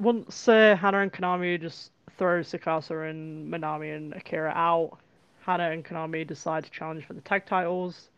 once 0.00 0.48
uh, 0.48 0.76
Hana 0.76 1.00
and 1.00 1.12
Konami 1.12 1.60
just 1.60 1.90
throw 2.18 2.40
Tsukasa 2.40 3.08
and 3.10 3.50
Manami 3.52 3.96
and 3.96 4.12
Akira 4.12 4.52
out, 4.54 4.98
Hana 5.40 5.70
and 5.70 5.84
Konami 5.84 6.26
decide 6.26 6.64
to 6.64 6.70
challenge 6.70 7.04
for 7.06 7.14
the 7.14 7.20
tag 7.22 7.46
titles. 7.46 8.08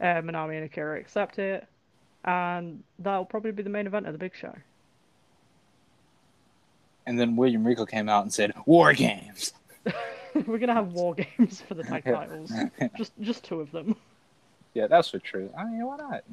Uh, 0.00 0.22
Manami 0.22 0.56
and 0.56 0.64
Akira 0.64 0.98
accept 0.98 1.38
it. 1.38 1.66
And 2.24 2.82
that'll 2.98 3.26
probably 3.26 3.52
be 3.52 3.62
the 3.62 3.70
main 3.70 3.86
event 3.86 4.06
of 4.06 4.12
the 4.12 4.18
big 4.18 4.34
show. 4.34 4.54
and 7.06 7.20
then 7.20 7.36
William 7.36 7.64
Regal 7.66 7.84
came 7.84 8.08
out 8.08 8.22
and 8.22 8.32
said, 8.32 8.54
"War 8.64 8.94
games." 8.94 9.52
We're 10.46 10.58
gonna 10.58 10.72
have 10.74 10.92
war 10.94 11.14
games 11.14 11.60
for 11.60 11.74
the 11.74 11.84
tag 11.84 12.04
titles. 12.04 12.50
Just 12.96 13.12
just 13.20 13.44
two 13.44 13.60
of 13.60 13.70
them. 13.72 13.94
Yeah, 14.72 14.86
that's 14.88 15.10
for 15.10 15.18
true. 15.20 15.52
I 15.56 15.64
mean, 15.64 15.84
why 15.86 15.96
not? 15.98 16.24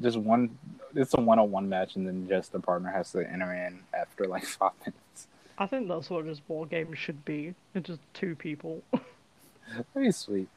Just 0.00 0.18
one. 0.18 0.56
It's 0.94 1.14
a 1.14 1.20
one-on-one 1.20 1.68
match, 1.68 1.96
and 1.96 2.06
then 2.06 2.28
just 2.28 2.52
the 2.52 2.60
partner 2.60 2.90
has 2.90 3.10
to 3.12 3.28
enter 3.28 3.52
in 3.52 3.80
after 3.98 4.26
like 4.26 4.44
five 4.44 4.72
minutes. 4.80 5.26
I 5.56 5.66
think 5.66 5.88
that's 5.88 6.10
what 6.10 6.26
just 6.26 6.42
war 6.48 6.66
games 6.66 6.98
should 6.98 7.24
be. 7.24 7.54
It's 7.74 7.86
just 7.86 8.00
two 8.12 8.34
people. 8.34 8.82
Pretty 9.92 10.12
sweet. 10.12 10.48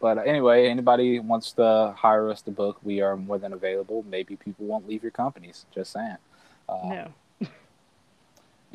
but 0.00 0.18
uh, 0.18 0.22
anyway, 0.22 0.68
anybody 0.68 1.18
wants 1.18 1.52
to 1.52 1.94
hire 1.96 2.30
us 2.30 2.42
to 2.42 2.50
book, 2.50 2.78
we 2.82 3.00
are 3.00 3.16
more 3.16 3.38
than 3.38 3.52
available. 3.52 4.04
Maybe 4.08 4.36
people 4.36 4.66
won't 4.66 4.88
leave 4.88 5.02
your 5.02 5.12
companies. 5.12 5.66
Just 5.74 5.92
saying. 5.92 6.16
Uh, 6.68 6.88
no. 6.88 7.08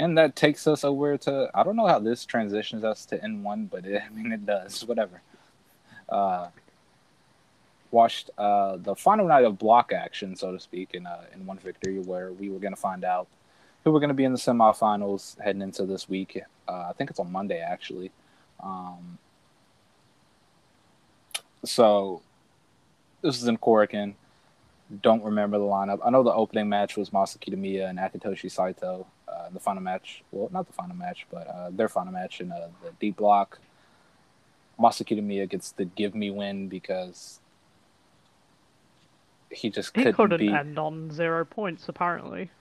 And 0.01 0.17
that 0.17 0.37
takes 0.37 0.65
us 0.65 0.85
over 0.85 1.17
to 1.17 1.51
I 1.53 1.63
don't 1.63 1.75
know 1.75 1.85
how 1.85 1.99
this 1.99 2.25
transitions 2.25 2.85
us 2.85 3.03
to 3.07 3.21
N 3.21 3.43
one, 3.43 3.65
but 3.65 3.85
it, 3.85 4.01
I 4.09 4.09
mean 4.13 4.31
it 4.31 4.45
does. 4.45 4.85
Whatever. 4.85 5.21
Uh, 6.07 6.47
watched 7.91 8.29
uh, 8.37 8.77
the 8.77 8.95
final 8.95 9.27
night 9.27 9.43
of 9.43 9.57
block 9.57 9.91
action, 9.91 10.35
so 10.35 10.51
to 10.51 10.59
speak, 10.59 10.89
in 10.93 11.05
uh, 11.05 11.23
N-1 11.33 11.59
Victory, 11.59 11.99
where 11.99 12.31
we 12.31 12.49
were 12.49 12.59
going 12.59 12.73
to 12.73 12.79
find 12.79 13.03
out 13.03 13.27
who 13.89 13.93
we're 13.93 13.99
going 13.99 14.09
to 14.09 14.13
be 14.13 14.23
in 14.23 14.31
the 14.31 14.37
semifinals 14.37 15.39
heading 15.39 15.63
into 15.63 15.83
this 15.83 16.07
week. 16.07 16.39
Uh, 16.67 16.85
I 16.89 16.93
think 16.93 17.09
it's 17.09 17.19
on 17.19 17.31
Monday 17.31 17.59
actually. 17.59 18.11
Um, 18.61 19.17
so 21.65 22.21
this 23.23 23.41
is 23.41 23.47
in 23.47 23.57
Korakuen. 23.57 24.13
Don't 25.01 25.23
remember 25.23 25.57
the 25.57 25.63
lineup. 25.63 25.99
I 26.05 26.11
know 26.11 26.21
the 26.21 26.33
opening 26.33 26.69
match 26.69 26.97
was 26.97 27.09
Masa 27.09 27.37
Kitamiya 27.39 27.89
and 27.89 27.97
Akitoshi 27.97 28.51
Saito. 28.51 29.07
Uh, 29.27 29.49
the 29.51 29.59
final 29.59 29.81
match, 29.81 30.23
well, 30.31 30.49
not 30.51 30.67
the 30.67 30.73
final 30.73 30.95
match, 30.95 31.25
but 31.31 31.47
uh, 31.47 31.69
their 31.71 31.89
final 31.89 32.13
match 32.13 32.41
in 32.41 32.51
uh, 32.51 32.67
the 32.83 32.91
deep 32.99 33.17
block. 33.17 33.59
Masa 34.79 35.03
Kitamiya 35.03 35.49
gets 35.49 35.71
the 35.71 35.85
give 35.85 36.13
me 36.13 36.29
win 36.29 36.67
because 36.67 37.39
he 39.49 39.71
just 39.71 39.95
He 39.95 40.03
couldn't 40.03 40.15
couldn't 40.15 40.37
beat 40.37 40.53
end 40.53 40.77
on 40.77 41.11
zero 41.11 41.43
points 41.43 41.89
apparently. 41.89 42.51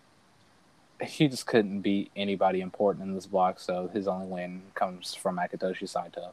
He 1.02 1.28
just 1.28 1.46
couldn't 1.46 1.80
beat 1.80 2.10
anybody 2.16 2.60
important 2.60 3.06
in 3.08 3.14
this 3.14 3.26
block, 3.26 3.60
so 3.60 3.88
his 3.92 4.08
only 4.08 4.26
win 4.26 4.62
comes 4.74 5.14
from 5.14 5.36
Akitoshi 5.38 5.88
Saito. 5.88 6.32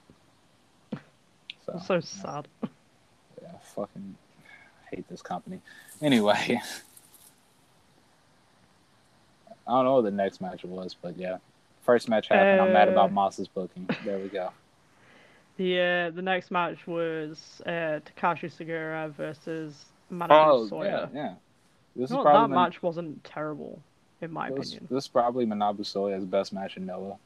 So, 1.66 1.82
so 1.84 2.00
sad. 2.00 2.48
yeah, 3.42 3.50
fucking 3.76 4.16
hate 4.92 5.08
this 5.10 5.22
company. 5.22 5.62
Anyway, 6.02 6.62
I 9.68 9.72
don't 9.72 9.86
know 9.86 9.96
what 9.96 10.04
the 10.04 10.12
next 10.12 10.42
match 10.42 10.64
was, 10.64 10.96
but 11.00 11.18
yeah, 11.18 11.38
first 11.84 12.08
match 12.08 12.28
happened. 12.28 12.62
I'm 12.62 12.74
mad 12.74 12.88
about 12.88 13.10
Uh, 13.10 13.14
Moss's 13.14 13.48
booking. 13.48 13.90
There 14.04 14.20
we 14.20 14.28
go. 14.30 14.52
The 15.58 15.80
uh, 15.80 16.10
the 16.12 16.22
next 16.22 16.52
match 16.52 16.86
was 16.86 17.62
uh, 17.66 18.00
Takashi 18.06 18.52
Sugiura 18.54 19.10
versus 19.14 19.86
Manabu 20.12 20.30
Oh 20.32 20.68
Sawyer. 20.68 21.10
yeah, 21.14 21.22
yeah. 21.24 21.34
This 21.96 22.12
No, 22.12 22.20
is 22.20 22.26
that 22.26 22.50
match 22.50 22.84
wasn't 22.84 23.24
terrible, 23.24 23.82
in 24.26 24.34
my 24.34 24.50
this, 24.50 24.70
opinion. 24.74 24.88
this 24.92 25.06
is 25.06 25.08
probably 25.08 25.46
Manabu 25.46 25.82
Soya's 25.82 26.26
best 26.26 26.52
match 26.54 26.78
in 26.78 26.86
Noah. 26.86 27.18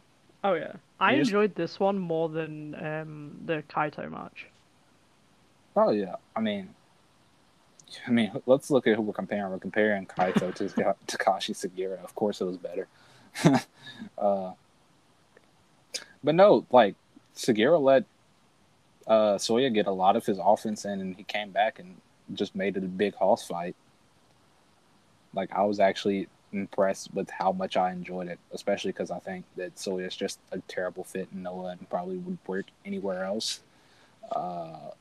Oh 0.43 0.53
yeah, 0.53 0.73
I 0.99 1.13
You 1.13 1.17
just- 1.19 1.29
enjoyed 1.29 1.55
this 1.55 1.79
one 1.79 1.97
more 1.97 2.29
than 2.29 2.75
um, 2.75 3.37
the 3.45 3.63
Kaito 3.69 4.09
match. 4.09 4.47
Oh 5.75 5.91
yeah, 5.91 6.15
I 6.35 6.41
mean, 6.41 6.69
I 8.07 8.11
mean, 8.11 8.31
let's 8.45 8.69
look 8.69 8.87
at 8.87 8.95
who 8.95 9.01
we're 9.01 9.13
comparing. 9.13 9.51
We're 9.51 9.59
comparing 9.59 10.05
Kaito 10.05 10.53
to 10.55 10.65
Takashi 11.07 11.55
Sugiura. 11.55 12.03
Of 12.03 12.15
course, 12.15 12.41
it 12.41 12.45
was 12.45 12.57
better. 12.57 12.87
uh, 14.17 14.51
but 16.23 16.35
no, 16.35 16.65
like 16.71 16.95
Sugiura 17.35 17.81
let 17.81 18.05
uh, 19.07 19.35
Soya 19.35 19.73
get 19.73 19.87
a 19.87 19.91
lot 19.91 20.15
of 20.15 20.25
his 20.25 20.39
offense 20.41 20.85
in, 20.85 20.99
and 21.01 21.15
he 21.15 21.23
came 21.23 21.51
back 21.51 21.79
and 21.79 21.95
just 22.33 22.55
made 22.55 22.77
it 22.77 22.83
a 22.83 22.87
big 22.87 23.15
hoss 23.15 23.47
fight. 23.47 23.75
Like 25.33 25.51
I 25.53 25.63
was 25.63 25.79
actually 25.79 26.27
impressed 26.51 27.13
with 27.13 27.29
how 27.29 27.51
much 27.51 27.77
I 27.77 27.91
enjoyed 27.91 28.27
it, 28.27 28.39
especially 28.51 28.91
because 28.91 29.11
I 29.11 29.19
think 29.19 29.45
that 29.55 29.75
Soya 29.75 30.07
is 30.07 30.15
just 30.15 30.39
a 30.51 30.59
terrible 30.67 31.03
fit 31.03 31.27
in 31.33 31.43
Noah 31.43 31.71
and 31.71 31.89
probably 31.89 32.17
would 32.17 32.37
work 32.47 32.65
anywhere 32.85 33.23
else. 33.23 33.61
Uh, 34.31 34.91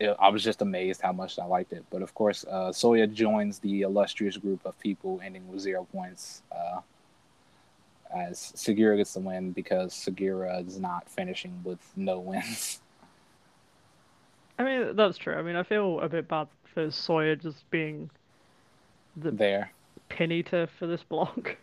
it, 0.00 0.16
I 0.20 0.28
was 0.28 0.42
just 0.42 0.62
amazed 0.62 1.00
how 1.00 1.12
much 1.12 1.38
I 1.38 1.44
liked 1.44 1.72
it. 1.72 1.84
But 1.90 2.02
of 2.02 2.14
course, 2.14 2.44
uh, 2.48 2.70
Soya 2.70 3.12
joins 3.12 3.58
the 3.58 3.82
illustrious 3.82 4.36
group 4.36 4.64
of 4.64 4.78
people 4.80 5.20
ending 5.24 5.48
with 5.48 5.60
zero 5.60 5.86
points. 5.92 6.42
Uh, 6.50 6.80
as 8.14 8.52
Sugiura 8.54 8.96
gets 8.96 9.14
the 9.14 9.20
win 9.20 9.50
because 9.50 9.92
Sugiura 9.92 10.66
is 10.66 10.78
not 10.78 11.08
finishing 11.08 11.60
with 11.64 11.80
no 11.96 12.18
wins. 12.20 12.80
I 14.58 14.62
mean, 14.62 14.96
that's 14.96 15.18
true. 15.18 15.34
I 15.34 15.42
mean, 15.42 15.56
I 15.56 15.64
feel 15.64 16.00
a 16.00 16.08
bit 16.08 16.28
bad 16.28 16.46
for 16.72 16.86
Soya 16.86 17.40
just 17.40 17.68
being 17.70 18.10
the 19.16 19.30
there. 19.30 19.70
Pin 20.08 20.32
eater 20.32 20.66
for 20.66 20.86
this 20.86 21.02
block. 21.02 21.56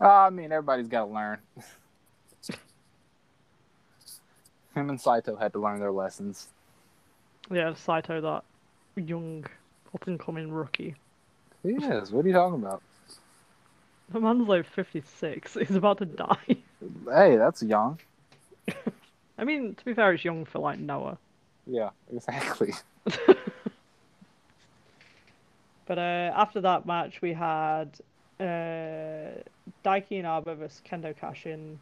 Uh, 0.00 0.06
I 0.08 0.30
mean, 0.30 0.52
everybody's 0.52 0.88
got 0.88 1.06
to 1.06 1.12
learn. 1.12 1.38
Him 4.74 4.90
and 4.90 5.00
Saito 5.00 5.36
had 5.36 5.52
to 5.54 5.58
learn 5.58 5.80
their 5.80 5.90
lessons. 5.90 6.48
yeah, 7.50 7.74
Saito, 7.74 8.20
that 8.20 8.44
young, 8.96 9.44
up 9.94 10.06
and 10.06 10.20
coming 10.20 10.52
rookie. 10.52 10.94
He 11.62 11.70
is. 11.70 12.12
What 12.12 12.24
are 12.24 12.28
you 12.28 12.34
talking 12.34 12.62
about? 12.62 12.82
The 14.10 14.20
man's 14.20 14.48
like 14.48 14.66
56. 14.66 15.54
He's 15.68 15.76
about 15.76 15.98
to 15.98 16.06
die. 16.06 16.56
Hey, 17.12 17.36
that's 17.36 17.62
young. 17.62 17.98
I 19.38 19.44
mean, 19.44 19.74
to 19.74 19.84
be 19.84 19.94
fair, 19.94 20.12
it's 20.12 20.24
young 20.24 20.44
for 20.44 20.58
like 20.58 20.78
Noah. 20.78 21.18
Yeah, 21.66 21.90
exactly. 22.12 22.72
But 25.88 25.98
uh, 25.98 26.32
after 26.36 26.60
that 26.60 26.84
match, 26.84 27.22
we 27.22 27.32
had 27.32 27.88
uh, 28.38 29.40
Daiki 29.84 30.12
Inaba 30.12 30.54
versus 30.54 30.82
Kendo 30.86 31.16
Kashin, 31.16 31.78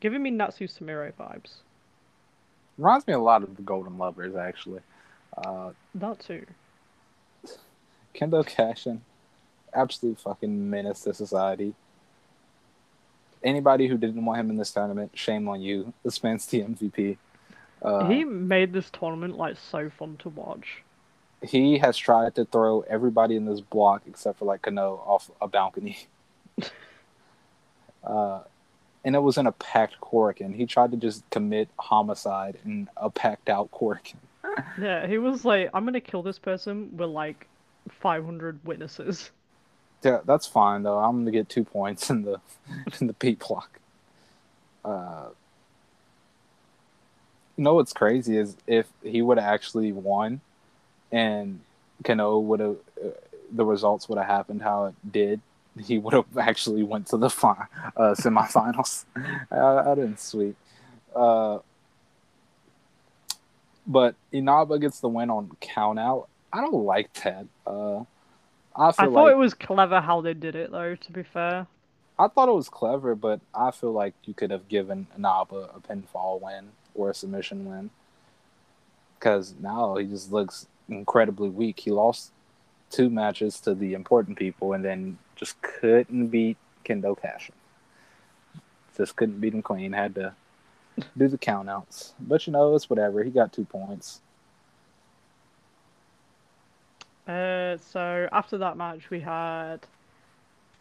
giving 0.00 0.22
me 0.24 0.30
Natsu 0.30 0.66
Sumire 0.66 1.12
vibes. 1.12 1.52
Reminds 2.76 3.06
me 3.06 3.12
a 3.14 3.18
lot 3.20 3.44
of 3.44 3.56
the 3.56 3.62
Golden 3.62 3.96
Lovers, 3.96 4.34
actually. 4.34 4.80
Uh, 5.36 5.70
That 5.94 6.18
too. 6.18 6.44
Kendo 8.12 8.44
Kashin, 8.44 9.00
absolute 9.72 10.18
fucking 10.18 10.68
menace 10.68 11.02
to 11.02 11.14
society. 11.14 11.74
Anybody 13.44 13.86
who 13.86 13.96
didn't 13.96 14.24
want 14.24 14.40
him 14.40 14.50
in 14.50 14.56
this 14.56 14.72
tournament, 14.72 15.12
shame 15.14 15.48
on 15.48 15.62
you. 15.62 15.92
This 16.04 16.20
man's 16.24 16.44
the 16.46 16.62
MVP. 16.62 17.18
Uh, 17.80 18.08
he 18.08 18.24
made 18.24 18.72
this 18.72 18.90
tournament 18.90 19.36
like 19.36 19.56
so 19.56 19.88
fun 19.90 20.16
to 20.18 20.28
watch. 20.28 20.82
He 21.42 21.78
has 21.78 21.96
tried 21.96 22.34
to 22.34 22.44
throw 22.44 22.80
everybody 22.82 23.36
in 23.36 23.44
this 23.44 23.60
block 23.60 24.02
except 24.06 24.38
for 24.38 24.44
like 24.44 24.62
Kano 24.62 25.02
off 25.06 25.30
a 25.40 25.46
balcony. 25.46 25.98
uh, 28.04 28.40
and 29.04 29.14
it 29.14 29.20
was 29.20 29.38
in 29.38 29.46
a 29.46 29.52
packed 29.52 30.00
Korakuen. 30.00 30.54
He 30.54 30.66
tried 30.66 30.90
to 30.90 30.96
just 30.96 31.28
commit 31.30 31.68
homicide 31.78 32.58
in 32.64 32.88
a 32.96 33.10
packed 33.10 33.48
out 33.48 33.70
Korakuen. 33.70 34.16
Yeah, 34.80 35.06
he 35.06 35.18
was 35.18 35.44
like, 35.44 35.70
I'm 35.72 35.84
gonna 35.84 36.00
kill 36.00 36.22
this 36.22 36.38
person 36.38 36.96
with 36.96 37.10
like 37.10 37.46
500 37.90 38.64
witnesses. 38.64 39.30
Yeah, 40.02 40.20
that's 40.24 40.46
fine 40.46 40.82
though. 40.82 40.98
I'm 40.98 41.20
gonna 41.20 41.30
get 41.30 41.48
two 41.48 41.64
points 41.64 42.10
in 42.10 42.22
the 42.22 42.40
in 43.00 43.06
the 43.06 43.12
P 43.12 43.34
block. 43.34 43.78
Uh, 44.84 45.28
you 47.56 47.64
know 47.64 47.74
what's 47.74 47.92
crazy 47.92 48.36
is 48.36 48.56
if 48.66 48.86
he 49.02 49.20
would 49.20 49.38
have 49.38 49.52
actually 49.52 49.92
won, 49.92 50.40
and 51.12 51.60
Kano 52.04 52.38
would 52.38 52.60
have, 52.60 52.76
uh, 53.04 53.10
the 53.52 53.64
results 53.64 54.08
would 54.08 54.18
have 54.18 54.26
happened 54.26 54.62
how 54.62 54.86
it 54.86 54.94
did. 55.10 55.40
He 55.78 55.98
would 55.98 56.14
have 56.14 56.38
actually 56.38 56.82
went 56.82 57.06
to 57.08 57.16
the 57.16 57.30
fi- 57.30 57.66
uh, 57.96 58.14
semifinals. 58.14 59.04
I, 59.50 59.90
I 59.90 59.94
didn't 59.94 60.20
sweep. 60.20 60.56
Uh, 61.14 61.58
but 63.86 64.14
Inaba 64.32 64.78
gets 64.78 65.00
the 65.00 65.08
win 65.08 65.30
on 65.30 65.56
count 65.60 65.98
out. 65.98 66.28
I 66.52 66.60
don't 66.60 66.84
like 66.84 67.12
that. 67.24 67.46
Uh, 67.66 68.00
I 68.76 68.88
I 68.88 68.92
thought 68.92 69.14
like 69.14 69.32
it 69.32 69.38
was 69.38 69.54
clever 69.54 70.00
how 70.00 70.20
they 70.20 70.34
did 70.34 70.54
it 70.54 70.70
though, 70.70 70.94
to 70.94 71.12
be 71.12 71.22
fair. 71.22 71.66
I 72.18 72.28
thought 72.28 72.48
it 72.48 72.54
was 72.54 72.68
clever, 72.68 73.14
but 73.14 73.40
I 73.54 73.70
feel 73.70 73.92
like 73.92 74.14
you 74.24 74.34
could 74.34 74.50
have 74.50 74.68
given 74.68 75.06
Inaba 75.16 75.70
a 75.74 75.80
pinfall 75.80 76.40
win 76.40 76.70
or 76.94 77.10
a 77.10 77.14
submission 77.14 77.64
win. 77.64 77.90
Because 79.18 79.54
now 79.60 79.96
he 79.96 80.06
just 80.06 80.32
looks 80.32 80.66
incredibly 80.88 81.48
weak. 81.48 81.80
He 81.80 81.90
lost 81.90 82.32
two 82.90 83.10
matches 83.10 83.60
to 83.60 83.74
the 83.74 83.94
important 83.94 84.38
people 84.38 84.72
and 84.72 84.84
then 84.84 85.18
just 85.36 85.60
couldn't 85.62 86.28
beat 86.28 86.56
Kendo 86.84 87.18
Kashin. 87.18 87.52
Just 88.96 89.16
couldn't 89.16 89.40
beat 89.40 89.54
him 89.54 89.62
clean. 89.62 89.92
Had 89.92 90.14
to 90.16 90.34
do 91.16 91.28
the 91.28 91.38
countouts. 91.38 92.12
But 92.20 92.46
you 92.46 92.52
know, 92.52 92.74
it's 92.74 92.90
whatever. 92.90 93.22
He 93.22 93.30
got 93.30 93.52
two 93.52 93.64
points. 93.64 94.20
Uh, 97.26 97.76
so 97.76 98.28
after 98.32 98.56
that 98.58 98.76
match, 98.76 99.10
we 99.10 99.20
had 99.20 99.80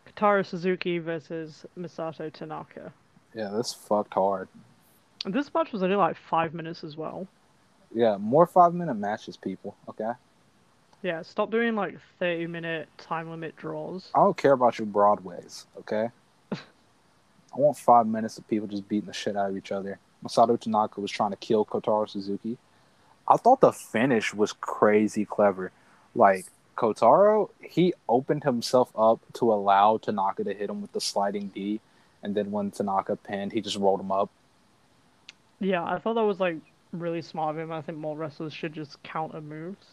Kotaro 0.08 0.45
Suzuki 0.45 0.97
versus 0.97 1.66
Masato 1.78 2.32
Tanaka. 2.32 2.93
Yeah, 3.36 3.49
this 3.49 3.74
fucked 3.74 4.14
hard. 4.14 4.47
And 5.26 5.34
this 5.34 5.53
match 5.53 5.74
was 5.74 5.84
only 5.84 5.97
like 5.97 6.16
five 6.16 6.53
minutes 6.53 6.84
as 6.84 6.95
well. 6.95 7.28
Yeah, 7.93 8.17
more 8.17 8.45
five 8.45 8.73
minute 8.73 8.95
matches, 8.95 9.38
people. 9.38 9.75
Okay. 9.89 10.11
Yeah, 11.03 11.21
stop 11.21 11.51
doing 11.51 11.75
like 11.75 11.97
30 12.19 12.47
minute 12.47 12.89
time 12.97 13.29
limit 13.29 13.55
draws. 13.55 14.09
I 14.15 14.19
don't 14.19 14.35
care 14.35 14.53
about 14.53 14.79
your 14.79 14.88
Broadways, 14.88 15.65
okay? 15.79 16.09
I 16.51 16.57
want 17.53 17.77
five 17.77 18.07
minutes 18.07 18.38
of 18.38 18.47
people 18.47 18.67
just 18.67 18.88
beating 18.88 19.07
the 19.07 19.13
shit 19.13 19.38
out 19.38 19.49
of 19.49 19.57
each 19.57 19.71
other. 19.71 19.99
Masato 20.23 20.59
Tanaka 20.59 20.99
was 20.99 21.11
trying 21.11 21.31
to 21.31 21.38
kill 21.38 21.65
Kotaro 21.65 22.09
Suzuki. 22.09 22.57
I 23.27 23.38
thought 23.38 23.61
the 23.61 23.71
finish 23.71 24.33
was 24.33 24.53
crazy 24.53 25.25
clever. 25.25 25.71
Like, 26.15 26.45
Kotaro, 26.75 27.49
he 27.59 27.93
opened 28.09 28.43
himself 28.43 28.91
up 28.97 29.19
to 29.33 29.51
allow 29.51 29.97
Tanaka 29.97 30.43
to 30.45 30.53
hit 30.53 30.69
him 30.69 30.81
with 30.81 30.93
the 30.93 31.01
sliding 31.01 31.47
D. 31.49 31.79
And 32.23 32.33
then 32.33 32.51
when 32.51 32.71
Tanaka 32.71 33.15
pinned, 33.15 33.51
he 33.51 33.61
just 33.61 33.77
rolled 33.77 33.99
him 33.99 34.11
up. 34.11 34.29
Yeah, 35.59 35.83
I 35.83 35.99
thought 35.99 36.15
that 36.15 36.23
was 36.23 36.39
like 36.39 36.57
really 36.91 37.21
small 37.21 37.49
of 37.49 37.57
him. 37.57 37.71
I 37.71 37.81
think 37.81 37.97
more 37.97 38.15
wrestlers 38.15 38.53
should 38.53 38.73
just 38.73 39.01
count 39.03 39.31
counter 39.31 39.45
moves. 39.45 39.85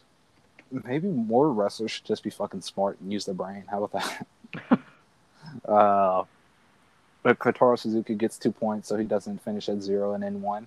Maybe 0.70 1.08
more 1.08 1.52
wrestlers 1.52 1.90
should 1.90 2.04
just 2.04 2.22
be 2.22 2.30
fucking 2.30 2.62
smart 2.62 2.98
and 3.00 3.12
use 3.12 3.24
their 3.24 3.34
brain. 3.34 3.64
How 3.70 3.84
about 3.84 4.02
that? 4.02 4.80
uh, 5.68 6.24
but 7.22 7.38
Kotaro 7.38 7.78
Suzuki 7.78 8.14
gets 8.14 8.38
two 8.38 8.52
points, 8.52 8.88
so 8.88 8.96
he 8.96 9.04
doesn't 9.04 9.42
finish 9.42 9.68
at 9.68 9.82
zero 9.82 10.14
and 10.14 10.22
then 10.22 10.42
one. 10.42 10.66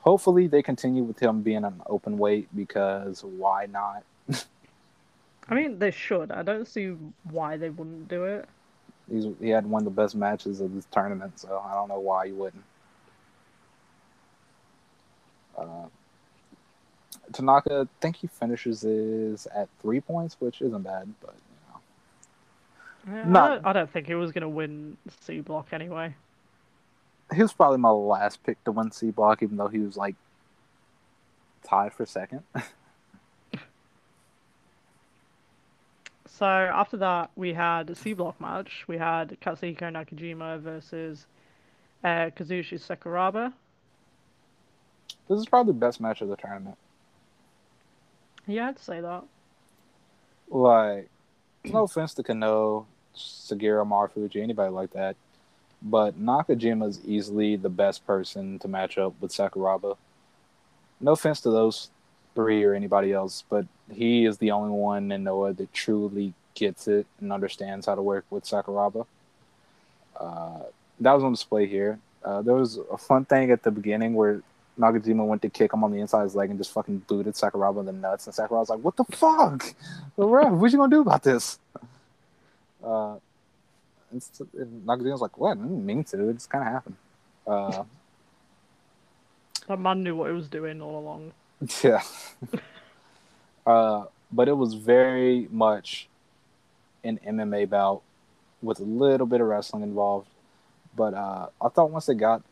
Hopefully, 0.00 0.48
they 0.48 0.62
continue 0.62 1.04
with 1.04 1.20
him 1.20 1.42
being 1.42 1.64
an 1.64 1.80
open 1.86 2.18
weight 2.18 2.48
because 2.56 3.22
why 3.22 3.66
not? 3.66 4.02
I 5.48 5.54
mean, 5.54 5.78
they 5.78 5.92
should. 5.92 6.32
I 6.32 6.42
don't 6.42 6.66
see 6.66 6.96
why 7.30 7.56
they 7.56 7.70
wouldn't 7.70 8.08
do 8.08 8.24
it. 8.24 8.48
He's, 9.10 9.26
he 9.40 9.50
had 9.50 9.66
one 9.66 9.82
of 9.82 9.84
the 9.84 10.02
best 10.02 10.16
matches 10.16 10.60
of 10.60 10.74
this 10.74 10.86
tournament, 10.90 11.38
so 11.38 11.62
I 11.64 11.74
don't 11.74 11.88
know 11.88 12.00
why 12.00 12.26
he 12.26 12.32
wouldn't. 12.32 12.64
Uh, 15.56 15.86
Tanaka, 17.32 17.86
I 17.88 18.00
think 18.00 18.16
he 18.16 18.26
finishes 18.26 18.82
his 18.82 19.46
at 19.54 19.68
three 19.80 20.00
points, 20.00 20.36
which 20.40 20.60
isn't 20.60 20.82
bad, 20.82 21.12
but 21.20 21.34
you 23.06 23.12
know. 23.14 23.16
Yeah, 23.18 23.28
Not- 23.28 23.50
I, 23.50 23.54
don't, 23.54 23.66
I 23.66 23.72
don't 23.72 23.90
think 23.90 24.06
he 24.06 24.14
was 24.14 24.32
gonna 24.32 24.48
win 24.48 24.96
C 25.20 25.40
block 25.40 25.68
anyway. 25.72 26.14
he 27.34 27.42
was 27.42 27.52
probably 27.52 27.78
my 27.78 27.90
last 27.90 28.42
pick 28.42 28.62
to 28.64 28.72
win 28.72 28.90
C 28.90 29.10
block, 29.10 29.42
even 29.42 29.56
though 29.56 29.68
he 29.68 29.78
was 29.78 29.96
like 29.96 30.16
tied 31.64 31.92
for 31.92 32.06
second. 32.06 32.42
So 36.38 36.46
after 36.46 36.96
that, 36.96 37.30
we 37.36 37.52
had 37.52 37.90
a 37.90 37.94
C 37.94 38.14
block 38.14 38.40
match. 38.40 38.84
We 38.88 38.96
had 38.96 39.36
Katsuhiko 39.40 39.82
Nakajima 39.82 40.58
versus 40.60 41.26
uh, 42.02 42.30
Kazushi 42.36 42.80
Sakuraba. 42.80 43.52
This 45.28 45.38
is 45.38 45.46
probably 45.46 45.72
the 45.72 45.78
best 45.78 46.00
match 46.00 46.20
of 46.20 46.28
the 46.28 46.36
tournament. 46.36 46.76
Yeah, 48.46 48.68
I'd 48.68 48.78
say 48.78 49.00
that. 49.00 49.24
Like, 50.48 51.08
no 51.64 51.84
offense 51.84 52.14
to 52.14 52.22
Kano, 52.22 52.86
Sugiura 53.16 53.86
Marufuji, 53.86 54.42
anybody 54.42 54.70
like 54.72 54.92
that, 54.92 55.16
but 55.80 56.20
Nakajima 56.20 56.88
is 56.88 57.00
easily 57.04 57.56
the 57.56 57.68
best 57.68 58.06
person 58.06 58.58
to 58.60 58.68
match 58.68 58.98
up 58.98 59.14
with 59.20 59.32
Sakuraba. 59.32 59.96
No 61.00 61.12
offense 61.12 61.40
to 61.42 61.50
those 61.50 61.90
three 62.34 62.64
or 62.64 62.74
anybody 62.74 63.12
else, 63.12 63.44
but 63.48 63.66
he 63.90 64.24
is 64.24 64.38
the 64.38 64.50
only 64.50 64.70
one 64.70 65.12
in 65.12 65.24
Noah 65.24 65.52
that 65.54 65.72
truly 65.72 66.34
gets 66.54 66.88
it 66.88 67.06
and 67.20 67.32
understands 67.32 67.86
how 67.86 67.94
to 67.94 68.02
work 68.02 68.24
with 68.30 68.44
Sakuraba. 68.44 69.06
Uh, 70.18 70.60
that 71.00 71.12
was 71.12 71.24
on 71.24 71.32
display 71.32 71.66
here. 71.66 71.98
Uh, 72.24 72.42
there 72.42 72.54
was 72.54 72.78
a 72.90 72.98
fun 72.98 73.24
thing 73.24 73.50
at 73.50 73.62
the 73.62 73.70
beginning 73.70 74.14
where 74.14 74.42
Nakajima 74.78 75.26
went 75.26 75.42
to 75.42 75.50
kick 75.50 75.72
him 75.72 75.84
on 75.84 75.90
the 75.92 75.98
inside 76.00 76.20
of 76.20 76.24
his 76.24 76.34
leg 76.34 76.50
and 76.50 76.58
just 76.58 76.72
fucking 76.72 76.98
booted 77.06 77.34
Sakuraba 77.34 77.80
in 77.80 77.86
the 77.86 77.92
nuts. 77.92 78.26
And 78.26 78.34
Sakuraba 78.34 78.60
was 78.60 78.70
like, 78.70 78.80
"What 78.80 78.96
the 78.96 79.04
fuck? 79.04 79.74
The 80.16 80.26
ref, 80.26 80.52
what 80.52 80.72
you 80.72 80.78
gonna 80.78 80.90
do 80.90 81.02
about 81.02 81.22
this?" 81.22 81.58
Uh, 82.82 83.16
and, 84.10 84.22
and 84.58 84.86
Nakajima's 84.86 85.20
like, 85.20 85.36
"What? 85.38 85.52
I 85.52 85.60
didn't 85.60 85.84
mean 85.84 86.04
to. 86.04 86.28
It 86.30 86.34
just 86.34 86.50
kind 86.50 86.66
of 86.66 86.72
happened." 86.72 86.96
Uh, 87.46 87.84
That 89.68 89.78
man 89.78 90.02
knew 90.02 90.16
what 90.16 90.28
he 90.30 90.34
was 90.34 90.48
doing 90.48 90.80
all 90.80 90.98
along. 90.98 91.32
yeah. 91.84 92.02
uh, 93.66 94.04
but 94.32 94.48
it 94.48 94.56
was 94.56 94.74
very 94.74 95.46
much 95.50 96.08
an 97.04 97.20
MMA 97.26 97.68
bout 97.68 98.02
with 98.60 98.80
a 98.80 98.84
little 98.84 99.26
bit 99.26 99.40
of 99.40 99.46
wrestling 99.46 99.82
involved. 99.82 100.28
But 100.96 101.14
uh, 101.14 101.46
I 101.60 101.68
thought 101.68 101.90
once 101.90 102.06
they 102.06 102.14
got 102.14 102.42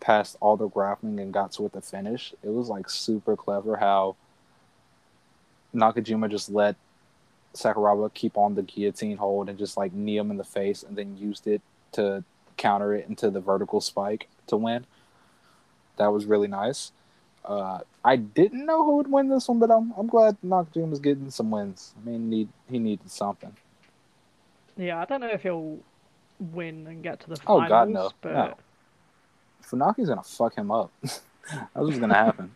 past 0.00 0.36
all 0.40 0.56
the 0.56 0.68
grappling 0.68 1.20
and 1.20 1.32
got 1.32 1.52
to 1.52 1.62
with 1.62 1.72
the 1.72 1.80
finish, 1.80 2.32
it 2.42 2.50
was 2.50 2.68
like 2.68 2.88
super 2.88 3.36
clever 3.36 3.76
how 3.76 4.16
Nakajima 5.74 6.30
just 6.30 6.50
let 6.50 6.76
Sakuraba 7.54 8.12
keep 8.14 8.36
on 8.36 8.54
the 8.54 8.62
guillotine 8.62 9.16
hold 9.16 9.48
and 9.48 9.58
just 9.58 9.76
like 9.76 9.92
knee 9.92 10.16
him 10.16 10.30
in 10.30 10.36
the 10.36 10.44
face 10.44 10.82
and 10.82 10.96
then 10.96 11.16
used 11.16 11.46
it 11.46 11.60
to 11.92 12.24
counter 12.56 12.94
it 12.94 13.08
into 13.08 13.30
the 13.30 13.40
vertical 13.40 13.80
spike 13.80 14.28
to 14.46 14.56
win. 14.56 14.86
That 15.96 16.08
was 16.12 16.26
really 16.26 16.48
nice. 16.48 16.92
Uh, 17.44 17.80
I 18.04 18.16
didn't 18.16 18.66
know 18.66 18.84
who 18.84 18.96
would 18.96 19.10
win 19.10 19.28
this 19.28 19.48
one, 19.48 19.58
but 19.58 19.70
I'm 19.70 19.92
I'm 19.96 20.06
glad 20.06 20.36
Nakajima's 20.44 21.00
getting 21.00 21.30
some 21.30 21.50
wins. 21.50 21.94
I 21.96 22.08
mean, 22.08 22.28
need 22.28 22.48
he 22.70 22.78
needed 22.78 23.10
something. 23.10 23.56
Yeah, 24.76 25.00
I 25.00 25.04
don't 25.06 25.20
know 25.20 25.28
if 25.28 25.42
he'll 25.42 25.78
win 26.38 26.86
and 26.86 27.02
get 27.02 27.20
to 27.20 27.30
the 27.30 27.40
Oh, 27.46 27.58
finals, 27.60 27.68
God, 27.68 27.88
no. 27.88 28.10
but 28.20 28.32
No. 28.32 28.54
Funaki's 29.62 30.08
gonna 30.08 30.22
fuck 30.22 30.54
him 30.56 30.70
up. 30.70 30.90
That's 31.02 31.22
what's 31.74 31.98
gonna 31.98 32.14
happen. 32.14 32.54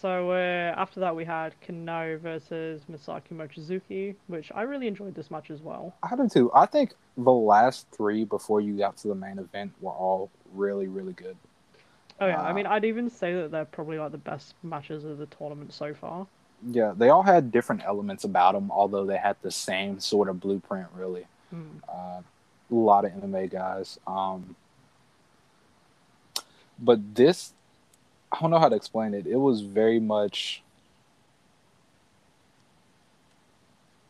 So 0.00 0.30
uh, 0.30 0.74
after 0.76 1.00
that, 1.00 1.14
we 1.14 1.24
had 1.24 1.54
Kano 1.66 2.16
versus 2.18 2.82
Masaaki 2.90 3.32
Mochizuki, 3.32 4.14
which 4.28 4.50
I 4.54 4.62
really 4.62 4.86
enjoyed 4.86 5.14
this 5.14 5.30
match 5.30 5.50
as 5.50 5.60
well. 5.60 5.94
I 6.02 6.16
do 6.16 6.28
too. 6.28 6.50
I 6.54 6.66
think 6.66 6.94
the 7.16 7.32
last 7.32 7.86
three 7.92 8.24
before 8.24 8.60
you 8.60 8.78
got 8.78 8.96
to 8.98 9.08
the 9.08 9.14
main 9.14 9.38
event 9.38 9.72
were 9.80 9.90
all 9.92 10.30
really, 10.54 10.86
really 10.86 11.12
good. 11.12 11.36
Oh 12.20 12.26
yeah, 12.26 12.40
I 12.40 12.50
Uh, 12.50 12.54
mean, 12.54 12.66
I'd 12.66 12.84
even 12.84 13.10
say 13.10 13.34
that 13.34 13.50
they're 13.50 13.64
probably 13.64 13.98
like 13.98 14.12
the 14.12 14.18
best 14.18 14.54
matches 14.62 15.04
of 15.04 15.18
the 15.18 15.26
tournament 15.26 15.72
so 15.72 15.92
far. 15.94 16.26
Yeah, 16.70 16.92
they 16.96 17.08
all 17.08 17.22
had 17.22 17.50
different 17.50 17.82
elements 17.84 18.24
about 18.24 18.52
them, 18.52 18.70
although 18.70 19.06
they 19.06 19.16
had 19.16 19.36
the 19.42 19.50
same 19.50 19.98
sort 19.98 20.28
of 20.28 20.40
blueprint, 20.40 20.88
really. 20.94 21.26
Hmm. 21.50 21.62
Uh, 21.88 22.20
a 22.70 22.74
lot 22.74 23.04
of 23.04 23.12
MMA 23.12 23.50
guys. 23.50 23.98
Um, 24.06 24.54
but 26.80 27.14
this, 27.14 27.52
I 28.32 28.40
don't 28.40 28.50
know 28.50 28.58
how 28.58 28.68
to 28.68 28.76
explain 28.76 29.14
it. 29.14 29.26
It 29.26 29.36
was 29.36 29.60
very 29.60 30.00
much. 30.00 30.62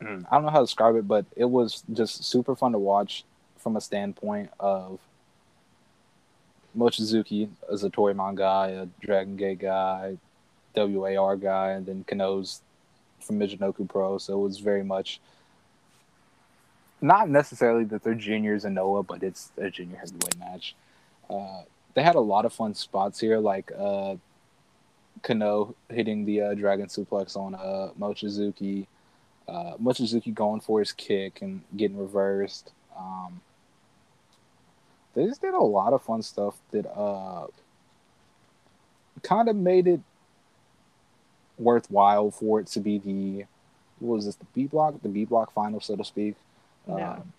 Mm, 0.01 0.25
I 0.31 0.37
don't 0.37 0.45
know 0.45 0.51
how 0.51 0.61
to 0.61 0.65
describe 0.65 0.97
it, 0.97 1.07
but 1.07 1.27
it 1.37 1.45
was 1.45 1.83
just 1.93 2.25
super 2.25 2.57
fun 2.57 2.73
to 2.73 2.79
watch 2.79 3.25
from 3.59 3.77
a 3.77 3.81
standpoint 3.81 4.51
of 4.59 4.99
Mochizuki, 6.77 7.49
as 7.71 7.83
a 7.83 7.91
Zatoriman 7.91 8.35
guy, 8.35 8.69
a 8.69 8.87
Dragon 9.01 9.37
Gate 9.37 9.59
guy, 9.59 10.17
WAR 10.75 11.37
guy, 11.37 11.73
and 11.73 11.85
then 11.85 12.05
Kano's 12.05 12.63
from 13.21 13.39
Michinoku 13.39 13.89
Pro. 13.89 14.19
So 14.19 14.41
it 14.41 14.43
was 14.43 14.59
very 14.59 14.85
much 14.85 15.21
not 17.01 17.29
necessarily 17.29 17.85
that 17.85 18.03
they're 18.03 18.15
juniors 18.15 18.65
in 18.65 18.75
Noah, 18.75 19.03
but 19.03 19.23
it's 19.23 19.51
a 19.59 19.71
junior 19.71 19.97
heavyweight 19.97 20.39
match. 20.39 20.75
Uh, 21.29 21.63
they 21.95 22.03
had 22.03 22.15
a 22.15 22.21
lot 22.21 22.45
of 22.45 22.53
fun 22.53 22.75
spots 22.75 23.19
here, 23.21 23.39
like 23.39 23.71
uh, 23.77 24.17
Kano 25.23 25.75
hitting 25.89 26.25
the 26.25 26.41
uh, 26.43 26.55
Dragon 26.55 26.87
Suplex 26.87 27.37
on 27.37 27.55
uh, 27.55 27.91
Mochizuki, 27.99 28.87
uh, 29.49 29.75
Mochizuki 29.83 30.33
going 30.33 30.61
for 30.61 30.79
his 30.79 30.93
kick 30.93 31.43
and 31.43 31.63
getting 31.77 31.99
reversed. 31.99 32.73
Um, 32.97 33.41
they 35.15 35.27
just 35.27 35.41
did 35.41 35.55
a 35.55 35.59
lot 35.59 35.93
of 35.93 36.03
fun 36.03 36.23
stuff 36.23 36.57
that 36.71 36.87
uh, 36.87 37.47
kind 39.23 39.49
of 39.49 39.57
made 39.57 39.87
it 39.87 40.01
worthwhile 41.59 42.31
for 42.31 42.61
it 42.61 42.67
to 42.69 42.81
be 42.81 42.99
the 42.99 43.45
what 43.99 44.17
was 44.17 44.25
this 44.25 44.37
the 44.37 44.47
B 44.55 44.65
block 44.65 44.95
the 45.03 45.09
B 45.11 45.27
block 45.27 45.53
final 45.53 45.81
so 45.81 45.97
to 45.97 46.05
speak. 46.05 46.35
Yeah. 46.89 47.13
Um, 47.13 47.33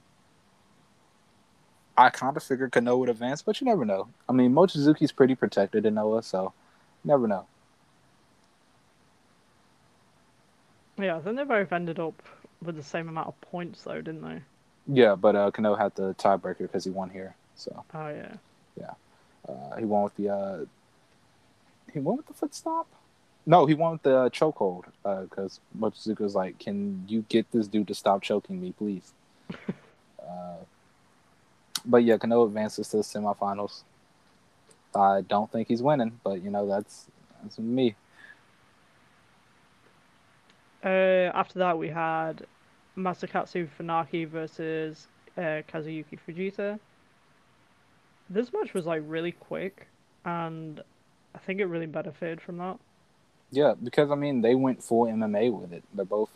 I 1.97 2.09
kind 2.09 2.35
of 2.35 2.43
figured 2.43 2.71
Kano 2.71 2.97
would 2.97 3.09
advance, 3.09 3.41
but 3.41 3.59
you 3.59 3.65
never 3.65 3.85
know. 3.85 4.07
I 4.27 4.33
mean, 4.33 4.53
Mochizuki's 4.53 5.11
pretty 5.11 5.35
protected 5.35 5.85
in 5.85 5.95
Noah, 5.95 6.23
so 6.23 6.53
you 7.03 7.09
never 7.09 7.27
know. 7.27 7.45
Yeah, 10.97 11.17
I 11.17 11.19
think 11.19 11.37
they 11.37 11.43
both 11.43 11.71
ended 11.71 11.99
up 11.99 12.21
with 12.63 12.75
the 12.75 12.83
same 12.83 13.09
amount 13.09 13.27
of 13.27 13.41
points 13.41 13.83
though, 13.83 14.01
didn't 14.01 14.21
they? 14.21 14.41
Yeah, 14.87 15.15
but 15.15 15.35
uh, 15.35 15.51
Kano 15.51 15.75
had 15.75 15.95
the 15.95 16.13
tiebreaker 16.15 16.59
because 16.59 16.83
he 16.83 16.89
won 16.91 17.09
here, 17.09 17.35
so 17.55 17.83
Oh 17.93 18.09
yeah. 18.09 18.33
Yeah, 18.79 18.93
uh, 19.49 19.75
he 19.77 19.85
won 19.85 20.03
with 20.03 20.15
the 20.15 20.29
uh, 20.29 20.65
he 21.91 21.99
won 21.99 22.17
with 22.17 22.27
the 22.27 22.33
foot 22.33 22.53
stomp. 22.53 22.87
No, 23.45 23.65
he 23.65 23.73
won 23.73 23.93
with 23.93 24.03
the 24.03 24.29
chokehold 24.29 24.85
because 25.03 25.59
Mochizuki 25.77 26.19
was 26.19 26.35
like, 26.35 26.59
"Can 26.59 27.05
you 27.07 27.25
get 27.27 27.51
this 27.51 27.67
dude 27.67 27.87
to 27.87 27.95
stop 27.95 28.21
choking 28.21 28.61
me, 28.61 28.71
please?" 28.71 29.11
uh, 30.19 30.57
but 31.85 32.03
yeah, 32.03 32.17
Kano 32.17 32.45
advances 32.45 32.87
to 32.89 32.97
the 32.97 33.03
semifinals. 33.03 33.83
I 34.95 35.21
don't 35.21 35.51
think 35.51 35.67
he's 35.67 35.81
winning, 35.81 36.19
but 36.23 36.43
you 36.43 36.49
know 36.49 36.67
that's 36.67 37.07
that's 37.41 37.59
me. 37.59 37.95
Uh, 40.83 41.29
after 41.33 41.59
that, 41.59 41.77
we 41.77 41.89
had 41.89 42.45
Masakatsu 42.97 43.69
Funaki 43.79 44.27
versus 44.27 45.07
uh, 45.37 45.61
Kazuyuki 45.71 46.17
Fujita. 46.27 46.79
This 48.29 48.51
match 48.53 48.73
was 48.73 48.85
like 48.85 49.03
really 49.05 49.31
quick, 49.31 49.87
and 50.25 50.81
I 51.35 51.37
think 51.39 51.59
it 51.59 51.65
really 51.65 51.85
benefited 51.85 52.41
from 52.41 52.57
that. 52.57 52.79
Yeah, 53.51 53.73
because 53.81 54.11
I 54.11 54.15
mean 54.15 54.41
they 54.41 54.55
went 54.55 54.83
full 54.83 55.05
MMA 55.05 55.51
with 55.51 55.73
it. 55.73 55.83
They're 55.93 56.05
both, 56.05 56.31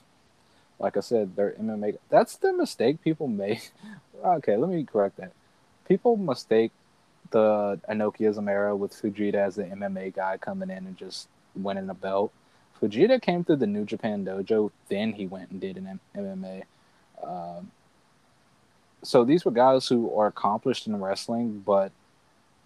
like 0.79 0.97
I 0.97 0.99
said, 0.99 1.35
they're 1.35 1.53
MMA. 1.53 1.97
That's 2.09 2.35
the 2.37 2.53
mistake 2.53 3.01
people 3.01 3.27
make. 3.27 3.71
Okay, 4.23 4.57
let 4.57 4.69
me 4.69 4.83
correct 4.83 5.17
that. 5.17 5.31
People 5.87 6.17
mistake 6.17 6.71
the 7.31 7.79
Inokiism 7.89 8.49
era 8.49 8.75
with 8.75 8.93
Fujita 8.93 9.35
as 9.35 9.55
the 9.55 9.63
MMA 9.63 10.13
guy 10.15 10.37
coming 10.37 10.69
in 10.69 10.77
and 10.77 10.97
just 10.97 11.27
winning 11.55 11.89
a 11.89 11.93
belt. 11.93 12.31
Fujita 12.81 13.21
came 13.21 13.43
through 13.43 13.57
the 13.57 13.67
New 13.67 13.85
Japan 13.85 14.25
Dojo, 14.25 14.71
then 14.89 15.13
he 15.13 15.27
went 15.27 15.49
and 15.51 15.61
did 15.61 15.77
an 15.77 15.87
M- 15.87 15.99
MMA. 16.15 16.63
Um, 17.23 17.71
so 19.03 19.23
these 19.23 19.45
were 19.45 19.51
guys 19.51 19.87
who 19.87 20.13
are 20.17 20.27
accomplished 20.27 20.87
in 20.87 20.99
wrestling, 21.01 21.63
but 21.65 21.91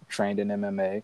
trained 0.08 0.40
in 0.40 0.48
MMA. 0.48 1.02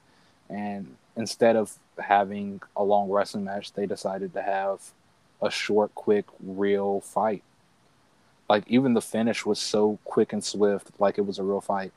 And 0.48 0.96
instead 1.16 1.56
of 1.56 1.72
having 1.98 2.60
a 2.76 2.82
long 2.82 3.10
wrestling 3.10 3.44
match, 3.44 3.72
they 3.72 3.86
decided 3.86 4.32
to 4.34 4.42
have 4.42 4.80
a 5.40 5.50
short, 5.50 5.94
quick, 5.94 6.24
real 6.42 7.00
fight. 7.00 7.42
Like 8.48 8.64
even 8.68 8.94
the 8.94 9.00
finish 9.02 9.44
was 9.46 9.58
so 9.60 9.98
quick 10.04 10.32
and 10.32 10.44
swift, 10.44 10.90
like 10.98 11.18
it 11.18 11.26
was 11.26 11.38
a 11.38 11.44
real 11.44 11.60
fight. 11.60 11.92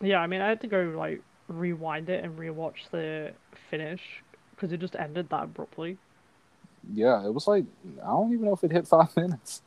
Yeah, 0.00 0.18
I 0.20 0.26
mean, 0.26 0.40
I 0.40 0.48
had 0.48 0.60
to 0.62 0.66
go 0.66 0.82
like 0.96 1.22
rewind 1.48 2.08
it 2.08 2.24
and 2.24 2.38
rewatch 2.38 2.90
the 2.90 3.34
finish 3.70 4.22
because 4.50 4.72
it 4.72 4.78
just 4.80 4.96
ended 4.96 5.28
that 5.30 5.44
abruptly. 5.44 5.98
Yeah, 6.92 7.24
it 7.24 7.32
was 7.32 7.46
like 7.46 7.64
I 8.02 8.06
don't 8.06 8.32
even 8.32 8.46
know 8.46 8.54
if 8.54 8.64
it 8.64 8.72
hit 8.72 8.88
five 8.88 9.14
minutes. 9.16 9.62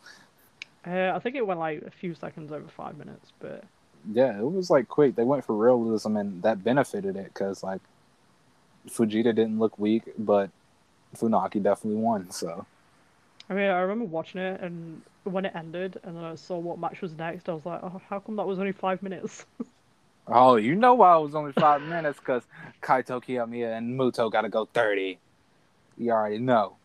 Uh, 0.86 1.12
I 1.16 1.20
think 1.20 1.36
it 1.36 1.46
went 1.46 1.60
like 1.60 1.82
a 1.82 1.92
few 1.92 2.14
seconds 2.14 2.52
over 2.52 2.68
five 2.68 2.98
minutes, 2.98 3.32
but 3.40 3.66
Yeah, 4.12 4.40
it 4.40 4.44
was 4.52 4.70
like 4.70 4.88
quick. 4.88 5.16
They 5.16 5.24
went 5.24 5.46
for 5.46 5.56
realism, 5.56 6.16
and 6.18 6.44
that 6.44 6.64
benefited 6.64 7.16
it 7.16 7.34
because 7.34 7.64
like 7.64 7.82
Fujita 8.88 9.26
didn't 9.36 9.60
look 9.60 9.78
weak, 9.78 10.04
but 10.18 10.50
Funaki 11.16 11.62
definitely 11.64 12.02
won. 12.02 12.32
So 12.32 12.66
I 13.50 13.54
mean, 13.54 13.70
I 13.70 13.80
remember 13.80 14.06
watching 14.06 14.42
it 14.42 14.62
and 14.62 15.04
when 15.26 15.46
it 15.46 15.54
ended, 15.56 16.00
and 16.04 16.16
then 16.16 16.24
I 16.24 16.36
saw 16.36 16.58
what 16.58 16.80
match 16.80 17.02
was 17.02 17.16
next. 17.16 17.50
I 17.50 17.54
was 17.54 17.66
like, 17.66 17.82
oh, 17.84 18.02
how 18.10 18.20
come 18.20 18.38
that 18.38 18.48
was 18.48 18.60
only 18.60 18.72
five 18.74 19.04
minutes? 19.04 19.46
Oh, 20.28 20.56
you 20.56 20.76
know 20.76 20.96
why 20.96 21.16
it 21.18 21.22
was 21.22 21.36
only 21.36 21.54
five 21.54 21.82
minutes? 21.88 22.20
Because 22.20 22.44
Kaito 22.82 23.24
Kiyomiya 23.24 23.78
and 23.78 24.00
Muto 24.00 24.32
got 24.32 24.42
to 24.42 24.50
go 24.50 24.66
30. 24.66 25.20
You 25.98 26.12
already 26.12 26.40
know. 26.40 26.78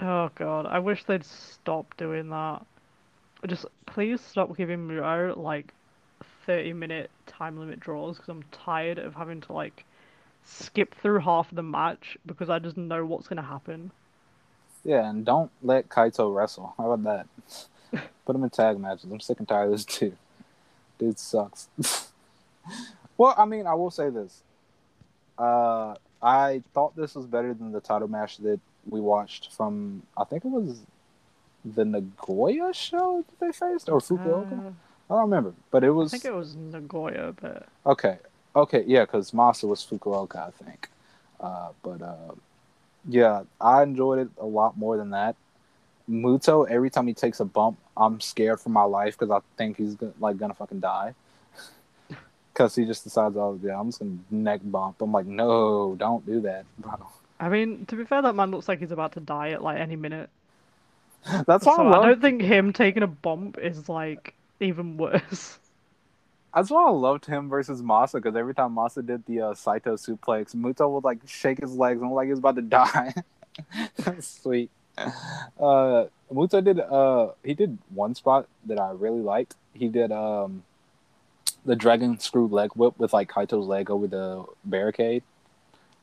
Oh 0.00 0.30
god, 0.34 0.66
I 0.66 0.80
wish 0.80 1.04
they'd 1.04 1.24
stop 1.24 1.96
doing 1.96 2.28
that. 2.30 2.66
Just 3.46 3.66
please 3.86 4.20
stop 4.20 4.56
giving 4.56 4.86
Muto 4.88 5.36
like 5.36 5.74
30 6.46 6.72
minute 6.74 7.10
time 7.26 7.58
limit 7.58 7.80
draws 7.80 8.16
because 8.16 8.28
I'm 8.28 8.42
tired 8.52 8.98
of 8.98 9.14
having 9.14 9.40
to 9.42 9.52
like 9.52 9.84
skip 10.44 10.94
through 10.94 11.20
half 11.20 11.50
of 11.50 11.56
the 11.56 11.62
match 11.62 12.18
because 12.26 12.50
I 12.50 12.58
just 12.58 12.76
know 12.76 13.04
what's 13.06 13.28
gonna 13.28 13.42
happen. 13.42 13.92
Yeah, 14.84 15.08
and 15.08 15.24
don't 15.24 15.50
let 15.62 15.88
Kaito 15.88 16.34
wrestle. 16.34 16.74
How 16.76 16.90
about 16.90 17.28
that? 17.92 18.02
Put 18.26 18.36
him 18.36 18.44
in 18.44 18.50
tag 18.50 18.78
matches. 18.78 19.04
I'm 19.10 19.20
sick 19.20 19.38
and 19.38 19.48
tired 19.48 19.66
of 19.66 19.72
this 19.72 19.84
dude. 19.84 20.16
Dude 20.98 21.18
sucks. 21.18 21.68
well, 23.16 23.34
I 23.36 23.44
mean, 23.44 23.66
I 23.66 23.74
will 23.74 23.90
say 23.90 24.10
this. 24.10 24.42
Uh, 25.38 25.94
I 26.22 26.62
thought 26.72 26.94
this 26.96 27.14
was 27.14 27.26
better 27.26 27.54
than 27.54 27.72
the 27.72 27.80
title 27.80 28.08
match 28.08 28.38
that 28.38 28.60
we 28.88 29.00
watched 29.00 29.52
from, 29.52 30.02
I 30.16 30.24
think 30.24 30.44
it 30.44 30.50
was 30.50 30.80
the 31.64 31.84
Nagoya 31.84 32.72
show 32.74 33.24
that 33.28 33.40
they 33.44 33.52
faced, 33.52 33.88
or 33.88 34.00
Fukuoka. 34.00 34.52
Uh, 34.52 34.70
I 35.10 35.14
don't 35.14 35.30
remember, 35.30 35.54
but 35.70 35.84
it 35.84 35.90
was. 35.90 36.12
I 36.12 36.18
think 36.18 36.32
it 36.32 36.36
was 36.36 36.56
Nagoya, 36.56 37.34
but 37.40 37.66
okay. 37.86 38.18
Okay, 38.54 38.84
yeah, 38.86 39.02
because 39.02 39.30
Masa 39.30 39.68
was 39.68 39.84
Fukuoka, 39.84 40.48
I 40.48 40.64
think. 40.64 40.88
Uh, 41.40 41.68
but 41.82 42.02
uh, 42.02 42.34
yeah, 43.08 43.44
I 43.60 43.82
enjoyed 43.82 44.20
it 44.20 44.28
a 44.38 44.46
lot 44.46 44.76
more 44.76 44.96
than 44.96 45.10
that. 45.10 45.36
Muto, 46.08 46.68
every 46.68 46.90
time 46.90 47.06
he 47.06 47.14
takes 47.14 47.40
a 47.40 47.44
bump, 47.44 47.78
I'm 47.96 48.20
scared 48.20 48.60
for 48.60 48.70
my 48.70 48.82
life 48.84 49.18
because 49.18 49.30
I 49.30 49.40
think 49.56 49.76
he's 49.78 49.94
gonna, 49.94 50.12
like 50.20 50.36
gonna 50.38 50.54
fucking 50.54 50.80
die. 50.80 51.14
Because 52.52 52.74
he 52.74 52.84
just 52.84 53.04
decides, 53.04 53.36
oh 53.36 53.58
yeah, 53.62 53.80
I'm 53.80 53.88
just 53.88 53.98
gonna 54.00 54.18
neck 54.30 54.60
bump. 54.64 55.00
I'm 55.00 55.12
like, 55.12 55.26
no, 55.26 55.94
don't 55.98 56.24
do 56.26 56.40
that, 56.42 56.66
bro. 56.78 57.08
I 57.40 57.48
mean, 57.48 57.86
to 57.86 57.96
be 57.96 58.04
fair, 58.04 58.22
that 58.22 58.34
man 58.34 58.50
looks 58.50 58.68
like 58.68 58.78
he's 58.78 58.92
about 58.92 59.12
to 59.12 59.20
die 59.20 59.50
at 59.50 59.62
like 59.62 59.78
any 59.78 59.96
minute. 59.96 60.30
That's 61.46 61.66
why 61.66 61.76
So 61.76 61.86
I 61.86 61.98
I 62.00 62.00
don't 62.00 62.20
think 62.20 62.42
him 62.42 62.72
taking 62.72 63.02
a 63.02 63.06
bump 63.06 63.58
is 63.58 63.88
like 63.88 64.34
even 64.60 64.96
worse. 64.96 65.58
That's 66.54 66.70
why 66.70 66.86
I 66.86 66.90
loved 66.90 67.26
him 67.26 67.48
versus 67.48 67.80
Masa 67.82 68.14
because 68.14 68.36
every 68.36 68.54
time 68.54 68.74
Masa 68.74 69.04
did 69.04 69.24
the 69.26 69.40
uh, 69.40 69.54
Saito 69.54 69.96
suplex, 69.96 70.54
Muto 70.54 70.90
would 70.90 71.04
like 71.04 71.20
shake 71.26 71.60
his 71.60 71.74
legs 71.74 72.00
and 72.00 72.10
look 72.10 72.16
like 72.16 72.26
he 72.26 72.30
was 72.30 72.40
about 72.40 72.56
to 72.56 72.62
die. 72.62 73.14
That's 73.96 74.26
sweet. 74.42 74.70
Uh, 74.98 76.06
Muto 76.30 76.62
did 76.62 76.80
uh 76.80 77.28
he 77.42 77.54
did 77.54 77.78
one 77.94 78.14
spot 78.14 78.46
that 78.66 78.78
I 78.78 78.90
really 78.92 79.20
liked. 79.20 79.54
He 79.72 79.88
did 79.88 80.12
um 80.12 80.62
the 81.64 81.76
dragon 81.76 82.18
screw 82.18 82.46
leg 82.46 82.70
whip 82.74 82.98
with 82.98 83.12
like 83.12 83.30
Kaito's 83.30 83.66
leg 83.66 83.90
over 83.90 84.06
the 84.06 84.44
barricade. 84.64 85.22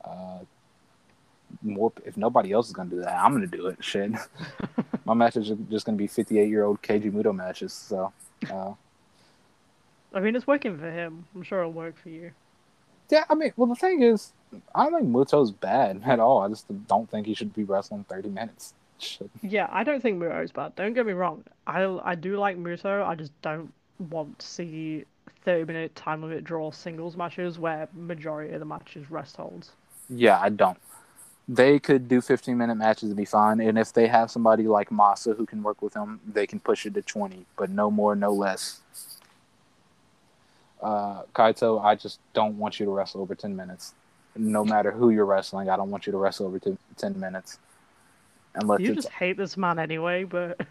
Uh, 0.04 0.39
more 1.62 1.91
if 2.06 2.16
nobody 2.16 2.52
else 2.52 2.68
is 2.68 2.74
gonna 2.74 2.89
do 2.89 3.02
that, 3.02 3.16
I'm 3.16 3.34
gonna 3.34 3.47
do 3.47 3.68
it. 3.68 3.84
Shit, 3.84 4.12
my 5.06 5.14
matches 5.14 5.52
are 5.52 5.58
just 5.70 5.86
gonna 5.86 5.97
be 5.97 6.08
58 6.08 6.47
year 6.47 6.64
old 6.64 6.82
Keiji 6.82 7.12
Muto 7.12 7.36
matches. 7.36 7.74
So, 7.74 8.14
uh, 8.50 8.74
I 10.14 10.20
mean, 10.22 10.36
it's 10.36 10.47
working 10.47 10.78
for 10.78 10.89
him. 10.91 11.26
I'm 11.36 11.43
sure 11.43 11.60
it'll 11.62 11.74
work 11.74 11.97
for 11.97 12.10
you. 12.10 12.32
yeah, 13.10 13.26
I 13.30 13.36
mean, 13.36 13.53
well, 13.57 13.68
the 13.68 13.76
thing 13.76 14.01
is, 14.03 14.34
I 14.76 14.89
don't 14.89 15.01
think 15.01 15.14
Muto's 15.14 15.51
bad 15.51 16.01
at 16.07 16.20
all. 16.20 16.41
I 16.41 16.49
just 16.49 16.66
don't 16.88 17.10
think 17.10 17.28
he 17.28 17.34
should 17.34 17.53
be 17.53 17.64
wrestling 17.64 18.05
30 18.10 18.30
minutes. 18.30 18.74
Yeah, 19.41 19.68
I 19.72 19.84
don't 19.86 20.01
think 20.01 20.20
Muto's 20.22 20.51
bad. 20.51 20.76
Don't 20.76 20.93
get 20.93 21.05
me 21.05 21.14
wrong. 21.14 21.43
I 21.68 21.84
I 22.03 22.16
do 22.16 22.38
like 22.38 22.57
Muto. 22.57 23.05
I 23.07 23.16
just 23.16 23.32
don't 23.41 23.74
want 23.97 24.39
to 24.39 24.45
see 24.47 25.05
30 25.45 25.66
minute 25.66 25.95
time 25.95 26.22
limit 26.22 26.43
draw 26.43 26.72
singles 26.72 27.16
matches 27.16 27.57
where 27.57 27.88
majority 27.93 28.53
of 28.53 28.60
the 28.60 28.66
matches 28.66 29.10
rest 29.10 29.38
holds. 29.38 29.72
Yeah, 30.10 30.39
I 30.39 30.49
don't. 30.49 30.78
They 31.47 31.80
could 31.80 32.07
do 32.07 32.22
15 32.22 32.57
minute 32.57 32.76
matches 32.76 33.10
and 33.10 33.18
be 33.18 33.26
fine. 33.26 33.60
And 33.62 33.78
if 33.78 33.93
they 33.93 34.07
have 34.07 34.30
somebody 34.32 34.68
like 34.68 34.89
Masa 34.89 35.36
who 35.36 35.45
can 35.45 35.64
work 35.64 35.82
with 35.82 35.93
them, 35.93 36.20
they 36.28 36.45
can 36.45 36.60
push 36.60 36.86
it 36.86 36.93
to 36.95 37.01
20, 37.01 37.45
but 37.57 37.70
no 37.70 37.89
more, 37.89 38.16
no 38.16 38.32
less. 38.32 38.82
Uh, 40.82 41.23
Kaito, 41.36 41.84
I 41.84 41.95
just 41.95 42.19
don't 42.34 42.57
want 42.57 42.80
you 42.80 42.86
to 42.86 42.91
wrestle 42.91 43.21
over 43.21 43.36
10 43.36 43.55
minutes. 43.55 43.93
No 44.36 44.63
matter 44.63 44.91
who 44.91 45.09
you're 45.09 45.25
wrestling, 45.25 45.69
I 45.69 45.75
don't 45.75 45.89
want 45.89 46.05
you 46.05 46.11
to 46.11 46.17
wrestle 46.17 46.47
over 46.47 46.59
t- 46.59 46.77
10 46.97 47.19
minutes. 47.19 47.59
Unless 48.55 48.80
You 48.80 48.95
just 48.95 49.09
hate 49.09 49.38
this 49.38 49.57
man 49.57 49.80
anyway, 49.80 50.23
but 50.23 50.61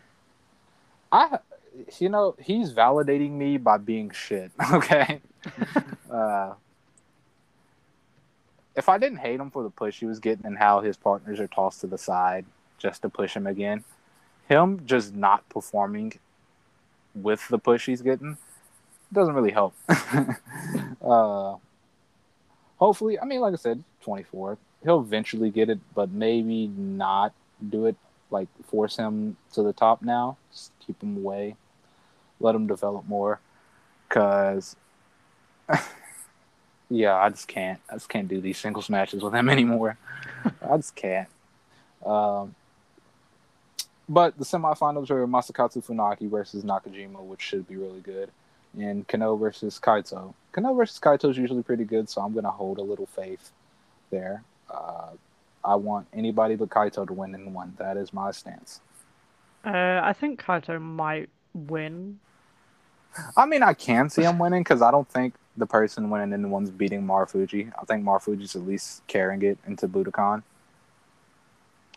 I, 1.13 1.39
you 1.99 2.09
know, 2.09 2.35
he's 2.41 2.73
validating 2.73 3.33
me 3.33 3.59
by 3.59 3.79
being 3.79 4.11
shit. 4.11 4.51
Okay. 4.73 5.21
uh, 6.11 6.55
if 8.75 8.89
I 8.89 8.99
didn't 8.99 9.19
hate 9.19 9.41
him 9.41 9.51
for 9.51 9.63
the 9.63 9.71
push 9.71 10.01
he 10.01 10.07
was 10.07 10.21
getting 10.21 10.47
and 10.47 10.57
how 10.57 10.81
his 10.81 10.97
partners 10.97 11.41
are 11.41 11.49
tossed 11.49 11.81
to 11.81 11.87
the 11.87 11.99
side 11.99 12.45
just 12.79 13.03
to 13.03 13.09
push 13.09 13.35
him 13.35 13.47
again, 13.47 13.85
him 14.49 14.83
just 14.87 15.15
not 15.15 15.49
performing 15.49 16.15
with 17.15 17.47
the 17.49 17.59
push 17.59 17.87
he's 17.87 18.03
getting 18.03 18.37
doesn't 19.13 19.35
really 19.35 19.51
help. 19.51 19.75
uh, 21.03 21.57
hopefully, 22.77 23.19
I 23.19 23.25
mean, 23.25 23.41
like 23.41 23.53
I 23.53 23.57
said, 23.57 23.83
24, 24.03 24.59
he'll 24.85 25.01
eventually 25.01 25.51
get 25.51 25.71
it, 25.71 25.79
but 25.95 26.11
maybe 26.11 26.69
not 26.69 27.33
do 27.69 27.87
it 27.87 27.97
like 28.31 28.49
force 28.67 28.97
him 28.97 29.37
to 29.53 29.63
the 29.63 29.73
top 29.73 30.03
now. 30.03 30.37
Just 30.53 30.73
keep 30.87 31.03
him 31.03 31.17
away, 31.17 31.57
let 32.41 32.55
him 32.55 32.67
develop 32.67 33.07
more, 33.07 33.41
because. 34.09 34.77
yeah, 36.91 37.17
I 37.17 37.29
just 37.29 37.49
can't. 37.49 37.81
I 37.91 37.95
just 37.95 38.09
can't 38.09 38.29
do 38.29 38.41
these 38.41 38.59
singles 38.59 38.89
matches 38.89 39.23
with 39.23 39.35
him 39.35 39.49
anymore. 39.51 39.99
I 40.63 40.77
just 40.77 40.95
can't. 40.95 41.29
Um, 42.05 42.55
but 44.09 44.39
the 44.39 44.45
semifinals 44.45 45.11
are 45.11 45.27
Masakatsu 45.27 45.85
Funaki 45.85 46.31
versus 46.31 46.65
Nakajima, 46.65 47.23
which 47.23 47.43
should 47.43 47.69
be 47.69 47.77
really 47.77 48.01
good, 48.01 48.31
and 48.77 49.07
Kano 49.09 49.37
versus 49.37 49.79
Kaito. 49.83 50.35
Kano 50.53 50.75
versus 50.75 50.99
Kaito 50.99 51.31
is 51.31 51.37
usually 51.37 51.63
pretty 51.63 51.85
good, 51.85 52.09
so 52.09 52.21
I'm 52.21 52.35
gonna 52.35 52.51
hold 52.51 52.79
a 52.79 52.83
little 52.83 53.07
faith 53.07 53.53
there. 54.11 54.43
Uh, 54.71 55.11
I 55.65 55.75
want 55.75 56.07
anybody 56.13 56.55
but 56.57 56.69
Kaito 56.69 57.07
to 57.07 57.13
win 57.13 57.35
in 57.35 57.53
one. 57.53 57.75
That 57.79 57.97
is 57.97 58.13
my 58.13 58.31
stance. 58.31 58.81
uh, 59.65 60.01
I 60.03 60.13
think 60.13 60.43
Kaito 60.43 60.81
might 60.81 61.29
win. 61.55 62.21
I 63.37 63.47
mean, 63.47 63.63
I 63.63 63.75
can 63.75 64.09
see 64.11 64.23
him 64.23 64.39
winning 64.39 64.63
because 64.63 64.83
I 64.83 64.91
don't 64.91 65.09
think 65.09 65.35
the 65.57 65.67
person 65.67 66.09
winning 66.11 66.33
in 66.33 66.43
the 66.43 66.49
one's 66.49 66.71
beating 66.71 67.03
Marufuji. 67.03 67.73
I 67.81 67.85
think 67.85 68.05
Marufuji's 68.05 68.55
at 68.55 68.67
least 68.67 69.05
carrying 69.09 69.43
it 69.43 69.59
into 69.67 69.89
Budokan. 69.89 70.43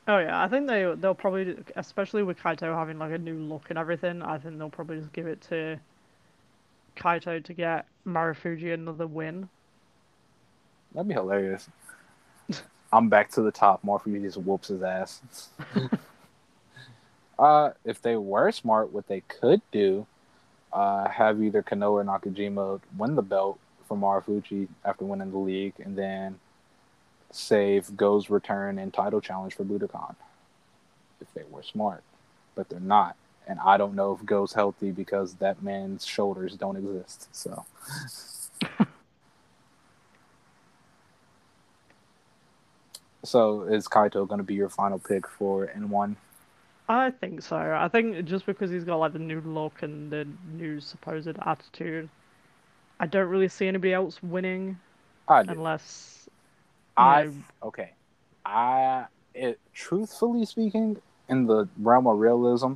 Oh 0.08 0.18
yeah, 0.18 0.42
I 0.44 0.48
think 0.48 0.68
they 0.68 0.92
they'll 0.98 1.14
probably, 1.14 1.58
especially 1.76 2.24
with 2.24 2.40
Kaito 2.40 2.76
having 2.76 2.98
like 2.98 3.12
a 3.12 3.18
new 3.20 3.38
look 3.38 3.68
and 3.70 3.78
everything. 3.78 4.22
I 4.24 4.40
think 4.40 4.58
they'll 4.58 4.70
probably 4.70 4.98
just 5.00 5.14
give 5.14 5.28
it 5.28 5.42
to 5.50 5.80
Kaito 6.96 7.44
to 7.44 7.54
get 7.54 7.86
Marufuji 8.06 8.74
another 8.74 9.08
win. 9.08 9.50
That'd 10.94 11.08
be 11.08 11.14
hilarious. 11.14 11.70
I'm 12.94 13.10
back 13.10 13.32
to 13.32 13.42
the 13.42 13.52
top. 13.52 13.84
Marufuji 13.84 14.22
just 14.22 14.38
whoops 14.38 14.68
his 14.68 14.84
ass. 14.84 15.22
uh, 17.39 17.72
if 17.86 18.02
they 18.02 18.16
were 18.18 18.52
smart, 18.52 18.92
what 18.92 19.08
they 19.08 19.22
could 19.22 19.62
do, 19.72 20.06
uh, 20.74 21.08
have 21.10 21.42
either 21.42 21.62
Kano 21.62 21.92
or 21.92 22.04
Nakajima 22.04 22.82
win 22.98 23.16
the 23.16 23.22
belt 23.22 23.60
from 23.88 24.02
Marufuji 24.02 24.68
after 24.86 25.06
winning 25.06 25.32
the 25.32 25.38
league, 25.38 25.74
and 25.80 25.98
then 25.98 26.39
save 27.32 27.96
Go's 27.96 28.30
return 28.30 28.78
and 28.78 28.94
title 28.94 29.22
challenge 29.22 29.56
for 29.56 29.64
Budokan. 29.64 30.16
If 31.20 31.34
they 31.34 31.44
were 31.50 31.64
smart, 31.64 32.04
but 32.56 32.70
they're 32.70 32.80
not, 32.80 33.16
and 33.48 33.60
I 33.60 33.78
don't 33.78 33.96
know 33.96 34.14
if 34.14 34.26
Go's 34.26 34.54
healthy 34.54 34.92
because 34.92 35.36
that 35.36 35.62
man's 35.64 36.06
shoulders 36.06 36.56
don't 36.56 36.78
exist. 36.78 37.28
So. 37.36 37.66
So 43.24 43.64
is 43.64 43.88
Kaito 43.88 44.28
going 44.28 44.39
to 44.39 44.44
be 44.44 44.56
your 44.56 44.70
final 44.70 45.00
pick 45.00 45.28
for 45.28 45.68
N1? 45.78 46.16
I 46.89 47.12
think 47.12 47.42
so. 47.42 47.56
I 47.56 47.88
think 47.88 48.26
just 48.26 48.46
because 48.46 48.72
he's 48.72 48.84
got 48.84 48.98
like 48.98 49.14
the 49.14 49.20
new 49.20 49.42
look 49.42 49.84
and 49.84 50.12
the 50.12 50.28
new 50.52 50.80
supposed 50.80 51.30
attitude, 51.46 52.10
I 53.00 53.06
don't 53.06 53.30
really 53.30 53.48
see 53.48 53.68
anybody 53.68 53.94
else 53.94 54.22
winning 54.24 54.78
I 55.28 55.44
do. 55.44 55.52
unless 55.52 56.28
I 56.98 57.24
know- 57.26 57.34
okay. 57.64 57.92
I 58.46 59.06
it 59.34 59.60
truthfully 59.74 60.46
speaking, 60.46 60.98
in 61.30 61.46
the 61.46 61.70
realm 61.80 62.08
of 62.08 62.18
realism, 62.18 62.74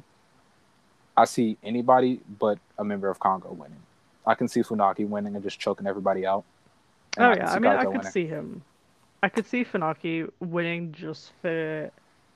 I 1.17 1.25
see 1.25 1.57
anybody 1.63 2.21
but 2.39 2.59
a 2.77 2.83
member 2.83 3.09
of 3.09 3.19
Congo 3.19 3.51
winning. 3.51 3.81
I 4.25 4.35
can 4.35 4.47
see 4.47 4.61
Funaki 4.61 5.07
winning 5.07 5.35
and 5.35 5.43
just 5.43 5.59
choking 5.59 5.87
everybody 5.87 6.25
out. 6.25 6.43
Oh 7.17 7.29
can 7.29 7.37
yeah, 7.37 7.51
I 7.51 7.59
mean 7.59 7.71
Kaito 7.71 7.77
I 7.77 7.83
could 7.83 7.97
winning. 7.97 8.11
see 8.11 8.27
him. 8.27 8.61
I 9.23 9.29
could 9.29 9.45
see 9.45 9.63
Funaki 9.63 10.29
winning 10.39 10.91
just 10.91 11.31
for 11.41 11.89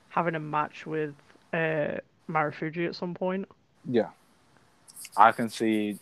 having 0.08 0.34
a 0.34 0.40
match 0.40 0.86
with 0.86 1.14
uh, 1.52 1.98
Marufuji 2.28 2.86
at 2.86 2.94
some 2.94 3.14
point. 3.14 3.46
Yeah, 3.84 4.08
I 5.16 5.32
can 5.32 5.48
see 5.48 5.98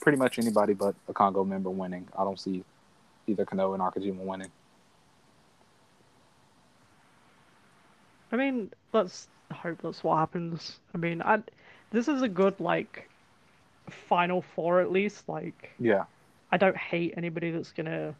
pretty 0.00 0.18
much 0.18 0.38
anybody 0.38 0.74
but 0.74 0.94
a 1.08 1.12
Congo 1.12 1.44
member 1.44 1.70
winning. 1.70 2.06
I 2.18 2.24
don't 2.24 2.38
see 2.38 2.64
either 3.26 3.44
Kano 3.44 3.74
and 3.74 3.82
Nakajima 3.82 4.20
winning. 4.20 4.50
I 8.30 8.36
mean, 8.36 8.70
let's 8.92 9.28
hope 9.52 9.78
that's 9.82 10.04
what 10.04 10.18
happens. 10.18 10.80
I 10.94 10.98
mean, 10.98 11.22
I 11.22 11.42
this 11.90 12.08
is 12.08 12.22
a 12.22 12.28
good 12.28 12.58
like 12.60 13.08
final 13.90 14.42
four 14.42 14.80
at 14.80 14.90
least. 14.90 15.28
Like 15.28 15.70
Yeah, 15.78 16.04
I 16.52 16.56
don't 16.56 16.76
hate 16.76 17.14
anybody 17.16 17.50
that's 17.50 17.72
gonna 17.72 18.14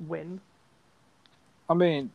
win. 0.00 0.40
I 1.68 1.74
mean, 1.74 2.10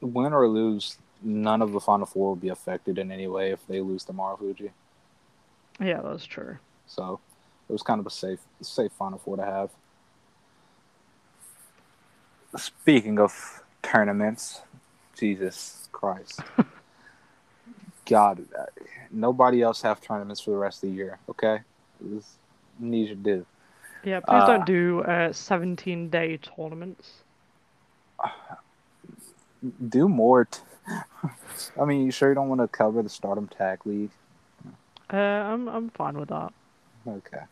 win 0.00 0.32
or 0.32 0.48
lose, 0.48 0.96
none 1.22 1.62
of 1.62 1.72
the 1.72 1.80
final 1.80 2.06
four 2.06 2.28
will 2.28 2.36
be 2.36 2.48
affected 2.48 2.98
in 2.98 3.10
any 3.10 3.26
way 3.26 3.50
if 3.50 3.66
they 3.66 3.80
lose 3.80 4.04
to 4.04 4.12
Marufuji. 4.12 4.70
Yeah, 5.80 6.00
that's 6.02 6.24
true. 6.24 6.56
So 6.86 7.20
it 7.68 7.72
was 7.72 7.82
kind 7.82 8.00
of 8.00 8.06
a 8.06 8.10
safe, 8.10 8.40
safe 8.62 8.92
final 8.92 9.18
four 9.18 9.36
to 9.36 9.44
have. 9.44 9.70
Speaking 12.56 13.18
of 13.18 13.62
tournaments, 13.82 14.62
Jesus 15.18 15.88
Christ, 15.92 16.40
God, 18.06 18.46
nobody 19.10 19.62
else 19.62 19.82
have 19.82 20.00
tournaments 20.00 20.40
for 20.40 20.50
the 20.52 20.56
rest 20.56 20.82
of 20.82 20.90
the 20.90 20.96
year. 20.96 21.18
Okay, 21.28 21.60
this 22.00 22.36
need 22.78 23.08
you 23.08 23.14
to 23.14 23.20
do. 23.20 23.46
Yeah, 24.04 24.20
please 24.20 24.42
Uh, 24.42 24.46
don't 24.46 24.66
do 24.66 25.00
uh 25.02 25.32
17 25.32 26.08
day 26.08 26.38
tournaments. 26.38 27.22
Do 29.88 30.08
more. 30.08 30.44
T- 30.44 30.60
I 31.80 31.84
mean, 31.84 32.04
you 32.04 32.12
sure 32.12 32.28
you 32.28 32.34
don't 32.34 32.48
want 32.48 32.60
to 32.60 32.68
cover 32.68 33.02
the 33.02 33.08
Stardom 33.08 33.48
Tag 33.48 33.80
League? 33.84 34.10
Uh, 35.12 35.16
I'm 35.16 35.68
I'm 35.68 35.88
fine 35.90 36.18
with 36.18 36.28
that. 36.28 36.52
Okay. 37.08 37.42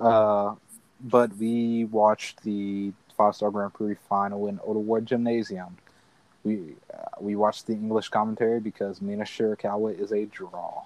Uh, 0.00 0.54
but 1.00 1.36
we 1.36 1.84
watched 1.84 2.42
the 2.42 2.92
five 3.16 3.34
star 3.34 3.50
Grand 3.50 3.74
Prix 3.74 3.96
final 4.08 4.48
in 4.48 4.58
Ward 4.64 5.06
Gymnasium. 5.06 5.76
We 6.44 6.74
uh, 6.92 6.98
we 7.20 7.36
watched 7.36 7.66
the 7.66 7.74
English 7.74 8.08
commentary 8.08 8.60
because 8.60 9.00
Mina 9.00 9.24
Shirakawa 9.24 9.98
is 9.98 10.12
a 10.12 10.24
draw. 10.26 10.82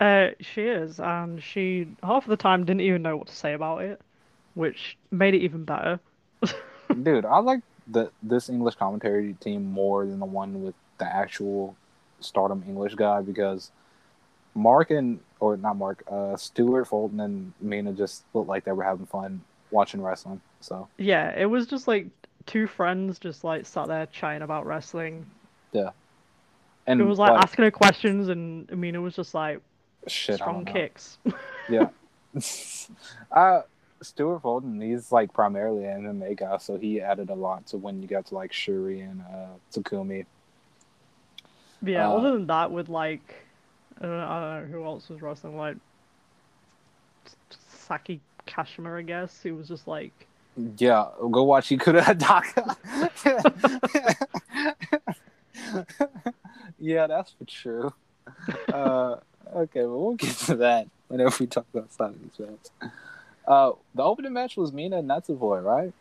Uh, 0.00 0.30
she 0.40 0.62
is, 0.62 0.98
and 0.98 1.42
she 1.42 1.86
half 2.02 2.24
of 2.24 2.30
the 2.30 2.36
time 2.36 2.64
didn't 2.64 2.80
even 2.80 3.02
know 3.02 3.16
what 3.16 3.28
to 3.28 3.34
say 3.34 3.52
about 3.52 3.82
it, 3.82 4.00
which 4.54 4.96
made 5.10 5.34
it 5.34 5.42
even 5.42 5.64
better. 5.64 6.00
Dude, 7.02 7.24
I 7.24 7.38
like 7.38 7.60
the 7.86 8.10
this 8.22 8.48
English 8.48 8.74
commentary 8.74 9.34
team 9.34 9.64
more 9.70 10.04
than 10.04 10.18
the 10.18 10.26
one 10.26 10.62
with 10.62 10.74
the 10.98 11.04
actual 11.04 11.76
Stardom 12.20 12.64
English 12.66 12.94
guy 12.94 13.20
because 13.20 13.70
Mark 14.54 14.90
and 14.90 15.20
or 15.40 15.56
not 15.56 15.76
Mark, 15.76 16.02
uh, 16.10 16.36
Stuart 16.36 16.86
Fulton 16.86 17.20
and 17.20 17.52
Mina 17.60 17.92
just 17.92 18.24
looked 18.32 18.48
like 18.48 18.64
they 18.64 18.72
were 18.72 18.84
having 18.84 19.06
fun 19.06 19.42
watching 19.70 20.02
wrestling. 20.02 20.40
So 20.60 20.88
Yeah, 20.98 21.32
it 21.36 21.46
was 21.46 21.66
just 21.66 21.86
like 21.86 22.06
two 22.46 22.66
friends 22.66 23.18
just 23.18 23.44
like 23.44 23.66
sat 23.66 23.88
there 23.88 24.06
chatting 24.06 24.42
about 24.42 24.66
wrestling. 24.66 25.26
Yeah. 25.72 25.90
And 26.86 27.00
it 27.00 27.04
was 27.04 27.18
like 27.18 27.32
asking 27.32 27.64
her 27.64 27.70
questions, 27.70 28.28
and 28.28 28.70
Amina 28.70 29.00
was 29.00 29.16
just 29.16 29.34
like 29.34 29.60
shit, 30.06 30.34
I 30.34 30.36
strong 30.36 30.64
kicks. 30.64 31.18
Yeah. 31.70 31.88
uh, 33.32 33.62
Stuart 34.02 34.40
Fulton, 34.40 34.78
he's 34.78 35.10
like 35.10 35.32
primarily 35.32 35.86
an 35.86 36.02
MMA 36.02 36.36
guy, 36.36 36.58
so 36.58 36.76
he 36.76 37.00
added 37.00 37.30
a 37.30 37.34
lot 37.34 37.66
to 37.68 37.78
when 37.78 38.02
you 38.02 38.08
got 38.08 38.26
to 38.26 38.34
like 38.34 38.52
Shuri 38.52 39.00
and 39.00 39.22
uh, 39.22 39.46
Takumi. 39.72 40.26
Yeah, 41.82 42.08
Uh, 42.08 42.16
other 42.16 42.32
than 42.32 42.46
that, 42.48 42.70
with 42.70 42.90
like, 42.90 43.34
I 43.98 44.02
don't, 44.02 44.10
know, 44.18 44.26
I 44.26 44.40
don't 44.40 44.70
know 44.70 44.78
who 44.78 44.84
else 44.84 45.08
was 45.08 45.22
wrestling, 45.22 45.56
like 45.56 45.76
Saki 47.70 48.20
Kashima, 48.46 48.98
I 48.98 49.02
guess. 49.02 49.42
He 49.42 49.52
was 49.52 49.68
just 49.68 49.88
like, 49.88 50.26
Yeah, 50.56 51.06
go 51.30 51.42
watch 51.44 51.70
Ikuto 51.70 52.00
Hidaka. 52.00 52.76
yeah, 56.78 57.06
that's 57.06 57.32
for 57.32 57.44
true. 57.44 57.92
Uh, 58.72 59.16
okay, 59.54 59.80
well, 59.80 59.98
we'll 60.00 60.14
get 60.14 60.36
to 60.36 60.54
that 60.56 60.88
whenever 61.08 61.34
we 61.40 61.46
talk 61.46 61.66
about 61.74 61.92
some 61.92 62.06
of 62.10 62.20
these. 62.22 62.90
Uh, 63.46 63.72
the 63.94 64.02
opening 64.02 64.32
match 64.32 64.56
was 64.56 64.72
Mina 64.72 64.98
and 64.98 65.08
Natsupoi, 65.08 65.62
right? 65.62 65.92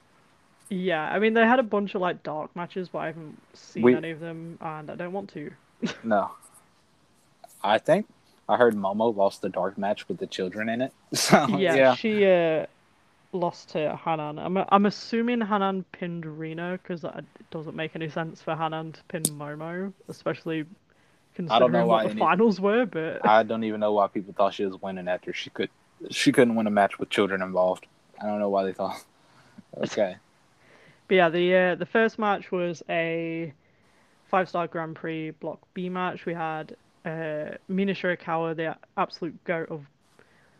yeah. 0.69 1.03
I 1.03 1.19
mean, 1.19 1.33
they 1.33 1.45
had 1.45 1.59
a 1.59 1.63
bunch 1.63 1.93
of 1.93 2.01
like 2.01 2.23
dark 2.23 2.55
matches, 2.55 2.89
but 2.89 2.99
I 2.99 3.05
haven't 3.07 3.37
seen 3.53 3.83
We- 3.83 3.95
any 3.95 4.11
of 4.11 4.19
them, 4.19 4.57
and 4.61 4.89
I 4.89 4.95
don't 4.95 5.13
want 5.13 5.29
to. 5.33 5.51
No. 6.03 6.31
I 7.63 7.77
think 7.77 8.07
I 8.47 8.57
heard 8.57 8.75
Momo 8.75 9.15
lost 9.15 9.41
the 9.41 9.49
dark 9.49 9.77
match 9.77 10.07
with 10.07 10.17
the 10.19 10.27
children 10.27 10.69
in 10.69 10.81
it. 10.81 10.93
So, 11.13 11.47
yeah, 11.57 11.75
yeah. 11.75 11.95
she 11.95 12.25
uh, 12.25 12.65
lost 13.33 13.69
to 13.69 13.99
Hanan. 14.03 14.39
I'm 14.39 14.57
I'm 14.69 14.85
assuming 14.85 15.41
Hanan 15.41 15.85
pinned 15.91 16.25
Reno 16.25 16.77
because 16.77 17.03
it 17.03 17.25
doesn't 17.51 17.75
make 17.75 17.95
any 17.95 18.09
sense 18.09 18.41
for 18.41 18.55
Hanan 18.55 18.93
to 18.93 19.03
pin 19.07 19.23
Momo, 19.23 19.93
especially 20.07 20.65
considering 21.35 21.87
what 21.87 22.03
the 22.03 22.11
any- 22.11 22.19
finals 22.19 22.59
were. 22.59 22.85
But 22.85 23.25
I 23.27 23.43
don't 23.43 23.63
even 23.63 23.79
know 23.79 23.93
why 23.93 24.07
people 24.07 24.33
thought 24.33 24.53
she 24.53 24.65
was 24.65 24.81
winning 24.81 25.07
after 25.07 25.33
she 25.33 25.49
could 25.49 25.69
she 26.09 26.31
couldn't 26.31 26.55
win 26.55 26.67
a 26.67 26.71
match 26.71 26.99
with 26.99 27.09
children 27.09 27.41
involved. 27.41 27.85
I 28.21 28.25
don't 28.27 28.39
know 28.39 28.49
why 28.49 28.63
they 28.63 28.73
thought. 28.73 29.01
Okay. 29.77 30.17
But 31.09 31.15
yeah, 31.15 31.29
the 31.29 31.55
uh, 31.55 31.75
the 31.75 31.85
first 31.85 32.17
match 32.17 32.49
was 32.49 32.81
a 32.89 33.51
five 34.31 34.47
star 34.47 34.67
Grand 34.67 34.95
Prix 34.95 35.31
Block 35.31 35.59
B 35.73 35.89
match. 35.89 36.25
We 36.25 36.33
had 36.33 36.77
uh, 37.05 37.57
Mina 37.67 37.93
Shirakawa, 37.93 38.55
the 38.55 38.77
absolute 38.97 39.43
goat 39.43 39.69
of 39.69 39.85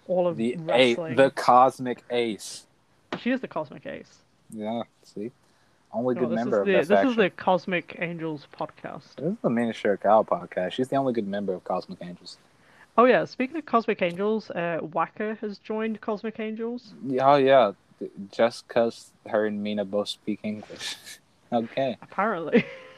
all 0.08 0.28
of 0.28 0.38
The 0.38 0.58
a 0.70 0.96
the 0.96 1.32
cosmic 1.36 2.04
ace. 2.10 2.66
She 3.20 3.30
is 3.32 3.42
the 3.42 3.48
Cosmic 3.48 3.86
Ace. 3.86 4.20
Yeah, 4.50 4.84
see? 5.04 5.32
Only 5.94 6.16
No, 6.16 6.22
good 6.22 6.30
this 6.32 6.36
member 6.36 6.62
of 6.62 6.66
the 6.66 6.74
this 6.74 6.88
faction. 6.88 7.10
is 7.12 7.16
the 7.16 7.30
Cosmic 7.30 7.96
Angels 8.00 8.48
podcast. 8.60 9.16
This 9.18 9.34
is 9.34 9.38
the 9.44 9.50
Mina 9.50 9.72
Shirakawa 9.72 10.26
podcast. 10.28 10.72
She's 10.72 10.88
the 10.88 10.96
only 10.96 11.14
good 11.14 11.28
member 11.28 11.54
of 11.54 11.64
Cosmic 11.64 12.00
Angels. 12.02 12.38
Oh 12.98 13.06
yeah, 13.06 13.26
speaking 13.26 13.58
of 13.58 13.66
Cosmic 13.66 14.02
Angels, 14.02 14.50
uh, 14.52 14.80
Waka 14.82 15.38
has 15.42 15.58
joined 15.60 16.02
Cosmic 16.02 16.40
Angels. 16.40 16.94
Yeah, 17.06 17.32
Oh 17.32 17.36
yeah, 17.36 17.72
just 18.32 18.68
cause 18.68 19.12
her 19.28 19.46
and 19.46 19.62
Mina 19.64 19.86
both 19.86 20.10
speak 20.10 20.40
English. 20.44 20.96
okay. 21.54 21.98
Apparently, 22.02 22.66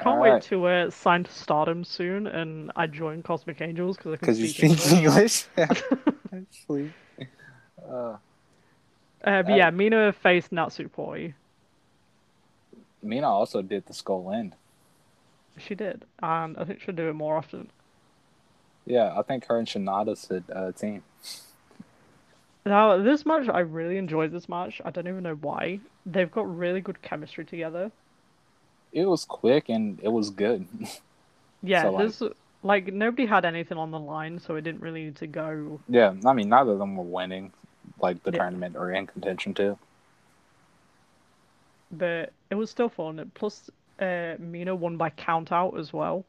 can't 0.00 0.18
Alright. 0.18 0.20
wait 0.20 0.42
to 0.44 0.66
uh, 0.66 0.90
sign 0.90 1.24
to 1.24 1.32
Stardom 1.32 1.84
soon, 1.84 2.26
and 2.26 2.72
I 2.76 2.86
join 2.88 3.22
Cosmic 3.22 3.60
Angels 3.60 3.96
because 3.98 4.14
I 4.14 4.16
can 4.18 4.28
Because 4.28 4.40
you 4.40 4.48
speak 4.48 4.72
speak 4.72 4.92
English. 4.92 4.92
English. 4.92 5.46
Actually. 6.34 6.94
Uh, 7.88 8.16
Uh, 9.24 9.42
but 9.42 9.52
Uh, 9.52 9.54
yeah, 9.54 9.70
Mina 9.70 10.12
faced 10.12 10.50
Natsupoi. 10.50 11.34
Mina 13.02 13.28
also 13.28 13.62
did 13.62 13.86
the 13.86 13.94
skull 13.94 14.30
end. 14.32 14.56
She 15.56 15.76
did, 15.76 16.06
and 16.20 16.56
I 16.58 16.64
think 16.64 16.80
she'll 16.80 16.94
do 16.94 17.08
it 17.08 17.12
more 17.14 17.36
often. 17.36 17.70
Yeah, 18.86 19.14
I 19.18 19.22
think 19.22 19.46
her 19.46 19.58
and 19.58 19.68
SANADA 19.68 20.16
said 20.16 20.44
uh, 20.54 20.72
team. 20.72 21.02
Now, 22.66 22.98
this 22.98 23.24
match, 23.26 23.48
I 23.48 23.60
really 23.60 23.96
enjoyed 23.96 24.32
this 24.32 24.48
match. 24.48 24.80
I 24.84 24.90
don't 24.90 25.08
even 25.08 25.22
know 25.22 25.34
why. 25.34 25.80
They've 26.06 26.30
got 26.30 26.54
really 26.56 26.80
good 26.80 27.02
chemistry 27.02 27.44
together. 27.44 27.92
It 28.92 29.04
was 29.06 29.24
quick 29.24 29.68
and 29.68 29.98
it 30.02 30.08
was 30.08 30.30
good. 30.30 30.66
Yeah, 31.62 31.82
So, 31.82 31.90
like- 31.92 32.06
this 32.06 32.22
like 32.62 32.86
nobody 32.92 33.26
had 33.26 33.44
anything 33.44 33.76
on 33.76 33.90
the 33.90 33.98
line, 33.98 34.38
so 34.38 34.56
it 34.56 34.62
didn't 34.62 34.80
really 34.80 35.04
need 35.04 35.16
to 35.16 35.26
go. 35.26 35.78
yeah, 35.88 36.14
I 36.24 36.32
mean, 36.32 36.48
neither 36.48 36.72
of 36.72 36.78
them 36.78 36.96
were 36.96 37.04
winning 37.04 37.52
like 38.00 38.22
the 38.22 38.30
Yeah. 38.32 38.38
tournament 38.38 38.76
or 38.76 38.90
in 38.92 39.06
contention 39.06 39.52
too. 39.52 39.78
But 41.92 42.32
it 42.50 42.54
was 42.54 42.70
still 42.70 42.88
fun. 42.88 43.30
Plus, 43.34 43.68
uh, 44.00 44.36
Mina 44.38 44.74
won 44.74 44.96
by 44.96 45.10
count 45.10 45.52
out 45.52 45.78
as 45.78 45.92
well. 45.92 46.24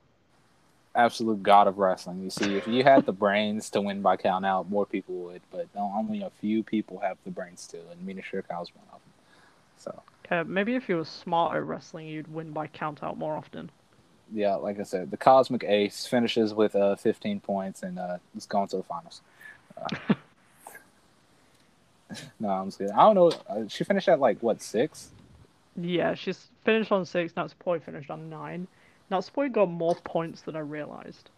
Absolute 0.95 1.41
god 1.43 1.68
of 1.68 1.78
wrestling. 1.78 2.22
You 2.22 2.30
see, 2.30 2.57
if 2.57 2.68
you 2.68 2.84
had 2.84 3.05
the 3.05 3.14
brains 3.14 3.70
to 3.70 3.82
win 3.82 4.01
by 4.01 4.18
count 4.18 4.45
out, 4.45 4.70
more 4.70 4.86
people 4.86 5.16
would, 5.16 5.41
but 5.51 5.68
only 5.76 6.22
a 6.24 6.30
few 6.41 6.64
people 6.64 6.97
have 6.99 7.18
the 7.24 7.32
brains 7.32 7.68
to, 7.68 7.78
and 7.91 8.05
Mina 8.05 8.22
Shirakawa's 8.22 8.74
one 8.76 8.86
of 8.91 8.99
them. 8.99 9.14
So, 9.78 10.01
Uh, 10.32 10.45
maybe 10.47 10.75
if 10.75 10.88
you 10.88 10.95
were 10.95 11.05
smart 11.05 11.57
at 11.57 11.65
wrestling, 11.65 12.07
you'd 12.07 12.34
win 12.34 12.51
by 12.51 12.65
count 12.65 13.03
out 13.03 13.17
more 13.17 13.36
often. 13.36 13.69
yeah, 14.34 14.55
like 14.55 14.79
I 14.79 14.84
said, 14.84 15.11
the 15.11 15.17
Cosmic 15.17 15.65
Ace 15.65 16.07
finishes 16.07 16.53
with 16.53 16.73
uh, 16.73 16.95
15 16.95 17.41
points 17.41 17.84
and 17.84 17.99
uh, 17.99 18.17
is 18.36 18.45
going 18.45 18.69
to 18.69 18.77
the 18.77 18.84
finals. 18.84 19.21
Uh, 19.77 20.13
no, 22.39 22.49
I'm 22.49 22.67
just 22.67 22.77
kidding. 22.77 22.93
I 22.93 23.13
don't 23.13 23.15
know. 23.15 23.32
Uh, 23.49 23.67
she 23.67 23.84
finished 23.84 24.07
at 24.07 24.21
like 24.21 24.39
what 24.39 24.61
six? 24.61 25.09
Yeah, 25.75 26.13
she's 26.13 26.47
finished 26.63 26.91
on 26.93 27.05
six. 27.05 27.34
Natsupoi 27.34 27.84
finished 27.84 28.09
on 28.09 28.29
nine. 28.29 28.67
Natsupoi 29.11 29.51
got 29.51 29.69
more 29.69 29.95
points 29.95 30.41
than 30.41 30.55
I 30.55 30.59
realized. 30.59 31.29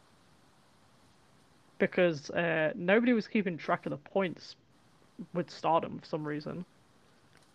Because 1.80 2.30
uh, 2.30 2.74
nobody 2.76 3.14
was 3.14 3.28
keeping 3.28 3.58
track 3.58 3.88
of 3.88 3.90
the 3.90 3.98
points 3.98 4.56
with 5.34 5.50
Stardom 5.50 6.00
for 6.00 6.06
some 6.06 6.28
reason. 6.28 6.66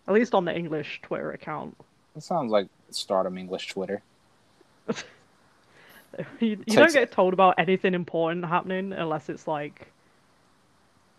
At 0.08 0.14
least 0.14 0.34
on 0.34 0.44
the 0.46 0.56
English 0.56 1.00
Twitter 1.02 1.30
account. 1.30 1.76
It 2.16 2.22
sounds 2.24 2.50
like 2.50 2.66
Stardom 2.90 3.38
English 3.38 3.68
Twitter. 3.68 4.02
You, 6.40 6.56
you 6.66 6.74
don't 6.74 6.92
get 6.92 7.12
told 7.12 7.34
about 7.34 7.56
anything 7.58 7.92
important 7.94 8.44
happening 8.46 8.92
unless 8.94 9.28
it's 9.28 9.46
like 9.46 9.88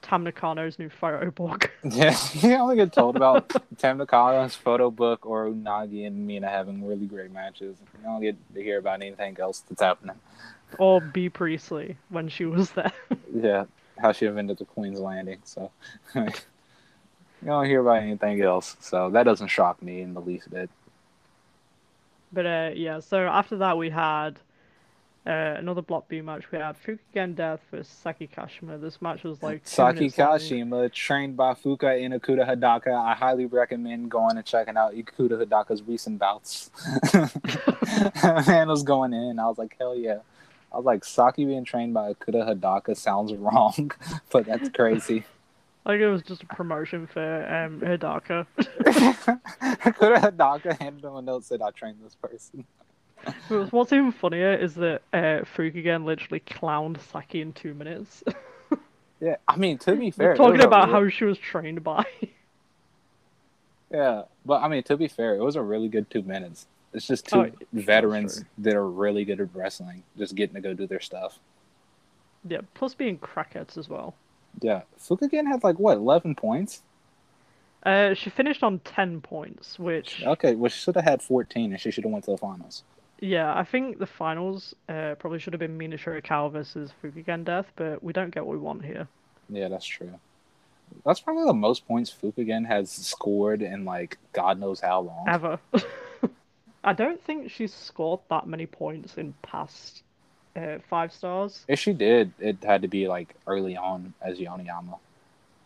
Tam 0.02 0.26
Nakano's 0.26 0.80
new 0.80 0.90
photo 0.90 1.30
book. 1.30 1.72
Yeah, 1.84 2.18
you 2.34 2.56
only 2.56 2.76
get 2.76 2.92
told 2.92 3.16
about 3.16 3.50
Tam 3.78 4.00
Nakano's 4.00 4.56
photo 4.56 4.90
book 4.90 5.26
or 5.28 5.46
Unagi 5.46 6.08
and 6.08 6.26
Mina 6.26 6.50
having 6.50 6.86
really 6.86 7.06
great 7.06 7.32
matches. 7.32 7.78
You 7.98 8.04
don't 8.04 8.20
get 8.20 8.36
to 8.56 8.62
hear 8.64 8.80
about 8.80 9.02
anything 9.02 9.38
else 9.40 9.60
that's 9.70 9.82
happening. 9.82 10.16
or 10.80 11.00
Bea 11.00 11.30
Priestley 11.30 11.96
when 12.10 12.28
she 12.28 12.46
was 12.46 12.72
there. 12.72 12.92
Yeah, 13.34 13.66
how 14.00 14.12
she 14.12 14.26
invented 14.26 14.58
the 14.58 14.66
Queen's 14.66 15.00
Landing. 15.00 15.40
So 15.46 15.72
you 17.42 17.48
don't 17.48 17.66
hear 17.66 17.82
about 17.82 18.04
anything 18.04 18.42
else. 18.42 18.76
So 18.80 19.10
that 19.12 19.24
doesn't 19.24 19.48
shock 19.48 19.82
me 19.82 20.02
in 20.02 20.14
the 20.14 20.22
least 20.22 20.50
bit. 20.50 20.70
But 22.32 22.46
uh, 22.46 22.72
yeah, 22.76 23.00
so 23.00 23.28
after 23.28 23.58
that 23.58 23.78
we 23.78 23.90
had 23.90 24.40
uh, 25.26 25.56
another 25.58 25.82
Block 25.82 26.08
B 26.08 26.22
match. 26.22 26.52
We 26.52 26.58
had 26.58 26.76
Fukigen 26.82 27.36
Death 27.36 27.62
versus 27.70 27.88
Saki 27.88 28.28
Kashima. 28.28 28.80
This 28.82 29.02
match 29.02 29.24
was 29.24 29.44
like 29.44 29.64
two 29.64 29.70
Saki 29.70 30.00
minutes 30.00 30.18
long. 30.18 30.40
Kashima, 30.40 30.92
trained 30.92 31.38
by 31.38 31.54
Fuka 31.54 32.02
in 32.02 32.14
Ikuto 32.14 32.48
Hidaka. 32.48 32.94
I 32.94 33.14
highly 33.14 33.46
recommend 33.46 34.10
going 34.10 34.38
and 34.38 34.46
checking 34.46 34.78
out 34.78 34.94
Ikuto 34.94 35.44
Hidaka's 35.44 35.84
recent 35.84 36.20
bouts. 36.20 36.72
Man 38.48 38.70
was 38.70 38.84
going 38.84 39.14
in. 39.14 39.40
I 39.40 39.48
was 39.48 39.58
like, 39.58 39.76
hell 39.78 39.96
yeah. 39.96 40.20
I 40.72 40.78
was 40.78 40.86
like, 40.86 41.04
Saki 41.04 41.46
being 41.46 41.66
trained 41.66 41.94
by 41.94 42.14
Ikuto 42.14 42.48
Hidaka 42.48 42.96
sounds 42.96 43.34
wrong, 43.36 43.92
but 44.32 44.46
that's 44.46 44.70
crazy. 44.70 45.26
Like 45.86 46.00
it 46.00 46.10
was 46.10 46.22
just 46.22 46.44
a 46.44 46.46
promotion 46.48 47.08
for 47.08 47.22
um 47.46 47.80
Hidaka. 47.82 48.46
Ikuto 48.60 50.18
Hidaka 50.20 50.80
handed 50.80 51.04
him 51.06 51.16
a 51.16 51.22
note 51.22 51.44
said, 51.46 51.62
I 51.62 51.72
trained 51.72 51.98
this 52.04 52.16
person. 52.16 52.66
What's 53.72 53.92
even 53.92 54.12
funnier 54.14 54.54
is 54.54 54.76
that 54.76 55.02
uh, 55.12 55.44
Fukigen 55.56 56.06
literally 56.06 56.40
clowned 56.42 57.00
Saki 57.12 57.42
in 57.42 57.54
two 57.54 57.74
minutes. 57.74 58.24
Yeah, 59.22 59.36
I 59.50 59.58
mean, 59.58 59.78
to 59.80 59.98
be 59.98 60.12
fair, 60.12 60.32
it 60.32 60.38
Talking 60.38 60.62
about 60.62 60.88
how 60.88 61.10
she 61.10 61.26
was 61.26 61.38
trained 61.38 61.84
by. 61.84 62.06
Yeah, 63.92 64.24
but 64.46 64.62
I 64.62 64.68
mean, 64.70 64.84
to 64.84 64.96
be 64.96 65.08
fair, 65.10 65.36
it 65.36 65.44
was 65.44 65.56
a 65.58 65.62
really 65.62 65.88
good 65.90 66.10
two 66.10 66.22
minutes. 66.22 66.68
It's 66.94 67.06
just 67.08 67.28
two 67.28 67.40
Oh, 67.40 67.52
veterans 67.74 68.36
sure. 68.36 68.44
that 68.60 68.76
are 68.76 68.88
really 68.88 69.26
good 69.26 69.42
at 69.42 69.50
wrestling, 69.54 70.04
just 70.18 70.36
getting 70.36 70.56
to 70.56 70.62
go 70.62 70.74
do 70.74 70.88
their 70.88 71.00
stuff. 71.02 71.38
yeah, 72.48 72.60
plus 72.76 72.94
being 72.94 73.18
crackheads 73.18 73.78
as 73.78 73.90
well. 73.90 74.14
Yeah, 74.62 74.82
Fukigen 75.00 75.48
had 75.48 75.64
like 75.64 75.78
what, 75.78 75.98
eleven 75.98 76.36
points? 76.36 76.82
Uh, 77.84 78.14
she 78.14 78.30
finished 78.30 78.62
on 78.64 78.80
ten 78.80 79.22
points, 79.22 79.80
which 79.80 80.24
Okay, 80.26 80.56
well, 80.56 80.70
she 80.70 80.80
should 80.80 80.96
have 80.96 81.06
had 81.06 81.22
fourteen, 81.22 81.72
and 81.72 81.80
she 81.80 81.92
should 81.92 82.04
have 82.04 82.12
went 82.12 82.26
to 82.26 82.32
the 82.32 82.38
finals. 82.38 82.84
Yeah, 83.22 83.54
I 83.54 83.64
think 83.64 84.00
the 84.00 84.06
finals 84.06 84.74
uh, 84.88 85.16
probably 85.20 85.40
should 85.40 85.54
have 85.54 85.60
been 85.60 85.78
Mina 85.78 85.98
Shirakawa 85.98 86.52
versus 86.52 86.92
Fukigen 87.04 87.44
Death, 87.44 87.66
but 87.76 88.02
we 88.02 88.14
don't 88.14 88.34
get 88.34 88.46
what 88.46 88.54
we 88.54 88.62
want 88.62 88.86
here. 88.86 89.08
Yeah, 89.50 89.68
that's 89.68 89.86
true. 89.86 90.14
That's 91.06 91.20
probably 91.20 91.46
the 91.46 91.54
most 91.54 91.88
points 91.88 92.14
Fukigen 92.14 92.66
has 92.66 92.92
scored 92.92 93.62
in 93.62 93.86
like 93.86 94.18
God 94.34 94.60
knows 94.60 94.80
how 94.80 95.02
long. 95.02 95.26
Ever. 95.28 95.60
I 96.84 96.94
don't 96.94 97.22
think 97.24 97.52
she's 97.52 97.74
scored 97.74 98.22
that 98.30 98.48
many 98.48 98.66
points 98.66 99.18
in 99.18 99.34
past 99.42 100.04
uh, 100.56 100.78
five 100.90 101.14
stars. 101.14 101.66
If 101.68 101.80
she 101.80 101.94
did, 101.94 102.32
it 102.40 102.64
had 102.64 102.82
to 102.82 102.88
be 102.88 103.08
like 103.08 103.36
early 103.48 103.78
on 103.78 104.14
as 104.22 104.40
Yoneyama. 104.40 104.98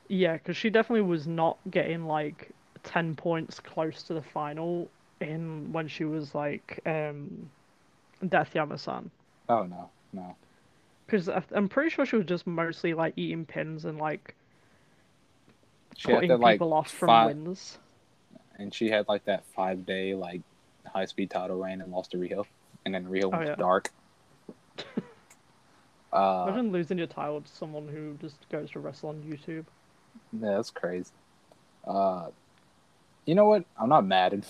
Yeah, 0.09 0.33
because 0.33 0.57
she 0.57 0.69
definitely 0.69 1.01
was 1.07 1.27
not 1.27 1.57
getting 1.71 2.05
like 2.05 2.49
10 2.83 3.15
points 3.15 3.59
close 3.59 4.03
to 4.03 4.13
the 4.13 4.21
final 4.21 4.89
in 5.21 5.71
when 5.71 5.87
she 5.87 6.03
was 6.03 6.35
like 6.35 6.79
um, 6.85 7.49
Death 8.27 8.53
Yama-san. 8.53 9.09
Oh 9.49 9.63
no, 9.63 9.89
no. 10.11 10.35
Because 11.05 11.29
I'm 11.51 11.67
pretty 11.69 11.89
sure 11.89 12.05
she 12.05 12.15
was 12.15 12.25
just 12.25 12.45
mostly 12.47 12.93
like 12.93 13.13
eating 13.15 13.45
pins 13.45 13.85
and 13.85 13.97
like 13.97 14.35
She 15.97 16.11
had 16.11 16.15
putting 16.17 16.29
that 16.29 16.39
like 16.39 16.55
people 16.55 16.73
off 16.73 16.89
from 16.91 17.07
five, 17.07 17.27
wins. 17.35 17.77
and 18.57 18.73
she 18.73 18.89
had 18.89 19.07
like 19.07 19.25
that 19.25 19.43
five 19.55 19.85
day 19.85 20.13
like 20.15 20.41
high 20.85 21.05
speed 21.05 21.29
title 21.29 21.57
reign 21.61 21.81
and 21.81 21.91
lost 21.91 22.11
to 22.11 22.17
Rio, 22.17 22.45
and 22.85 22.93
then 22.93 23.07
Rio 23.07 23.29
went 23.29 23.43
Oh, 23.43 23.47
yeah. 23.49 23.55
dark. 23.55 23.89
uh, 26.13 26.45
Imagine 26.47 26.71
losing 26.71 26.97
your 26.97 27.07
title 27.07 27.41
to 27.41 27.51
someone 27.51 27.87
who 27.87 28.15
just 28.21 28.47
goes 28.49 28.71
to 28.71 28.79
wrestle 28.79 29.09
on 29.09 29.21
YouTube. 29.23 29.65
yeah, 30.31 30.55
that's 30.55 30.69
crazy. 30.71 31.11
Uh, 31.85 32.27
you 33.25 33.35
know 33.35 33.45
what? 33.45 33.65
I'm 33.79 33.89
not 33.89 34.05
mad. 34.05 34.45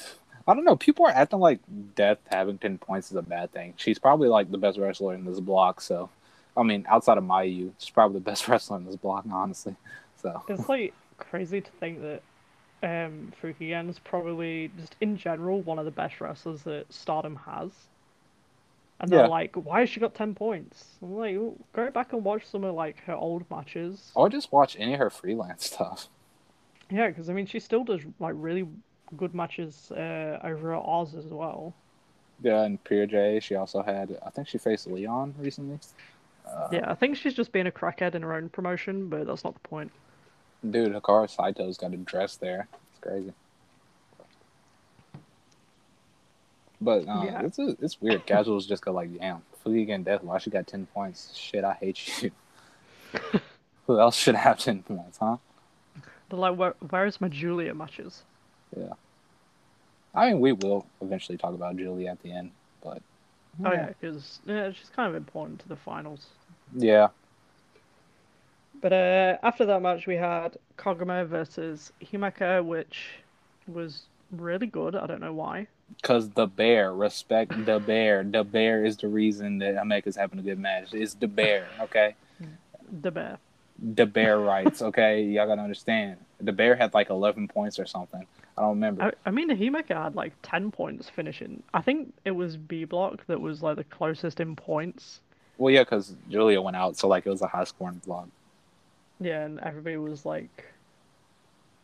I 0.47 0.53
don't 0.53 0.65
know. 0.65 0.76
People 0.76 1.05
are 1.05 1.11
acting 1.11 1.39
like 1.39 1.59
Death 1.95 2.19
having 2.30 2.57
ten 2.57 2.78
points 2.78 3.11
is 3.11 3.17
a 3.17 3.21
bad 3.21 3.51
thing. 3.51 3.74
She's 3.78 3.99
probably 3.99 4.28
like 4.28 4.51
the 4.51 4.57
best 4.57 4.78
wrestler 4.78 5.13
in 5.13 5.26
this 5.26 5.39
block. 5.39 5.80
So, 5.82 6.09
I 6.57 6.63
mean, 6.63 6.86
outside 6.89 7.17
of 7.17 7.24
Mayu, 7.24 7.71
she's 7.78 7.89
probably 7.89 8.19
the 8.19 8.24
best 8.26 8.47
wrestler 8.49 8.78
in 8.78 8.86
this 8.86 8.95
block, 8.95 9.26
honestly. 9.32 9.76
So, 10.21 10.43
It's 10.47 10.67
like 10.69 10.93
crazy 11.17 11.61
to 11.61 11.71
think 11.80 12.01
that 12.01 12.21
um, 12.84 13.32
Fukigen 13.41 13.89
is 13.89 13.99
probably 13.99 14.71
just 14.80 14.95
in 14.99 15.17
general 15.17 15.61
one 15.61 15.80
of 15.80 15.86
the 15.86 15.91
best 15.91 16.19
wrestlers 16.19 16.63
that 16.63 16.91
Stardom 16.91 17.36
has. 17.38 17.71
And 19.03 19.11
Yeah. 19.11 19.17
they're 19.19 19.27
like, 19.27 19.53
why 19.55 19.81
has 19.81 19.89
she 19.89 19.99
got 19.99 20.15
ten 20.15 20.33
points? 20.33 20.95
I'm 21.01 21.13
like, 21.17 21.35
go 21.73 21.91
back 21.91 22.13
and 22.13 22.23
watch 22.23 22.45
some 22.45 22.63
of 22.63 22.73
like 22.73 23.01
her 23.03 23.13
old 23.13 23.43
matches. 23.51 24.11
or 24.15 24.29
just 24.29 24.49
watch 24.53 24.77
any 24.79 24.93
of 24.93 24.99
her 24.99 25.09
freelance 25.09 25.65
stuff. 25.65 26.07
Yeah, 26.89 27.09
because 27.09 27.29
I 27.29 27.33
mean, 27.33 27.45
she 27.45 27.59
still 27.59 27.83
does 27.83 27.99
like 28.19 28.33
really 28.37 28.65
good 29.17 29.35
matches 29.35 29.91
uh, 29.91 30.39
over 30.41 30.73
at 30.73 30.81
Oz 30.85 31.15
as 31.15 31.25
well. 31.25 31.73
Yeah, 32.41 32.63
and 32.63 32.81
Pure 32.85 33.07
J, 33.07 33.39
she 33.41 33.55
also 33.55 33.81
had. 33.83 34.17
I 34.25 34.29
think 34.29 34.47
she 34.47 34.57
faced 34.57 34.87
Leon 34.87 35.35
recently. 35.37 35.79
Uh, 36.47 36.69
Yeah, 36.71 36.89
I 36.89 36.95
think 36.95 37.17
she's 37.17 37.33
just 37.33 37.51
being 37.51 37.67
a 37.67 37.71
crackhead 37.71 38.15
in 38.15 38.21
her 38.21 38.33
own 38.33 38.47
promotion, 38.49 39.09
but 39.09 39.27
that's 39.27 39.43
not 39.43 39.53
the 39.53 39.67
point. 39.67 39.91
Dude, 40.71 40.93
Hikaru 40.93 41.27
Saito's 41.29 41.77
got 41.77 41.93
a 41.93 41.97
dress 41.97 42.37
there. 42.37 42.67
It's 42.91 42.99
crazy. 43.01 43.33
But 46.84 47.07
uh, 47.07 47.23
Yeah. 47.23 47.41
it's 47.43 47.59
it's 47.59 48.01
weird. 48.01 48.25
Casuals 48.25 48.65
just 48.67 48.84
go 48.84 48.91
like, 48.91 49.17
damn, 49.17 49.41
Fukigen 49.65 50.03
Death, 50.03 50.23
why 50.23 50.38
she 50.38 50.49
got 50.49 50.67
10 50.67 50.88
points? 50.88 51.34
Shit, 51.36 51.63
I 51.63 51.73
hate 51.73 52.21
you. 52.23 52.31
Who 53.88 53.99
else 53.99 54.15
should 54.15 54.36
have 54.36 54.59
10 54.59 54.84
points, 54.84 55.17
huh? 55.17 55.38
They're 56.29 56.39
like, 56.39 56.57
where, 56.57 56.75
where's 56.89 57.19
my 57.21 57.27
Giulia 57.27 57.73
matches? 57.73 58.23
Yeah. 58.77 58.93
I 60.15 60.29
mean, 60.29 60.39
we 60.39 60.51
will 60.53 60.86
eventually 61.01 61.38
talk 61.38 61.53
about 61.53 61.75
Giulia 61.77 62.11
at 62.11 62.21
the 62.21 62.31
end, 62.31 62.51
but. 62.84 63.01
Oh 63.63 63.71
yeah, 63.71 63.88
because 63.99 64.39
yeah, 64.45 64.71
she's 64.71 64.89
kind 64.89 65.07
of 65.09 65.15
important 65.15 65.59
to 65.59 65.67
the 65.69 65.75
finals. 65.75 66.27
Yeah. 66.75 67.09
But 68.81 68.93
uh, 68.93 69.38
after 69.43 69.65
that 69.67 69.81
match, 69.81 70.07
we 70.07 70.15
had 70.15 70.57
Koguma 70.77 71.25
versus 71.27 71.93
Himeka, 72.01 72.65
which 72.65 73.11
was 73.67 74.03
really 74.31 74.65
good. 74.67 74.95
I 74.95 75.05
don't 75.05 75.21
know 75.21 75.34
why. 75.34 75.67
Because 76.01 76.29
the 76.31 76.47
bear, 76.47 76.93
respect 76.93 77.65
the 77.65 77.79
bear. 77.79 78.23
The 78.23 78.43
bear 78.43 78.85
is 78.85 78.97
the 78.97 79.07
reason 79.07 79.59
that 79.59 79.75
Himeka's 79.75 80.15
having 80.15 80.39
a 80.39 80.41
good 80.41 80.59
match. 80.59 80.93
It's 80.93 81.13
the 81.13 81.27
bear, 81.27 81.67
okay? 81.81 82.15
The 83.01 83.11
bear. 83.11 83.37
the 83.79 84.05
bear 84.05 84.39
rights, 84.39 84.81
okay? 84.81 85.23
Y'all 85.23 85.47
gotta 85.47 85.61
understand. 85.61 86.17
The 86.39 86.51
bear 86.51 86.75
had 86.75 86.93
like 86.93 87.09
11 87.09 87.47
points 87.47 87.79
or 87.79 87.85
something. 87.85 88.25
I 88.57 88.61
don't 88.61 88.71
remember. 88.71 89.03
I, 89.03 89.11
I 89.25 89.31
mean, 89.31 89.49
Himeka 89.49 90.03
had 90.03 90.15
like 90.15 90.33
10 90.43 90.71
points 90.71 91.09
finishing. 91.09 91.63
I 91.73 91.81
think 91.81 92.13
it 92.25 92.31
was 92.31 92.55
B 92.57 92.83
Block 92.85 93.25
that 93.27 93.41
was 93.41 93.63
like 93.63 93.77
the 93.77 93.83
closest 93.85 94.39
in 94.39 94.55
points. 94.55 95.21
Well, 95.57 95.73
yeah, 95.73 95.83
because 95.83 96.15
Giulia 96.29 96.61
went 96.61 96.75
out, 96.75 96.97
so 96.97 97.07
like 97.07 97.25
it 97.25 97.29
was 97.29 97.41
a 97.41 97.47
high 97.47 97.63
scoring 97.63 98.01
vlog. 98.05 98.27
Yeah, 99.19 99.43
and 99.45 99.59
everybody 99.59 99.97
was 99.97 100.25
like 100.25 100.65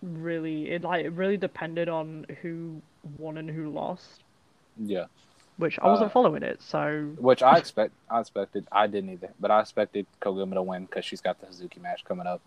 really 0.01 0.69
it 0.71 0.83
like 0.83 1.05
it 1.05 1.11
really 1.11 1.37
depended 1.37 1.89
on 1.89 2.25
who 2.41 2.81
won 3.03 3.37
and 3.37 3.49
who 3.49 3.69
lost, 3.69 4.23
Yeah, 4.77 5.05
which 5.57 5.79
I 5.79 5.87
wasn't 5.87 6.09
Uh, 6.09 6.09
following 6.11 6.43
it. 6.43 6.61
So 6.61 7.15
which 7.17 7.41
I 7.43 7.57
expect. 7.59 7.93
I 8.09 8.19
expected. 8.21 8.67
I 8.71 8.87
didn't 8.87 9.11
either, 9.11 9.33
but 9.39 9.51
I 9.51 9.61
expected 9.61 10.05
Koguma 10.21 10.53
to 10.55 10.63
win 10.63 10.85
because 10.85 11.05
she's 11.05 11.21
got 11.21 11.39
the 11.39 11.47
Hazuki 11.47 11.79
match 11.81 12.03
coming 12.05 12.27
up, 12.27 12.41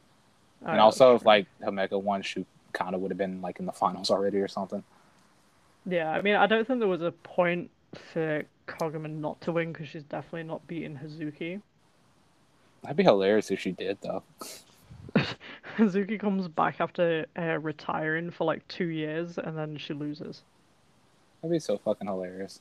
and 0.66 0.80
uh, 0.80 0.84
also 0.84 1.14
if 1.16 1.24
like 1.24 1.46
Himeka 1.62 2.00
won, 2.00 2.22
she 2.22 2.46
kind 2.72 2.94
of 2.94 3.00
would 3.02 3.10
have 3.10 3.18
been 3.18 3.42
like 3.42 3.58
in 3.60 3.66
the 3.66 3.72
finals 3.72 4.10
already 4.10 4.38
or 4.38 4.48
something. 4.48 4.82
yeah, 5.86 6.10
I 6.10 6.22
mean, 6.22 6.36
I 6.36 6.46
don't 6.46 6.66
think 6.66 6.78
there 6.78 6.88
was 6.88 7.02
a 7.02 7.12
point 7.12 7.70
for 8.12 8.44
Koguma 8.68 9.10
not 9.10 9.40
to 9.42 9.52
win 9.52 9.72
because 9.72 9.88
she's 9.88 10.04
definitely 10.04 10.44
not 10.44 10.66
beating 10.66 10.96
Hazuki. 10.98 11.60
That'd 12.82 12.96
be 12.96 13.02
hilarious 13.04 13.50
if 13.50 13.60
she 13.60 13.72
did 13.72 13.98
though. 14.02 14.22
Hazuki 15.76 16.18
comes 16.18 16.48
back 16.48 16.80
after 16.80 17.26
uh, 17.38 17.58
retiring 17.58 18.30
for 18.30 18.44
like 18.44 18.66
two 18.68 18.86
years 18.86 19.38
and 19.38 19.56
then 19.56 19.76
she 19.76 19.94
loses. 19.94 20.42
That'd 21.40 21.54
be 21.54 21.58
so 21.58 21.78
fucking 21.78 22.06
hilarious. 22.06 22.60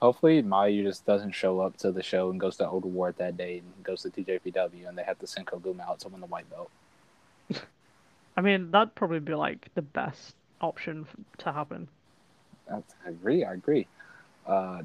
Hopefully, 0.00 0.42
Mayu 0.42 0.82
just 0.84 1.04
doesn't 1.04 1.32
show 1.32 1.60
up 1.60 1.76
to 1.78 1.92
the 1.92 2.02
show 2.02 2.30
and 2.30 2.40
goes 2.40 2.56
to 2.56 2.68
Old 2.68 2.86
War 2.86 3.12
that 3.18 3.36
day 3.36 3.58
and 3.58 3.84
goes 3.84 4.02
to 4.02 4.10
TJPW 4.10 4.88
and 4.88 4.96
they 4.96 5.02
have 5.02 5.18
to 5.18 5.26
send 5.26 5.46
Koguma 5.46 5.86
out 5.86 6.00
to 6.00 6.08
win 6.08 6.20
the 6.20 6.26
white 6.26 6.48
belt. 6.48 6.70
I 8.36 8.40
mean, 8.40 8.70
that'd 8.70 8.94
probably 8.94 9.20
be 9.20 9.34
like 9.34 9.68
the 9.74 9.82
best 9.82 10.34
option 10.62 11.06
to 11.38 11.52
happen. 11.52 11.88
I 12.72 12.80
agree. 13.06 13.44
I 13.44 13.54
agree. 13.54 13.86
Uh, 14.46 14.82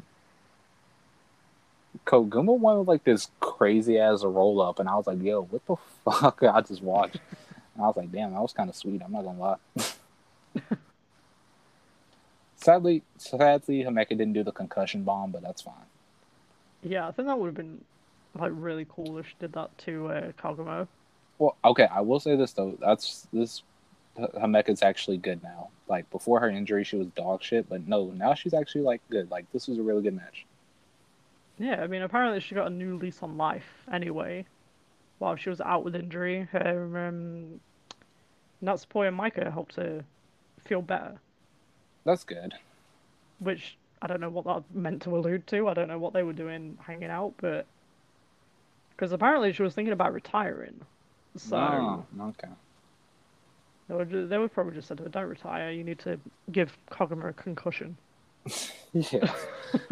Koguma 2.06 2.58
won 2.58 2.80
with 2.80 2.88
like 2.88 3.04
this 3.04 3.30
crazy 3.40 4.00
ass 4.00 4.24
roll 4.24 4.62
up, 4.62 4.80
and 4.80 4.90
I 4.90 4.96
was 4.96 5.08
like, 5.08 5.22
"Yo, 5.22 5.44
what 5.44 5.66
the 5.66 5.76
fuck?" 6.04 6.44
I 6.44 6.62
just 6.62 6.82
watched, 6.82 7.20
and 7.76 7.84
I 7.84 7.88
was 7.88 7.98
like, 7.98 8.12
"Damn, 8.12 8.34
that 8.34 8.42
was 8.42 8.54
kind 8.54 8.70
of 8.70 8.76
sweet." 8.76 9.02
I'm 9.04 9.12
not 9.12 9.24
gonna 9.24 9.40
lie. 9.40 9.58
sadly, 12.58 13.04
sadly, 13.18 13.84
Himeka 13.84 14.10
didn't 14.10 14.34
do 14.34 14.44
the 14.44 14.52
concussion 14.52 15.04
bomb, 15.04 15.32
but 15.32 15.42
that's 15.42 15.62
fine. 15.62 15.74
Yeah, 16.84 17.08
I 17.08 17.12
think 17.12 17.28
that 17.28 17.40
would 17.40 17.48
have 17.48 17.56
been 17.56 17.82
like 18.38 18.52
really 18.54 18.86
cool 18.90 19.18
if 19.18 19.28
she 19.28 19.36
did 19.40 19.54
that 19.54 19.78
to 19.80 20.08
uh, 20.08 20.32
Koguma. 20.34 20.88
Well, 21.38 21.56
okay, 21.64 21.88
I 21.92 22.02
will 22.02 22.20
say 22.20 22.36
this 22.36 22.54
though. 22.54 22.78
That's 22.80 23.28
this 23.34 23.64
Himeka's 24.18 24.82
actually 24.82 25.18
good 25.18 25.44
now. 25.44 25.70
Like 25.88 26.10
before 26.10 26.40
her 26.40 26.50
injury, 26.50 26.84
she 26.84 26.96
was 26.96 27.08
dog 27.08 27.44
shit, 27.44 27.70
but 27.70 27.88
no, 27.88 28.12
now 28.16 28.34
she's 28.34 28.54
actually 28.54 28.82
like 28.82 29.02
good. 29.10 29.30
Like 29.30 29.46
this 29.52 29.68
was 29.68 29.78
a 29.78 29.84
really 29.84 30.02
good 30.02 30.16
match. 30.16 30.46
Yeah, 31.58 31.82
I 31.82 31.88
mean, 31.88 32.02
apparently 32.02 32.40
she 32.42 32.56
got 32.56 32.68
a 32.68 32.70
new 32.70 32.98
lease 32.98 33.24
on 33.24 33.38
life 33.38 33.66
anyway. 33.92 34.46
While 35.20 35.36
she 35.38 35.50
was 35.50 35.62
out 35.62 35.86
with 35.86 35.96
injury, 35.96 36.48
her 36.52 37.08
um, 37.08 37.60
Natsupoi 38.64 39.08
and 39.08 39.18
Maika 39.18 39.52
helped 39.52 39.76
her 39.76 40.04
feel 40.66 40.82
better. 40.82 41.20
That's 42.04 42.24
good. 42.26 42.54
which 43.40 43.78
I 44.02 44.08
don't 44.08 44.20
know 44.20 44.30
what 44.30 44.46
that 44.46 44.64
meant 44.76 45.02
to 45.04 45.16
allude 45.16 45.48
to. 45.48 45.68
I 45.70 45.74
don't 45.74 45.88
know 45.88 45.98
what 45.98 46.14
they 46.14 46.24
were 46.24 46.34
doing 46.34 46.78
hanging 46.82 47.10
out, 47.10 47.34
but 47.38 47.66
because 48.92 49.12
apparently 49.14 49.54
she 49.54 49.64
was 49.64 49.74
thinking 49.74 49.94
about 49.94 50.14
retiring, 50.14 50.80
so 51.38 51.58
Oh, 51.58 52.06
okay. 52.30 52.48
they 53.88 53.96
would 53.96 54.30
they 54.30 54.38
would 54.38 54.54
probably 54.54 54.74
just 54.76 54.88
said 54.90 55.00
"Don't 55.12 55.28
retire. 55.30 55.72
You 55.72 55.84
need 55.84 56.00
to 56.00 56.20
give 56.52 56.78
Koguma 56.92 57.30
a 57.30 57.34
concussion." 57.34 57.98
Yeah, 58.94 59.34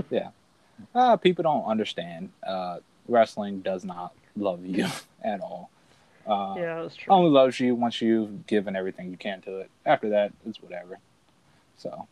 yeah. 0.09 0.29
Uh, 0.93 1.17
people 1.17 1.43
don't 1.43 1.65
understand. 1.65 2.31
Uh, 2.45 2.77
wrestling 3.07 3.61
does 3.61 3.83
not 3.83 4.13
love 4.35 4.65
you 4.65 4.87
at 5.23 5.41
all. 5.41 5.69
Uh, 6.25 6.55
yeah, 6.57 6.81
that's 6.81 6.95
true. 6.95 7.13
Only 7.13 7.29
loves 7.29 7.59
you 7.59 7.75
once 7.75 8.01
you've 8.01 8.47
given 8.47 8.75
everything 8.75 9.11
you 9.11 9.17
can 9.17 9.41
to 9.41 9.59
it. 9.59 9.69
After 9.85 10.09
that, 10.09 10.31
it's 10.45 10.61
whatever. 10.61 10.99
So, 11.77 12.07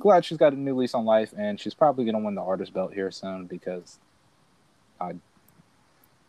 glad 0.00 0.24
she's 0.24 0.38
got 0.38 0.52
a 0.52 0.56
new 0.56 0.74
lease 0.74 0.94
on 0.94 1.04
life, 1.04 1.32
and 1.36 1.60
she's 1.60 1.74
probably 1.74 2.04
gonna 2.04 2.18
win 2.18 2.34
the 2.34 2.42
artist 2.42 2.72
belt 2.72 2.92
here 2.92 3.10
soon 3.10 3.46
because 3.46 3.98
I 5.00 5.14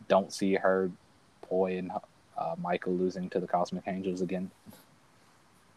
don't 0.07 0.31
see 0.31 0.55
her, 0.55 0.91
Poi, 1.41 1.77
and 1.77 1.91
uh, 2.37 2.55
Maika 2.55 2.87
losing 2.87 3.29
to 3.31 3.39
the 3.39 3.47
Cosmic 3.47 3.83
Angels 3.87 4.21
again. 4.21 4.51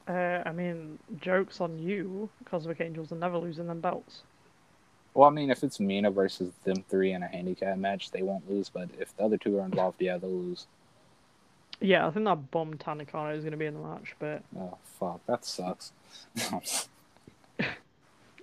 Uh, 0.06 0.42
I 0.44 0.52
mean, 0.52 0.98
jokes 1.20 1.60
on 1.60 1.78
you. 1.78 2.28
Cosmic 2.44 2.80
Angels 2.80 3.12
are 3.12 3.16
never 3.16 3.38
losing 3.38 3.66
them 3.66 3.80
belts. 3.80 4.22
Well, 5.14 5.28
I 5.28 5.32
mean, 5.32 5.50
if 5.50 5.64
it's 5.64 5.80
Mina 5.80 6.10
versus 6.10 6.52
them 6.64 6.84
three 6.88 7.12
in 7.12 7.22
a 7.22 7.26
handicap 7.26 7.76
match, 7.78 8.10
they 8.10 8.22
won't 8.22 8.48
lose. 8.48 8.68
But 8.68 8.88
if 8.98 9.16
the 9.16 9.24
other 9.24 9.36
two 9.36 9.58
are 9.58 9.64
involved, 9.64 10.00
yeah, 10.00 10.18
they'll 10.18 10.30
lose. 10.30 10.66
Yeah, 11.80 12.06
I 12.06 12.10
think 12.10 12.26
that 12.26 12.50
bomb 12.50 12.74
Tanakano 12.74 13.34
is 13.36 13.42
going 13.42 13.52
to 13.52 13.56
be 13.56 13.66
in 13.66 13.74
the 13.74 13.80
match, 13.80 14.14
but 14.18 14.42
Oh 14.58 14.76
fuck, 14.98 15.20
that 15.26 15.44
sucks. 15.44 15.92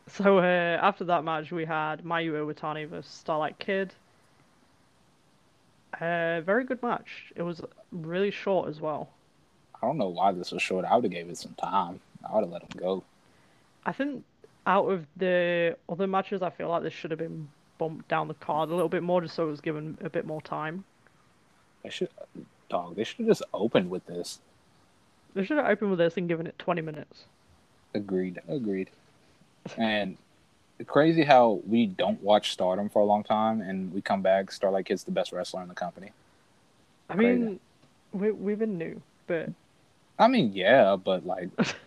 So 0.08 0.40
uh, 0.40 0.80
after 0.82 1.04
that 1.06 1.24
match, 1.24 1.52
we 1.52 1.66
had 1.66 2.04
Mayu 2.04 2.32
Iwatani 2.32 2.88
versus 2.88 3.12
Starlight 3.12 3.60
Kid. 3.60 3.94
Uh, 5.94 6.42
very 6.42 6.64
good 6.64 6.82
match. 6.82 7.32
It 7.36 7.42
was 7.42 7.62
really 7.92 8.32
short 8.32 8.70
as 8.70 8.80
well. 8.80 9.10
I 9.82 9.86
don't 9.86 9.98
know 9.98 10.08
why 10.08 10.32
this 10.32 10.52
was 10.52 10.62
short. 10.62 10.86
I 10.86 10.96
would 10.96 11.04
have 11.04 11.12
gave 11.12 11.30
it 11.30 11.38
some 11.38 11.54
time. 11.56 12.00
I 12.28 12.34
would 12.34 12.42
have 12.42 12.52
let 12.52 12.62
him 12.64 12.70
go. 12.78 13.04
I 13.86 13.92
think 13.92 14.24
out 14.68 14.86
of 14.86 15.08
the 15.16 15.76
other 15.90 16.06
matches, 16.06 16.42
I 16.44 16.52
feel 16.52 16.70
like 16.70 16.84
this 16.84 16.94
should 16.94 17.10
have 17.12 17.20
been 17.20 17.48
bumped 17.80 18.08
down 18.10 18.28
the 18.28 18.34
card 18.36 18.70
a 18.70 18.74
little 18.74 18.90
bit 18.90 19.02
more, 19.02 19.22
just 19.22 19.34
so 19.36 19.48
it 19.48 19.52
was 19.52 19.62
given 19.62 19.98
a 20.02 20.10
bit 20.10 20.26
more 20.28 20.42
time. 20.42 20.84
They 21.84 21.90
should, 21.90 22.10
dog. 22.70 22.96
They 22.96 23.04
should 23.04 23.20
have 23.20 23.28
just 23.28 23.44
opened 23.54 23.90
with 23.90 24.06
this. 24.06 24.40
They 25.34 25.46
should 25.46 25.58
have 25.58 25.68
opened 25.68 25.92
with 25.92 26.00
this 26.00 26.18
and 26.18 26.28
given 26.28 26.46
it 26.46 26.60
20 26.60 26.82
minutes. 26.82 27.24
Agreed. 27.94 28.42
Agreed. 28.48 28.90
And 29.78 30.18
crazy 30.86 31.24
how 31.24 31.62
we 31.68 31.86
don't 31.86 32.22
watch 32.22 32.52
Stardom 32.52 32.90
for 32.90 33.02
a 33.02 33.06
long 33.06 33.24
time, 33.24 33.62
and 33.62 33.94
we 33.94 34.02
come 34.02 34.22
back. 34.22 34.52
Starlight 34.52 34.86
Kid's 34.86 35.04
the 35.04 35.12
best 35.12 35.32
wrestler 35.32 35.62
in 35.62 35.68
the 35.68 35.74
company. 35.74 36.12
I 37.10 37.16
Crazy. 37.16 37.40
mean, 37.40 37.60
we 38.12 38.32
we've 38.32 38.60
been 38.60 38.78
new, 38.78 39.02
but 39.28 39.50
I 40.20 40.28
mean, 40.28 40.52
yeah, 40.54 40.96
but 40.96 41.26
like, 41.26 41.50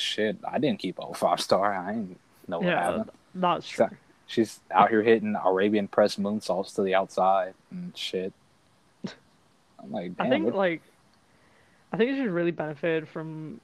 shit, 0.00 0.36
I 0.46 0.58
didn't 0.58 0.78
keep 0.78 0.98
a 0.98 1.14
five 1.14 1.40
star. 1.40 1.74
I 1.74 1.92
didn't 1.92 2.18
know 2.46 2.58
what 2.58 2.66
yeah, 2.66 2.82
happened. 2.82 3.10
that's 3.34 3.74
So- 3.74 3.88
She's 4.26 4.60
out 4.70 4.90
here 4.90 5.02
hitting 5.02 5.34
Arabian 5.42 5.88
press 5.88 6.16
moonsaults 6.16 6.74
to 6.74 6.82
the 6.82 6.94
outside 6.94 7.54
and 7.70 7.96
shit. 7.96 8.32
I'm 9.82 9.90
like, 9.90 10.16
damn, 10.16 10.26
I 10.26 10.30
think 10.30 10.44
what- 10.46 10.54
like, 10.54 10.82
I 11.92 11.96
think 11.96 12.10
it 12.10 12.16
should 12.16 12.30
really 12.30 12.50
benefit 12.50 13.08
from 13.08 13.60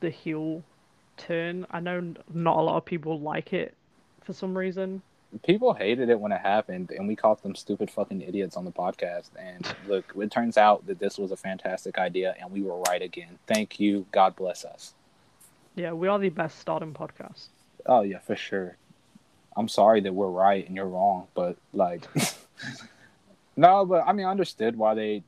the 0.00 0.10
heel 0.10 0.62
turn. 1.16 1.66
I 1.70 1.80
know 1.80 2.14
not 2.34 2.58
a 2.58 2.60
lot 2.60 2.76
of 2.76 2.84
people 2.84 3.20
like 3.20 3.52
it 3.54 3.74
for 4.22 4.32
some 4.34 4.56
reason. 4.56 5.00
people 5.44 5.72
hated 5.72 6.08
it 6.10 6.18
when 6.20 6.32
it 6.32 6.40
happened, 6.40 6.90
and 6.90 7.08
we 7.08 7.16
called 7.16 7.42
them 7.42 7.54
stupid 7.54 7.90
fucking 7.90 8.20
idiots 8.20 8.56
on 8.56 8.64
the 8.66 8.72
podcast. 8.72 9.30
And 9.38 9.66
look, 9.88 10.12
it 10.18 10.30
turns 10.30 10.58
out 10.58 10.86
that 10.88 10.98
this 10.98 11.16
was 11.16 11.30
a 11.32 11.36
fantastic 11.36 11.96
idea, 11.98 12.34
and 12.40 12.50
we 12.50 12.60
were 12.62 12.78
right 12.80 13.00
again. 13.00 13.38
Thank 13.46 13.80
you. 13.80 14.04
God 14.12 14.36
bless 14.36 14.64
us. 14.64 14.92
Yeah, 15.76 15.92
we 15.92 16.08
are 16.08 16.18
the 16.18 16.30
best 16.30 16.58
Stardom 16.58 16.94
podcast. 16.94 17.48
Oh 17.84 18.00
yeah, 18.00 18.18
for 18.18 18.34
sure. 18.34 18.76
I'm 19.56 19.68
sorry 19.68 20.00
that 20.00 20.12
we're 20.12 20.28
right 20.28 20.66
and 20.66 20.74
you're 20.74 20.86
wrong, 20.86 21.28
but 21.34 21.56
like, 21.72 22.02
no, 23.56 23.84
but 23.84 24.04
I 24.06 24.12
mean, 24.12 24.26
I 24.26 24.30
understood 24.30 24.76
why 24.76 24.94
they 24.94 25.22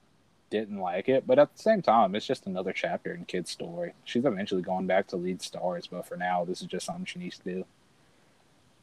didn't 0.50 0.78
like 0.78 1.08
it, 1.08 1.26
but 1.26 1.38
at 1.38 1.54
the 1.54 1.62
same 1.62 1.82
time, 1.82 2.14
it's 2.14 2.26
just 2.26 2.46
another 2.46 2.72
chapter 2.72 3.12
in 3.12 3.26
Kid's 3.26 3.50
story. 3.50 3.92
She's 4.04 4.24
eventually 4.24 4.62
going 4.62 4.86
back 4.86 5.06
to 5.08 5.16
lead 5.16 5.42
stars, 5.42 5.86
but 5.86 6.06
for 6.06 6.16
now, 6.16 6.44
this 6.44 6.62
is 6.62 6.66
just 6.66 6.86
something 6.86 7.04
she 7.04 7.18
needs 7.18 7.38
to 7.38 7.44
do. 7.44 7.64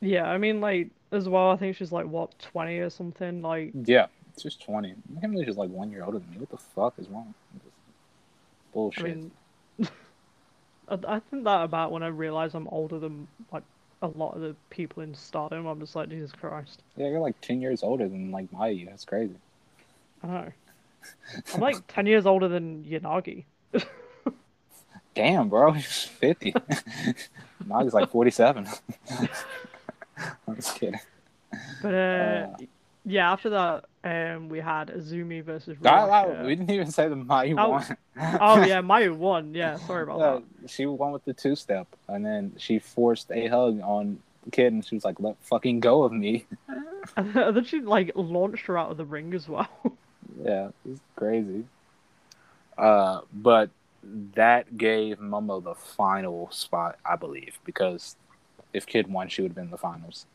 Yeah, 0.02 0.26
I 0.26 0.38
mean, 0.38 0.62
like 0.62 0.90
as 1.12 1.28
well. 1.28 1.50
I 1.50 1.58
think 1.58 1.76
she's 1.76 1.92
like 1.92 2.06
what 2.06 2.38
twenty 2.40 2.78
or 2.78 2.90
something. 2.92 3.42
Like, 3.42 3.72
Yeah, 3.86 4.08
she's 4.40 4.56
20. 4.56 4.92
I 4.92 5.20
can't 5.20 5.32
believe 5.32 5.48
she's 5.48 5.58
like 5.58 5.70
one 5.70 5.90
year 5.90 6.04
older 6.04 6.20
than 6.20 6.30
me. 6.32 6.38
What 6.38 6.50
the 6.50 6.58
fuck 6.58 6.94
is 6.98 7.08
wrong? 7.10 7.34
Bullshit. 8.74 9.04
I 9.04 9.08
mean, 9.08 9.32
I, 10.90 11.16
I 11.16 11.20
think 11.20 11.44
that 11.46 11.64
about 11.64 11.92
when 11.92 12.04
I 12.04 12.08
realize 12.08 12.54
I'm 12.54 12.68
older 12.70 13.00
than 13.00 13.28
like 13.52 13.64
a 14.02 14.08
lot 14.08 14.36
of 14.36 14.42
the 14.42 14.56
people 14.70 15.04
in 15.04 15.14
Stardom. 15.16 15.66
I'm 15.66 15.80
just 15.80 15.96
like 15.96 16.10
Jesus 16.10 16.32
Christ. 16.32 16.82
yeah, 16.98 17.08
you're 17.08 17.20
like 17.20 17.40
10 17.42 17.62
years 17.62 17.84
older 17.84 18.08
than 18.08 18.32
like 18.32 18.52
Mayu. 18.52 18.88
That's 18.88 19.06
crazy. 19.06 19.36
I 20.24 20.28
know. 20.28 20.52
I'm 21.54 21.62
like 21.62 21.86
ten 21.88 22.08
years 22.08 22.26
older 22.26 22.48
than 22.48 22.84
Unagi. 22.84 23.44
Damn, 25.16 25.50
bro, 25.50 25.72
he's 25.72 26.04
50. 26.04 26.54
now 27.68 27.84
he's 27.84 27.94
like 27.94 28.10
47. 28.10 28.68
I'm 30.48 30.56
just 30.56 30.80
kidding. 30.80 31.00
But 31.82 31.94
uh, 31.94 31.98
Uh. 31.98 32.58
Yeah, 33.06 33.32
after 33.32 33.50
that, 33.52 33.86
um, 34.04 34.50
we 34.50 34.60
had 34.60 34.90
Azumi 34.90 35.44
versus 35.44 35.78
That- 35.82 36.08
that- 36.08 36.46
we 36.46 36.56
didn't 36.56 36.72
even 36.72 36.92
say 36.92 37.08
the 37.08 37.16
Mayu 37.16 37.56
Oh, 37.58 37.70
won. 37.70 37.98
Oh 38.42 38.64
yeah, 38.66 38.82
Mayu 38.82 39.16
won. 39.16 39.54
Yeah, 39.54 39.78
sorry 39.78 40.04
about 40.04 40.20
Yeah, 40.20 40.68
she 40.68 40.86
won 40.86 41.12
with 41.12 41.26
the 41.26 41.34
two 41.34 41.56
step, 41.56 41.88
and 42.08 42.26
then 42.26 42.54
she 42.58 42.80
forced 42.80 43.32
a 43.32 43.48
hug 43.48 43.80
on 43.82 44.20
kid, 44.52 44.74
and 44.74 44.86
she 44.86 44.96
was 44.96 45.04
like, 45.06 45.20
"Let 45.20 45.38
fucking 45.42 45.80
go 45.80 46.04
of 46.04 46.12
me." 46.12 46.46
And 47.16 47.34
then 47.34 47.64
she 47.66 47.82
like 47.82 48.12
launched 48.16 48.66
her 48.66 48.78
out 48.80 48.90
of 48.90 48.98
the 48.98 49.06
ring 49.06 49.34
as 49.36 49.48
well. 49.48 49.70
yeah, 50.44 50.70
it's 50.90 51.00
crazy. 51.16 51.66
Uh, 52.78 53.22
but 53.32 53.70
that 54.34 54.76
gave 54.78 55.20
Momo 55.20 55.64
the 55.64 55.76
final 55.76 56.50
spot, 56.52 56.98
I 57.06 57.16
believe, 57.16 57.60
because 57.64 58.16
if 58.74 58.86
Kid 58.88 59.08
won, 59.08 59.30
she 59.30 59.42
would 59.44 59.50
have 59.52 59.56
been 59.56 59.66
in 59.66 59.72
the 59.72 59.78
finals. 59.78 60.26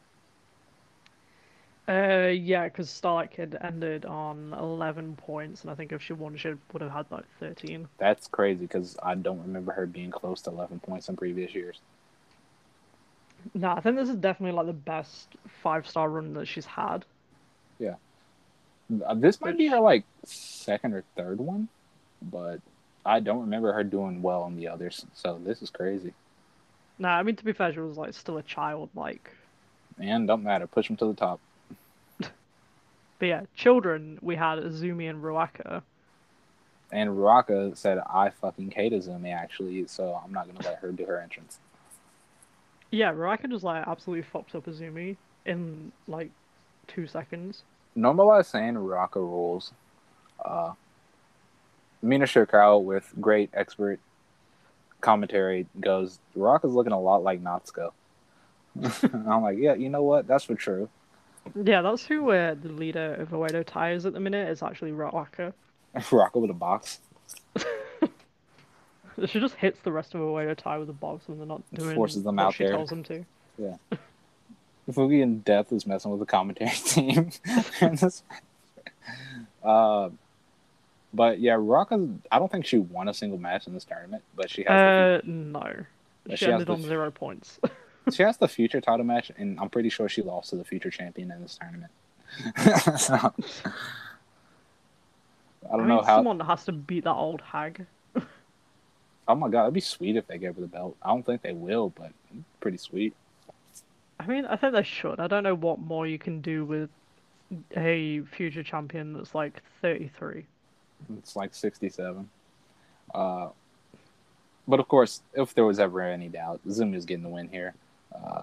Uh, 1.90 2.28
yeah, 2.28 2.64
because 2.64 2.88
Starlight 2.88 3.32
Kid 3.32 3.58
ended 3.60 4.04
on 4.04 4.54
11 4.56 5.16
points, 5.16 5.62
and 5.62 5.72
I 5.72 5.74
think 5.74 5.90
if 5.90 6.00
she 6.00 6.12
won, 6.12 6.36
she 6.36 6.52
would 6.72 6.82
have 6.82 6.92
had 6.92 7.06
like 7.10 7.24
13. 7.40 7.88
That's 7.98 8.28
crazy 8.28 8.60
because 8.60 8.96
I 9.02 9.16
don't 9.16 9.42
remember 9.42 9.72
her 9.72 9.86
being 9.86 10.12
close 10.12 10.40
to 10.42 10.50
11 10.50 10.78
points 10.80 11.08
in 11.08 11.16
previous 11.16 11.52
years. 11.52 11.80
No, 13.54 13.72
I 13.72 13.80
think 13.80 13.96
this 13.96 14.08
is 14.08 14.14
definitely 14.16 14.56
like 14.56 14.66
the 14.66 14.72
best 14.72 15.34
five 15.62 15.88
star 15.88 16.08
run 16.08 16.32
that 16.34 16.46
she's 16.46 16.66
had. 16.66 17.04
Yeah. 17.80 17.94
This 19.16 19.40
might 19.40 19.58
be 19.58 19.66
her 19.66 19.80
like 19.80 20.04
second 20.24 20.94
or 20.94 21.02
third 21.16 21.38
one, 21.38 21.68
but 22.22 22.60
I 23.04 23.18
don't 23.18 23.40
remember 23.40 23.72
her 23.72 23.82
doing 23.82 24.22
well 24.22 24.46
in 24.46 24.56
the 24.56 24.68
others. 24.68 25.06
So 25.14 25.40
this 25.42 25.60
is 25.60 25.70
crazy. 25.70 26.12
No, 26.98 27.08
I 27.08 27.22
mean 27.24 27.34
to 27.36 27.44
be 27.44 27.52
fair, 27.52 27.72
she 27.72 27.80
was 27.80 27.96
like 27.96 28.14
still 28.14 28.38
a 28.38 28.42
child, 28.42 28.90
like. 28.94 29.30
And 29.98 30.28
don't 30.28 30.44
matter, 30.44 30.66
push 30.66 30.86
them 30.86 30.96
to 30.98 31.06
the 31.06 31.14
top. 31.14 31.40
But 33.20 33.26
yeah, 33.26 33.42
children, 33.54 34.18
we 34.22 34.34
had 34.34 34.58
Azumi 34.58 35.08
and 35.08 35.22
Ruaka. 35.22 35.82
And 36.90 37.10
Ruaka 37.10 37.76
said, 37.76 37.98
"I 37.98 38.30
fucking 38.30 38.72
hate 38.72 38.92
Azumi 38.92 39.32
actually, 39.32 39.86
so 39.86 40.20
I'm 40.24 40.32
not 40.32 40.46
gonna 40.46 40.66
let 40.66 40.80
her 40.80 40.90
do 40.90 41.04
her 41.04 41.20
entrance." 41.20 41.60
Yeah, 42.90 43.12
Ruaka 43.12 43.48
just 43.48 43.62
like 43.62 43.86
absolutely 43.86 44.22
fucked 44.22 44.56
up 44.56 44.66
Azumi 44.66 45.16
in 45.46 45.92
like 46.08 46.30
two 46.88 47.06
seconds. 47.06 47.62
Normalize 47.96 48.46
saying 48.46 48.74
Ruaka 48.74 49.16
rules. 49.16 49.72
Uh, 50.44 50.72
Mina 52.02 52.24
Shirakawa 52.24 52.82
with 52.82 53.12
great 53.20 53.50
expert 53.52 54.00
commentary 55.00 55.66
goes, 55.78 56.18
Ruaka's 56.36 56.72
looking 56.72 56.92
a 56.92 57.00
lot 57.00 57.22
like 57.22 57.42
Natsuko. 57.42 57.90
I'm 59.12 59.42
like, 59.42 59.58
yeah, 59.58 59.74
you 59.74 59.90
know 59.90 60.02
what? 60.02 60.26
That's 60.26 60.44
for 60.44 60.54
true. 60.54 60.88
Yeah, 61.54 61.82
that's 61.82 62.04
who 62.06 62.30
uh, 62.30 62.54
the 62.54 62.68
leader 62.68 63.14
of 63.14 63.30
Oedo 63.30 63.64
Tai 63.64 63.92
is 63.92 64.06
at 64.06 64.12
the 64.12 64.20
minute. 64.20 64.48
Is 64.48 64.62
actually 64.62 64.92
Ruaka. 64.92 65.52
Ruaka 65.96 66.36
with 66.40 66.50
a 66.50 66.54
box. 66.54 67.00
She 69.26 69.38
just 69.38 69.56
hits 69.56 69.78
the 69.80 69.92
rest 69.92 70.14
of 70.14 70.20
Oedo 70.22 70.56
Tai 70.56 70.78
with 70.78 70.88
a 70.88 70.94
box 70.94 71.28
when 71.28 71.36
they're 71.36 71.46
not 71.46 71.62
doing 71.74 71.94
Forces 71.94 72.22
them 72.22 72.38
out 72.38 72.54
she 72.54 72.64
there. 72.64 72.72
tells 72.72 72.88
them 72.88 73.02
to. 73.04 73.22
Yeah. 73.58 73.76
Fukigen 74.90 75.44
Death 75.44 75.72
is 75.72 75.86
messing 75.86 76.10
with 76.10 76.20
the 76.20 76.26
commentary 76.26 76.70
team. 76.70 77.30
uh, 79.62 80.08
but 81.12 81.38
yeah, 81.38 81.52
Ruaka. 81.54 82.16
I 82.32 82.38
don't 82.38 82.50
think 82.50 82.64
she 82.64 82.78
won 82.78 83.08
a 83.08 83.14
single 83.14 83.38
match 83.38 83.66
in 83.66 83.74
this 83.74 83.84
tournament, 83.84 84.22
but 84.36 84.48
she 84.48 84.62
has 84.66 85.20
Uh, 85.20 85.20
no. 85.26 85.84
But 86.24 86.38
She 86.38 86.46
she 86.46 86.52
ended 86.52 86.68
the 86.68 86.72
on 86.74 86.82
zero 86.82 87.10
points. 87.10 87.58
she 88.12 88.22
has 88.22 88.36
the 88.36 88.48
future 88.48 88.80
title 88.80 89.04
match, 89.04 89.30
and 89.36 89.58
I'm 89.60 89.70
pretty 89.70 89.88
sure 89.88 90.08
she 90.08 90.22
lost 90.22 90.50
to 90.50 90.56
the 90.56 90.64
future 90.64 90.90
champion 90.90 91.30
in 91.30 91.42
this 91.42 91.58
tournament. 91.60 91.92
So, 93.00 93.14
I 93.14 93.20
don't 95.72 95.72
I 95.72 95.76
mean, 95.78 95.88
know 95.88 96.02
how. 96.02 96.18
someone 96.18 96.40
has 96.40 96.64
to 96.64 96.72
beat 96.72 97.04
that 97.04 97.14
old 97.14 97.40
hag. 97.42 97.86
Oh 99.28 99.34
my 99.34 99.48
god, 99.48 99.62
it'd 99.62 99.74
be 99.74 99.80
sweet 99.80 100.16
if 100.16 100.26
they 100.26 100.38
gave 100.38 100.56
her 100.56 100.60
the 100.60 100.66
belt. 100.66 100.96
I 101.02 101.08
don't 101.08 101.24
think 101.24 101.42
they 101.42 101.52
will, 101.52 101.90
but 101.90 102.12
pretty 102.60 102.78
sweet. 102.78 103.14
I 104.18 104.26
mean, 104.26 104.44
I 104.44 104.56
think 104.56 104.74
they 104.74 104.82
should. 104.82 105.20
I 105.20 105.28
don't 105.28 105.44
know 105.44 105.54
what 105.54 105.78
more 105.78 106.06
you 106.06 106.18
can 106.18 106.40
do 106.40 106.64
with 106.64 106.90
a 107.76 108.20
future 108.22 108.62
champion 108.62 109.12
that's 109.12 109.34
like 109.34 109.62
33. 109.82 110.44
It's 111.18 111.36
like 111.36 111.54
67. 111.54 112.28
Uh, 113.14 113.48
but 114.68 114.80
of 114.80 114.88
course, 114.88 115.22
if 115.34 115.54
there 115.54 115.64
was 115.64 115.80
ever 115.80 116.00
any 116.00 116.28
doubt, 116.28 116.60
Zumi 116.66 116.96
is 116.96 117.04
getting 117.04 117.22
the 117.22 117.28
win 117.28 117.48
here. 117.48 117.74
Uh, 118.14 118.42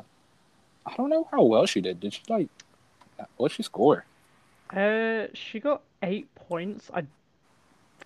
I 0.86 0.96
don't 0.96 1.10
know 1.10 1.28
how 1.32 1.44
well 1.44 1.66
she 1.66 1.82
did. 1.82 2.00
Did 2.00 2.14
she 2.14 2.22
like? 2.30 2.50
What'd 3.38 3.56
she 3.56 3.64
score? 3.64 4.06
Uh, 4.70 5.28
she 5.34 5.60
got 5.60 5.82
eight 6.04 6.34
points. 6.36 6.90
I 6.94 7.04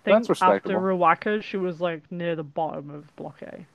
think 0.04 0.28
after. 0.40 0.70
Ruaka, 0.78 1.42
she 1.42 1.56
was 1.56 1.80
like 1.80 2.02
near 2.10 2.34
the 2.34 2.42
bottom 2.42 2.90
of 2.90 3.14
Block 3.16 3.42
A. 3.42 3.66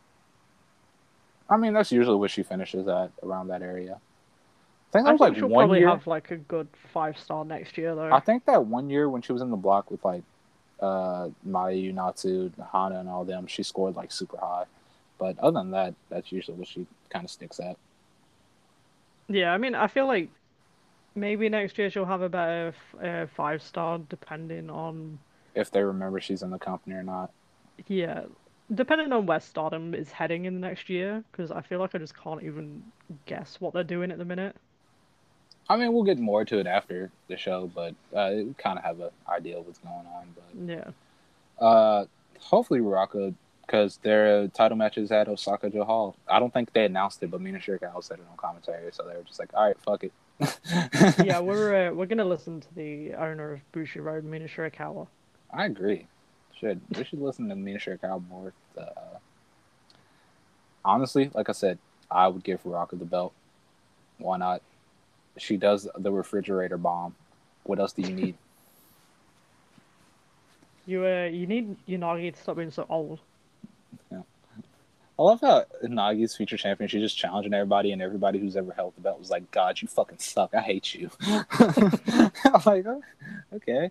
I 1.50 1.58
mean, 1.58 1.74
that's 1.74 1.92
usually 1.92 2.18
what 2.18 2.32
she 2.32 2.44
finishes 2.44 2.88
at 2.88 3.12
around 3.24 3.48
that 3.48 3.62
area. 3.62 4.00
I 4.90 4.92
think 4.92 5.06
I 5.06 5.12
that 5.12 5.14
was 5.14 5.20
think 5.20 5.20
like 5.20 5.36
she'll 5.36 5.48
one 5.48 5.62
probably 5.64 5.80
year. 5.80 5.90
have 5.90 6.08
like 6.08 6.32
a 6.32 6.38
good 6.38 6.68
five 6.94 7.18
star 7.18 7.46
next 7.46 7.78
year 7.78 7.96
though. 7.96 8.12
I 8.12 8.20
think 8.20 8.46
that 8.46 8.66
one 8.66 8.90
year 8.90 9.10
when 9.10 9.22
she 9.22 9.34
was 9.34 9.42
in 9.42 9.50
the 9.52 9.58
block 9.58 9.92
with 9.92 10.04
like 10.04 10.24
uh 10.82 11.30
Mayu, 11.48 11.94
Natsu, 11.94 12.52
Hana, 12.72 13.00
and 13.00 13.10
all 13.10 13.26
them, 13.26 13.48
she 13.48 13.64
scored 13.64 13.96
like 13.96 14.12
super 14.12 14.38
high. 14.38 14.66
But 15.20 15.38
other 15.40 15.60
than 15.60 15.72
that, 15.72 15.94
that's 16.10 16.32
usually 16.32 16.58
what 16.58 16.68
she 16.68 16.86
kind 17.10 17.26
of 17.26 17.32
sticks 17.32 17.60
at. 17.60 17.76
Yeah, 19.28 19.54
I 19.54 19.58
mean, 19.58 19.76
I 19.76 19.88
feel 19.88 20.08
like 20.08 20.30
maybe 21.16 21.50
next 21.50 21.78
year 21.78 21.90
she'll 21.90 22.06
have 22.06 22.22
a 22.22 22.30
better 22.30 22.74
f- 22.94 23.04
uh, 23.04 23.26
five 23.36 23.62
star, 23.62 24.00
depending 24.10 24.70
on 24.70 25.20
If 25.56 25.72
they 25.72 25.84
remember 25.84 26.20
she's 26.22 26.44
in 26.44 26.50
the 26.52 26.60
company 26.60 26.96
or 26.96 27.04
not. 27.04 27.32
yeah, 27.88 28.24
depending 28.74 29.12
on 29.12 29.26
where 29.26 29.40
Stardom 29.40 29.94
is 29.94 30.12
heading 30.12 30.46
in 30.46 30.54
the 30.54 30.60
next 30.60 30.90
year. 30.90 31.24
Because 31.32 31.52
I 31.52 31.62
feel 31.62 31.80
like 31.80 31.96
I 31.96 31.98
just 31.98 32.16
can't 32.16 32.44
even 32.44 32.84
guess 33.26 33.58
what 33.60 33.74
they're 33.74 33.84
doing 33.84 34.12
at 34.12 34.18
the 34.18 34.26
minute. 34.26 34.56
I 35.70 35.76
mean, 35.76 35.92
we'll 35.92 36.04
get 36.04 36.18
more 36.20 36.46
to 36.46 36.60
it 36.60 36.68
after 36.68 37.12
the 37.28 37.36
show, 37.38 37.70
but 37.76 37.94
uh, 38.16 38.32
we 38.36 38.54
kind 38.58 38.78
of 38.80 38.86
have 38.86 39.02
an 39.02 39.10
idea 39.28 39.58
of 39.58 39.66
what's 39.66 39.80
going 39.80 39.94
on. 39.94 40.28
But 40.36 40.70
Yeah, 41.62 41.66
uh, 41.66 42.06
hopefully, 42.40 42.80
Raka, 42.80 43.34
because 43.68 43.98
their 43.98 44.48
title 44.48 44.78
match 44.78 44.98
is 44.98 45.12
at 45.12 45.28
Osaka-Jo 45.28 45.84
Hall. 45.84 46.16
I 46.28 46.40
don't 46.40 46.54
think 46.54 46.72
they 46.72 46.86
announced 46.86 47.22
it, 47.22 47.30
but 47.30 47.42
Mina 47.42 47.60
Shirakawa 47.60 48.02
said 48.02 48.20
it 48.20 48.26
on 48.32 48.38
commentary, 48.38 48.90
so 48.94 49.04
they 49.04 49.16
were 49.16 49.24
just 49.24 49.40
like, 49.40 49.54
"All 49.54 49.68
right, 49.68 49.80
fuck 49.80 50.06
it." 50.06 50.14
yeah, 51.26 51.40
we're 51.40 51.90
uh, 51.90 51.94
we're 51.94 52.06
gonna 52.06 52.26
listen 52.26 52.62
to 52.62 52.76
the 52.76 53.14
owner 53.14 53.54
of 53.54 53.60
Bushiroad, 53.74 54.24
Mina 54.24 54.46
Shirakawa. 54.46 55.08
I 55.54 55.66
agree. 55.66 56.08
Should 56.60 56.82
we 56.96 57.04
should 57.04 57.22
listen 57.22 57.50
to 57.50 57.56
Mina 57.56 57.78
Shirakawa 57.78 58.28
more? 58.30 58.54
Uh, 58.78 59.18
honestly, 60.86 61.30
like 61.34 61.50
I 61.50 61.54
said, 61.54 61.78
I 62.10 62.30
would 62.30 62.44
give 62.44 62.66
Raka 62.66 62.96
the 62.96 63.06
belt. 63.06 63.34
Why 64.18 64.38
not? 64.38 64.62
She 65.38 65.58
does 65.58 65.88
the 65.96 66.12
refrigerator 66.12 66.78
bomb. 66.78 67.16
What 67.64 67.80
else 67.80 67.92
do 67.94 68.02
you 68.02 68.14
need? 68.14 68.36
You 70.90 71.06
uh, 71.06 71.26
you 71.26 71.48
need 71.48 71.76
Unagi 71.86 72.34
to 72.34 72.42
stop 72.42 72.56
being 72.56 72.72
so 72.72 72.86
old. 72.88 73.20
I 75.20 75.24
love 75.24 75.42
how 75.42 75.66
Nagi's 75.84 76.36
future 76.36 76.58
champion, 76.58 76.88
she's 76.88 77.02
just 77.02 77.18
challenging 77.18 77.54
everybody, 77.54 77.92
and 77.92 78.02
everybody 78.02 78.38
who's 78.40 78.56
ever 78.56 78.72
held 78.72 78.96
the 78.96 79.02
belt 79.02 79.18
was 79.20 79.32
like, 79.32 79.50
God, 79.50 79.82
you 79.82 79.88
fucking 79.88 80.20
suck. 80.20 80.54
I 80.54 80.62
hate 80.62 80.94
you. 80.94 81.10
I'm 81.22 82.62
like, 82.66 82.86
oh, 82.86 83.02
okay. 83.56 83.90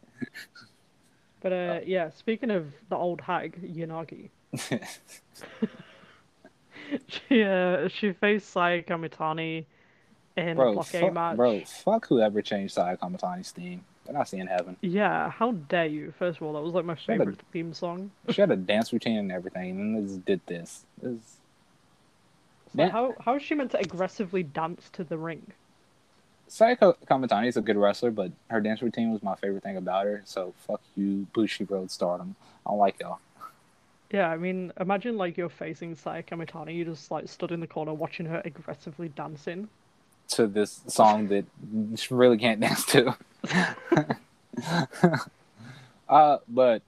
But 1.40 1.52
uh, 1.52 1.80
yeah, 1.84 2.10
speaking 2.10 2.50
of 2.50 2.72
the 2.88 2.96
old 2.96 3.20
hag 3.20 3.60
Unagi, 3.62 4.30
she 7.08 7.42
uh, 7.42 7.88
she 7.88 8.12
faced 8.12 8.50
Saya 8.50 8.82
Kamitani 8.82 9.64
in 10.36 10.48
a 10.50 10.54
bro, 10.54 10.78
A 10.78 10.84
fuck, 10.84 11.12
match. 11.12 11.36
bro, 11.36 11.60
fuck 11.64 12.06
whoever 12.08 12.42
changed 12.42 12.74
Saya 12.74 12.96
Kamitani's 12.96 13.50
theme. 13.50 13.84
They're 14.06 14.14
not 14.14 14.28
seeing 14.28 14.46
heaven. 14.46 14.76
Yeah, 14.80 15.30
how 15.30 15.52
dare 15.52 15.86
you? 15.86 16.12
First 16.18 16.38
of 16.38 16.44
all, 16.44 16.52
that 16.54 16.62
was 16.62 16.74
like 16.74 16.84
my 16.84 16.92
up. 16.92 16.98
favorite 17.00 17.40
theme 17.52 17.74
song. 17.74 18.10
She 18.30 18.40
had 18.40 18.50
a 18.50 18.56
dance 18.56 18.92
routine 18.92 19.18
and 19.18 19.32
everything, 19.32 19.70
and 19.70 20.08
just 20.08 20.24
did 20.24 20.40
this. 20.46 20.84
Is- 21.02 21.36
So 22.76 22.88
how 22.88 23.14
how 23.20 23.34
is 23.36 23.42
she 23.42 23.54
meant 23.54 23.72
to 23.72 23.78
aggressively 23.78 24.42
dance 24.42 24.88
to 24.90 25.04
the 25.04 25.18
ring? 25.18 25.52
Saya 26.48 26.76
Ka- 26.76 26.94
Kamitani 27.10 27.48
is 27.48 27.56
a 27.56 27.60
good 27.60 27.76
wrestler, 27.76 28.12
but 28.12 28.30
her 28.50 28.60
dance 28.60 28.80
routine 28.80 29.10
was 29.12 29.22
my 29.22 29.34
favorite 29.34 29.64
thing 29.64 29.76
about 29.76 30.06
her. 30.06 30.22
So 30.24 30.54
fuck 30.66 30.80
you, 30.94 31.26
Bushiroad 31.34 31.90
Stardom. 31.90 32.36
I 32.64 32.70
don't 32.70 32.78
like 32.78 33.00
y'all. 33.00 33.18
Yeah, 34.12 34.30
I 34.30 34.36
mean, 34.36 34.72
imagine 34.78 35.16
like 35.16 35.36
you're 35.36 35.48
facing 35.48 35.96
Saya 35.96 36.22
Kamitani, 36.22 36.74
you 36.76 36.84
just 36.84 37.10
like 37.10 37.28
stood 37.28 37.50
in 37.50 37.58
the 37.58 37.66
corner 37.66 37.92
watching 37.92 38.26
her 38.26 38.40
aggressively 38.44 39.08
dancing. 39.08 39.68
To 40.30 40.46
this 40.46 40.80
song 40.88 41.28
that 41.28 41.44
she 41.96 42.12
really 42.12 42.36
can't 42.36 42.60
dance 42.66 42.84
to. 42.86 43.16
uh, 46.08 46.38
but 46.48 46.82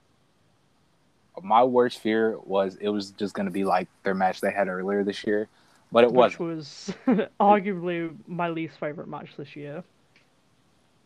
my 1.41 1.63
worst 1.63 1.99
fear 1.99 2.37
was 2.39 2.75
it 2.75 2.89
was 2.89 3.11
just 3.11 3.33
gonna 3.33 3.51
be 3.51 3.63
like 3.63 3.87
their 4.03 4.13
match 4.13 4.41
they 4.41 4.51
had 4.51 4.67
earlier 4.67 5.03
this 5.03 5.25
year, 5.25 5.47
but 5.91 6.03
it 6.03 6.11
wasn't. 6.11 6.41
was 6.41 6.93
arguably 7.39 8.15
my 8.27 8.49
least 8.49 8.79
favorite 8.79 9.07
match 9.07 9.29
this 9.37 9.55
year. 9.55 9.83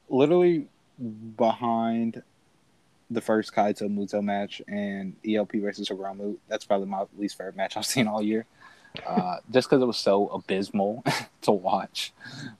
Literally 0.09 0.67
behind 1.37 2.21
the 3.09 3.21
first 3.21 3.53
Kaito 3.53 3.83
Muto 3.83 4.23
match 4.23 4.61
and 4.67 5.15
ELP 5.27 5.53
versus 5.53 5.89
Hiromu. 5.89 6.37
That's 6.47 6.65
probably 6.65 6.87
my 6.87 7.05
least 7.17 7.37
favorite 7.37 7.55
match 7.55 7.77
I've 7.77 7.85
seen 7.85 8.07
all 8.07 8.21
year. 8.21 8.45
Uh, 9.07 9.37
just 9.51 9.67
because 9.67 9.81
it 9.81 9.85
was 9.87 9.97
so 9.97 10.27
abysmal 10.27 11.03
to 11.41 11.51
watch. 11.51 12.13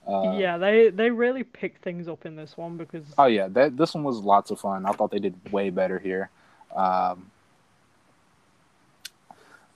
Uh, 0.06 0.34
yeah, 0.36 0.56
they 0.58 0.90
they 0.90 1.10
really 1.10 1.44
picked 1.44 1.82
things 1.82 2.08
up 2.08 2.26
in 2.26 2.34
this 2.34 2.56
one 2.56 2.76
because 2.76 3.04
Oh 3.16 3.26
yeah, 3.26 3.46
that 3.48 3.76
this 3.76 3.94
one 3.94 4.02
was 4.02 4.18
lots 4.18 4.50
of 4.50 4.58
fun. 4.58 4.84
I 4.84 4.92
thought 4.92 5.10
they 5.12 5.20
did 5.20 5.34
way 5.52 5.70
better 5.70 5.98
here, 5.98 6.30
um, 6.74 7.30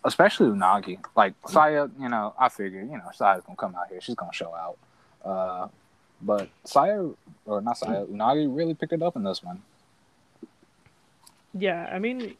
especially 0.05 0.49
Unagi. 0.49 0.99
Like 1.17 1.35
Saya, 1.47 1.89
you 1.99 2.09
know, 2.09 2.35
I 2.39 2.49
figured 2.49 2.91
you 2.91 2.97
know 2.97 3.09
Saya's 3.15 3.43
gonna 3.47 3.57
come 3.57 3.77
out 3.77 3.89
here. 3.89 4.01
She's 4.01 4.17
gonna 4.17 4.33
show 4.33 4.53
out. 4.55 4.79
Uh, 5.25 5.69
but 6.21 6.49
Saya 6.65 7.11
or 7.47 7.61
not 7.61 7.79
Saya, 7.79 8.05
Unagi 8.07 8.49
really 8.55 8.75
picked 8.75 8.93
it 8.93 9.03
up 9.03 9.15
in 9.15 9.23
this 9.23 9.43
one. 9.45 9.63
yeah, 11.55 11.89
I 11.93 11.99
mean, 12.01 12.37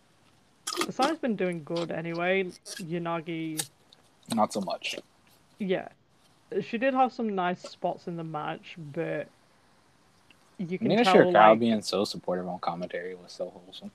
Sai's 0.91 1.19
been 1.19 1.37
doing 1.37 1.63
good 1.65 1.91
anyway. 1.93 2.45
Unagi, 2.83 3.65
Not 4.35 4.53
so 4.53 4.61
much. 4.61 4.97
yeah, 5.59 5.89
she 6.63 6.79
did 6.79 6.95
have 6.95 7.13
some 7.13 7.35
nice 7.35 7.63
spots 7.63 8.07
in 8.07 8.17
the 8.17 8.25
match, 8.25 8.77
but 8.93 9.29
you 10.59 10.79
can 10.79 10.89
Mina 10.89 11.05
tell 11.05 11.15
Shirakawa 11.15 11.51
like, 11.51 11.61
being 11.61 11.83
so 11.83 12.05
supportive 12.05 12.47
on 12.49 12.59
commentary 12.59 13.15
was 13.15 13.33
so 13.33 13.51
wholesome. 13.51 13.91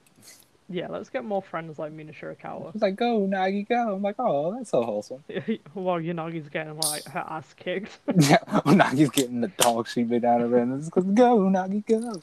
yeah, 0.70 0.88
let's 0.88 1.10
get 1.10 1.26
more 1.26 1.42
friends 1.42 1.78
like 1.78 1.92
Mina 1.92 2.14
Shirakawa. 2.14 2.74
It's 2.74 2.82
like 2.82 2.96
go 2.96 3.20
Unagi 3.20 3.68
go. 3.68 3.96
I'm 3.96 4.02
like 4.02 4.16
oh 4.20 4.56
that's 4.56 4.72
so 4.72 4.84
wholesome. 4.84 5.24
While 5.74 6.00
Unagi's 6.00 6.50
getting 6.50 6.80
like 6.80 7.06
her 7.06 7.26
ass 7.28 7.54
kicked. 7.54 8.00
yeah, 8.16 8.38
Unagi's 8.66 9.10
getting 9.10 9.42
the 9.42 9.50
dog 9.60 9.88
shit 9.88 10.10
beat 10.10 10.24
out 10.24 10.42
of 10.42 10.52
her, 10.52 10.58
and 10.58 10.78
it's 10.78 10.86
because 10.86 11.06
go 11.06 11.40
Unagi 11.40 11.86
go. 11.86 12.22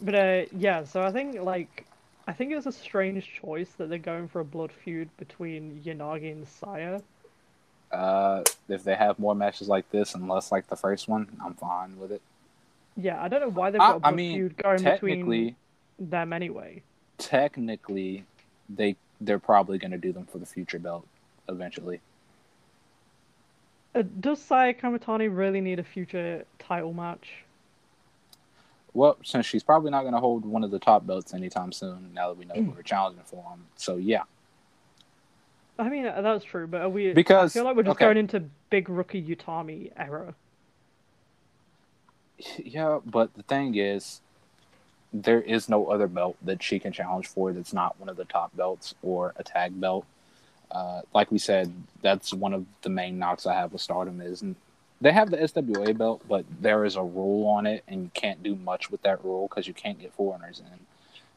But 0.00 0.14
uh, 0.14 0.42
yeah, 0.56 0.84
so 0.84 1.02
I 1.02 1.12
think 1.12 1.40
like 1.40 1.86
I 2.26 2.32
think 2.32 2.52
it's 2.52 2.66
a 2.66 2.72
strange 2.72 3.30
choice 3.40 3.70
that 3.76 3.88
they're 3.88 3.98
going 3.98 4.28
for 4.28 4.40
a 4.40 4.44
blood 4.44 4.72
feud 4.72 5.08
between 5.18 5.82
Unagi 5.84 6.32
and 6.32 6.48
Saya. 6.48 7.00
Uh, 7.92 8.42
if 8.68 8.82
they 8.82 8.94
have 8.94 9.18
more 9.18 9.34
matches 9.34 9.68
like 9.68 9.88
this 9.90 10.14
and 10.14 10.26
less 10.28 10.50
like 10.50 10.66
the 10.68 10.76
first 10.76 11.06
one, 11.06 11.28
I'm 11.44 11.54
fine 11.54 11.98
with 11.98 12.10
it. 12.12 12.22
Yeah, 12.96 13.22
I 13.22 13.28
don't 13.28 13.40
know 13.40 13.50
why 13.50 13.70
they've 13.70 13.80
I- 13.80 13.92
got 13.92 13.92
a 13.92 13.96
I 13.96 13.98
blood 14.10 14.14
mean, 14.16 14.36
feud 14.38 14.56
going 14.56 14.78
technically, 14.78 15.54
between 15.98 16.10
them 16.10 16.32
anyway. 16.32 16.82
technically, 17.18 18.24
they 18.68 18.96
they're 19.20 19.38
probably 19.38 19.78
going 19.78 19.90
to 19.92 19.98
do 19.98 20.12
them 20.12 20.26
for 20.26 20.38
the 20.38 20.46
future 20.46 20.78
belt 20.78 21.06
eventually. 21.48 22.00
Uh, 23.94 24.02
does 24.20 24.40
Saya 24.42 24.74
Kamitani 24.74 25.28
really 25.34 25.60
need 25.60 25.78
a 25.78 25.84
future 25.84 26.44
title 26.58 26.92
match? 26.92 27.43
Well, 28.94 29.18
since 29.24 29.44
she's 29.44 29.62
probably 29.62 29.90
not 29.90 30.02
going 30.02 30.14
to 30.14 30.20
hold 30.20 30.44
one 30.46 30.64
of 30.64 30.70
the 30.70 30.78
top 30.78 31.06
belts 31.06 31.34
anytime 31.34 31.72
soon, 31.72 32.14
now 32.14 32.28
that 32.28 32.38
we 32.38 32.44
know 32.44 32.54
who 32.54 32.70
we're 32.70 32.82
challenging 32.82 33.24
for 33.24 33.44
them, 33.50 33.66
so 33.76 33.96
yeah, 33.96 34.22
I 35.78 35.88
mean, 35.88 36.04
that's 36.04 36.44
true, 36.44 36.66
but 36.66 36.82
are 36.82 36.88
we? 36.88 37.12
Because- 37.12 37.54
I 37.54 37.58
feel 37.58 37.64
like 37.64 37.76
we're 37.76 37.82
just 37.82 37.96
okay. 37.96 38.06
going 38.06 38.16
into 38.16 38.44
big 38.70 38.88
rookie 38.88 39.22
Utami 39.22 39.90
era. 39.96 40.34
yeah. 42.58 43.00
But 43.04 43.34
the 43.34 43.42
thing 43.42 43.74
is, 43.74 44.20
there 45.12 45.40
is 45.40 45.68
no 45.68 45.86
other 45.86 46.06
belt 46.06 46.36
that 46.42 46.62
she 46.62 46.78
can 46.78 46.92
challenge 46.92 47.26
for 47.26 47.52
that's 47.52 47.72
not 47.72 47.98
one 47.98 48.08
of 48.08 48.16
the 48.16 48.24
top 48.24 48.56
belts 48.56 48.94
or 49.02 49.34
a 49.36 49.44
tag 49.44 49.80
belt. 49.80 50.04
Uh, 50.70 51.02
like 51.12 51.30
we 51.30 51.38
said, 51.38 51.72
that's 52.02 52.34
one 52.34 52.52
of 52.52 52.66
the 52.82 52.88
main 52.88 53.18
knocks 53.18 53.46
I 53.46 53.54
have 53.54 53.72
with 53.72 53.80
Stardom 53.80 54.20
is 54.20 54.42
they 55.04 55.12
have 55.12 55.30
the 55.30 55.36
SWA 55.36 55.96
belt, 55.96 56.22
but 56.26 56.46
there 56.62 56.86
is 56.86 56.96
a 56.96 57.02
rule 57.02 57.46
on 57.46 57.66
it, 57.66 57.84
and 57.86 58.04
you 58.04 58.10
can't 58.14 58.42
do 58.42 58.56
much 58.56 58.90
with 58.90 59.02
that 59.02 59.22
rule 59.22 59.46
because 59.48 59.68
you 59.68 59.74
can't 59.74 59.98
get 60.00 60.14
foreigners 60.14 60.60
in. 60.60 60.78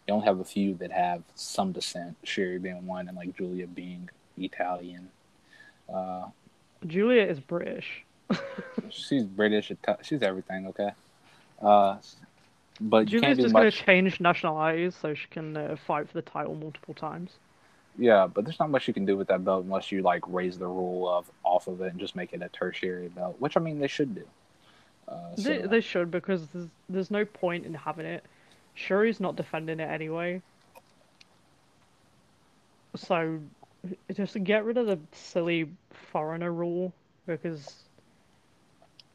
You 0.07 0.13
only 0.13 0.25
have 0.25 0.39
a 0.39 0.45
few 0.45 0.75
that 0.75 0.89
have 0.89 1.21
some 1.35 1.73
descent, 1.73 2.15
Shuri 2.23 2.59
being 2.59 2.87
one, 2.87 3.09
and 3.09 3.17
like 3.17 3.35
Giulia 3.35 3.67
being 3.67 4.09
Italian. 4.37 5.09
Uh, 5.93 6.27
Giulia 6.85 7.23
is 7.23 7.41
British. 7.41 8.05
she's 8.89 9.25
British, 9.25 9.69
she's 10.01 10.23
everything, 10.23 10.67
okay? 10.67 10.91
Uh, 11.61 11.97
but 12.79 13.11
you 13.11 13.19
Giulia's 13.19 13.37
just 13.37 13.53
going 13.53 13.69
to 13.69 13.77
change 13.77 14.21
nationalities 14.21 14.95
so 14.95 15.13
she 15.13 15.27
can 15.29 15.57
uh, 15.57 15.75
fight 15.85 16.07
for 16.07 16.13
the 16.13 16.21
title 16.21 16.55
multiple 16.55 16.93
times. 16.93 17.31
Yeah, 17.97 18.27
but 18.27 18.45
there's 18.45 18.59
not 18.59 18.69
much 18.69 18.87
you 18.87 18.93
can 18.93 19.05
do 19.05 19.17
with 19.17 19.27
that 19.27 19.43
belt 19.43 19.63
unless 19.63 19.91
you 19.91 20.01
like 20.01 20.23
raise 20.27 20.57
the 20.57 20.67
rule 20.67 21.09
of 21.09 21.29
off 21.43 21.67
of 21.67 21.81
it 21.81 21.91
and 21.91 21.99
just 21.99 22.15
make 22.15 22.33
it 22.33 22.41
a 22.41 22.49
tertiary 22.49 23.09
belt, 23.09 23.35
which 23.39 23.57
I 23.57 23.59
mean 23.59 23.79
they 23.79 23.87
should 23.87 24.13
do. 24.13 24.23
Uh, 25.07 25.35
so, 25.35 25.41
They, 25.43 25.61
they 25.61 25.81
should 25.81 26.11
because 26.11 26.47
there's 26.49 26.67
there's 26.89 27.11
no 27.11 27.25
point 27.25 27.65
in 27.65 27.73
having 27.73 28.05
it. 28.05 28.23
Shuri's 28.75 29.19
not 29.19 29.35
defending 29.35 29.79
it 29.79 29.89
anyway. 29.89 30.41
So 32.95 33.39
just 34.13 34.43
get 34.43 34.65
rid 34.65 34.77
of 34.77 34.87
the 34.87 34.99
silly 35.11 35.69
foreigner 36.11 36.51
rule 36.51 36.93
because 37.25 37.83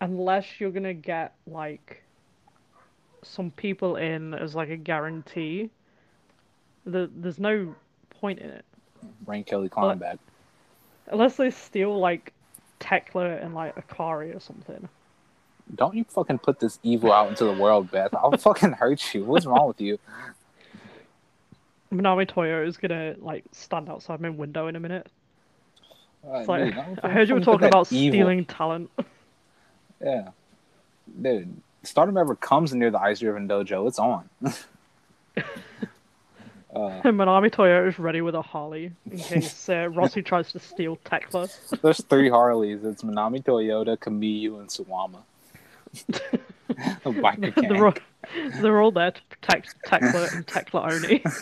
unless 0.00 0.60
you're 0.60 0.70
gonna 0.70 0.94
get 0.94 1.34
like 1.46 2.02
some 3.22 3.50
people 3.52 3.96
in 3.96 4.34
as 4.34 4.54
like 4.54 4.70
a 4.70 4.76
guarantee, 4.76 5.70
the, 6.84 7.08
there's 7.14 7.38
no 7.38 7.74
point 8.10 8.40
in 8.40 8.50
it. 8.50 8.64
Bring 9.22 9.44
Kelly 9.44 9.68
Klein 9.68 9.98
back. 9.98 10.18
Unless 11.08 11.36
they 11.36 11.50
steal 11.50 11.98
like 11.98 12.32
Tekla 12.80 13.36
and 13.36 13.54
like 13.54 13.74
Akari 13.76 14.34
or 14.34 14.40
something. 14.40 14.88
Don't 15.74 15.94
you 15.94 16.04
fucking 16.04 16.38
put 16.38 16.60
this 16.60 16.78
evil 16.82 17.12
out 17.12 17.28
into 17.28 17.44
the 17.44 17.52
world, 17.52 17.90
Beth. 17.90 18.14
I'll 18.14 18.36
fucking 18.36 18.72
hurt 18.72 19.14
you. 19.14 19.24
What's 19.24 19.46
wrong 19.46 19.68
with 19.68 19.80
you? 19.80 19.98
Manami 21.92 22.26
Toyo 22.26 22.66
is 22.66 22.76
gonna 22.76 23.14
like 23.18 23.44
stand 23.52 23.88
outside 23.88 24.20
my 24.20 24.30
window 24.30 24.66
in 24.66 24.76
a 24.76 24.80
minute. 24.80 25.08
It's 26.34 26.48
like, 26.48 26.74
dude, 26.74 27.00
I 27.02 27.08
heard 27.10 27.28
you 27.28 27.34
were 27.34 27.40
talking 27.40 27.68
about 27.68 27.92
evil- 27.92 28.12
stealing 28.12 28.44
talent. 28.44 28.90
Yeah. 30.00 30.30
Dude, 31.20 31.60
Stardom 31.82 32.16
ever 32.16 32.34
comes 32.36 32.72
near 32.74 32.90
the 32.90 33.00
Ice 33.00 33.22
Ribbon 33.22 33.48
Dojo, 33.48 33.88
it's 33.88 33.98
on. 33.98 34.28
uh, 36.74 37.00
And 37.04 37.18
Manami 37.18 37.50
Toyo 37.50 37.86
is 37.88 37.98
ready 37.98 38.20
with 38.20 38.34
a 38.34 38.42
Harley 38.42 38.92
in 39.10 39.18
case 39.30 39.68
uh, 39.68 39.88
Rossy 39.90 40.24
tries 40.24 40.52
to 40.52 40.58
steal 40.58 40.96
Tekla. 41.04 41.48
there's 41.82 42.02
three 42.04 42.28
Harleys. 42.28 42.84
It's 42.84 43.02
Manami 43.02 43.42
Toyota, 43.42 43.96
Kamiyu, 43.96 44.60
and 44.60 44.68
Suwama. 44.68 45.22
the 47.04 47.52
they're, 47.68 47.86
all, 47.86 47.94
they're 48.62 48.80
all 48.80 48.90
there 48.90 49.10
to 49.10 49.20
protect 49.28 49.74
Tekla 49.84 50.28
and 50.32 50.46
Tekla 50.46 50.92
only. 50.92 51.22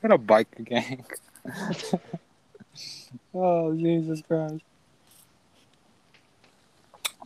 What 0.00 0.12
a 0.12 0.18
biker 0.18 0.64
gang. 0.64 1.04
oh, 3.34 3.74
Jesus 3.74 4.22
Christ. 4.22 4.62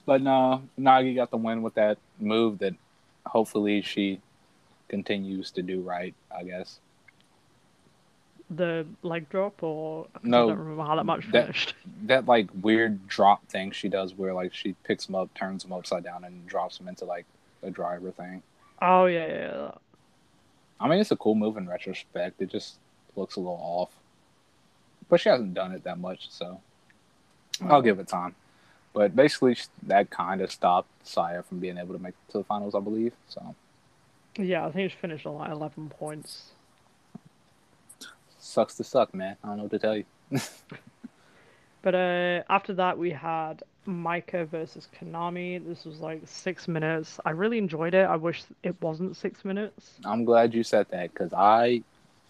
But 0.07 0.23
no, 0.23 0.63
Nagi 0.79 1.15
got 1.15 1.31
the 1.31 1.37
win 1.37 1.63
with 1.63 1.75
that 1.75 1.99
move 2.19 2.59
that 2.59 2.75
hopefully 3.27 3.83
she 3.83 4.21
continues 4.93 5.51
to 5.53 5.63
do 5.63 5.81
right, 5.81 6.15
I 6.37 6.45
guess. 6.45 6.79
the 8.51 8.87
leg 9.03 9.29
drop, 9.31 9.63
or 9.63 10.07
No, 10.23 10.45
I 10.45 10.49
don't 10.51 10.59
remember 10.59 10.83
how 10.85 10.97
that 10.97 11.07
match 11.07 11.25
that- 11.33 11.47
finished. 11.47 11.75
That 12.05 12.27
like 12.27 12.49
weird 12.61 13.07
drop 13.09 13.47
thing 13.49 13.71
she 13.71 13.89
does 13.89 14.13
where 14.15 14.35
like 14.35 14.53
she 14.53 14.75
picks 14.85 15.09
him 15.09 15.15
up, 15.15 15.33
turns 15.35 15.65
him 15.65 15.73
upside 15.73 16.05
down, 16.05 16.25
and 16.25 16.47
drops 16.47 16.79
him 16.79 16.89
into 16.89 17.05
like 17.05 17.25
a 17.63 17.71
driver 17.71 18.11
thing. 18.11 18.43
Oh 18.83 19.07
yeah, 19.07 19.27
yeah, 19.27 19.47
yeah. 19.57 19.71
I 20.81 20.89
mean, 20.89 20.99
it's 20.99 21.13
a 21.13 21.17
cool 21.17 21.37
move 21.37 21.57
in 21.57 21.69
retrospect. 21.69 22.43
It 22.43 22.51
just 22.51 22.77
looks 23.17 23.37
a 23.37 23.41
little 23.41 23.61
off. 23.63 23.91
But 25.09 25.21
she 25.21 25.29
hasn't 25.29 25.55
done 25.55 25.73
it 25.73 25.85
that 25.85 25.99
much, 25.99 26.29
so 26.31 26.61
I'll 27.63 27.83
give 27.83 27.99
it 28.01 28.09
time. 28.09 28.35
But 28.93 29.15
basically, 29.15 29.57
that 29.85 30.11
kind 30.11 30.41
of 30.43 30.51
stopped 30.51 30.89
Saya 31.07 31.43
from 31.45 31.61
being 31.61 31.79
able 31.79 31.95
to 31.95 32.03
make 32.03 32.15
it 32.29 32.33
to 32.33 32.39
the 32.39 32.45
finals, 32.45 32.75
I 32.75 32.81
believe. 32.81 33.13
So 33.29 33.55
Yeah, 34.37 34.67
I 34.67 34.73
think 34.73 34.91
he's 34.91 35.01
finished 35.01 35.27
on 35.27 35.35
like 35.37 35.51
eleven 35.51 35.89
points. 35.89 36.53
sucks 38.39 38.77
to 38.77 38.85
suck, 38.85 39.15
man. 39.15 39.37
I 39.43 39.49
don't 39.49 39.57
know 39.59 39.63
what 39.65 39.73
to 39.73 39.79
tell 39.79 39.97
you. 39.97 40.05
But 41.83 41.97
uh, 41.97 42.43
after 42.49 42.73
that, 42.75 42.97
we 42.97 43.11
had 43.11 43.63
Maika 43.87 44.47
versus 44.49 44.89
Konami. 44.99 45.65
This 45.67 45.85
was 45.85 45.99
like 45.99 46.23
six 46.25 46.69
minutes. 46.69 47.19
I 47.25 47.31
really 47.31 47.59
enjoyed 47.59 47.95
it. 47.95 48.07
I 48.07 48.17
wish 48.17 48.45
it 48.63 48.81
wasn't 48.81 49.17
six 49.17 49.45
minutes. 49.45 49.95
I'm 50.05 50.25
glad 50.25 50.55
you 50.55 50.63
said 50.63 50.87
that 50.91 51.13
because 51.13 51.33
I 51.33 51.83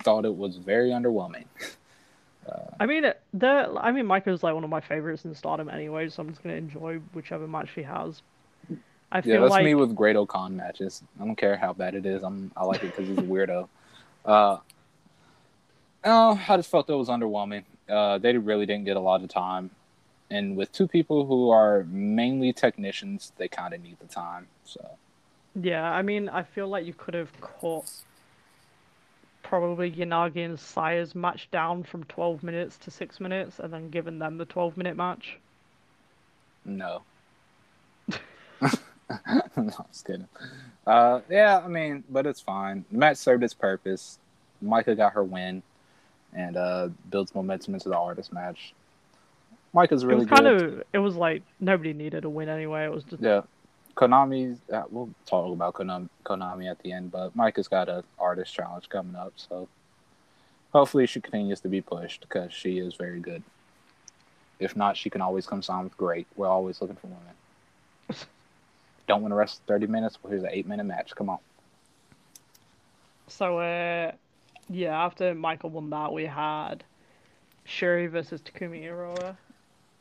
thought 0.03 0.25
it 0.25 0.35
was 0.35 0.57
very 0.57 0.91
underwhelming. 0.91 1.45
I 2.81 2.87
mean, 2.87 3.05
the 3.35 3.79
I 3.81 3.93
mean, 3.93 4.07
Maika's 4.07 4.43
like 4.43 4.55
one 4.55 4.65
of 4.65 4.71
my 4.71 4.81
favorites 4.81 5.25
in 5.25 5.35
Stardom 5.35 5.69
anyway, 5.69 6.09
so 6.09 6.23
I'm 6.23 6.31
just 6.31 6.43
gonna 6.43 6.57
enjoy 6.57 6.99
whichever 7.13 7.47
match 7.47 7.69
she 7.75 7.83
has. 7.83 8.23
I 9.13 9.23
Yeah, 9.25 9.41
that's 9.41 9.51
like 9.51 9.65
me 9.65 9.75
with 9.75 9.95
Great-O-Khan 9.95 10.57
matches. 10.57 11.03
I 11.21 11.25
don't 11.25 11.37
care 11.37 11.57
how 11.57 11.75
bad 11.75 11.95
it 11.95 12.07
is. 12.07 12.23
I'm 12.23 12.51
I 12.57 12.65
like 12.65 12.83
it 12.83 12.97
because 12.97 13.09
he's 13.09 13.19
a 13.19 13.23
weirdo. 13.23 13.69
Uh, 14.25 14.57
no, 16.05 16.41
I 16.49 16.57
just 16.57 16.71
felt 16.71 16.89
it 16.89 16.95
was 16.95 17.09
underwhelming. 17.09 17.65
Uh, 17.89 18.17
they 18.19 18.37
really 18.39 18.65
didn't 18.65 18.85
get 18.85 18.97
a 18.97 19.01
lot 19.01 19.23
of 19.23 19.29
time, 19.29 19.71
and 20.31 20.57
with 20.57 20.73
two 20.73 20.89
people 20.89 21.27
who 21.27 21.51
are 21.51 21.85
mainly 21.91 22.53
technicians, 22.55 23.33
they 23.37 23.49
kind 23.49 23.75
of 23.75 23.83
need 23.83 23.99
the 24.01 24.07
time. 24.07 24.47
So 24.65 24.97
yeah, 25.61 25.85
I 25.85 26.01
mean, 26.01 26.31
I 26.31 26.43
feel 26.43 26.69
like 26.69 26.87
you 26.87 26.95
could 26.95 27.15
have 27.15 27.39
caught 27.41 27.91
probably 29.43 29.91
Unagi 29.93 30.45
and 30.45 30.59
Saya's 30.59 31.15
match 31.15 31.51
down 31.51 31.83
from 31.83 32.05
12 32.05 32.43
minutes 32.43 32.79
to 32.79 32.91
six 32.91 33.21
minutes, 33.21 33.59
and 33.59 33.71
then 33.73 33.91
given 33.91 34.19
them 34.19 34.39
the 34.39 34.47
12 34.47 34.79
minute 34.79 34.97
match. 34.97 35.39
no. 36.65 37.03
no, 39.27 39.43
I'm 39.57 39.85
just 39.91 40.07
kidding. 40.07 40.29
Uh, 40.87 41.21
yeah, 41.31 41.61
I 41.65 41.69
mean, 41.69 42.05
but 42.11 42.27
it's 42.27 42.41
fine. 42.41 42.85
The 42.91 42.99
match 42.99 43.17
served 43.19 43.45
its 43.45 43.55
purpose. 43.55 44.19
Maika 44.65 44.97
got 44.97 45.13
her 45.13 45.25
win, 45.25 45.63
and 46.35 46.57
uh, 46.57 46.89
builds 47.11 47.35
momentum 47.35 47.75
into 47.75 47.89
the 47.89 47.97
artist 47.97 48.33
match. 48.33 48.75
Maika's 49.75 50.05
really 50.05 50.25
it 50.25 50.31
was 50.31 50.41
kind 50.41 50.59
good. 50.59 50.63
of 50.63 50.83
it 50.93 50.99
was 50.99 51.17
like 51.17 51.43
nobody 51.61 51.93
needed 51.93 52.25
a 52.25 52.31
win 52.31 52.49
anyway. 52.49 52.85
It 52.85 52.93
was 52.93 53.05
just 53.05 53.23
Yeah, 53.23 53.43
Konami's. 53.97 54.59
Uh, 54.71 54.83
we'll 54.91 55.11
talk 55.27 55.53
about 55.53 55.75
Konami, 55.75 56.09
Konami 56.25 56.71
at 56.71 56.79
the 56.81 56.93
end, 56.93 57.11
but 57.11 57.37
Maika's 57.37 57.69
got 57.69 57.89
a 57.89 58.05
artist 58.19 58.55
challenge 58.55 58.89
coming 58.89 59.17
up, 59.17 59.33
so 59.37 59.69
hopefully 60.73 61.07
she 61.07 61.21
continues 61.21 61.61
to 61.61 61.69
be 61.69 61.81
pushed 61.81 62.23
because 62.23 62.53
she 62.53 62.79
is 62.79 62.95
very 62.95 63.21
good. 63.21 63.43
If 64.59 64.77
not, 64.77 64.97
she 64.97 65.11
can 65.11 65.21
always 65.21 65.47
come 65.47 65.63
sign 65.63 65.85
with 65.85 65.97
GLEAT. 65.97 66.27
We're 66.37 66.47
always 66.49 66.81
looking 66.81 66.97
for 66.97 67.09
women. 67.09 67.35
Don't 69.09 69.23
want 69.23 69.33
to 69.33 69.37
wrestle 69.37 69.61
thirty 69.67 69.87
minutes? 69.87 70.19
Well, 70.23 70.31
here's 70.31 70.43
an 70.45 70.51
eight-minute 70.53 70.85
match. 70.85 71.15
Come 71.15 71.29
on. 71.29 71.39
So, 73.29 73.59
uh, 73.59 74.13
yeah, 74.69 75.05
after 75.05 75.35
Maika 75.35 75.65
won 75.71 75.91
that, 75.91 76.13
we 76.13 76.25
had 76.27 76.85
Shuri 77.65 78.07
versus 78.07 78.41
Takumi 78.43 78.85
Iroha, 78.85 79.37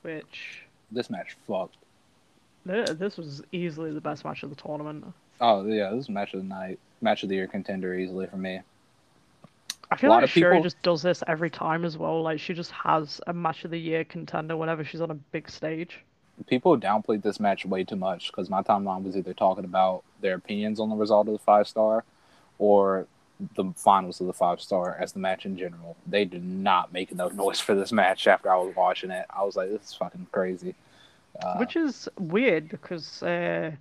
which 0.01 0.63
This 0.91 1.09
match 1.09 1.35
fucked. 1.47 1.77
this 2.65 3.17
was 3.17 3.41
easily 3.51 3.91
the 3.93 4.01
best 4.01 4.25
match 4.25 4.43
of 4.43 4.49
the 4.49 4.55
tournament. 4.55 5.05
Oh 5.39 5.65
yeah, 5.65 5.89
this 5.91 6.03
is 6.05 6.09
match 6.09 6.33
of 6.33 6.41
the 6.41 6.47
night, 6.47 6.79
match 7.01 7.23
of 7.23 7.29
the 7.29 7.35
year 7.35 7.47
contender 7.47 7.95
easily 7.95 8.27
for 8.27 8.37
me. 8.37 8.61
I 9.89 9.97
feel 9.97 10.09
like 10.11 10.29
Shuri 10.29 10.51
people- 10.57 10.63
just 10.63 10.81
does 10.83 11.01
this 11.01 11.23
every 11.27 11.49
time 11.49 11.83
as 11.83 11.97
well. 11.97 12.21
Like 12.21 12.39
she 12.39 12.53
just 12.53 12.71
has 12.71 13.19
a 13.27 13.33
match 13.33 13.65
of 13.65 13.71
the 13.71 13.79
year 13.79 14.03
contender 14.03 14.55
whenever 14.55 14.83
she's 14.83 15.01
on 15.01 15.11
a 15.11 15.15
big 15.15 15.49
stage. 15.49 15.99
People 16.47 16.77
downplayed 16.77 17.23
this 17.23 17.39
match 17.39 17.65
way 17.65 17.83
too 17.83 17.95
much 17.95 18.31
because 18.31 18.49
my 18.49 18.61
timeline 18.61 19.03
was 19.03 19.15
either 19.17 19.33
talking 19.33 19.65
about 19.65 20.03
their 20.21 20.35
opinions 20.35 20.79
on 20.79 20.89
the 20.89 20.95
result 20.95 21.27
of 21.27 21.33
the 21.33 21.39
five 21.39 21.67
star 21.67 22.03
or 22.59 23.07
the 23.55 23.65
finals 23.75 24.21
of 24.21 24.27
the 24.27 24.33
five 24.33 24.61
star 24.61 24.95
as 24.99 25.13
the 25.13 25.19
match 25.19 25.45
in 25.45 25.57
general. 25.57 25.95
They 26.05 26.25
did 26.25 26.43
not 26.43 26.93
make 26.93 27.11
enough 27.11 27.33
noise 27.33 27.59
for 27.59 27.73
this 27.75 27.91
match 27.91 28.27
after 28.27 28.51
I 28.51 28.57
was 28.57 28.75
watching 28.75 29.09
it. 29.11 29.25
I 29.29 29.43
was 29.43 29.55
like, 29.55 29.69
this 29.69 29.89
is 29.89 29.93
fucking 29.95 30.27
crazy. 30.31 30.75
Uh, 31.41 31.55
Which 31.57 31.75
is 31.75 32.07
weird 32.19 32.69
because 32.69 33.23
uh, 33.23 33.71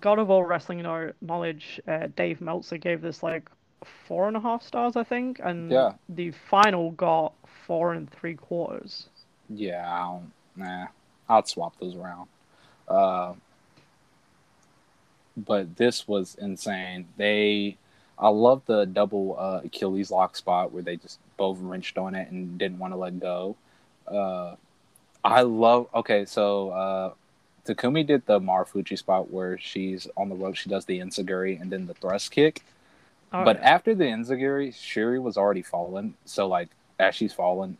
God 0.00 0.18
of 0.18 0.30
All 0.30 0.44
Wrestling 0.44 0.82
Kno- 0.82 1.12
Knowledge, 1.20 1.80
uh, 1.88 2.08
Dave 2.16 2.40
Meltzer 2.40 2.78
gave 2.78 3.00
this 3.00 3.22
like 3.22 3.48
four 4.06 4.28
and 4.28 4.36
a 4.36 4.40
half 4.40 4.62
stars, 4.62 4.94
I 4.96 5.04
think, 5.04 5.40
and 5.42 5.70
Yeah. 5.70 5.92
the 6.08 6.30
final 6.30 6.92
got 6.92 7.32
four 7.66 7.92
and 7.94 8.10
three 8.10 8.34
quarters. 8.34 9.08
yeah, 9.50 9.90
I 9.92 9.98
don't, 10.06 10.32
nah, 10.56 10.86
I'd 11.28 11.48
swap 11.48 11.74
those 11.80 11.94
around. 11.96 12.28
Uh, 12.88 13.34
but 15.36 15.76
this 15.76 16.06
was 16.06 16.36
insane. 16.36 17.06
They, 17.16 17.76
I 18.18 18.28
love 18.28 18.62
the 18.66 18.84
double 18.84 19.36
uh, 19.38 19.60
Achilles 19.64 20.10
lock 20.10 20.36
spot 20.36 20.72
where 20.72 20.82
they 20.82 20.96
just 20.96 21.18
both 21.36 21.58
wrenched 21.60 21.98
on 21.98 22.14
it 22.14 22.30
and 22.30 22.58
didn't 22.58 22.78
want 22.78 22.92
to 22.92 22.96
let 22.96 23.18
go. 23.18 23.56
Uh, 24.06 24.54
I 25.24 25.42
love. 25.42 25.88
Okay, 25.94 26.24
so 26.26 26.68
uh, 26.70 27.12
Takumi 27.66 28.06
did 28.06 28.26
the 28.26 28.38
Marufuji 28.38 28.96
spot 28.98 29.30
where 29.30 29.58
she's 29.58 30.06
on 30.16 30.28
the 30.28 30.34
rope. 30.36 30.54
She 30.54 30.68
does 30.68 30.84
the 30.84 31.00
enziguri 31.00 31.60
and 31.60 31.70
then 31.70 31.86
the 31.86 31.94
thrust 31.94 32.30
kick. 32.30 32.62
Oh, 33.32 33.44
But 33.44 33.56
yeah. 33.56 33.70
after 33.74 33.94
the 33.94 34.04
enziguri, 34.04 34.74
Shuri 34.74 35.18
was 35.18 35.36
already 35.36 35.62
fallen. 35.62 36.14
So 36.26 36.46
like 36.46 36.68
as 37.00 37.14
she's 37.16 37.32
fallen, 37.32 37.78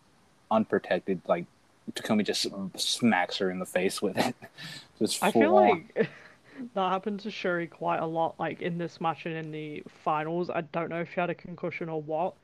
unprotected, 0.51 1.21
like 1.29 1.45
Takumi 1.93 2.25
just 2.25 2.47
smacks 2.77 3.39
her 3.39 3.51
in 3.51 3.59
the 3.59 3.67
face 3.67 4.01
with 4.01 4.17
it. 4.17 4.35
just 4.99 5.23
I 5.23 5.31
feel 5.31 5.57
on. 5.57 5.69
like 5.95 6.09
that 6.75 6.91
happened 6.91 7.21
to 7.21 7.31
Shuri 7.31 7.67
quite 7.67 7.99
a 7.99 8.07
lot, 8.07 8.35
like 8.39 8.63
in 8.63 8.79
this 8.79 9.01
match 9.01 9.27
and 9.27 9.35
in 9.35 9.53
the 9.53 9.83
finals. 10.05 10.51
I 10.51 10.63
don't 10.63 10.89
know 10.89 11.01
if 11.01 11.13
she 11.13 11.21
had 11.21 11.31
a 11.31 11.35
concussion 11.35 11.89
or 11.89 12.01
what, 12.01 12.35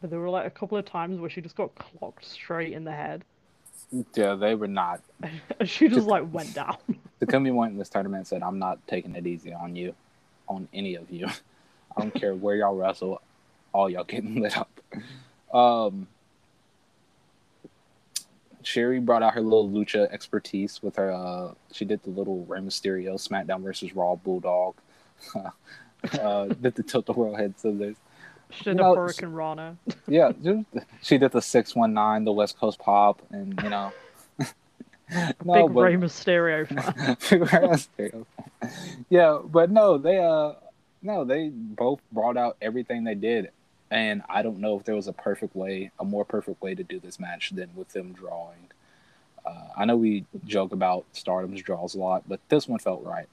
but 0.00 0.10
there 0.10 0.20
were 0.20 0.30
like 0.30 0.46
a 0.46 0.50
couple 0.50 0.78
of 0.78 0.84
times 0.84 1.20
where 1.20 1.30
she 1.30 1.40
just 1.40 1.56
got 1.56 1.74
clocked 1.74 2.24
straight 2.24 2.72
in 2.72 2.84
the 2.84 2.92
head. 2.92 3.24
yeah, 4.14 4.34
they 4.34 4.54
were 4.54 4.68
not. 4.68 5.00
She 5.64 5.88
just 5.88 6.06
like 6.06 6.32
went 6.32 6.54
down. 6.54 6.76
Takumi 7.20 7.52
went 7.52 7.72
in 7.72 7.78
this 7.78 7.88
tournament 7.88 8.20
and 8.20 8.26
said, 8.26 8.42
"I'm 8.42 8.60
not 8.60 8.78
taking 8.86 9.16
it 9.16 9.26
easy 9.26 9.52
on 9.52 9.74
you, 9.74 9.92
on 10.48 10.68
any 10.72 10.94
of 10.94 11.10
you. 11.10 11.26
I 11.26 12.00
don't 12.00 12.14
care 12.14 12.32
where 12.34 12.54
y'all 12.54 12.76
wrestle, 12.76 13.20
all 13.72 13.90
y'all 13.90 14.04
getting 14.04 14.40
lit 14.40 14.56
up." 14.56 14.70
Um, 15.52 16.06
Shuri 18.62 19.00
brought 19.00 19.22
out 19.22 19.34
her 19.34 19.40
little 19.40 19.68
lucha 19.68 20.10
expertise 20.12 20.82
with 20.82 20.96
her. 20.96 21.12
Uh, 21.12 21.54
she 21.72 21.84
did 21.84 22.02
the 22.02 22.10
little 22.10 22.44
Rey 22.46 22.60
Mysterio 22.60 23.14
SmackDown 23.14 23.62
versus 23.62 23.94
Raw 23.94 24.16
Bulldog. 24.16 24.76
uh, 25.34 26.46
did 26.46 26.74
the 26.74 26.82
tilt 26.82 27.06
the 27.06 27.12
world 27.12 27.38
head 27.38 27.54
scissors. 27.58 27.96
She 28.50 28.64
did 28.64 28.70
You 28.70 28.74
know, 28.76 28.96
Hurricanrana. 28.96 29.76
Yeah, 30.08 30.32
just, 30.42 30.64
she 31.02 31.18
did 31.18 31.32
the 31.32 31.42
six 31.42 31.74
one 31.74 31.92
nine, 31.92 32.24
the 32.24 32.32
West 32.32 32.58
Coast 32.58 32.78
pop, 32.78 33.22
and 33.30 33.58
you 33.62 33.68
know. 33.68 33.92
Big 34.38 35.70
Rey 35.70 35.96
Mysterio 35.96 36.66
fan. 36.66 38.26
yeah, 39.08 39.38
but 39.44 39.70
no, 39.70 39.98
they 39.98 40.18
uh, 40.18 40.52
no, 41.02 41.24
they 41.24 41.48
both 41.48 42.00
brought 42.12 42.36
out 42.36 42.56
everything 42.60 43.04
they 43.04 43.14
did, 43.14 43.50
and 43.90 44.22
I 44.28 44.42
don't 44.42 44.58
know 44.58 44.78
if 44.78 44.84
there 44.84 44.94
was 44.94 45.08
a 45.08 45.12
perfect 45.12 45.56
way, 45.56 45.90
a 45.98 46.04
more 46.04 46.24
perfect 46.24 46.60
way 46.62 46.74
to 46.74 46.82
do 46.82 47.00
this 47.00 47.18
match 47.18 47.50
than 47.50 47.70
with 47.74 47.88
them 47.88 48.12
drawing. 48.12 48.70
Uh, 49.46 49.68
I 49.76 49.84
know 49.84 49.96
we 49.96 50.24
joke 50.44 50.72
about 50.72 51.06
Stardom's 51.12 51.62
draws 51.62 51.94
a 51.94 51.98
lot, 51.98 52.24
but 52.28 52.40
this 52.48 52.68
one 52.68 52.78
felt 52.78 53.04
right. 53.04 53.28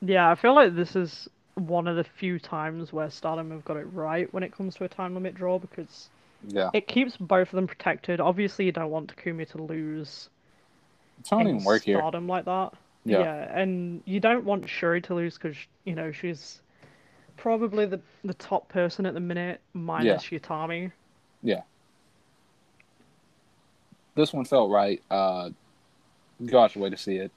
Yeah, 0.00 0.30
I 0.30 0.34
feel 0.34 0.54
like 0.54 0.74
this 0.74 0.96
is 0.96 1.28
one 1.54 1.86
of 1.86 1.96
the 1.96 2.04
few 2.04 2.38
times 2.38 2.92
where 2.92 3.10
Stardom 3.10 3.50
have 3.50 3.64
got 3.64 3.76
it 3.76 3.86
right 3.92 4.32
when 4.32 4.42
it 4.42 4.52
comes 4.52 4.74
to 4.76 4.84
a 4.84 4.88
time 4.88 5.14
limit 5.14 5.34
draw 5.34 5.58
because 5.58 6.08
Yeah, 6.48 6.70
it 6.72 6.88
keeps 6.88 7.16
both 7.16 7.48
of 7.48 7.56
them 7.56 7.66
protected. 7.66 8.20
Obviously, 8.20 8.64
you 8.64 8.72
don't 8.72 8.90
want 8.90 9.14
Takumi 9.14 9.48
to 9.50 9.62
lose 9.62 10.28
it 11.20 11.30
don't 11.30 11.42
even 11.42 11.64
work 11.64 11.84
here. 11.84 11.98
Stardom 11.98 12.26
like 12.26 12.44
that. 12.46 12.74
Yeah. 13.04 13.22
and 13.52 14.02
you 14.06 14.20
don't 14.20 14.44
want 14.44 14.68
Shuri 14.68 15.00
to 15.02 15.14
lose 15.14 15.34
because 15.34 15.56
you 15.84 15.94
know 15.94 16.10
she's 16.12 16.60
probably 17.36 17.86
the 17.86 18.00
the 18.24 18.34
top 18.34 18.68
person 18.68 19.06
at 19.06 19.14
the 19.14 19.20
minute, 19.20 19.60
minus 19.72 20.24
Utami. 20.24 20.92
this 24.14 24.32
one 24.32 24.44
felt 24.44 24.70
right. 24.70 25.02
Uh, 25.10 25.50
gosh, 26.46 26.76
way 26.76 26.90
to 26.90 26.96
see 26.96 27.16
it. 27.16 27.30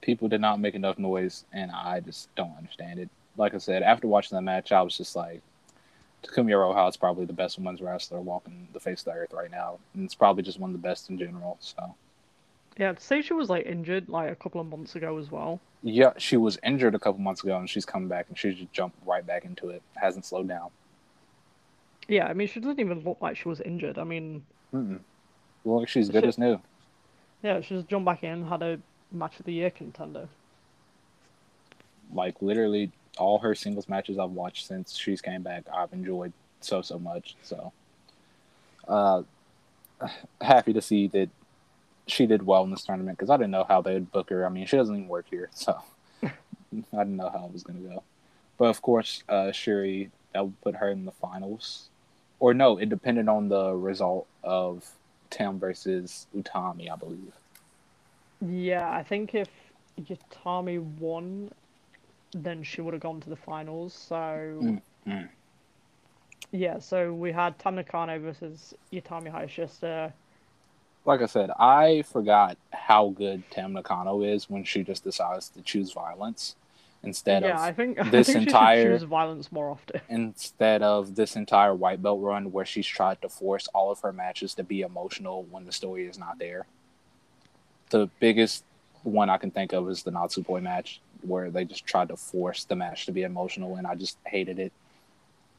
People 0.00 0.28
did 0.28 0.40
not 0.40 0.60
make 0.60 0.74
enough 0.74 0.98
noise, 0.98 1.44
and 1.52 1.70
I 1.70 2.00
just 2.00 2.34
don't 2.34 2.56
understand 2.56 2.98
it. 2.98 3.08
Like 3.36 3.54
I 3.54 3.58
said, 3.58 3.82
after 3.82 4.06
watching 4.06 4.36
the 4.36 4.42
match, 4.42 4.72
I 4.72 4.82
was 4.82 4.96
just 4.96 5.16
like, 5.16 5.42
Takumi 6.22 6.52
Iroha 6.52 6.88
is 6.88 6.96
probably 6.96 7.24
the 7.24 7.32
best 7.32 7.58
women's 7.58 7.82
wrestler 7.82 8.20
walking 8.20 8.68
the 8.72 8.80
face 8.80 9.00
of 9.00 9.06
the 9.06 9.12
earth 9.12 9.32
right 9.32 9.50
now, 9.50 9.78
and 9.94 10.04
it's 10.04 10.14
probably 10.14 10.42
just 10.42 10.58
one 10.58 10.70
of 10.70 10.80
the 10.80 10.86
best 10.86 11.10
in 11.10 11.18
general. 11.18 11.56
So, 11.60 11.94
Yeah, 12.78 12.92
to 12.92 13.00
say 13.00 13.22
she 13.22 13.32
was 13.32 13.48
like 13.48 13.64
injured 13.66 14.08
like 14.08 14.30
a 14.30 14.34
couple 14.36 14.60
of 14.60 14.66
months 14.66 14.94
ago 14.96 15.16
as 15.18 15.30
well. 15.30 15.60
yeah, 15.82 16.12
she 16.18 16.36
was 16.36 16.58
injured 16.62 16.94
a 16.94 16.98
couple 16.98 17.20
months 17.20 17.42
ago, 17.42 17.56
and 17.58 17.68
she's 17.70 17.86
come 17.86 18.06
back, 18.08 18.26
and 18.28 18.38
she's 18.38 18.56
just 18.56 18.72
jumped 18.72 18.98
right 19.06 19.26
back 19.26 19.44
into 19.44 19.70
it. 19.70 19.82
Hasn't 19.94 20.24
slowed 20.26 20.48
down. 20.48 20.68
Yeah, 22.08 22.26
I 22.26 22.34
mean 22.34 22.48
she 22.48 22.60
doesn't 22.60 22.78
even 22.80 23.00
look 23.00 23.18
like 23.20 23.36
she 23.36 23.48
was 23.48 23.60
injured. 23.60 23.98
I 23.98 24.04
mean, 24.04 24.44
Mm-mm. 24.74 25.00
Well, 25.64 25.84
she's 25.86 26.08
good 26.08 26.22
Shit. 26.22 26.28
as 26.28 26.38
new. 26.38 26.60
yeah, 27.42 27.60
she 27.60 27.74
just 27.76 27.88
jumped 27.88 28.04
back 28.06 28.22
in, 28.22 28.46
had 28.46 28.62
a 28.62 28.78
match 29.10 29.38
of 29.40 29.46
the 29.46 29.52
year 29.52 29.70
contender. 29.70 30.28
Like 32.12 32.40
literally, 32.40 32.92
all 33.18 33.38
her 33.38 33.54
singles 33.54 33.88
matches 33.88 34.18
I've 34.18 34.30
watched 34.30 34.66
since 34.66 34.96
she's 34.96 35.20
came 35.20 35.42
back, 35.42 35.64
I've 35.74 35.92
enjoyed 35.92 36.32
so 36.60 36.82
so 36.82 36.98
much. 36.98 37.34
So, 37.42 37.72
uh, 38.86 39.22
happy 40.40 40.72
to 40.74 40.80
see 40.82 41.08
that 41.08 41.28
she 42.06 42.26
did 42.26 42.44
well 42.44 42.62
in 42.64 42.70
this 42.70 42.84
tournament 42.84 43.18
because 43.18 43.30
I 43.30 43.36
didn't 43.36 43.50
know 43.50 43.64
how 43.68 43.82
they 43.82 43.94
would 43.94 44.12
book 44.12 44.30
her. 44.30 44.46
I 44.46 44.48
mean, 44.48 44.66
she 44.66 44.76
doesn't 44.76 44.94
even 44.94 45.08
work 45.08 45.26
here, 45.30 45.50
so 45.52 45.80
I 46.22 46.30
didn't 46.90 47.16
know 47.16 47.30
how 47.30 47.46
it 47.46 47.52
was 47.52 47.62
gonna 47.62 47.80
go. 47.80 48.02
But 48.58 48.66
of 48.66 48.80
course, 48.82 49.22
uh, 49.28 49.52
Shuri 49.52 50.10
that 50.32 50.44
would 50.44 50.60
put 50.60 50.76
her 50.76 50.88
in 50.90 51.04
the 51.04 51.12
finals, 51.12 51.88
or 52.40 52.54
no, 52.54 52.78
it 52.78 52.88
depended 52.88 53.28
on 53.28 53.48
the 53.48 53.72
result 53.74 54.26
of 54.44 54.88
Tam 55.30 55.58
versus 55.58 56.26
Utami, 56.36 56.90
I 56.90 56.96
believe. 56.96 57.32
Yeah, 58.46 58.90
I 58.90 59.02
think 59.02 59.34
if 59.34 59.48
Utami 60.00 60.80
won, 60.98 61.50
then 62.32 62.62
she 62.62 62.80
would 62.80 62.94
have 62.94 63.02
gone 63.02 63.20
to 63.20 63.30
the 63.30 63.36
finals. 63.36 63.94
So 63.94 64.16
Mm, 64.62 64.82
mm. 65.06 65.28
yeah, 66.52 66.78
so 66.78 67.12
we 67.12 67.32
had 67.32 67.58
Tam 67.58 67.74
Nakano 67.76 68.18
versus 68.18 68.74
Utami 68.92 69.32
Hayashishita. 69.32 70.12
Like 71.06 71.22
I 71.22 71.26
said, 71.26 71.50
I 71.58 72.02
forgot 72.02 72.56
how 72.72 73.10
good 73.10 73.42
Tam 73.50 73.72
Nakano 73.72 74.22
is 74.22 74.50
when 74.50 74.64
she 74.64 74.82
just 74.82 75.04
decides 75.04 75.48
to 75.50 75.62
choose 75.62 75.92
violence 75.92 76.56
instead 77.02 77.42
yeah, 77.42 77.60
I 77.60 77.68
of 77.70 77.76
think 77.76 77.98
I 78.04 78.08
this 78.10 78.26
think 78.26 78.46
entire- 78.48 78.98
violence 78.98 79.52
more 79.52 79.70
often. 79.70 80.00
instead 80.08 80.82
of 80.82 81.14
this 81.14 81.36
entire 81.36 81.74
white 81.74 82.02
belt 82.02 82.20
run 82.20 82.50
where 82.52 82.64
she's 82.66 82.86
tried 82.86 83.22
to 83.22 83.28
force 83.28 83.68
all 83.68 83.90
of 83.92 84.00
her 84.00 84.12
matches 84.12 84.54
to 84.54 84.64
be 84.64 84.80
emotional 84.82 85.44
when 85.50 85.64
the 85.64 85.72
story 85.72 86.06
is 86.06 86.18
not 86.18 86.38
there. 86.38 86.66
The 87.90 88.08
biggest 88.18 88.64
one 89.04 89.30
I 89.30 89.36
can 89.36 89.52
think 89.52 89.72
of 89.72 89.88
is 89.88 90.02
the 90.02 90.10
Natsupoi 90.10 90.60
match 90.60 91.00
where 91.22 91.50
they 91.50 91.64
just 91.64 91.86
tried 91.86 92.08
to 92.08 92.16
force 92.16 92.64
the 92.64 92.74
match 92.74 93.06
to 93.06 93.12
be 93.12 93.22
emotional 93.22 93.76
and 93.76 93.86
I 93.86 93.94
just 93.94 94.18
hated 94.26 94.58
it. 94.58 94.72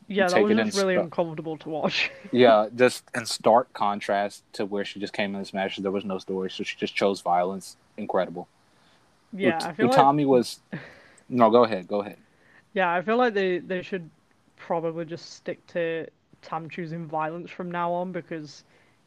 Yeah, 0.08 0.28
that 0.28 0.42
was 0.42 0.56
just 0.56 0.78
really 0.78 0.96
sp- 0.96 1.04
uncomfortable 1.04 1.58
to 1.58 1.70
watch. 1.70 2.12
Yeah, 2.32 2.68
just 2.76 3.04
in 3.14 3.26
stark 3.26 3.74
contrast 3.74 4.44
to 4.54 4.66
where 4.66 4.86
she 4.86 5.00
just 5.00 5.14
came 5.14 5.34
in 5.36 5.42
this 5.42 5.54
match, 5.54 5.78
there 5.78 5.92
was 5.92 6.06
no 6.06 6.18
story, 6.18 6.50
so 6.50 6.64
she 6.64 6.78
just 6.78 6.96
chose 6.96 7.22
violence. 7.22 7.76
Incredible. 7.98 8.48
yeah, 9.34 9.58
Ut- 9.58 9.64
I 9.66 9.74
feel 9.74 9.88
like 9.88 9.98
Utami 9.98 10.26
was. 10.26 10.60
No, 11.30 11.50
go 11.50 11.66
ahead. 11.66 11.90
Go 11.90 12.00
ahead. 12.02 12.18
yeah, 12.74 12.90
I 12.94 13.02
feel 13.02 13.18
like 13.18 13.34
they 13.34 13.58
they 13.60 13.82
should 13.82 14.10
probably 14.56 15.04
just 15.04 15.34
stick 15.34 15.66
to 15.68 16.08
Tam 16.42 16.70
choosing 16.70 17.06
violence 17.06 17.52
from 17.52 17.70
now 17.70 17.92
on 17.92 18.14
because 18.14 18.64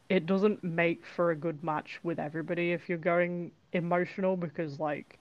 it 0.09 0.27
doesn't 0.27 0.63
make 0.63 1.03
for 1.03 1.31
a 1.31 1.35
good 1.35 1.63
match 1.63 1.99
with 2.03 2.19
everybody 2.19 2.73
if 2.73 2.87
you're 2.87 2.99
going 2.99 3.51
emotional 3.73 4.37
because 4.37 4.79
like 4.79 5.17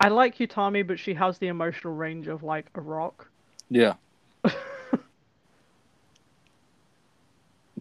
I 0.00 0.08
like 0.08 0.38
Utami, 0.38 0.84
but 0.84 0.98
she 0.98 1.14
has 1.14 1.38
the 1.38 1.46
emotional 1.46 1.94
range 1.94 2.26
of 2.26 2.42
like 2.42 2.66
a 2.74 2.80
rock. 2.80 3.28
Yeah. 3.70 3.94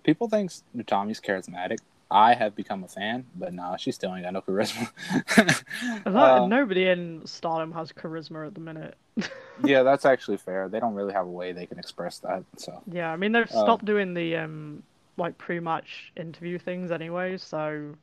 People 0.08 0.30
think 0.30 0.52
Utami's 0.76 1.20
charismatic. 1.20 1.80
I 2.10 2.34
have 2.34 2.56
become 2.56 2.86
a 2.86 2.88
fan, 2.88 3.26
but 3.36 3.54
nah, 3.54 3.76
she 3.76 3.92
still 3.92 4.16
ain't 4.16 4.24
got 4.24 4.32
no 4.32 4.42
charisma. 4.42 4.90
That- 6.06 6.16
Uh, 6.16 6.48
Nobody 6.48 6.88
in 6.88 7.24
Stardom 7.26 7.74
has 7.74 7.92
charisma 7.92 8.48
at 8.48 8.54
the 8.54 8.62
minute. 8.62 8.96
yeah, 9.66 9.84
that's 9.84 10.06
actually 10.06 10.38
fair. 10.38 10.70
They 10.70 10.80
don't 10.80 10.94
really 10.94 11.12
have 11.12 11.28
a 11.28 11.30
way 11.30 11.52
they 11.52 11.66
can 11.66 11.78
express 11.78 12.20
that. 12.20 12.46
So 12.56 12.82
Yeah, 12.90 13.12
I 13.12 13.18
mean 13.18 13.34
they've 13.34 13.52
Uh, 13.52 13.64
stopped 13.64 13.84
doing 13.84 14.14
the 14.14 14.38
um 14.38 14.84
like 15.18 15.38
pre-match 15.38 16.14
interview 16.16 16.58
things 16.58 16.90
anyway, 16.90 17.38
so 17.38 17.94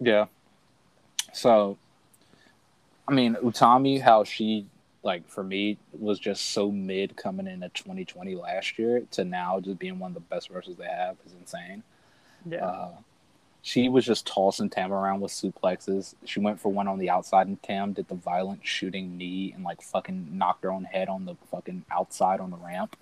yeah. 0.00 0.26
So, 1.34 1.76
I 3.06 3.12
mean, 3.12 3.34
Utami, 3.42 4.00
how 4.00 4.24
she 4.24 4.66
like 5.02 5.26
for 5.28 5.42
me 5.42 5.78
was 5.98 6.18
just 6.18 6.50
so 6.50 6.70
mid 6.70 7.16
coming 7.16 7.46
into 7.46 7.68
2020 7.70 8.34
last 8.36 8.78
year 8.78 9.02
to 9.12 9.24
now 9.24 9.58
just 9.60 9.78
being 9.78 9.98
one 9.98 10.10
of 10.10 10.14
the 10.14 10.20
best 10.20 10.50
wrestlers 10.50 10.76
they 10.76 10.84
have 10.84 11.16
is 11.26 11.32
insane. 11.32 11.82
yeah. 12.48 12.64
Uh, 12.66 12.90
she 13.62 13.90
was 13.90 14.06
just 14.06 14.26
tossing 14.26 14.70
Tam 14.70 14.90
around 14.90 15.20
with 15.20 15.30
suplexes. 15.32 16.14
She 16.24 16.40
went 16.40 16.58
for 16.58 16.72
one 16.72 16.88
on 16.88 16.98
the 16.98 17.10
outside, 17.10 17.46
and 17.46 17.62
Tam 17.62 17.92
did 17.92 18.08
the 18.08 18.14
violent 18.14 18.60
shooting 18.66 19.18
knee 19.18 19.52
and 19.54 19.62
like 19.64 19.82
fucking 19.82 20.28
knocked 20.32 20.64
her 20.64 20.72
own 20.72 20.84
head 20.84 21.08
on 21.10 21.26
the 21.26 21.34
fucking 21.50 21.84
outside 21.90 22.40
on 22.40 22.50
the 22.50 22.56
ramp. 22.56 22.96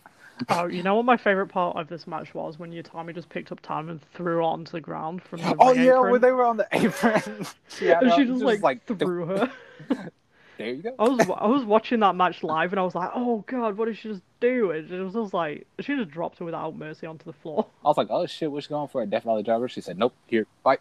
Oh, 0.49 0.67
you 0.67 0.83
know 0.83 0.97
what 0.97 1.05
my 1.05 1.17
favorite 1.17 1.47
part 1.49 1.77
of 1.77 1.89
this 1.89 2.07
match 2.09 2.35
was 2.35 2.59
when 2.59 2.73
Utami 2.73 3.15
just 3.15 3.29
picked 3.29 3.53
up 3.53 3.61
Tam 3.61 3.89
and 3.89 4.01
threw 4.15 4.35
her 4.37 4.43
onto 4.43 4.73
the 4.73 4.81
ground 4.81 5.23
from 5.23 5.41
the 5.43 5.55
Oh 5.61 5.73
yeah, 5.73 5.97
apron. 5.97 6.13
when 6.13 6.21
they 6.21 6.33
were 6.33 6.45
on 6.45 6.57
the 6.57 6.67
apron, 6.73 7.47
yeah, 7.81 7.99
and 8.01 8.09
no, 8.09 8.17
she 8.17 8.25
just 8.25 8.43
like, 8.43 8.85
th- 8.87 8.99
threw 8.99 9.27
her. 9.27 9.53
there 10.59 10.69
you 10.69 10.83
go. 10.83 10.95
I 10.99 11.09
was 11.09 11.21
I 11.21 11.47
was 11.47 11.65
watching 11.65 12.01
that 12.01 12.15
match 12.17 12.43
live 12.43 12.73
and 12.73 12.81
I 12.81 12.83
was 12.83 12.95
like, 12.95 13.11
oh 13.15 13.45
god, 13.47 13.77
what 13.77 13.87
did 13.87 13.97
she 13.97 14.09
just 14.09 14.23
do? 14.41 14.73
And 14.73 14.91
it 14.91 15.01
was 15.03 15.15
just 15.15 15.33
like 15.33 15.67
she 15.81 15.97
just 15.97 16.11
dropped 16.11 16.39
her 16.41 16.45
without 16.45 16.77
mercy 16.77 17.07
onto 17.07 17.25
the 17.25 17.33
floor. 17.33 17.67
I 17.85 17.89
was 17.89 17.97
like, 17.97 18.09
oh 18.11 18.27
shit, 18.27 18.51
what's 18.53 18.67
going 18.67 18.89
for 18.89 19.01
a 19.03 19.07
Death 19.07 19.25
Valley 19.25 19.43
driver? 19.43 19.69
She 19.69 19.81
said, 19.81 19.99
nope, 19.99 20.13
here, 20.27 20.47
fight. 20.63 20.81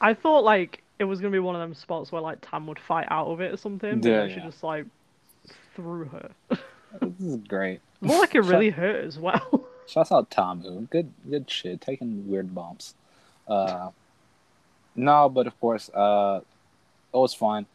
I 0.00 0.14
thought 0.14 0.42
like 0.42 0.82
it 0.98 1.04
was 1.04 1.20
gonna 1.20 1.30
be 1.30 1.38
one 1.38 1.54
of 1.54 1.60
them 1.60 1.74
spots 1.74 2.10
where 2.10 2.20
like 2.22 2.38
Tam 2.40 2.66
would 2.66 2.78
fight 2.78 3.06
out 3.10 3.28
of 3.28 3.40
it 3.40 3.52
or 3.52 3.56
something, 3.56 4.00
but 4.00 4.08
Yeah, 4.08 4.26
she 4.28 4.34
yeah. 4.34 4.44
just 4.46 4.62
like 4.64 4.86
threw 5.76 6.06
her. 6.06 6.30
this 7.00 7.20
is 7.20 7.36
great. 7.46 7.80
More 8.00 8.18
like 8.18 8.34
it 8.34 8.40
really 8.40 8.70
hurt 8.70 9.04
as 9.04 9.18
well. 9.18 9.66
Shouts 9.86 10.10
out 10.12 10.30
Tamu. 10.30 10.82
Good 10.90 11.12
good 11.28 11.48
shit. 11.50 11.80
Taking 11.80 12.28
weird 12.28 12.54
bumps. 12.54 12.94
Uh 13.46 13.90
no, 14.96 15.28
but 15.28 15.46
of 15.46 15.58
course, 15.60 15.88
uh 15.90 16.40
it 17.12 17.16
was 17.16 17.34
fun. 17.34 17.66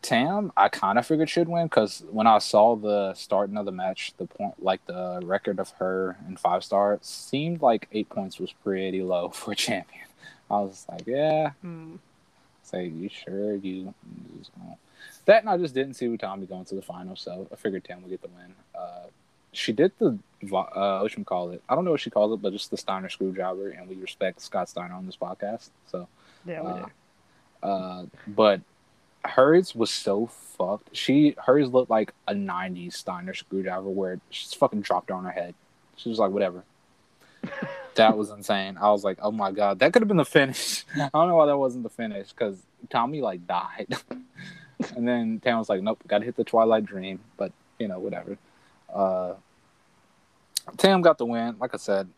Tam, 0.00 0.52
I 0.56 0.68
kind 0.68 0.98
of 0.98 1.06
figured 1.06 1.28
should 1.28 1.48
win 1.48 1.66
because 1.66 2.04
when 2.10 2.26
I 2.26 2.38
saw 2.38 2.76
the 2.76 3.14
starting 3.14 3.56
of 3.56 3.64
the 3.66 3.72
match, 3.72 4.12
the 4.16 4.26
point, 4.26 4.62
like 4.62 4.84
the 4.86 5.20
record 5.24 5.58
of 5.58 5.70
her 5.78 6.16
in 6.28 6.36
five 6.36 6.62
stars, 6.64 7.00
seemed 7.02 7.62
like 7.62 7.88
eight 7.92 8.08
points 8.08 8.38
was 8.38 8.52
pretty 8.52 9.02
low 9.02 9.28
for 9.34 9.52
a 9.52 9.56
champion. 9.56 10.04
I 10.50 10.60
was 10.60 10.86
like, 10.88 11.06
yeah, 11.06 11.50
Hmm. 11.62 11.96
say 12.62 12.86
you 12.86 13.08
sure 13.08 13.54
you. 13.56 13.92
That 15.26 15.42
and 15.42 15.50
I 15.50 15.58
just 15.58 15.74
didn't 15.74 15.94
see 15.94 16.06
Utami 16.06 16.48
going 16.48 16.64
to 16.66 16.74
the 16.74 16.82
final, 16.82 17.16
so 17.16 17.46
I 17.52 17.56
figured 17.56 17.84
Tam 17.84 18.00
would 18.02 18.10
get 18.10 18.22
the 18.22 18.28
win. 18.28 18.54
Uh, 18.78 19.06
she 19.52 19.72
did 19.72 19.92
the 19.98 20.18
uh, 20.54 21.06
you 21.16 21.24
call 21.24 21.50
it? 21.50 21.62
I 21.68 21.74
don't 21.74 21.84
know 21.84 21.90
what 21.90 22.00
she 22.00 22.10
calls 22.10 22.32
it, 22.32 22.40
but 22.40 22.52
just 22.52 22.70
the 22.70 22.76
Steiner 22.76 23.08
screwdriver, 23.08 23.70
and 23.70 23.88
we 23.88 23.96
respect 23.96 24.40
Scott 24.40 24.68
Steiner 24.68 24.94
on 24.94 25.06
this 25.06 25.16
podcast. 25.16 25.70
So 25.90 26.06
Yeah, 26.46 26.62
we 26.62 26.68
uh, 26.70 26.74
do. 26.76 26.86
uh, 27.68 28.04
but 28.28 28.60
hers 29.24 29.74
was 29.74 29.90
so 29.90 30.26
fucked. 30.26 30.94
She 30.96 31.34
hers 31.46 31.68
looked 31.70 31.90
like 31.90 32.12
a 32.26 32.34
'90s 32.34 32.94
Steiner 32.94 33.34
screwdriver 33.34 33.88
where 33.88 34.20
she's 34.30 34.52
fucking 34.54 34.82
dropped 34.82 35.10
on 35.10 35.24
her 35.24 35.30
head. 35.30 35.54
She 35.96 36.08
was 36.08 36.18
like, 36.18 36.30
whatever. 36.30 36.64
that 37.94 38.16
was 38.16 38.30
insane. 38.30 38.78
I 38.80 38.90
was 38.90 39.04
like, 39.04 39.18
oh 39.20 39.32
my 39.32 39.52
god, 39.52 39.78
that 39.80 39.92
could 39.92 40.02
have 40.02 40.08
been 40.08 40.16
the 40.16 40.24
finish. 40.24 40.84
I 40.94 41.08
don't 41.12 41.28
know 41.28 41.36
why 41.36 41.46
that 41.46 41.58
wasn't 41.58 41.84
the 41.84 41.90
finish 41.90 42.28
because 42.30 42.58
Tommy 42.90 43.20
like 43.20 43.46
died, 43.46 43.96
and 44.96 45.06
then 45.06 45.40
Tam 45.40 45.58
was 45.58 45.68
like, 45.68 45.82
nope, 45.82 46.02
got 46.06 46.18
to 46.18 46.24
hit 46.24 46.36
the 46.36 46.44
Twilight 46.44 46.86
Dream. 46.86 47.20
But 47.36 47.52
you 47.78 47.88
know, 47.88 47.98
whatever. 47.98 48.38
Uh, 48.92 49.34
Tam 50.76 51.02
got 51.02 51.18
the 51.18 51.26
win. 51.26 51.56
Like 51.58 51.74
I 51.74 51.78
said, 51.78 52.08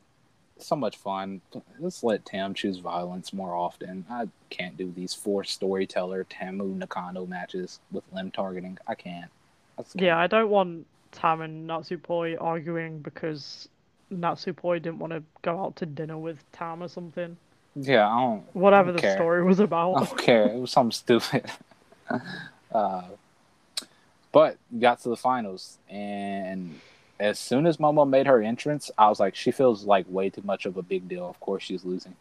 so 0.67 0.77
much 0.77 0.97
fun. 0.97 1.41
Let's 1.79 2.03
let 2.03 2.25
Tam 2.25 2.55
choose 2.55 2.79
violence 2.79 3.33
more 3.33 3.55
often. 3.55 4.05
I 4.11 4.29
can't 4.51 4.77
do 4.77 4.93
these 4.95 5.15
four 5.15 5.45
storyteller 5.45 6.25
Tam 6.25 6.79
Nakano 6.79 7.27
matches 7.27 7.81
with 7.93 8.05
limb 8.13 8.31
targeting. 8.31 8.79
I 8.87 8.95
can't. 8.95 9.31
That's 9.77 9.95
Yeah, 9.97 10.19
I 10.19 10.27
don't 10.27 10.51
want 10.51 10.87
Tam 11.13 11.41
and 11.41 11.69
Natsupoi 11.69 12.37
arguing 12.41 12.99
because 13.01 13.69
Natsupoi 14.13 14.83
didn't 14.83 14.99
want 14.99 15.13
to 15.13 15.23
go 15.43 15.63
out 15.63 15.77
to 15.77 15.87
dinner 15.87 16.19
with 16.19 16.39
Tam 16.53 16.83
or 16.83 16.89
something. 16.89 17.37
yeah. 17.75 18.09
I 18.09 18.21
don't. 18.21 18.45
Whatever 18.55 18.89
don't 18.89 18.97
the 18.97 19.03
care. 19.03 19.17
story 19.17 19.45
was 19.45 19.61
I 19.61 19.65
about. 19.65 19.95
don't 19.95 20.19
care. 20.19 20.47
It 20.49 20.59
was 20.61 20.71
something 20.73 20.93
stupid. 20.93 21.51
uh, 22.73 23.03
but 24.33 24.57
got 24.79 25.01
to 25.03 25.09
the 25.09 25.17
finals, 25.17 25.79
and 25.89 26.81
as 27.21 27.39
soon 27.39 27.67
as 27.67 27.77
Momo 27.77 28.09
made 28.09 28.27
her 28.27 28.43
entrance, 28.43 28.91
I 28.97 29.09
was 29.09 29.21
like, 29.21 29.37
she 29.37 29.51
feels 29.51 29.85
like 29.85 30.07
way 30.09 30.31
too 30.31 30.43
much 30.43 30.65
of 30.67 30.77
a 30.77 30.83
big 30.83 31.07
deal. 31.09 31.29
Of 31.29 31.39
course, 31.39 31.63
she's 31.63 31.85
losing. 31.85 32.17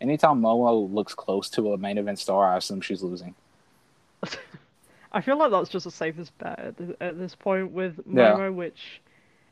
Anytime 0.00 0.40
Momo 0.40 0.92
looks 0.92 1.14
close 1.14 1.50
to 1.50 1.74
a 1.74 1.76
main 1.78 1.98
event 1.98 2.18
star, 2.18 2.52
I 2.52 2.56
assume 2.56 2.80
she's 2.80 3.02
losing. 3.02 3.34
I 5.12 5.20
feel 5.20 5.38
like 5.38 5.50
that's 5.50 5.68
just 5.68 5.84
the 5.84 5.90
safest 5.90 6.36
bet 6.38 6.58
at, 6.58 6.78
th- 6.78 6.96
at 7.00 7.18
this 7.18 7.34
point 7.34 7.72
with 7.72 7.98
Yeah. 8.10 8.32
Momo, 8.32 8.54
which 8.54 9.00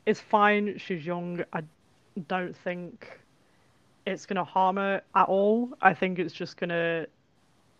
is 0.05 0.19
fine. 0.19 0.77
She's 0.77 1.05
young. 1.05 1.43
I 1.53 1.61
don't 2.27 2.55
think 2.57 3.19
it's 4.05 4.25
gonna 4.25 4.43
harm 4.43 4.77
her 4.77 5.01
at 5.15 5.27
all. 5.27 5.69
I 5.81 5.93
think 5.93 6.17
it's 6.17 6.33
just 6.33 6.57
gonna. 6.57 7.05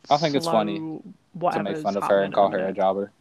I 0.10 0.18
think 0.18 0.36
it's 0.36 0.46
funny 0.46 0.78
to 0.78 1.64
make 1.64 1.78
fun 1.78 1.98
of 1.98 2.04
her 2.04 2.22
and 2.22 2.34
call 2.34 2.52
her 2.52 2.60
a 2.68 2.74
jobber. 2.74 3.12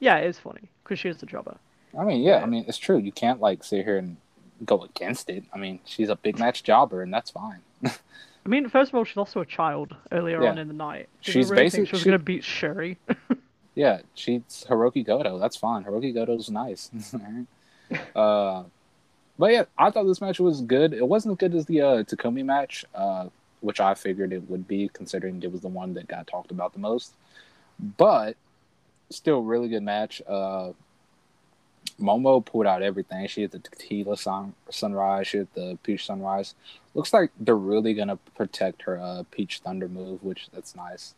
Yeah, 0.00 0.16
it 0.16 0.28
is 0.28 0.38
funny 0.38 0.68
because 0.82 0.98
she 0.98 1.08
is 1.08 1.22
a 1.22 1.26
jobber. 1.26 1.56
I 1.98 2.04
mean, 2.04 2.22
yeah, 2.22 2.42
I 2.42 2.46
mean, 2.46 2.64
it's 2.68 2.78
true. 2.78 2.98
You 2.98 3.12
can't 3.12 3.40
like 3.40 3.64
sit 3.64 3.84
here 3.84 3.96
and 3.98 4.16
go 4.64 4.82
against 4.82 5.28
it. 5.30 5.44
I 5.52 5.58
mean, 5.58 5.80
she's 5.84 6.08
a 6.08 6.16
big 6.16 6.38
match 6.38 6.62
jobber, 6.62 7.02
and 7.02 7.12
that's 7.12 7.30
fine. 7.30 7.60
I 7.84 8.48
mean, 8.48 8.68
first 8.68 8.90
of 8.90 8.94
all, 8.94 9.04
she 9.04 9.18
lost 9.18 9.32
to 9.32 9.40
a 9.40 9.46
child 9.46 9.94
earlier 10.12 10.42
Yeah. 10.42 10.50
on 10.50 10.58
in 10.58 10.68
the 10.68 10.74
night. 10.74 11.08
Did 11.22 11.32
She's 11.32 11.50
really 11.50 11.64
basic- 11.64 11.78
think 11.78 11.88
she 11.88 11.92
was 11.92 12.00
she- 12.02 12.06
gonna 12.06 12.18
beat 12.18 12.44
Shuri. 12.44 12.98
Yeah, 13.74 14.00
she's 14.14 14.40
Hirooki 14.70 15.04
Goto. 15.04 15.38
That's 15.38 15.54
fine. 15.54 15.84
Hirooki 15.84 16.14
Goto's 16.14 16.48
nice. 16.48 16.90
uh, 18.16 18.62
but 19.38 19.52
yeah, 19.52 19.64
I 19.76 19.90
thought 19.90 20.04
this 20.04 20.22
match 20.22 20.40
was 20.40 20.62
good. 20.62 20.94
It 20.94 21.06
wasn't 21.06 21.32
as 21.32 21.36
good 21.36 21.54
as 21.54 21.66
the 21.66 21.82
uh, 21.82 22.02
Takumi 22.04 22.42
match, 22.42 22.86
uh, 22.94 23.26
which 23.60 23.78
I 23.78 23.92
figured 23.92 24.32
it 24.32 24.48
would 24.48 24.66
be, 24.66 24.88
considering 24.94 25.42
it 25.42 25.52
was 25.52 25.60
the 25.60 25.68
one 25.68 25.92
that 25.92 26.08
got 26.08 26.26
talked 26.26 26.50
about 26.50 26.72
the 26.72 26.78
most. 26.78 27.12
But 27.98 28.36
still, 29.10 29.42
really 29.42 29.68
good 29.68 29.82
match. 29.82 30.22
Uh, 30.26 30.72
Momo 32.00 32.44
pulled 32.44 32.66
out 32.66 32.82
everything. 32.82 33.26
She 33.26 33.42
hit 33.42 33.52
the 33.52 33.58
tequila 33.58 34.16
sun- 34.16 34.54
sunrise. 34.70 35.26
She 35.28 35.38
hit 35.38 35.54
the 35.54 35.78
peach 35.82 36.06
sunrise. 36.06 36.54
Looks 36.94 37.12
like 37.12 37.30
they're 37.40 37.56
really 37.56 37.94
gonna 37.94 38.16
protect 38.34 38.82
her 38.82 39.00
uh, 39.00 39.22
peach 39.30 39.60
thunder 39.60 39.88
move, 39.88 40.22
which 40.22 40.48
that's 40.52 40.74
nice. 40.76 41.14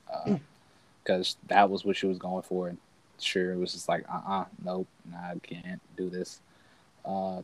Because 1.03 1.37
that 1.49 1.71
was 1.71 1.85
what 1.85 1.97
she 1.97 2.07
was 2.07 2.19
going 2.19 2.43
for. 2.43 2.69
And 2.69 2.79
sure, 3.19 3.53
it 3.53 3.59
was 3.59 3.73
just 3.73 3.89
like, 3.89 4.05
uh, 4.09 4.21
uh 4.27 4.45
nope, 4.65 4.87
nah, 5.11 5.19
I 5.19 5.39
can't 5.43 5.81
do 5.97 6.11
this. 6.11 6.41
Uh, 7.05 7.43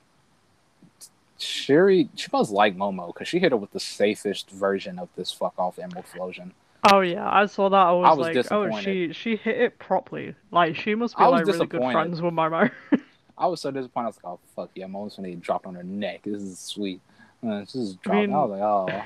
Shuri, 1.39 2.09
she 2.15 2.29
must 2.33 2.53
like 2.53 2.77
Momo 2.77 3.13
because 3.13 3.29
she 3.29 3.39
hit 3.39 3.53
her 3.53 3.57
with 3.57 3.73
the 3.73 3.81
safest 3.81 4.51
version 4.51 4.99
of 4.99 5.09
this 5.17 5.33
fuck 5.33 5.55
off 5.59 5.79
Emerald 5.79 6.07
Flowsion. 6.07 6.53
Oh 6.93 7.01
yeah, 7.01 7.29
I 7.29 7.47
saw 7.47 7.69
that. 7.71 7.77
I 7.77 7.93
was, 7.93 8.07
I 8.07 8.13
was 8.13 8.51
like, 8.51 8.53
oh, 8.53 8.81
she 8.81 9.13
she 9.13 9.37
hit 9.37 9.57
it 9.57 9.79
properly. 9.79 10.35
Like 10.51 10.77
she 10.77 10.95
must 10.95 11.17
be 11.17 11.25
like 11.25 11.47
really 11.47 11.67
good 11.67 11.81
friends 11.81 12.21
with 12.21 12.35
Momo. 12.35 12.71
I 13.37 13.47
was 13.47 13.61
so 13.61 13.71
disappointed. 13.71 14.07
I 14.07 14.09
was 14.09 14.17
like, 14.23 14.33
oh 14.33 14.41
fuck 14.55 14.71
yeah, 14.75 14.87
Momo's 14.87 15.17
gonna 15.17 15.31
get 15.31 15.41
dropped 15.41 15.67
on 15.67 15.75
her 15.75 15.83
neck. 15.83 16.23
This 16.25 16.43
is 16.43 16.59
sweet. 16.59 17.01
And 17.43 17.63
it's 17.63 17.73
just 17.73 17.99
I 17.99 18.03
dropped. 18.03 18.17
I, 18.17 18.21
mean, 18.21 18.31
was 18.33 18.51
like, 18.51 18.61
oh. 18.61 19.05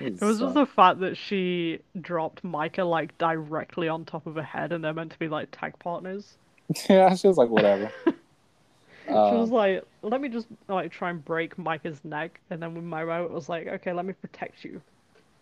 It 0.00 0.20
was 0.20 0.38
just 0.40 0.54
the 0.54 0.66
fact 0.66 1.00
that 1.00 1.16
she 1.16 1.80
dropped 2.00 2.42
Maika 2.42 2.88
like 2.88 3.16
directly 3.18 3.88
on 3.88 4.04
top 4.04 4.26
of 4.26 4.34
her 4.36 4.42
head, 4.42 4.72
and 4.72 4.82
they're 4.82 4.94
meant 4.94 5.12
to 5.12 5.18
be 5.18 5.28
like 5.28 5.48
tag 5.52 5.78
partners. 5.78 6.38
yeah, 6.88 7.14
she 7.14 7.28
was 7.28 7.36
like, 7.36 7.50
whatever. 7.50 7.92
she 8.06 9.12
was 9.12 9.50
Um, 9.50 9.54
like, 9.54 9.84
"Let 10.02 10.20
me 10.20 10.28
just 10.28 10.46
like 10.68 10.90
try 10.90 11.10
and 11.10 11.22
break 11.24 11.56
Maika's 11.56 12.02
neck," 12.04 12.40
and 12.50 12.62
then 12.62 12.74
with 12.74 12.84
Momo, 12.84 13.24
it 13.24 13.30
was 13.30 13.48
like, 13.48 13.66
"Okay, 13.66 13.92
let 13.92 14.06
me 14.06 14.14
protect 14.14 14.64
you. 14.64 14.80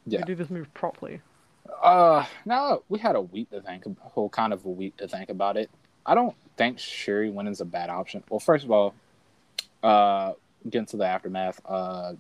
Yeah. 0.07 0.21
You 0.21 0.25
do 0.25 0.35
this 0.35 0.51
move 0.51 0.73
properly." 0.75 1.21
Uh, 1.83 2.25
now 2.45 2.83
we 2.89 2.99
had 2.99 3.15
a 3.15 3.21
week 3.21 3.51
to 3.51 3.61
think, 3.61 3.87
a 3.87 3.91
whole 4.01 4.29
kind 4.29 4.53
of 4.53 4.65
a 4.65 4.71
week 4.71 4.97
to 4.97 5.07
think 5.07 5.29
about 5.29 5.57
it. 5.57 5.71
I 6.09 6.15
don't 6.15 6.35
think 6.57 6.79
Shuri 6.79 7.29
winning's 7.29 7.61
a 7.61 7.67
bad 7.67 7.91
option. 7.91 8.25
Well, 8.31 8.41
first 8.41 8.65
of 8.65 8.71
all, 8.71 8.95
uh, 9.83 10.33
getting 10.69 10.87
to 10.87 10.97
the 10.97 11.07
aftermath, 11.07 11.61
uh, 11.67 12.15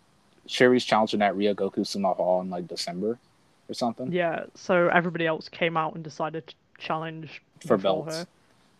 Shuri's 0.46 0.84
challenging 0.84 1.20
that 1.20 1.34
Ryogoku 1.34 1.78
Sumo 1.78 2.14
Hall 2.14 2.42
in 2.42 2.50
like 2.50 2.68
December 2.68 3.18
or 3.68 3.74
something 3.74 4.12
Yeah. 4.12 4.44
So 4.54 4.88
everybody 4.88 5.26
else 5.26 5.48
came 5.48 5.76
out 5.76 5.94
and 5.94 6.04
decided 6.04 6.46
to 6.48 6.54
challenge 6.78 7.42
for 7.66 7.78
belts. 7.78 8.14
her. 8.14 8.26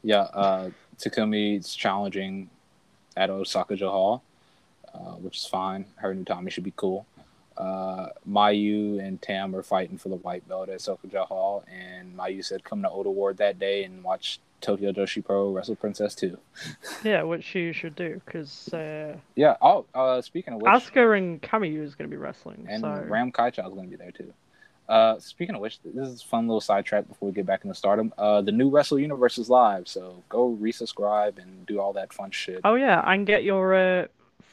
Yeah, 0.03 0.21
uh, 0.21 0.71
Takumi's 0.99 1.75
challenging 1.75 2.51
at 3.17 3.31
Osaka-jo 3.31 3.91
Hall, 3.91 4.23
uh, 4.95 5.15
which 5.17 5.39
is 5.39 5.47
fine. 5.47 5.87
Her 5.97 6.11
and 6.11 6.27
Tommy 6.27 6.51
should 6.51 6.65
be 6.65 6.73
cool. 6.77 7.07
Uh, 7.57 8.11
Mayu 8.29 9.05
and 9.05 9.21
Tam 9.21 9.57
are 9.57 9.63
fighting 9.63 9.99
for 9.99 10.11
the 10.11 10.17
white 10.17 10.47
belt 10.49 10.69
at 10.69 10.79
Sokuja 10.79 11.27
Hall, 11.27 11.65
and 11.69 12.17
Mayu 12.17 12.45
said, 12.45 12.63
"Come 12.63 12.83
to 12.83 12.91
Ota 12.91 13.11
Ward 13.11 13.39
that 13.39 13.59
day 13.59 13.83
and 13.83 14.05
watch 14.05 14.39
Tokyo 14.61 14.93
Joshi 14.93 15.25
Pro 15.25 15.51
Wrestle 15.51 15.77
Princess 15.77 16.15
2. 16.15 16.37
Yeah, 17.05 17.23
which 17.23 17.55
you 17.55 17.73
should 17.73 17.95
do 17.95 18.21
because 18.25 18.73
uh, 18.75 19.17
Yeah. 19.37 19.57
Oh, 19.63 19.87
uh, 19.95 20.21
speaking 20.21 20.55
of 20.55 20.61
which, 20.63 20.71
Asuka 20.71 21.17
and 21.17 21.41
Kamiyu 21.41 21.83
is 21.83 21.95
going 21.95 22.11
to 22.11 22.15
be 22.15 22.21
wrestling. 22.21 22.67
and 22.69 22.83
so 22.83 23.05
Ram 23.09 23.31
Kaicho 23.33 23.67
is 23.67 23.75
going 23.75 23.91
to 23.91 23.97
be 23.97 23.97
there 23.97 24.11
too. 24.11 24.33
Uh, 24.89 25.19
speaking 25.19 25.55
of 25.55 25.61
which, 25.61 25.79
this 25.85 26.09
is 26.09 26.23
a 26.23 26.25
fun 26.25 26.47
little 26.47 26.63
sidetrack 26.63 27.07
before 27.07 27.29
we 27.29 27.35
get 27.35 27.45
back 27.45 27.63
into 27.65 27.75
Stardom. 27.75 28.13
Uh, 28.17 28.41
the 28.41 28.53
new 28.53 28.71
Wrestle 28.71 28.99
Universe 28.99 29.37
is 29.37 29.51
live, 29.51 29.87
so 29.87 30.23
go 30.31 30.57
resubscribe 30.61 31.39
and 31.39 31.67
do 31.67 31.79
all 31.79 31.93
that 31.93 32.13
fun 32.13 32.31
shit. 32.31 32.61
oh 32.65 32.75
yeah, 32.75 33.03
and 33.07 33.27
get 33.27 33.45
your 33.45 33.75
uh, 33.75 34.07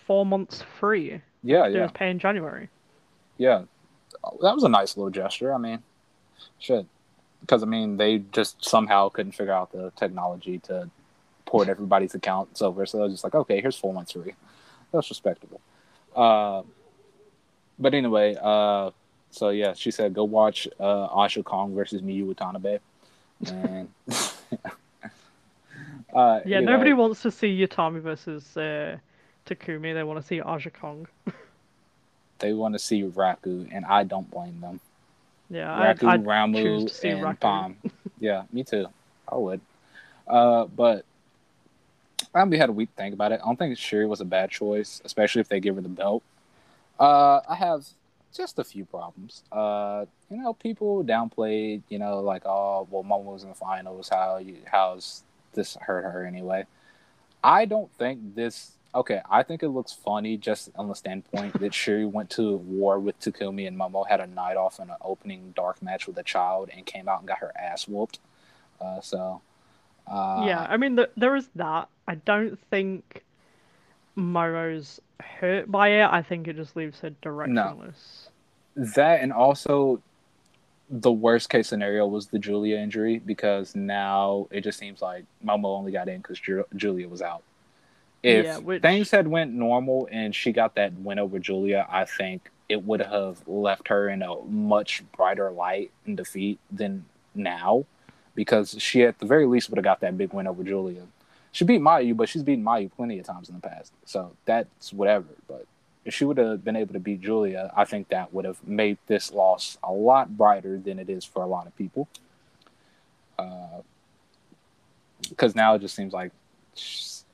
four 0.06 0.26
months 0.26 0.62
free. 0.80 1.22
yeah, 1.42 1.68
yeah. 1.68 1.88
pay 1.94 2.10
in 2.10 2.20
January. 2.20 2.70
Yeah, 3.38 3.64
that 4.42 4.54
was 4.54 4.64
a 4.64 4.70
nice 4.70 4.98
little 4.98 5.10
gesture. 5.10 5.54
I 5.54 5.58
mean, 5.58 5.82
shit, 6.60 6.86
because 7.46 7.62
I 7.62 7.68
mean 7.68 7.98
they 7.98 8.20
just 8.32 8.64
somehow 8.66 9.10
couldn't 9.10 9.34
figure 9.34 9.54
out 9.54 9.72
the 9.72 9.92
technology 9.96 10.58
to 10.60 10.90
port 11.46 11.70
everybody's 11.70 12.16
accounts 12.16 12.62
over, 12.62 12.86
so 12.86 12.98
they're 12.98 13.10
just 13.10 13.24
like, 13.24 13.36
okay, 13.36 13.62
here's 13.62 13.78
four 13.78 13.94
months 13.94 14.14
free. 14.14 14.34
That's 14.92 15.10
respectable. 15.10 15.62
Uh, 16.16 16.64
but 17.78 17.94
anyway, 17.94 18.36
uh, 18.42 18.90
so 19.30 19.50
yeah, 19.50 19.74
she 19.74 19.92
said 19.92 20.14
go 20.14 20.24
watch 20.24 20.68
uh, 20.80 21.06
Aja 21.06 21.44
Kong 21.44 21.76
versus 21.76 22.02
Miyu 22.02 22.26
Watanabe, 22.26 22.80
and 23.48 23.90
uh, 26.16 26.40
Yeah, 26.46 26.62
nobody 26.62 26.94
wants 26.94 27.22
to 27.22 27.32
see 27.32 27.56
Utami 27.56 28.02
versus 28.02 28.58
uh, 28.58 28.98
Takumi. 29.46 29.94
They 29.94 30.04
want 30.04 30.20
to 30.20 30.26
see 30.26 30.42
Aja 30.42 30.72
Kong. 30.72 31.08
they 32.40 32.54
want 32.54 32.74
to 32.74 32.80
see 32.80 33.04
Raku, 33.04 33.70
and 33.72 33.86
I 33.86 34.04
don't 34.04 34.30
blame 34.32 34.60
them. 34.62 34.80
Yeah, 35.50 35.74
I'd, 35.74 36.00
Raku, 36.00 36.08
I'd 36.08 36.54
choose 36.56 36.84
Ramu, 36.84 36.88
to 36.88 36.94
see 36.94 37.10
and 37.10 37.22
Raku. 37.22 37.40
Palm. 37.40 37.78
Yeah, 38.20 38.44
me 38.52 38.64
too. 38.64 38.88
I 39.28 39.36
would. 39.36 39.62
Uh, 40.28 40.66
but 40.66 41.06
I 42.34 42.44
we 42.44 42.58
had 42.58 42.70
a 42.70 42.74
week 42.74 42.90
to 42.90 42.96
think 42.96 43.14
about 43.14 43.32
it. 43.32 43.40
I 43.42 43.46
don't 43.46 43.58
think 43.58 43.78
Shuri 43.78 44.06
was 44.06 44.22
a 44.22 44.26
bad 44.26 44.50
choice, 44.50 45.02
especially 45.06 45.42
if 45.42 45.48
they 45.48 45.60
give 45.60 45.76
her 45.76 45.82
the 45.82 45.90
belt. 45.90 46.24
Uh, 47.00 47.40
I 47.48 47.56
have 47.56 47.86
just 48.36 48.60
a 48.60 48.64
few 48.64 48.86
problems. 48.86 49.44
Uh, 49.52 50.06
you 50.30 50.38
know, 50.38 50.54
people 50.54 51.04
downplayed. 51.04 51.82
You 51.90 52.00
know, 52.00 52.20
like 52.20 52.46
oh, 52.46 52.88
well, 52.90 53.04
Momo 53.04 53.34
was 53.34 53.44
in 53.44 53.50
the 53.50 53.56
finals. 53.56 54.10
How 54.10 54.38
you? 54.38 54.58
How's 54.66 55.24
this 55.54 55.78
hurt 55.80 56.04
her 56.04 56.26
anyway? 56.26 56.66
I 57.44 57.66
don't 57.66 57.92
think 57.98 58.36
this. 58.36 58.72
Okay, 58.96 59.22
I 59.30 59.44
think 59.44 59.62
it 59.62 59.70
looks 59.70 59.92
funny 59.92 60.38
just 60.38 60.72
on 60.76 60.88
the 60.88 60.96
standpoint 60.96 61.60
that 61.60 61.74
Shuri 61.74 62.06
went 62.06 62.30
to 62.32 62.56
war 62.56 62.98
with 62.98 63.20
Takumi 63.20 63.68
and 63.68 63.78
Momo, 63.78 64.08
had 64.08 64.22
a 64.22 64.28
night 64.28 64.56
off 64.56 64.80
in 64.80 64.90
an 64.90 64.96
opening 65.02 65.54
dark 65.56 65.84
match 65.84 66.08
with 66.08 66.18
a 66.18 66.24
child, 66.24 66.70
and 66.76 66.86
came 66.86 67.10
out 67.10 67.20
and 67.20 67.28
got 67.28 67.40
her 67.40 67.52
ass 67.58 67.88
whooped. 67.88 68.20
Uh, 68.80 69.02
so, 69.02 69.42
uh, 70.08 70.46
yeah, 70.48 70.66
I 70.70 70.78
mean, 70.78 70.96
th- 70.96 71.12
there 71.18 71.36
is 71.36 71.50
that. 71.56 71.90
I 72.08 72.16
don't 72.16 72.58
think. 72.70 73.24
Momo's 74.18 75.02
hurt 75.20 75.70
by 75.70 75.90
it. 75.90 76.08
I 76.10 76.22
think 76.22 76.48
it 76.48 76.56
just 76.56 76.76
leaves 76.76 77.00
her 77.02 77.12
directionless. 77.22 78.30
That 78.76 79.22
and 79.22 79.34
also 79.34 80.02
the 80.90 81.12
worst 81.12 81.50
case 81.50 81.68
scenario 81.68 82.06
was 82.06 82.28
the 82.28 82.40
Julia 82.40 82.78
injury 82.78 83.20
because 83.20 83.76
now 83.76 84.48
it 84.52 84.62
just 84.62 84.78
seems 84.78 85.02
like 85.02 85.26
Momo 85.44 85.66
only 85.66 85.92
got 85.92 86.08
in 86.08 86.18
because 86.18 86.40
Ju- 86.40 86.66
Julia 86.76 87.10
was 87.10 87.22
out. 87.22 87.44
If 88.26 88.46
Yeah, 88.46 88.58
which- 88.58 88.82
things 88.82 89.12
had 89.12 89.28
went 89.28 89.54
normal 89.54 90.08
and 90.12 90.34
she 90.34 90.52
got 90.52 90.74
that 90.76 90.94
win 90.94 91.20
over 91.20 91.38
Julia, 91.38 91.86
I 91.90 92.06
think 92.06 92.50
it 92.68 92.84
would 92.84 93.02
have 93.02 93.48
left 93.48 93.90
her 93.90 94.10
in 94.10 94.24
a 94.24 94.42
much 94.46 95.04
brighter 95.16 95.52
light 95.52 95.92
in 96.08 96.16
defeat 96.16 96.60
than 96.72 97.06
now 97.36 97.86
because 98.34 98.76
she 98.80 99.04
at 99.04 99.20
the 99.20 99.28
very 99.28 99.46
least 99.46 99.70
would 99.70 99.78
have 99.78 99.84
got 99.84 100.00
that 100.00 100.18
big 100.18 100.34
win 100.34 100.48
over 100.48 100.64
Julia. 100.64 101.04
She 101.52 101.64
beat 101.66 101.80
Mayu, 101.82 102.18
but 102.18 102.28
she's 102.28 102.42
beaten 102.42 102.66
Mayu 102.66 102.92
plenty 102.92 103.20
of 103.20 103.26
times 103.28 103.48
in 103.48 103.56
the 103.56 103.62
past. 103.62 103.94
So 104.06 104.32
that's 104.46 104.92
whatever. 104.92 105.28
But 105.48 105.68
if 106.04 106.14
she 106.16 106.26
would 106.26 106.38
have 106.40 106.64
been 106.66 106.76
able 106.76 106.94
to 106.94 107.00
beat 107.00 107.22
Julia, 107.22 107.72
I 107.78 107.86
think 107.86 108.10
that 108.10 108.34
would 108.34 108.46
have 108.46 108.66
made 108.68 108.98
this 109.06 109.32
loss 109.32 109.78
a 109.84 109.92
lot 109.94 110.36
brighter 110.36 110.80
than 110.80 110.98
it 110.98 111.10
is 111.10 111.24
for 111.24 111.44
a 111.44 111.48
lot 111.48 111.68
of 111.68 111.76
people. 111.78 112.08
Uh, 113.38 113.82
because 115.30 115.56
now 115.56 115.76
it 115.76 115.80
just 115.80 115.96
seems 115.96 116.12
like, 116.12 116.32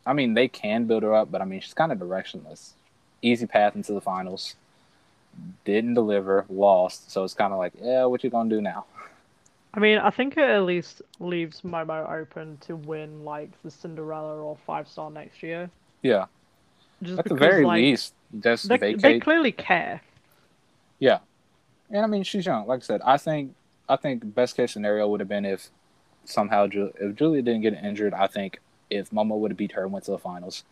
I 0.06 0.14
mean, 0.14 0.34
they 0.34 0.48
can 0.48 0.86
build 0.86 1.04
her 1.04 1.14
up, 1.14 1.32
but 1.32 1.42
I 1.42 1.46
mean, 1.46 1.62
she's 1.62 1.74
kind 1.74 1.92
of 1.92 2.00
directionless. 2.00 2.72
Easy 3.22 3.46
path 3.46 3.76
into 3.76 3.94
the 3.94 4.02
finals. 4.02 4.56
Didn't 5.64 5.94
deliver, 5.94 6.46
lost. 6.50 7.12
So 7.12 7.24
it's 7.24 7.34
kind 7.34 7.54
of 7.54 7.60
like, 7.60 7.74
yeah, 7.82 8.06
what 8.06 8.24
you 8.24 8.30
gonna 8.30 8.50
do 8.50 8.62
now? 8.62 8.86
I 9.74 9.80
mean, 9.80 10.00
I 10.00 10.10
think 10.10 10.36
it 10.38 10.44
at 10.44 10.64
least 10.64 11.02
leaves 11.20 11.62
Momo 11.62 12.12
open 12.12 12.58
to 12.62 12.76
win 12.76 13.24
like 13.24 13.50
the 13.64 13.72
Cinderella 13.72 14.42
or 14.42 14.58
five 14.68 14.88
star 14.88 15.10
next 15.10 15.42
year. 15.42 15.70
Yeah, 16.02 16.26
Just 17.02 17.20
at 17.20 17.26
the 17.26 17.36
because, 17.36 17.48
very 17.48 17.64
like, 17.66 17.78
least, 17.82 18.14
just 18.40 18.68
they, 18.68 18.78
vacate. 18.78 19.02
they 19.02 19.20
clearly 19.20 19.52
care. 19.52 20.02
Yeah, 21.00 21.20
and 21.90 22.04
I 22.04 22.08
mean 22.08 22.24
she's 22.24 22.46
young. 22.46 22.68
Like 22.68 22.80
I 22.80 22.84
said, 22.84 23.02
I 23.06 23.18
think 23.18 23.54
I 23.88 23.96
think 23.96 24.34
best 24.36 24.58
case 24.58 24.74
scenario 24.74 25.08
would 25.08 25.20
have 25.22 25.30
been 25.30 25.46
if 25.46 25.70
somehow 26.26 26.68
Ju- 26.68 26.94
if 27.00 27.16
Julia 27.16 27.42
didn't 27.42 27.62
get 27.62 27.74
injured. 27.76 28.14
I 28.14 28.28
think 28.28 28.60
if 28.92 29.10
Momo 29.10 29.38
would 29.40 29.52
have 29.52 29.58
beat 29.58 29.72
her 29.72 29.84
and 29.84 29.92
went 29.92 30.06
to 30.06 30.12
the 30.12 30.18
finals, 30.18 30.64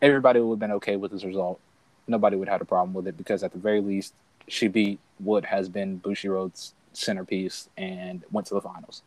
everybody 0.00 0.38
would 0.40 0.54
have 0.54 0.60
been 0.60 0.72
okay 0.72 0.96
with 0.96 1.10
this 1.10 1.24
result. 1.24 1.58
Nobody 2.06 2.36
would 2.36 2.48
have 2.48 2.56
had 2.56 2.62
a 2.62 2.66
problem 2.66 2.94
with 2.94 3.08
it 3.08 3.16
because 3.16 3.42
at 3.42 3.52
the 3.52 3.58
very 3.58 3.80
least 3.80 4.14
she 4.46 4.68
beat 4.68 5.00
what 5.18 5.44
has 5.46 5.68
been 5.68 5.98
Bushiroad's 6.00 6.74
centerpiece 6.92 7.68
and 7.76 8.22
went 8.30 8.46
to 8.48 8.54
the 8.54 8.60
finals. 8.60 9.02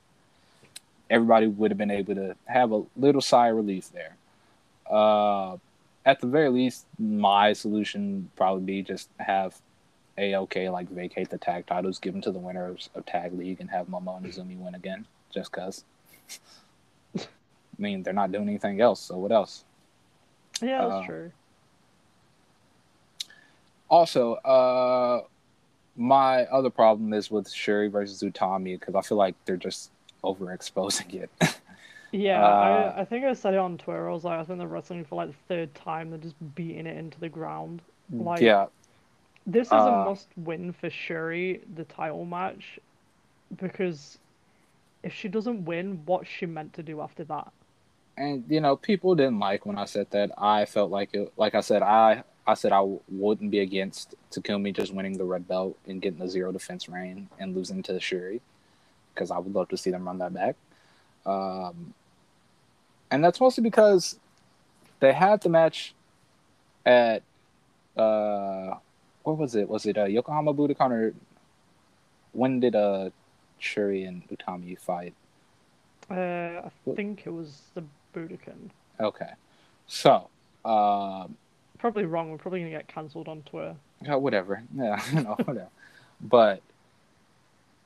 Everybody 1.10 1.48
would 1.48 1.72
have 1.72 1.78
been 1.78 1.92
able 1.92 2.16
to 2.16 2.36
have 2.46 2.72
a 2.72 2.84
little 2.98 3.22
sigh 3.22 3.50
of 3.50 3.56
relief 3.56 3.90
there. 3.92 4.16
Uh, 4.90 5.58
at 6.06 6.20
the 6.20 6.28
very 6.28 6.50
least, 6.50 6.86
my 6.98 7.54
solution 7.54 8.30
probably 8.36 8.64
be 8.64 8.82
just 8.82 9.10
have 9.20 9.56
a 10.18 10.36
okay 10.36 10.70
like 10.70 10.90
vacate 10.90 11.30
the 11.30 11.38
tag 11.38 11.66
titles, 11.66 12.00
give 12.00 12.14
them 12.14 12.22
to 12.22 12.32
the 12.32 12.40
winners 12.40 12.90
of 12.96 13.06
tag 13.06 13.34
league, 13.34 13.62
and 13.62 13.70
have 13.70 13.88
Momo 13.88 14.18
and 14.18 14.26
Izumi 14.26 14.58
win 14.58 14.76
again, 14.76 15.06
just 15.34 15.52
cause. 15.52 15.84
I 17.80 17.82
mean, 17.82 18.04
they're 18.04 18.14
not 18.14 18.32
doing 18.32 18.50
anything 18.50 18.82
else, 18.82 19.02
so 19.02 19.18
what 19.18 19.32
else? 19.32 19.66
Yeah, 20.62 20.82
that's 20.84 20.98
Uh, 20.98 21.04
true. 21.06 21.34
Also, 23.90 24.36
uh, 24.36 25.24
my 25.96 26.46
other 26.46 26.70
problem 26.70 27.14
is 27.14 27.32
with 27.32 27.50
Shuri 27.50 27.88
versus 27.90 28.22
Utami 28.22 28.80
because 28.80 28.96
I 28.96 29.02
feel 29.02 29.18
like 29.18 29.36
they're 29.46 29.58
just 29.58 29.92
overexposing 30.24 31.14
it. 31.16 31.32
Yeah, 32.12 32.44
uh, 32.44 32.94
I, 32.98 33.02
I 33.02 33.06
think 33.06 33.26
I 33.26 33.34
said 33.34 33.54
it 33.54 33.58
on 33.60 33.78
Twitter. 33.78 34.10
I 34.10 34.14
was 34.14 34.24
like, 34.24 34.40
I 34.40 34.44
think 34.44 34.60
they're 34.60 34.68
wrestling 34.68 35.06
for 35.06 35.16
like 35.16 35.30
the 35.30 35.38
third 35.48 35.76
time. 35.76 36.10
They're 36.10 36.20
just 36.20 36.36
beating 36.56 36.88
it 36.88 36.98
into 36.98 37.20
the 37.20 37.30
ground. 37.30 37.82
Like, 38.18 38.42
yeah, 38.42 38.68
This 39.46 39.74
is 39.74 39.86
Uh, 39.86 39.88
a 39.88 39.92
must 39.92 40.30
win 40.38 40.74
for 40.74 40.90
Shuri, 40.90 41.64
the 41.76 41.86
title 41.86 42.26
match, 42.26 42.80
because 43.56 44.20
if 45.04 45.14
she 45.14 45.30
doesn't 45.30 45.66
win, 45.66 46.06
what's 46.06 46.28
she 46.30 46.46
meant 46.46 46.74
to 46.76 46.84
do 46.84 47.02
after 47.02 47.24
that? 47.26 47.54
And 48.20 48.44
you 48.50 48.60
know 48.60 48.76
people 48.76 49.16
didn't 49.16 49.40
like 49.40 49.66
when 49.66 49.78
I 49.78 49.86
said 49.86 50.08
that. 50.12 50.32
I 50.38 50.66
felt 50.66 50.92
like 50.92 51.14
it. 51.14 51.32
Like 51.38 51.56
I 51.56 51.62
said, 51.62 51.82
I 51.82 52.24
I 52.46 52.54
said 52.54 52.74
I 52.74 52.82
wouldn't 53.08 53.50
be 53.50 53.60
against 53.60 54.14
Takumi 54.30 54.76
just 54.76 54.94
winning 54.94 55.18
the 55.18 55.24
red 55.24 55.48
belt 55.48 55.78
and 55.88 56.02
getting 56.02 56.20
the 56.20 56.28
zero 56.28 56.52
defense 56.52 56.90
reign 56.90 57.30
and 57.40 57.56
losing 57.56 57.82
to 57.84 58.00
Shuri 58.00 58.42
because 59.14 59.32
I 59.32 59.38
would 59.40 59.56
love 59.56 59.70
to 59.70 59.78
see 59.78 59.90
them 59.90 60.06
run 60.06 60.18
that 60.20 60.34
back. 60.34 60.56
Um, 61.26 61.94
and 63.10 63.24
that's 63.24 63.40
mostly 63.40 63.64
because 63.64 64.20
they 65.00 65.14
had 65.14 65.42
the 65.42 65.50
match 65.50 65.94
at 66.86 67.24
uh, 67.96 68.76
what 69.24 69.38
was 69.38 69.56
it? 69.56 69.70
Was 69.70 69.86
it 69.86 69.98
uh, 69.98 70.06
Yokohama 70.06 70.54
Budokan 70.54 70.92
or 70.92 71.14
when 72.34 72.60
did 72.60 72.76
uh 72.76 73.12
Shuri 73.60 74.04
and 74.04 74.28
Utami 74.28 74.78
fight? 74.78 75.14
Uh, 76.10 76.68
I 76.68 76.72
think 76.96 77.24
it 77.26 77.30
was 77.32 77.62
the 77.76 77.84
Budokan. 78.14 78.70
Okay, 79.00 79.32
so 79.88 80.30
um, 80.66 81.36
Probably 81.80 82.06
wrong. 82.06 82.30
We're 82.30 82.38
probably 82.38 82.60
gonna 82.60 82.72
get 82.72 82.88
cancelled 82.88 83.28
on 83.28 83.42
Twitter. 83.44 83.76
yeah, 84.04 84.16
whatever, 84.16 84.64
yeah, 84.76 85.02
know, 85.14 85.36
whatever. 85.46 85.70
But 86.22 86.62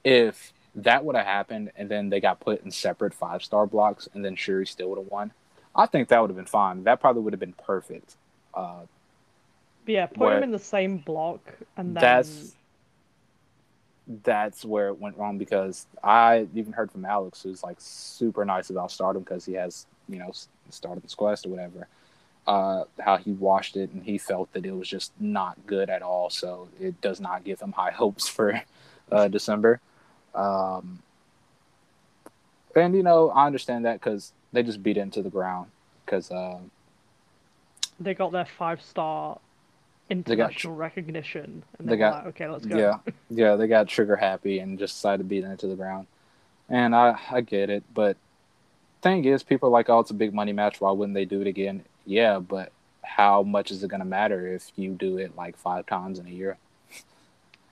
if 0.03 0.51
that 0.75 1.05
would 1.05 1.15
have 1.15 1.25
happened 1.25 1.71
and 1.77 1.87
then 1.87 2.09
they 2.09 2.19
got 2.19 2.39
put 2.39 2.63
in 2.63 2.71
separate 2.71 3.13
five 3.13 3.43
star 3.43 3.67
blocks 3.67 4.09
and 4.13 4.25
then 4.25 4.35
Shuri 4.35 4.65
still 4.65 4.89
would 4.89 4.97
have 4.97 5.11
won, 5.11 5.31
I 5.75 5.85
think 5.85 6.07
that 6.09 6.19
would 6.19 6.31
have 6.31 6.35
been 6.35 6.45
fine. 6.45 6.83
That 6.83 6.99
probably 6.99 7.21
would 7.21 7.33
have 7.33 7.39
been 7.39 7.53
perfect. 7.53 8.15
Uh, 8.53 8.81
yeah, 9.85 10.07
put 10.07 10.33
him 10.33 10.43
in 10.43 10.51
the 10.51 10.59
same 10.59 10.97
block, 10.97 11.41
and 11.77 11.95
then 11.95 12.01
that's 12.01 12.55
that's 14.23 14.65
where 14.65 14.87
it 14.87 14.99
went 14.99 15.17
wrong 15.17 15.37
because 15.37 15.85
I 16.03 16.47
even 16.55 16.73
heard 16.73 16.91
from 16.91 17.05
Alex, 17.05 17.43
who's 17.43 17.63
like 17.63 17.77
super 17.79 18.43
nice 18.43 18.69
about 18.69 18.91
Stardom 18.91 19.23
because 19.23 19.45
he 19.45 19.53
has 19.53 19.85
you 20.09 20.19
know 20.19 20.31
Stardom's 20.69 21.15
Quest 21.15 21.45
or 21.45 21.49
whatever. 21.49 21.87
Uh, 22.45 22.83
how 22.99 23.15
he 23.15 23.31
watched 23.31 23.77
it 23.77 23.89
and 23.91 24.03
he 24.03 24.17
felt 24.17 24.51
that 24.51 24.65
it 24.65 24.71
was 24.75 24.89
just 24.89 25.13
not 25.17 25.57
good 25.65 25.89
at 25.89 26.01
all. 26.01 26.29
So 26.29 26.67
it 26.77 26.99
does 26.99 27.21
not 27.21 27.45
give 27.45 27.61
him 27.61 27.71
high 27.71 27.91
hopes 28.03 28.27
for 28.27 28.61
uh, 29.11 29.27
December. 29.29 29.79
Um, 30.35 30.99
and 32.75 32.95
you 32.95 33.03
know 33.03 33.29
I 33.29 33.45
understand 33.45 33.85
that 33.85 33.99
because 33.99 34.33
they 34.51 34.63
just 34.63 34.83
beat 34.83 34.97
it 34.97 35.01
into 35.01 35.21
the 35.21 35.29
ground 35.29 35.71
because 36.05 36.31
uh, 36.31 36.59
they 37.99 38.13
got 38.13 38.31
their 38.31 38.45
five 38.45 38.81
star 38.81 39.39
got- 40.23 40.63
recognition, 40.65 41.63
and 41.79 41.87
they 41.87 41.97
got- 41.97 42.25
like, 42.25 42.35
okay, 42.35 42.47
let's 42.47 42.65
go. 42.65 42.77
Yeah, 42.77 42.97
yeah, 43.29 43.55
they 43.55 43.67
got 43.67 43.87
trigger 43.87 44.15
happy 44.15 44.59
and 44.59 44.77
just 44.77 44.95
decided 44.95 45.19
to 45.19 45.23
beat 45.23 45.43
it 45.43 45.47
into 45.47 45.67
the 45.67 45.75
ground. 45.75 46.07
And 46.69 46.95
I, 46.95 47.19
I 47.29 47.41
get 47.41 47.69
it, 47.69 47.83
but 47.93 48.17
thing 49.03 49.25
is, 49.25 49.43
people 49.43 49.69
are 49.69 49.71
like, 49.71 49.89
oh, 49.89 49.99
it's 49.99 50.11
a 50.11 50.15
big 50.15 50.33
money 50.33 50.53
match. 50.53 50.81
Why 50.81 50.91
wouldn't 50.91 51.15
they 51.15 51.25
do 51.25 51.41
it 51.41 51.47
again? 51.47 51.85
Yeah, 52.05 52.39
but 52.39 52.73
how 53.03 53.43
much 53.43 53.71
is 53.71 53.83
it 53.83 53.89
going 53.89 53.99
to 54.01 54.05
matter 54.05 54.47
if 54.53 54.71
you 54.75 54.95
do 54.95 55.17
it 55.17 55.35
like 55.35 55.57
five 55.57 55.85
times 55.87 56.19
in 56.19 56.27
a 56.27 56.31
year? 56.31 56.59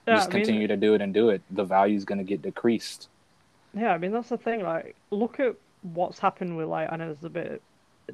Yeah, 0.06 0.18
just 0.18 0.24
I 0.24 0.28
mean, 0.28 0.52
continue 0.52 0.68
to 0.68 0.76
do 0.76 0.94
it 0.94 1.00
and 1.00 1.12
do 1.12 1.30
it. 1.30 1.42
The 1.50 1.64
value 1.64 1.96
is 1.96 2.04
going 2.04 2.18
to 2.18 2.24
get 2.24 2.42
decreased. 2.42 3.08
Yeah, 3.74 3.92
I 3.92 3.98
mean 3.98 4.12
that's 4.12 4.28
the 4.28 4.38
thing. 4.38 4.62
Like, 4.62 4.96
look 5.10 5.40
at 5.40 5.56
what's 5.82 6.18
happened 6.18 6.56
with 6.56 6.68
like 6.68 6.88
I 6.92 6.96
know 6.96 7.10
it's 7.10 7.24
a 7.24 7.30
bit 7.30 7.62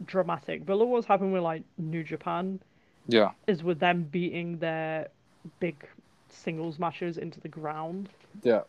dramatic, 0.05 0.65
but 0.66 0.77
look 0.77 0.89
what's 0.89 1.07
happened 1.07 1.32
with 1.32 1.43
like 1.43 1.65
New 1.77 2.05
Japan 2.05 2.61
Yeah, 3.09 3.32
is 3.49 3.62
with 3.65 3.81
them 3.81 4.05
beating 4.05 4.59
their 4.59 5.09
big 5.61 5.89
singles 6.31 6.78
matches 6.78 7.19
into 7.19 7.40
the 7.40 7.49
ground. 7.49 8.11
yeah. 8.43 8.62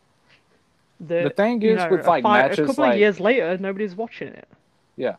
The, 1.00 1.22
The 1.24 1.30
thing 1.30 1.62
you 1.62 1.70
is 1.72 1.78
know, 1.78 1.88
with, 1.90 2.06
like, 2.06 2.22
fi- 2.22 2.42
matches 2.42 2.58
a 2.58 2.66
couple 2.66 2.84
like- 2.84 2.94
of 2.94 2.98
years 3.00 3.20
later, 3.20 3.56
nobody's 3.58 3.94
watching 3.96 4.28
it. 4.28 4.48
Yeah, 4.96 5.16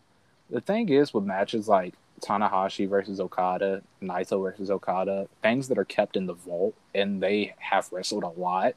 the 0.49 0.61
thing 0.61 0.89
is 0.89 1.13
with 1.13 1.23
matches 1.23 1.67
like 1.67 1.95
Tanahashi 2.21 2.87
versus 2.87 3.19
Okada, 3.19 3.81
Naito 4.01 4.43
versus 4.43 4.69
Okada, 4.69 5.27
things 5.41 5.67
that 5.69 5.79
are 5.79 5.85
kept 5.85 6.15
in 6.15 6.27
the 6.27 6.33
vault 6.35 6.75
and 6.93 7.21
they 7.23 7.55
have 7.57 7.91
wrestled 7.91 8.23
a 8.23 8.29
lot 8.29 8.75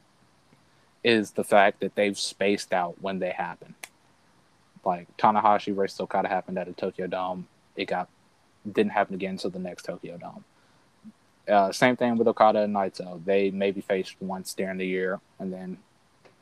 is 1.03 1.31
the 1.33 1.43
fact 1.43 1.79
that 1.81 1.93
they've 1.93 2.17
spaced 2.17 2.73
out 2.73 2.95
when 3.01 3.19
they 3.19 3.29
happen. 3.29 3.75
Like 4.83 5.15
Tanahashi 5.17 5.75
versus 5.75 5.99
Okada 5.99 6.27
happened 6.27 6.57
at 6.57 6.67
a 6.67 6.73
Tokyo 6.73 7.05
Dome. 7.05 7.47
It 7.75 7.85
got 7.85 8.09
didn't 8.71 8.93
happen 8.93 9.13
again 9.13 9.31
until 9.33 9.51
the 9.51 9.59
next 9.59 9.83
Tokyo 9.83 10.17
Dome. 10.17 10.43
Uh, 11.47 11.71
same 11.71 11.95
thing 11.95 12.17
with 12.17 12.27
Okada 12.27 12.61
and 12.63 12.73
Naito. 12.75 13.23
They 13.23 13.51
maybe 13.51 13.81
faced 13.81 14.15
once 14.19 14.55
during 14.55 14.79
the 14.79 14.87
year 14.87 15.19
and 15.37 15.53
then 15.53 15.77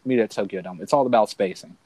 meet 0.06 0.20
at 0.20 0.32
Tokyo 0.32 0.62
Dome. 0.62 0.80
It's 0.82 0.94
all 0.94 1.06
about 1.06 1.30
spacing 1.30 1.78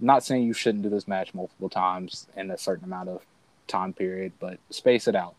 I'm 0.00 0.06
not 0.06 0.24
saying 0.24 0.42
you 0.44 0.52
shouldn't 0.52 0.82
do 0.82 0.90
this 0.90 1.06
match 1.06 1.34
multiple 1.34 1.68
times 1.68 2.26
in 2.36 2.50
a 2.50 2.58
certain 2.58 2.84
amount 2.84 3.08
of 3.08 3.22
time 3.68 3.92
period, 3.92 4.32
but 4.40 4.58
space 4.70 5.06
it 5.08 5.14
out. 5.14 5.34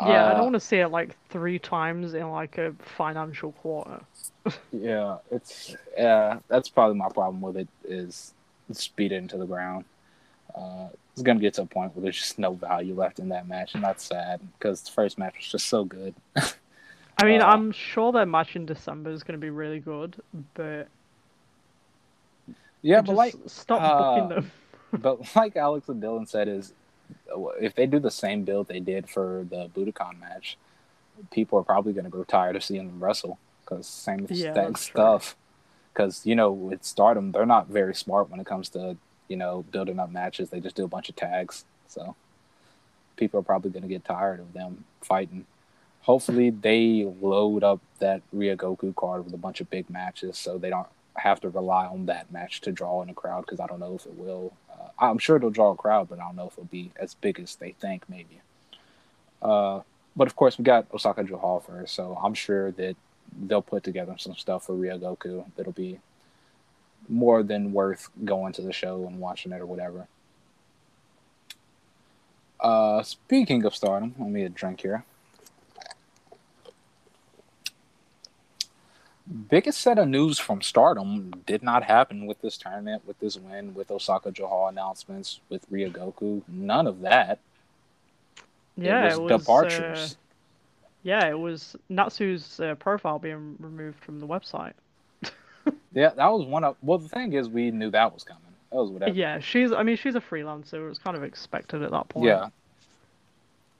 Yeah, 0.00 0.26
I 0.26 0.32
Uh, 0.32 0.34
don't 0.34 0.42
want 0.44 0.54
to 0.54 0.60
see 0.60 0.78
it 0.78 0.88
like 0.88 1.16
three 1.28 1.58
times 1.58 2.14
in 2.14 2.30
like 2.30 2.58
a 2.58 2.72
financial 2.80 3.52
quarter. 3.52 4.00
Yeah, 4.72 5.18
it's 5.30 5.74
yeah. 5.96 6.38
That's 6.48 6.68
probably 6.68 6.96
my 6.96 7.08
problem 7.08 7.40
with 7.40 7.56
it 7.56 7.68
is 7.84 8.32
speed 8.72 9.12
it 9.12 9.16
into 9.16 9.36
the 9.38 9.46
ground. 9.46 9.84
Uh, 10.54 10.88
it's 11.12 11.22
gonna 11.22 11.40
get 11.40 11.54
to 11.54 11.62
a 11.62 11.66
point 11.66 11.94
where 11.94 12.02
there's 12.02 12.18
just 12.18 12.38
no 12.38 12.52
value 12.54 12.94
left 12.94 13.18
in 13.18 13.28
that 13.30 13.48
match, 13.48 13.74
and 13.74 13.82
that's 13.82 14.04
sad 14.04 14.40
because 14.58 14.82
the 14.82 14.92
first 14.92 15.18
match 15.18 15.34
was 15.36 15.48
just 15.48 15.66
so 15.66 15.84
good. 15.84 16.14
I 17.18 17.24
mean, 17.24 17.40
Uh, 17.40 17.46
I'm 17.46 17.72
sure 17.72 18.12
that 18.12 18.26
match 18.26 18.56
in 18.56 18.66
December 18.66 19.10
is 19.10 19.22
going 19.22 19.38
to 19.40 19.44
be 19.44 19.50
really 19.50 19.80
good, 19.80 20.16
but 20.54 20.88
yeah, 22.82 23.00
but 23.00 23.14
like, 23.14 23.34
stop 23.46 23.82
uh, 23.82 24.02
booking 24.04 24.28
them. 24.28 24.52
but 24.92 25.34
like 25.36 25.56
Alex 25.56 25.88
and 25.88 26.02
Dylan 26.02 26.28
said, 26.28 26.48
is 26.48 26.72
if 27.60 27.74
they 27.74 27.86
do 27.86 27.98
the 27.98 28.10
same 28.10 28.44
build 28.44 28.68
they 28.68 28.80
did 28.80 29.08
for 29.08 29.46
the 29.50 29.68
Budokan 29.74 30.18
match, 30.20 30.56
people 31.30 31.58
are 31.58 31.62
probably 31.64 31.92
gonna 31.92 32.08
grow 32.10 32.24
tired 32.24 32.56
of 32.56 32.64
seeing 32.64 32.86
them 32.86 33.02
wrestle 33.02 33.38
because 33.64 33.86
same 33.86 34.26
Yeah, 34.28 34.72
stuff. 34.74 35.36
Because 35.92 36.26
you 36.26 36.34
know, 36.34 36.52
with 36.52 36.84
Stardom, 36.84 37.32
they're 37.32 37.46
not 37.46 37.68
very 37.68 37.94
smart 37.94 38.30
when 38.30 38.40
it 38.40 38.46
comes 38.46 38.68
to 38.70 38.96
you 39.28 39.36
know 39.36 39.64
building 39.70 39.98
up 39.98 40.10
matches. 40.10 40.50
They 40.50 40.60
just 40.60 40.76
do 40.76 40.84
a 40.84 40.88
bunch 40.88 41.08
of 41.08 41.16
tags, 41.16 41.64
so 41.88 42.14
people 43.16 43.40
are 43.40 43.44
probably 43.44 43.70
gonna 43.70 43.88
get 43.88 44.04
tired 44.04 44.40
of 44.40 44.52
them 44.52 44.84
fighting. 45.02 45.46
Hopefully, 46.02 46.50
they 46.50 47.04
load 47.20 47.64
up 47.64 47.80
that 47.98 48.22
Ryogoku 48.34 48.94
card 48.94 49.24
with 49.24 49.34
a 49.34 49.38
bunch 49.38 49.60
of 49.60 49.70
big 49.70 49.90
matches, 49.90 50.38
so 50.38 50.58
they 50.58 50.70
don't 50.70 50.86
have 51.16 51.40
to 51.40 51.48
rely 51.48 51.86
on 51.86 52.06
that 52.06 52.32
match 52.32 52.60
to 52.62 52.72
draw 52.72 53.02
in 53.02 53.10
a 53.10 53.14
crowd. 53.14 53.42
Because 53.42 53.60
I 53.60 53.66
don't 53.66 53.80
know 53.80 53.94
if 53.94 54.06
it 54.06 54.14
will. 54.16 54.52
Uh, 54.70 54.88
I'm 54.98 55.18
sure 55.18 55.36
it'll 55.36 55.50
draw 55.50 55.72
a 55.72 55.76
crowd, 55.76 56.08
but 56.08 56.18
I 56.18 56.22
don't 56.24 56.36
know 56.36 56.46
if 56.46 56.54
it'll 56.54 56.64
be 56.64 56.92
as 56.96 57.14
big 57.14 57.40
as 57.40 57.56
they 57.56 57.72
think. 57.72 58.08
Maybe. 58.08 58.40
Uh, 59.42 59.80
but 60.16 60.26
of 60.26 60.34
course, 60.34 60.58
we 60.58 60.64
got 60.64 60.86
Osaka-jo 60.92 61.36
Hall 61.36 61.60
first, 61.60 61.94
so 61.94 62.18
I'm 62.22 62.34
sure 62.34 62.70
that 62.72 62.96
they'll 63.38 63.62
put 63.62 63.84
together 63.84 64.14
some 64.18 64.34
stuff 64.34 64.64
for 64.64 64.74
Ryogoku 64.74 65.44
that'll 65.56 65.72
be 65.72 66.00
more 67.08 67.42
than 67.42 67.72
worth 67.72 68.08
going 68.24 68.52
to 68.54 68.62
the 68.62 68.72
show 68.72 69.06
and 69.06 69.20
watching 69.20 69.52
it 69.52 69.60
or 69.60 69.66
whatever. 69.66 70.08
Uh, 72.58 73.02
speaking 73.02 73.64
of 73.64 73.74
stardom, 73.74 74.14
let 74.18 74.30
me 74.30 74.40
get 74.40 74.46
a 74.46 74.54
drink 74.54 74.80
here. 74.80 75.04
Biggest 79.48 79.80
set 79.80 79.98
of 79.98 80.08
news 80.08 80.38
from 80.38 80.62
Stardom 80.62 81.30
did 81.46 81.62
not 81.62 81.84
happen 81.84 82.26
with 82.26 82.40
this 82.40 82.56
tournament, 82.56 83.02
with 83.06 83.18
this 83.20 83.36
win, 83.36 83.74
with 83.74 83.90
Osaka-jo 83.90 84.46
Hall 84.46 84.68
announcements, 84.68 85.40
with 85.48 85.70
Ryogoku. 85.70 86.42
None 86.48 86.86
of 86.86 87.00
that. 87.02 87.38
yeah, 88.76 89.12
it 89.12 89.20
was, 89.20 89.40
departures. 89.40 90.12
Uh, 90.12 90.88
yeah, 91.02 91.28
it 91.28 91.38
was 91.38 91.76
Natsu's 91.88 92.60
uh, 92.60 92.74
profile 92.76 93.18
being 93.18 93.56
removed 93.58 94.02
from 94.02 94.20
the 94.20 94.26
website. 94.26 94.72
Yeah, 95.92 96.10
that 96.10 96.28
was 96.28 96.46
one 96.46 96.62
of. 96.62 96.76
Well, 96.82 96.98
the 96.98 97.08
thing 97.08 97.32
is, 97.32 97.48
we 97.48 97.70
knew 97.70 97.90
that 97.90 98.12
was 98.12 98.22
coming. 98.22 98.42
That 98.70 98.76
was 98.76 98.90
whatever. 98.90 99.12
Yeah, 99.12 99.40
she's. 99.40 99.72
I 99.72 99.82
mean, 99.82 99.96
she's 99.96 100.14
a 100.14 100.20
freelancer. 100.20 100.74
It 100.74 100.88
was 100.88 100.98
kind 100.98 101.16
of 101.16 101.24
expected 101.24 101.82
at 101.82 101.90
that 101.90 102.08
point. 102.08 102.26
Yeah. 102.26 102.50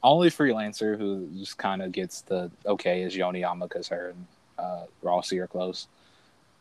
Only 0.02 0.30
freelancer 0.30 0.98
who 0.98 1.28
just 1.36 1.58
kind 1.58 1.82
of 1.82 1.92
gets 1.92 2.22
the 2.22 2.50
okay 2.64 3.02
is 3.02 3.14
Yoneyama 3.14 3.68
because 3.68 3.86
her 3.88 4.08
and 4.08 4.26
uh, 4.58 4.84
Rossy 5.02 5.38
are 5.38 5.46
close. 5.46 5.86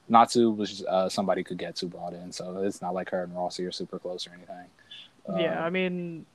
Natsu 0.08 0.52
was 0.52 0.84
uh, 0.86 1.10
somebody 1.10 1.44
Kagetsu 1.44 1.90
brought 1.90 2.14
in, 2.14 2.32
so 2.32 2.62
it's 2.64 2.82
not 2.82 2.94
like 2.94 3.10
her 3.10 3.24
and 3.24 3.36
Rossi 3.36 3.66
are 3.66 3.72
super 3.72 3.98
close 4.00 4.28
or 4.28 4.32
anything. 4.34 4.68
Yeah, 5.42 5.64
I 5.64 5.68
Um, 5.68 5.74
mean, 5.74 6.26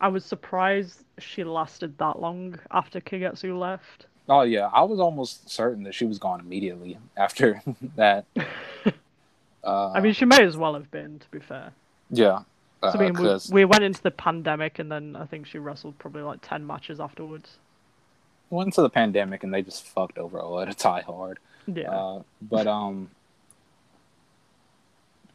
I 0.00 0.08
was 0.08 0.24
surprised 0.24 1.02
she 1.18 1.42
lasted 1.42 1.96
that 1.98 2.20
long 2.20 2.58
after 2.70 3.00
Kagetsu 3.00 3.58
left. 3.58 4.06
Oh 4.28 4.42
yeah, 4.42 4.68
I 4.72 4.82
was 4.82 5.00
almost 5.00 5.48
certain 5.48 5.84
that 5.84 5.94
she 5.94 6.04
was 6.04 6.18
gone 6.18 6.40
immediately 6.40 6.98
after 7.16 7.62
that. 7.96 8.26
Uh, 9.64 9.92
I 9.94 10.00
mean, 10.00 10.12
she 10.12 10.24
may 10.26 10.42
as 10.42 10.56
well 10.56 10.74
have 10.74 10.90
been, 10.90 11.18
to 11.20 11.30
be 11.30 11.38
fair. 11.40 11.72
yeah. 12.10 12.40
Uh, 12.82 12.92
'Cause, 12.92 12.96
I 12.96 12.98
mean, 13.04 13.14
we, 13.14 13.24
'cause- 13.24 13.50
we 13.50 13.64
went 13.64 13.82
into 13.84 14.02
the 14.02 14.10
pandemic, 14.10 14.78
and 14.78 14.92
then 14.92 15.16
I 15.16 15.24
think 15.24 15.46
she 15.46 15.58
wrestled 15.58 15.98
probably 15.98 16.20
like 16.22 16.40
ten 16.42 16.66
matches 16.66 17.00
afterwards. 17.00 17.56
Went 18.50 18.68
into 18.68 18.82
the 18.82 18.90
pandemic 18.90 19.42
and 19.44 19.52
they 19.52 19.62
just 19.62 19.84
fucked 19.84 20.18
over 20.18 20.38
Oedo 20.38 20.74
Tai 20.76 21.00
hard. 21.02 21.38
Yeah, 21.66 21.90
Uh, 21.90 22.22
but 22.40 22.66
um, 22.66 23.10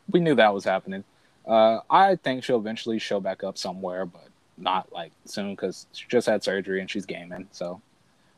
we 0.09 0.19
knew 0.21 0.35
that 0.35 0.53
was 0.53 0.63
happening. 0.63 1.03
Uh, 1.45 1.79
I 1.89 2.15
think 2.15 2.43
she'll 2.43 2.57
eventually 2.57 2.99
show 2.99 3.19
back 3.19 3.43
up 3.43 3.57
somewhere, 3.57 4.05
but 4.05 4.27
not 4.57 4.91
like 4.93 5.11
soon 5.25 5.51
because 5.55 5.87
she 5.91 6.05
just 6.07 6.27
had 6.27 6.43
surgery 6.43 6.79
and 6.79 6.89
she's 6.89 7.05
gaming. 7.05 7.47
So 7.51 7.81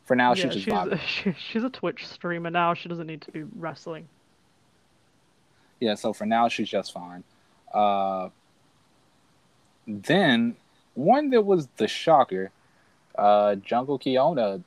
for 0.05 0.15
now, 0.15 0.33
yeah, 0.33 0.49
she's 0.49 0.63
just 0.63 0.89
she's 0.91 0.99
she, 1.07 1.35
she's 1.51 1.63
a 1.63 1.69
Twitch 1.69 2.07
streamer 2.07 2.49
now. 2.49 2.73
She 2.73 2.89
doesn't 2.89 3.07
need 3.07 3.21
to 3.21 3.31
be 3.31 3.43
wrestling. 3.43 4.07
Yeah, 5.79 5.95
so 5.95 6.13
for 6.13 6.25
now, 6.25 6.47
she's 6.47 6.69
just 6.69 6.93
fine. 6.93 7.23
Uh, 7.73 8.29
then 9.85 10.55
one 10.93 11.29
that 11.31 11.41
was 11.41 11.67
the 11.77 11.87
shocker, 11.87 12.51
uh, 13.17 13.55
Jungle 13.55 13.99
Kyona 13.99 14.63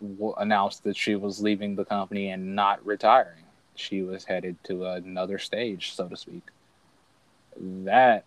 w- 0.00 0.34
announced 0.38 0.84
that 0.84 0.96
she 0.96 1.14
was 1.16 1.40
leaving 1.40 1.74
the 1.76 1.84
company 1.84 2.30
and 2.30 2.54
not 2.54 2.84
retiring. 2.84 3.44
She 3.74 4.02
was 4.02 4.24
headed 4.24 4.56
to 4.64 4.84
another 4.84 5.38
stage, 5.38 5.94
so 5.94 6.08
to 6.08 6.16
speak. 6.16 6.42
That, 7.60 8.24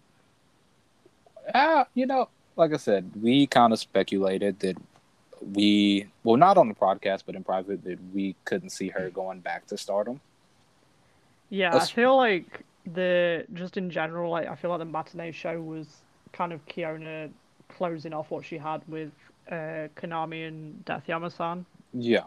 ah, 1.53 1.87
you 1.93 2.05
know, 2.05 2.29
like 2.55 2.73
I 2.73 2.77
said, 2.77 3.11
we 3.21 3.47
kind 3.47 3.73
of 3.73 3.79
speculated 3.79 4.59
that 4.59 4.77
we, 5.53 6.07
well, 6.23 6.37
not 6.37 6.57
on 6.57 6.67
the 6.67 6.75
podcast, 6.75 7.23
but 7.25 7.35
in 7.35 7.43
private, 7.43 7.83
that 7.83 7.97
we 8.13 8.35
couldn't 8.45 8.69
see 8.69 8.89
her 8.89 9.09
going 9.09 9.39
back 9.39 9.67
to 9.67 9.77
stardom. 9.77 10.19
Yeah, 11.49 11.71
That's- 11.71 11.89
I 11.89 11.93
feel 11.93 12.15
like 12.15 12.63
the 12.93 13.45
just 13.53 13.77
in 13.77 13.89
general, 13.89 14.31
like 14.31 14.47
I 14.47 14.55
feel 14.55 14.71
like 14.71 14.79
the 14.79 14.85
matinee 14.85 15.31
show 15.31 15.61
was 15.61 15.87
kind 16.33 16.53
of 16.53 16.65
Kyona 16.65 17.29
closing 17.69 18.13
off 18.13 18.31
what 18.31 18.45
she 18.45 18.57
had 18.57 18.81
with 18.87 19.11
uh, 19.49 19.87
Konami 19.95 20.47
and 20.47 20.83
Death 20.85 21.07
Yama-san. 21.07 21.65
Yeah. 21.93 22.23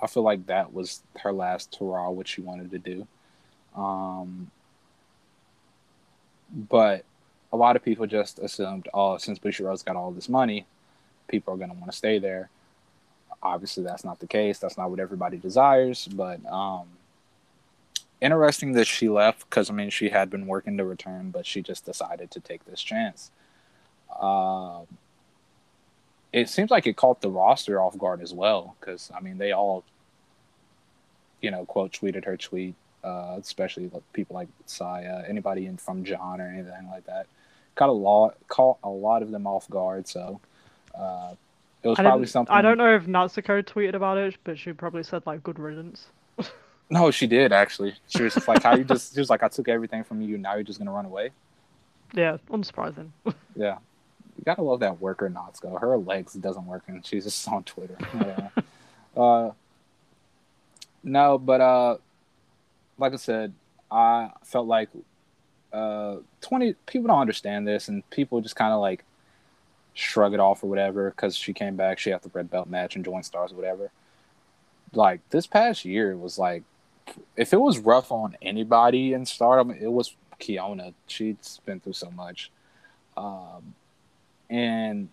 I 0.00 0.06
feel 0.06 0.22
like 0.22 0.46
that 0.46 0.72
was 0.72 1.02
her 1.20 1.32
last 1.32 1.74
hurrah, 1.78 2.10
what 2.10 2.28
she 2.28 2.40
wanted 2.40 2.70
to 2.70 2.78
do. 2.78 3.06
Um, 3.74 4.50
but 6.52 7.04
a 7.52 7.56
lot 7.56 7.76
of 7.76 7.82
people 7.82 8.06
just 8.06 8.38
assumed, 8.38 8.88
oh, 8.92 9.16
since 9.16 9.38
Bushiroad's 9.38 9.82
got 9.82 9.96
all 9.96 10.10
this 10.10 10.28
money, 10.28 10.66
people 11.28 11.54
are 11.54 11.56
going 11.56 11.70
to 11.70 11.76
want 11.76 11.90
to 11.90 11.96
stay 11.96 12.18
there. 12.18 12.50
Obviously, 13.42 13.84
that's 13.84 14.04
not 14.04 14.18
the 14.20 14.26
case. 14.26 14.58
That's 14.58 14.76
not 14.76 14.90
what 14.90 15.00
everybody 15.00 15.38
desires. 15.38 16.08
But 16.08 16.44
um, 16.50 16.86
interesting 18.20 18.72
that 18.72 18.86
she 18.86 19.08
left 19.08 19.48
because, 19.48 19.70
I 19.70 19.72
mean, 19.72 19.90
she 19.90 20.08
had 20.08 20.30
been 20.30 20.46
working 20.46 20.76
to 20.78 20.84
return, 20.84 21.30
but 21.30 21.46
she 21.46 21.62
just 21.62 21.84
decided 21.84 22.30
to 22.32 22.40
take 22.40 22.64
this 22.64 22.82
chance. 22.82 23.30
Um, 24.20 24.86
it 26.36 26.50
seems 26.50 26.70
like 26.70 26.86
it 26.86 26.96
caught 26.96 27.22
the 27.22 27.30
roster 27.30 27.80
off 27.80 27.96
guard 27.96 28.20
as 28.20 28.34
well 28.34 28.76
because 28.78 29.10
I 29.16 29.20
mean 29.20 29.38
they 29.38 29.52
all, 29.52 29.84
you 31.40 31.50
know, 31.50 31.64
quote 31.64 31.92
tweeted 31.92 32.26
her 32.26 32.36
tweet, 32.36 32.74
uh, 33.02 33.36
especially 33.40 33.88
like 33.88 34.02
people 34.12 34.34
like 34.34 34.48
Saya, 34.66 35.24
anybody 35.26 35.64
in 35.64 35.78
from 35.78 36.04
John 36.04 36.42
or 36.42 36.46
anything 36.46 36.90
like 36.90 37.06
that. 37.06 37.26
Caught 37.74 37.88
a 37.88 37.92
lot, 37.92 38.36
caught 38.48 38.76
a 38.84 38.88
lot 38.90 39.22
of 39.22 39.30
them 39.30 39.46
off 39.46 39.68
guard. 39.70 40.06
So 40.06 40.38
uh, 40.94 41.34
it 41.82 41.88
was 41.88 41.98
I, 41.98 42.02
probably 42.02 42.26
something. 42.26 42.54
I 42.54 42.60
don't 42.60 42.76
know 42.76 42.94
if 42.94 43.06
Natsuko 43.06 43.64
tweeted 43.64 43.94
about 43.94 44.18
it, 44.18 44.36
but 44.44 44.58
she 44.58 44.74
probably 44.74 45.04
said 45.04 45.22
like 45.24 45.42
good 45.42 45.58
riddance. 45.58 46.06
No, 46.88 47.10
she 47.10 47.26
did 47.26 47.52
actually. 47.52 47.94
She 48.06 48.22
was 48.22 48.34
just 48.34 48.46
like, 48.46 48.62
"How 48.62 48.76
you 48.76 48.84
just?" 48.84 49.12
She 49.12 49.18
was 49.18 49.28
like, 49.28 49.42
"I 49.42 49.48
took 49.48 49.66
everything 49.66 50.04
from 50.04 50.22
you. 50.22 50.38
Now 50.38 50.54
you're 50.54 50.62
just 50.62 50.78
gonna 50.78 50.92
run 50.92 51.04
away." 51.04 51.30
Yeah, 52.14 52.36
unsurprising. 52.48 53.08
Yeah. 53.56 53.78
You 54.36 54.44
gotta 54.44 54.62
love 54.62 54.80
that 54.80 55.00
worker 55.00 55.28
Natsuko. 55.28 55.80
Her 55.80 55.96
legs 55.96 56.34
doesn't 56.34 56.66
work 56.66 56.84
and 56.88 57.04
she's 57.04 57.24
just 57.24 57.46
on 57.48 57.64
Twitter. 57.64 57.96
Yeah. 58.14 58.48
uh 59.16 59.50
no, 61.02 61.38
but 61.38 61.60
uh 61.60 61.96
like 62.98 63.12
I 63.12 63.16
said, 63.16 63.52
I 63.90 64.30
felt 64.44 64.66
like 64.66 64.88
uh 65.72 66.16
twenty 66.40 66.74
people 66.86 67.08
don't 67.08 67.20
understand 67.20 67.66
this 67.66 67.88
and 67.88 68.08
people 68.10 68.40
just 68.40 68.56
kinda 68.56 68.76
like 68.76 69.04
shrug 69.94 70.34
it 70.34 70.40
off 70.40 70.62
or 70.62 70.68
whatever 70.68 71.10
because 71.10 71.34
she 71.34 71.52
came 71.52 71.76
back, 71.76 71.98
she 71.98 72.10
had 72.10 72.22
the 72.22 72.30
red 72.32 72.50
belt 72.50 72.68
match 72.68 72.96
and 72.96 73.04
joined 73.04 73.24
stars 73.24 73.52
or 73.52 73.56
whatever. 73.56 73.90
Like 74.92 75.20
this 75.30 75.46
past 75.46 75.84
year 75.84 76.16
was 76.16 76.38
like 76.38 76.62
if 77.36 77.52
it 77.52 77.60
was 77.60 77.78
rough 77.78 78.10
on 78.12 78.36
anybody 78.42 79.12
in 79.12 79.24
stardom, 79.26 79.70
it 79.70 79.90
was 79.90 80.14
Kyona. 80.40 80.92
She'd 81.06 81.38
been 81.64 81.80
through 81.80 81.94
so 81.94 82.10
much. 82.10 82.50
Um, 83.16 83.74
and 84.50 85.08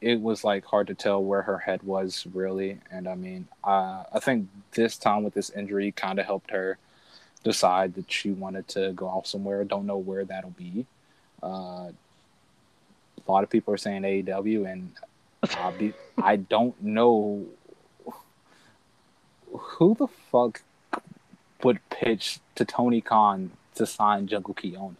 it 0.00 0.20
was 0.20 0.44
like 0.44 0.64
hard 0.64 0.86
to 0.88 0.94
tell 0.94 1.22
where 1.22 1.42
her 1.42 1.58
head 1.58 1.82
was 1.82 2.26
really. 2.32 2.78
And 2.90 3.08
I 3.08 3.14
mean, 3.14 3.48
uh, 3.64 4.04
I 4.12 4.20
think 4.20 4.48
this 4.72 4.96
time 4.96 5.24
with 5.24 5.34
this 5.34 5.50
injury 5.50 5.92
kind 5.92 6.18
of 6.18 6.26
helped 6.26 6.50
her 6.50 6.78
decide 7.42 7.94
that 7.94 8.10
she 8.10 8.30
wanted 8.30 8.68
to 8.68 8.92
go 8.92 9.06
off 9.06 9.26
somewhere. 9.26 9.64
Don't 9.64 9.86
know 9.86 9.96
where 9.96 10.24
that'll 10.24 10.50
be. 10.50 10.86
Uh, 11.42 11.90
a 13.26 13.32
lot 13.32 13.42
of 13.42 13.50
people 13.50 13.72
are 13.72 13.78
saying 13.78 14.02
AEW, 14.02 14.70
and 14.70 14.92
I'll 15.56 15.72
be, 15.72 15.92
I 16.18 16.36
don't 16.36 16.80
know 16.82 17.46
who 19.52 19.94
the 19.94 20.08
fuck 20.30 20.62
would 21.62 21.80
pitch 21.88 22.38
to 22.54 22.64
Tony 22.64 23.00
Khan 23.00 23.50
to 23.74 23.86
sign 23.86 24.26
Jungle 24.26 24.54
Kyona. 24.54 24.94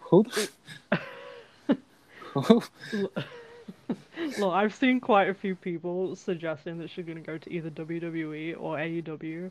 Who? 0.00 0.24
The... 0.24 0.50
Look, 4.38 4.52
I've 4.52 4.74
seen 4.74 5.00
quite 5.00 5.28
a 5.28 5.34
few 5.34 5.54
people 5.54 6.16
suggesting 6.16 6.78
that 6.78 6.90
she's 6.90 7.04
going 7.04 7.18
to 7.18 7.24
go 7.24 7.38
to 7.38 7.52
either 7.52 7.70
WWE 7.70 8.56
or 8.58 8.76
AEW. 8.76 9.50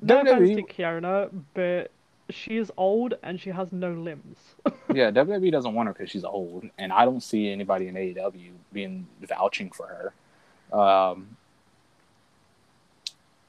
No 0.00 0.20
offense 0.20 0.56
to 0.56 0.62
Kyona, 0.62 1.30
but 1.54 1.90
she 2.30 2.56
is 2.56 2.72
old 2.76 3.14
and 3.22 3.40
she 3.40 3.50
has 3.50 3.72
no 3.72 3.92
limbs. 3.92 4.38
yeah, 4.94 5.10
WWE 5.10 5.52
doesn't 5.52 5.74
want 5.74 5.88
her 5.88 5.92
because 5.92 6.10
she's 6.10 6.24
old, 6.24 6.64
and 6.78 6.92
I 6.92 7.04
don't 7.04 7.22
see 7.22 7.50
anybody 7.50 7.88
in 7.88 7.94
AEW 7.94 8.52
being 8.72 9.06
vouching 9.20 9.70
for 9.70 9.86
her. 9.86 10.78
Um, 10.78 11.36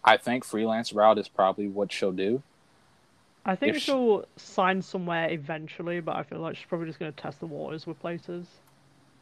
I 0.04 0.18
think 0.18 0.44
freelance 0.44 0.92
route 0.92 1.18
is 1.18 1.28
probably 1.28 1.68
what 1.68 1.92
she'll 1.92 2.12
do. 2.12 2.44
I 3.46 3.56
think 3.56 3.76
If 3.76 3.82
she- 3.82 3.92
she'll 3.92 4.26
sign 4.38 4.82
somewhere 4.82 5.30
eventually, 5.30 6.00
but 6.00 6.16
I 6.16 6.24
feel 6.24 6.40
like 6.40 6.56
she's 6.56 6.66
probably 6.66 6.88
just 6.88 7.00
going 7.00 7.12
to 7.12 7.22
test 7.22 7.40
the 7.40 7.46
waters 7.46 7.86
with 7.86 8.00
places. 8.00 8.48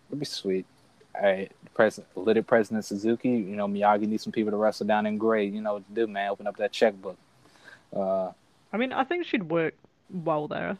It'd 0.09 0.19
be 0.19 0.25
sweet. 0.25 0.65
Hey, 1.19 1.49
President, 1.73 2.15
little 2.15 2.43
President 2.43 2.85
Suzuki, 2.85 3.29
you 3.29 3.55
know 3.55 3.67
Miyagi 3.67 4.07
needs 4.07 4.23
some 4.23 4.31
people 4.31 4.51
to 4.51 4.57
wrestle 4.57 4.87
down 4.87 5.05
in 5.05 5.17
gray. 5.17 5.45
You 5.45 5.61
know 5.61 5.73
what 5.73 5.87
to 5.87 5.93
do, 5.93 6.07
man. 6.07 6.29
Open 6.29 6.47
up 6.47 6.57
that 6.57 6.71
checkbook. 6.71 7.17
Uh, 7.93 8.31
I 8.71 8.77
mean, 8.77 8.93
I 8.93 9.03
think 9.03 9.25
she'd 9.25 9.43
work 9.43 9.73
well 10.09 10.47
there. 10.47 10.77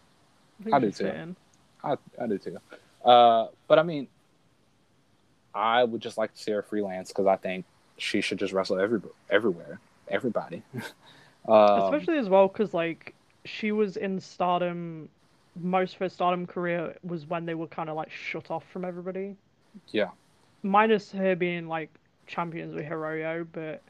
think 0.64 0.74
I 0.74 0.80
do 0.80 0.92
too. 0.92 1.36
I 1.84 1.98
I 2.22 2.28
do 2.28 2.38
too. 2.38 2.58
Uh, 3.04 3.48
but 3.68 3.80
I 3.80 3.84
mean, 3.84 4.08
I 5.54 5.84
would 5.84 6.02
just 6.02 6.18
like 6.18 6.34
to 6.34 6.40
see 6.42 6.52
her 6.52 6.62
freelance 6.62 7.10
because 7.10 7.28
I 7.28 7.36
think 7.36 7.66
she 7.98 8.22
should 8.22 8.40
just 8.40 8.54
wrestle 8.54 8.80
every 8.80 9.02
everywhere, 9.30 9.80
everybody. 10.08 10.64
um, 11.48 11.82
Especially 11.84 12.18
as 12.18 12.30
well 12.30 12.48
because 12.48 12.74
like 12.74 13.16
she 13.46 13.72
was 13.72 13.98
in 13.98 14.20
Stardom. 14.20 15.10
Most 15.56 15.94
of 15.96 16.00
her 16.00 16.10
Stardom 16.10 16.46
career 16.46 16.96
was 17.04 17.26
when 17.28 17.46
they 17.46 17.56
were 17.56 17.68
kind 17.68 17.90
of 17.90 17.96
like 17.96 18.10
shut 18.12 18.50
off 18.52 18.66
from 18.72 18.86
everybody. 18.86 19.36
Yeah. 19.92 20.10
Minus 20.64 21.12
her 21.12 21.36
being 21.36 21.68
like 21.68 21.90
champions 22.28 22.74
with 22.74 22.86
Hiroyo, 22.86 23.48
but 23.52 23.82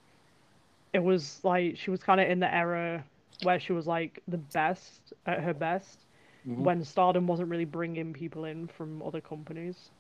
it 0.94 1.00
was 1.00 1.44
like 1.44 1.78
she 1.78 1.90
was 1.92 2.02
kind 2.04 2.20
of 2.20 2.30
in 2.30 2.40
the 2.40 2.54
era 2.54 3.04
where 3.44 3.60
she 3.60 3.74
was 3.74 3.88
like 3.88 4.22
the 4.28 4.38
best 4.38 5.14
at 5.26 5.42
her 5.42 5.54
best 5.54 6.06
Mhm. 6.48 6.64
when 6.64 6.84
Stardom 6.84 7.28
wasn't 7.28 7.50
really 7.50 7.66
bringing 7.66 8.14
people 8.14 8.46
in 8.46 8.68
from 8.68 9.02
other 9.02 9.22
companies. 9.22 9.92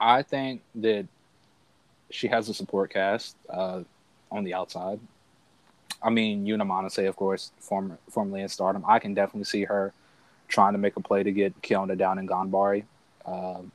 I 0.00 0.22
think 0.22 0.62
that 0.76 1.06
she 2.10 2.28
has 2.28 2.48
a 2.48 2.54
support 2.54 2.92
cast 2.92 3.36
uh, 3.48 3.82
on 4.30 4.44
the 4.44 4.54
outside. 4.54 5.00
I 6.02 6.10
mean, 6.10 6.46
Yuna 6.46 6.62
Manase, 6.62 7.08
of 7.08 7.16
course, 7.16 7.52
former, 7.58 7.98
formerly 8.08 8.42
in 8.42 8.48
Stardom. 8.48 8.84
I 8.86 8.98
can 8.98 9.14
definitely 9.14 9.44
see 9.44 9.64
her 9.64 9.92
trying 10.48 10.72
to 10.72 10.78
make 10.78 10.96
a 10.96 11.00
play 11.00 11.22
to 11.22 11.30
get 11.30 11.60
Kyona 11.62 11.96
down 11.96 12.18
in 12.18 12.26
Ganbare. 12.26 12.84
Um, 13.26 13.70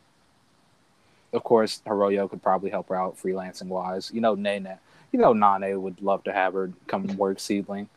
of 1.34 1.43
course, 1.43 1.81
Hiroyo 1.85 2.30
could 2.30 2.41
probably 2.41 2.69
help 2.69 2.89
her 2.89 2.95
out 2.95 3.18
freelancing 3.18 3.68
wise. 3.68 4.11
You 4.14 4.22
know, 4.22 4.35
Nene, 4.35 4.77
you 5.11 5.19
know, 5.19 5.34
Nanae 5.34 5.80
would 5.80 6.02
love 6.02 6.23
to 6.23 6.34
have 6.34 6.53
her 6.53 6.72
come 6.88 7.06
work 7.18 7.39
Seedling. 7.39 7.89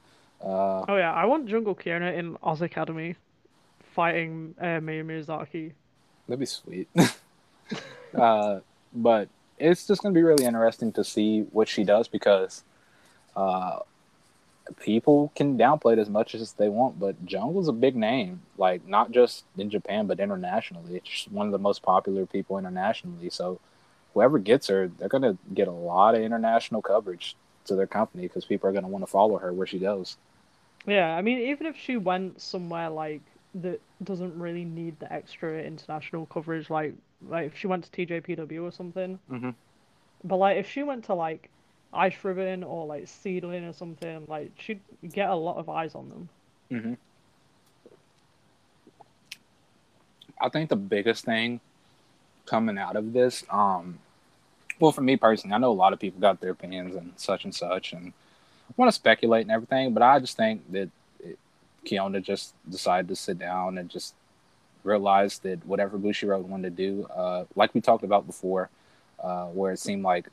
Uh, 0.42 0.84
Oh 0.88 0.96
yeah, 0.96 1.12
I 1.12 1.24
want 1.24 1.46
Jungle 1.48 1.74
Kiona 1.74 2.16
in 2.16 2.36
Oz 2.42 2.62
Academy, 2.62 3.16
fighting 3.94 4.54
uh, 4.60 4.80
Miyu 4.80 5.04
Miyazaki. 5.04 5.72
That'd 6.26 6.40
be 6.40 6.46
sweet. 6.46 6.88
uh, 8.14 8.60
but 8.94 9.28
it's 9.58 9.86
just 9.86 10.02
going 10.02 10.14
to 10.14 10.18
be 10.18 10.22
really 10.22 10.44
interesting 10.44 10.92
to 10.92 11.04
see 11.04 11.40
what 11.52 11.68
she 11.68 11.84
does 11.84 12.06
because 12.06 12.62
uh, 13.34 13.80
people 14.80 15.32
can 15.34 15.58
downplay 15.58 15.94
it 15.94 15.98
as 15.98 16.08
much 16.10 16.34
as 16.34 16.52
they 16.52 16.68
want, 16.68 16.98
but 16.98 17.16
Jungle's 17.24 17.68
a 17.68 17.72
big 17.72 17.96
name, 17.96 18.42
like 18.56 18.86
not 18.86 19.10
just 19.10 19.44
in 19.56 19.70
Japan 19.70 20.06
but 20.06 20.20
internationally. 20.20 20.96
It's 20.96 21.08
just 21.08 21.32
one 21.32 21.46
of 21.46 21.52
the 21.52 21.58
most 21.58 21.82
popular 21.82 22.26
people 22.26 22.58
internationally. 22.58 23.30
So 23.30 23.60
whoever 24.14 24.38
gets 24.38 24.68
her, 24.68 24.90
they're 24.98 25.08
going 25.08 25.22
to 25.22 25.36
get 25.54 25.68
a 25.68 25.72
lot 25.72 26.14
of 26.14 26.22
international 26.22 26.82
coverage 26.82 27.36
to 27.66 27.74
their 27.74 27.86
company 27.86 28.24
because 28.24 28.44
people 28.44 28.68
are 28.68 28.72
going 28.72 28.84
to 28.84 28.88
want 28.88 29.02
to 29.02 29.10
follow 29.10 29.38
her 29.38 29.52
where 29.52 29.66
she 29.66 29.78
goes. 29.78 30.16
Yeah, 30.86 31.14
I 31.14 31.22
mean, 31.22 31.38
even 31.38 31.66
if 31.66 31.76
she 31.76 31.96
went 31.96 32.40
somewhere 32.40 32.88
like 32.88 33.22
that 33.54 33.80
doesn't 34.02 34.38
really 34.38 34.64
need 34.64 34.98
the 35.00 35.12
extra 35.12 35.62
international 35.62 36.26
coverage, 36.26 36.70
like 36.70 36.94
like 37.28 37.46
if 37.46 37.58
she 37.58 37.66
went 37.66 37.90
to 37.90 38.06
TJPW 38.06 38.62
or 38.62 38.70
something. 38.70 39.18
Mhm. 39.30 39.54
But 40.24 40.36
like 40.36 40.56
if 40.58 40.68
she 40.68 40.82
went 40.82 41.04
to 41.04 41.14
like 41.14 41.50
Ice 41.92 42.16
Ribbon 42.22 42.62
or 42.62 42.86
like 42.86 43.08
Seedling 43.08 43.64
or 43.64 43.72
something, 43.72 44.24
like 44.28 44.52
she'd 44.58 44.80
get 45.10 45.30
a 45.30 45.34
lot 45.34 45.56
of 45.56 45.68
eyes 45.68 45.94
on 45.94 46.08
them. 46.08 46.28
hmm 46.70 46.94
I 50.40 50.48
think 50.48 50.68
the 50.68 50.76
biggest 50.76 51.24
thing 51.24 51.60
coming 52.46 52.78
out 52.78 52.94
of 52.94 53.12
this, 53.12 53.42
um, 53.50 53.98
well, 54.78 54.92
for 54.92 55.00
me 55.00 55.16
personally, 55.16 55.54
I 55.54 55.58
know 55.58 55.72
a 55.72 55.74
lot 55.74 55.92
of 55.92 55.98
people 55.98 56.20
got 56.20 56.40
their 56.40 56.50
opinions 56.50 56.94
and 56.94 57.12
such 57.16 57.44
and 57.44 57.52
such, 57.52 57.92
and 57.92 58.12
want 58.76 58.88
to 58.88 58.94
speculate 58.94 59.42
and 59.42 59.50
everything, 59.50 59.92
but 59.92 60.02
I 60.02 60.20
just 60.20 60.36
think 60.36 60.70
that 60.70 60.90
it, 61.20 61.38
Kyona 61.84 62.22
just 62.22 62.54
decided 62.70 63.08
to 63.08 63.16
sit 63.16 63.38
down 63.38 63.78
and 63.78 63.88
just 63.88 64.14
realize 64.84 65.38
that 65.40 65.64
whatever 65.66 65.98
Bushiroad 65.98 66.42
wanted 66.42 66.76
to 66.76 66.82
do, 66.90 67.04
uh, 67.06 67.44
like 67.56 67.74
we 67.74 67.80
talked 67.80 68.04
about 68.04 68.26
before, 68.26 68.70
uh, 69.22 69.46
where 69.46 69.72
it 69.72 69.80
seemed 69.80 70.04
like 70.04 70.28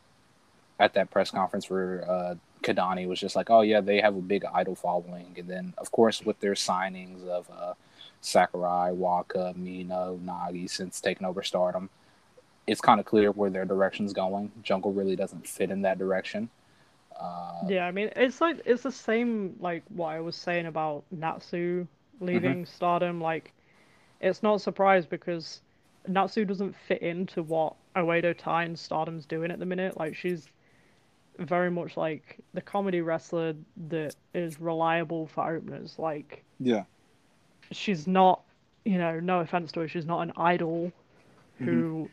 at 0.80 0.93
that 0.93 1.10
press 1.10 1.31
conference 1.31 1.69
where 1.69 2.10
uh, 2.10 2.35
Kidani 2.64 3.07
was 3.07 3.19
just 3.19 3.35
like, 3.35 3.49
oh 3.49 3.61
yeah, 3.61 3.81
they 3.81 4.02
have 4.02 4.15
a 4.15 4.22
big 4.22 4.43
idol 4.53 4.76
following, 4.76 5.34
and 5.38 5.47
then 5.47 5.73
of 5.77 5.91
course 5.91 6.22
with 6.22 6.39
their 6.39 6.53
signings 6.53 7.26
of 7.27 7.49
uh, 7.49 7.73
Sakurai, 8.22 8.91
Waka, 8.91 9.53
Mino, 9.56 10.19
Nagi 10.23 10.69
since 10.69 10.99
taking 10.99 11.26
over 11.27 11.43
Stardom, 11.43 11.89
it's 12.68 12.81
kind 12.81 12.99
of 12.99 13.06
clear 13.06 13.31
where 13.31 13.49
their 13.49 13.65
direction's 13.65 14.14
going. 14.14 14.52
Jungle 14.64 14.91
really 14.91 15.15
doesn't 15.15 15.47
fit 15.47 15.69
in 15.72 15.84
that 15.84 15.97
direction. 15.99 16.49
Uh, 17.19 17.61
Yeah, 17.68 17.85
I 17.85 17.91
mean, 17.91 18.10
it's 18.15 18.41
like 18.41 18.61
it's 18.65 18.84
the 18.84 18.91
same 18.91 19.56
like 19.60 19.84
what 19.89 20.07
I 20.10 20.19
was 20.19 20.35
saying 20.35 20.65
about 20.65 21.03
Natsu 21.11 21.88
leaving 22.19 22.65
Stardom. 22.65 23.22
Like, 23.22 23.53
it's 24.19 24.41
not 24.43 24.56
a 24.56 24.60
surprise 24.60 25.06
because 25.06 25.61
Natsu 26.07 26.45
doesn't 26.45 26.76
fit 26.88 27.02
into 27.02 27.43
what 27.43 27.76
Oedo 27.95 28.35
Tai 28.38 28.64
and 28.64 28.77
Stardom's 28.77 29.26
doing 29.26 29.52
at 29.52 29.60
the 29.60 29.65
minute. 29.65 29.97
Like, 29.97 30.15
she's 30.15 30.47
very 31.40 31.70
much 31.72 31.98
like 31.98 32.38
the 32.53 32.62
comedy 32.62 33.02
wrestler 33.02 33.53
that 33.90 34.16
is 34.34 34.60
reliable 34.60 35.28
for 35.28 35.56
openers. 35.56 35.95
Like, 35.98 36.44
Yeah. 36.60 36.84
she's 37.72 38.07
not, 38.07 38.41
you 38.86 38.98
know, 38.98 39.20
no 39.20 39.40
offense 39.40 39.72
to 39.74 39.82
her, 39.82 39.88
she's 39.88 40.06
not 40.06 40.22
an 40.22 40.34
idol 40.38 40.91
who, 41.60 42.10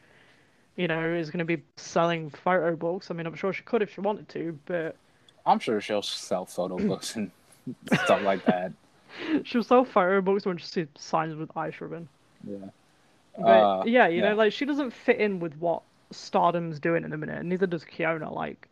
you 0.76 0.88
know, 0.88 1.12
is 1.14 1.30
going 1.30 1.38
to 1.40 1.56
be 1.56 1.62
selling 1.76 2.30
photo 2.30 2.76
books. 2.76 3.10
I 3.10 3.14
mean, 3.14 3.26
I'm 3.26 3.34
sure 3.34 3.52
she 3.52 3.62
could 3.62 3.82
if 3.82 3.92
she 3.94 4.00
wanted 4.00 4.28
to, 4.30 4.58
but 4.66 4.96
I'm 5.44 5.58
sure 5.58 5.80
she'll 5.80 6.02
sell 6.02 6.46
photo 6.46 6.76
books 6.88 7.16
and 7.16 7.30
stuff 8.04 8.22
like 8.22 8.44
that. 8.46 8.72
She'll 9.44 9.62
sell 9.62 9.84
photo 9.84 10.22
books 10.22 10.46
when 10.46 10.56
she 10.56 10.86
signs 10.96 11.34
with 11.34 11.54
Ice 11.54 11.78
Ribbon. 11.82 12.08
Yeah. 12.48 12.56
But 13.38 13.44
Uh, 13.46 13.84
yeah, 13.84 14.08
you 14.08 14.22
yeah. 14.22 14.30
know, 14.30 14.34
like 14.36 14.54
she 14.54 14.64
doesn't 14.64 14.90
fit 14.90 15.18
in 15.18 15.38
with 15.38 15.54
what 15.58 15.82
Stardom's 16.10 16.80
doing 16.80 17.04
in 17.04 17.10
the 17.10 17.18
minute, 17.18 17.38
and 17.38 17.48
neither 17.50 17.66
does 17.66 17.84
Kyona. 17.84 18.32
Like, 18.34 18.68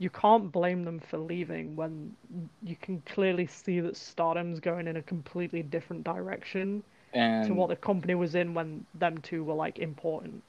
you 0.00 0.10
can't 0.10 0.50
blame 0.50 0.82
them 0.84 0.98
for 0.98 1.18
leaving 1.18 1.76
when 1.76 2.16
you 2.64 2.74
can 2.74 3.00
clearly 3.06 3.46
see 3.46 3.80
that 3.80 3.96
Stardom's 3.96 4.58
going 4.58 4.88
in 4.88 4.96
a 4.96 5.02
completely 5.02 5.62
different 5.62 6.02
direction 6.04 6.82
And 7.12 7.46
to 7.46 7.54
what 7.54 7.68
the 7.68 7.76
company 7.76 8.14
was 8.14 8.34
in 8.34 8.54
when 8.54 8.86
them 8.94 9.18
two 9.18 9.44
were 9.44 9.54
like 9.54 9.78
important. 9.78 10.42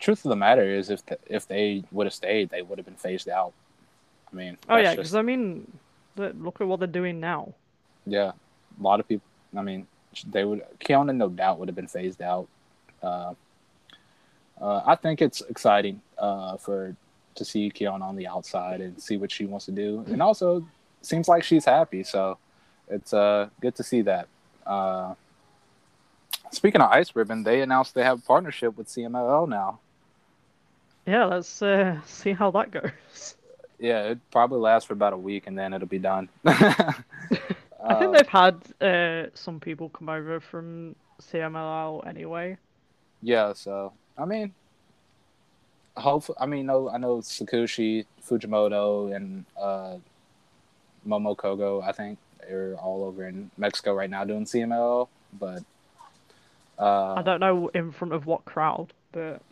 truth 0.00 0.24
of 0.24 0.30
the 0.30 0.36
matter 0.36 0.64
is, 0.78 0.90
if 0.90 1.06
th- 1.06 1.20
if 1.26 1.46
they 1.46 1.84
would 1.92 2.06
have 2.06 2.14
stayed, 2.14 2.50
they 2.50 2.60
would 2.62 2.76
have 2.78 2.84
been 2.84 2.96
phased 2.96 3.28
out. 3.28 3.52
I 4.32 4.36
mean, 4.36 4.58
Oh 4.68 4.76
yeah, 4.76 4.82
just- 4.84 4.96
because 4.96 5.14
I 5.14 5.22
mean, 5.22 5.70
look 6.16 6.60
at 6.60 6.66
what 6.66 6.80
they're 6.80 6.88
doing 7.00 7.20
now. 7.20 7.54
Yeah, 8.04 8.32
a 8.80 8.82
lot 8.82 8.98
of 8.98 9.06
people. 9.06 9.28
I 9.56 9.62
mean, 9.62 9.86
they 10.28 10.44
would. 10.44 10.62
Kyona 10.80 11.14
no 11.14 11.28
doubt, 11.28 11.58
would 11.58 11.68
have 11.68 11.76
been 11.76 11.86
phased 11.86 12.20
out. 12.20 12.48
Uh, 13.00 13.34
uh, 14.60 14.82
I 14.86 14.94
think 14.96 15.22
it's 15.22 15.40
exciting 15.42 16.00
uh, 16.18 16.56
for 16.56 16.96
to 17.34 17.44
see 17.44 17.70
Kyona 17.70 18.02
on 18.02 18.16
the 18.16 18.26
outside 18.26 18.80
and 18.80 19.00
see 19.00 19.16
what 19.16 19.30
she 19.30 19.46
wants 19.46 19.66
to 19.66 19.72
do, 19.72 20.04
and 20.08 20.22
also 20.22 20.66
seems 21.00 21.28
like 21.28 21.44
she's 21.44 21.64
happy. 21.64 22.02
So 22.02 22.38
it's 22.88 23.12
uh, 23.12 23.48
good 23.60 23.74
to 23.76 23.82
see 23.82 24.02
that. 24.02 24.28
Uh, 24.66 25.14
speaking 26.50 26.80
of 26.80 26.90
Ice 26.90 27.14
Ribbon, 27.14 27.42
they 27.42 27.62
announced 27.62 27.94
they 27.94 28.04
have 28.04 28.18
a 28.18 28.22
partnership 28.22 28.76
with 28.76 28.88
CMLL 28.88 29.48
now. 29.48 29.80
Yeah, 31.06 31.24
let's 31.24 31.62
uh, 31.62 32.00
see 32.06 32.32
how 32.32 32.50
that 32.52 32.70
goes. 32.70 33.36
Yeah, 33.78 34.10
it 34.10 34.18
probably 34.30 34.60
lasts 34.60 34.86
for 34.86 34.92
about 34.92 35.12
a 35.12 35.18
week, 35.18 35.48
and 35.48 35.58
then 35.58 35.74
it'll 35.74 35.88
be 35.88 35.98
done. 35.98 36.28
I 36.44 37.98
think 37.98 38.16
they've 38.16 38.28
had 38.28 38.62
uh, 38.80 39.30
some 39.34 39.58
people 39.58 39.88
come 39.88 40.08
over 40.08 40.38
from 40.38 40.94
CMLL 41.20 42.06
anyway. 42.06 42.58
Yeah, 43.22 43.52
so 43.54 43.92
I 44.16 44.24
mean, 44.24 44.52
hopefully, 45.96 46.36
I 46.40 46.46
mean, 46.46 46.66
no, 46.66 46.88
I 46.90 46.98
know 46.98 47.18
Tsukushi, 47.18 48.06
Fujimoto, 48.26 49.14
and 49.14 49.44
uh, 49.60 49.96
Momo 51.06 51.36
Kohgo. 51.36 51.82
I 51.82 51.92
think 51.92 52.18
they're 52.40 52.74
all 52.76 53.04
over 53.04 53.26
in 53.28 53.50
Mexico 53.56 53.94
right 53.94 54.10
now 54.10 54.24
doing 54.24 54.44
CMLL, 54.44 55.08
but 55.38 55.62
Uh, 56.78 57.14
I 57.14 57.22
don't 57.22 57.38
know 57.40 57.68
in 57.74 57.92
front 57.92 58.14
of 58.14 58.26
what 58.26 58.44
crowd, 58.44 58.92
but 59.12 59.42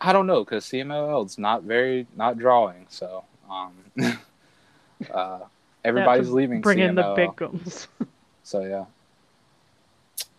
I 0.00 0.12
don't 0.12 0.26
know 0.26 0.44
because 0.44 0.64
CMLL 0.66 1.24
is 1.26 1.38
not 1.38 1.62
very 1.62 2.06
not 2.16 2.36
drawing, 2.38 2.86
so 2.90 3.24
um, 3.48 3.72
uh, 5.14 5.38
everybody's 5.84 6.28
leaving. 6.30 6.60
bring 6.60 6.80
in 6.80 6.94
the 6.96 7.14
big 7.16 7.34
guns. 7.36 7.88
So 8.42 8.60
yeah, 8.62 8.84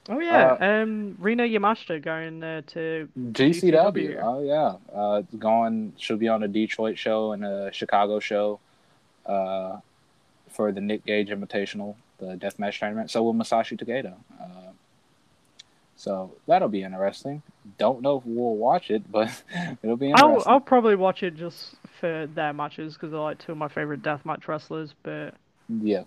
oh 0.09 0.19
yeah, 0.19 0.57
Uh, 0.59 0.65
um, 0.65 1.15
Rina 1.19 1.43
Yamashita 1.43 2.01
going 2.01 2.43
uh, 2.43 2.61
to 2.67 3.09
GCW. 3.17 3.73
GCW. 3.73 4.19
Oh 4.23 4.43
yeah, 4.43 4.75
uh, 4.93 5.23
going. 5.37 5.93
She'll 5.97 6.17
be 6.17 6.27
on 6.27 6.43
a 6.43 6.47
Detroit 6.47 6.97
show 6.97 7.31
and 7.31 7.45
a 7.45 7.71
Chicago 7.71 8.19
show, 8.19 8.59
uh, 9.25 9.77
for 10.49 10.71
the 10.71 10.81
Nick 10.81 11.05
Gage 11.05 11.29
Invitational, 11.29 11.95
the 12.19 12.35
deathmatch 12.35 12.79
tournament. 12.79 13.11
So 13.11 13.23
will 13.23 13.33
Masashi 13.33 13.79
Takeda. 13.79 14.13
Uh, 14.39 14.71
so 15.97 16.31
that'll 16.45 16.67
be 16.67 16.83
interesting. 16.83 17.41
Don't 17.77 18.01
know 18.01 18.17
if 18.17 18.25
we'll 18.25 18.55
watch 18.55 18.91
it, 18.91 19.09
but 19.11 19.31
it'll 19.83 19.97
be 19.97 20.13
I'll. 20.13 20.43
I'll 20.45 20.59
probably 20.59 20.95
watch 20.95 21.23
it 21.23 21.35
just 21.35 21.75
for 21.99 22.27
their 22.33 22.53
matches 22.53 22.93
because 22.93 23.11
they're 23.11 23.19
like 23.19 23.39
two 23.39 23.53
of 23.53 23.57
my 23.57 23.67
favorite 23.67 24.01
deathmatch 24.01 24.47
wrestlers. 24.47 24.93
But 25.03 25.35
Yeah. 25.69 26.03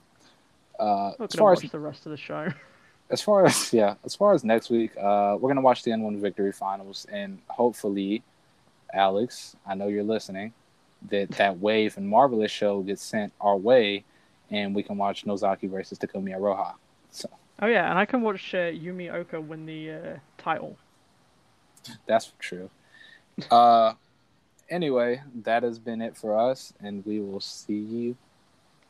Uh, 0.79 0.85
I'm 0.85 1.15
not 1.19 1.33
as 1.33 1.39
far 1.39 1.51
watch 1.55 1.65
as 1.65 1.71
the 1.73 1.81
rest 1.81 2.07
of 2.07 2.11
the 2.11 2.17
show. 2.17 2.49
as 3.11 3.21
far 3.23 3.47
as 3.47 3.73
yeah, 3.73 3.95
as 4.05 4.15
far 4.15 4.35
as 4.35 4.45
next 4.45 4.71
week, 4.71 4.97
uh, 4.97 5.37
we're 5.41 5.49
gonna 5.49 5.61
watch 5.61 5.83
the 5.83 5.93
N-1 5.93 6.21
Victory 6.21 6.53
Finals, 6.53 7.07
and 7.11 7.39
hopefully, 7.49 8.23
Alex, 8.93 9.57
I 9.67 9.75
know 9.75 9.89
you're 9.89 10.05
listening, 10.05 10.53
that 11.11 11.31
that 11.33 11.59
Wave 11.59 11.97
and 11.97 12.09
Marvelous 12.09 12.51
show 12.51 12.83
gets 12.83 13.03
sent 13.03 13.33
our 13.41 13.57
way, 13.57 14.05
and 14.51 14.75
we 14.75 14.83
can 14.83 14.97
watch 14.97 15.27
Nozaki 15.27 15.67
versus 15.67 15.99
Takumi 15.99 16.37
Iroha. 16.37 16.75
So 17.11 17.29
Oh 17.61 17.67
yeah, 17.67 17.91
and 17.91 17.99
I 17.99 18.05
can 18.05 18.23
watch 18.23 18.55
uh, 18.55 18.71
Yumi 18.71 19.13
Ohka 19.13 19.45
win 19.45 19.67
the 19.67 19.91
uh, 19.91 20.17
title. 20.37 20.77
that's 22.07 22.33
true. 22.39 22.71
Uh, 23.51 23.95
anyway, 24.71 25.23
that 25.43 25.65
has 25.65 25.79
been 25.79 26.01
it 26.01 26.17
for 26.17 26.39
us, 26.39 26.73
and 26.81 27.05
we 27.05 27.21
will 27.21 27.41
see 27.41 27.79
you 27.79 28.17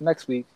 next 0.00 0.28
week. 0.28 0.46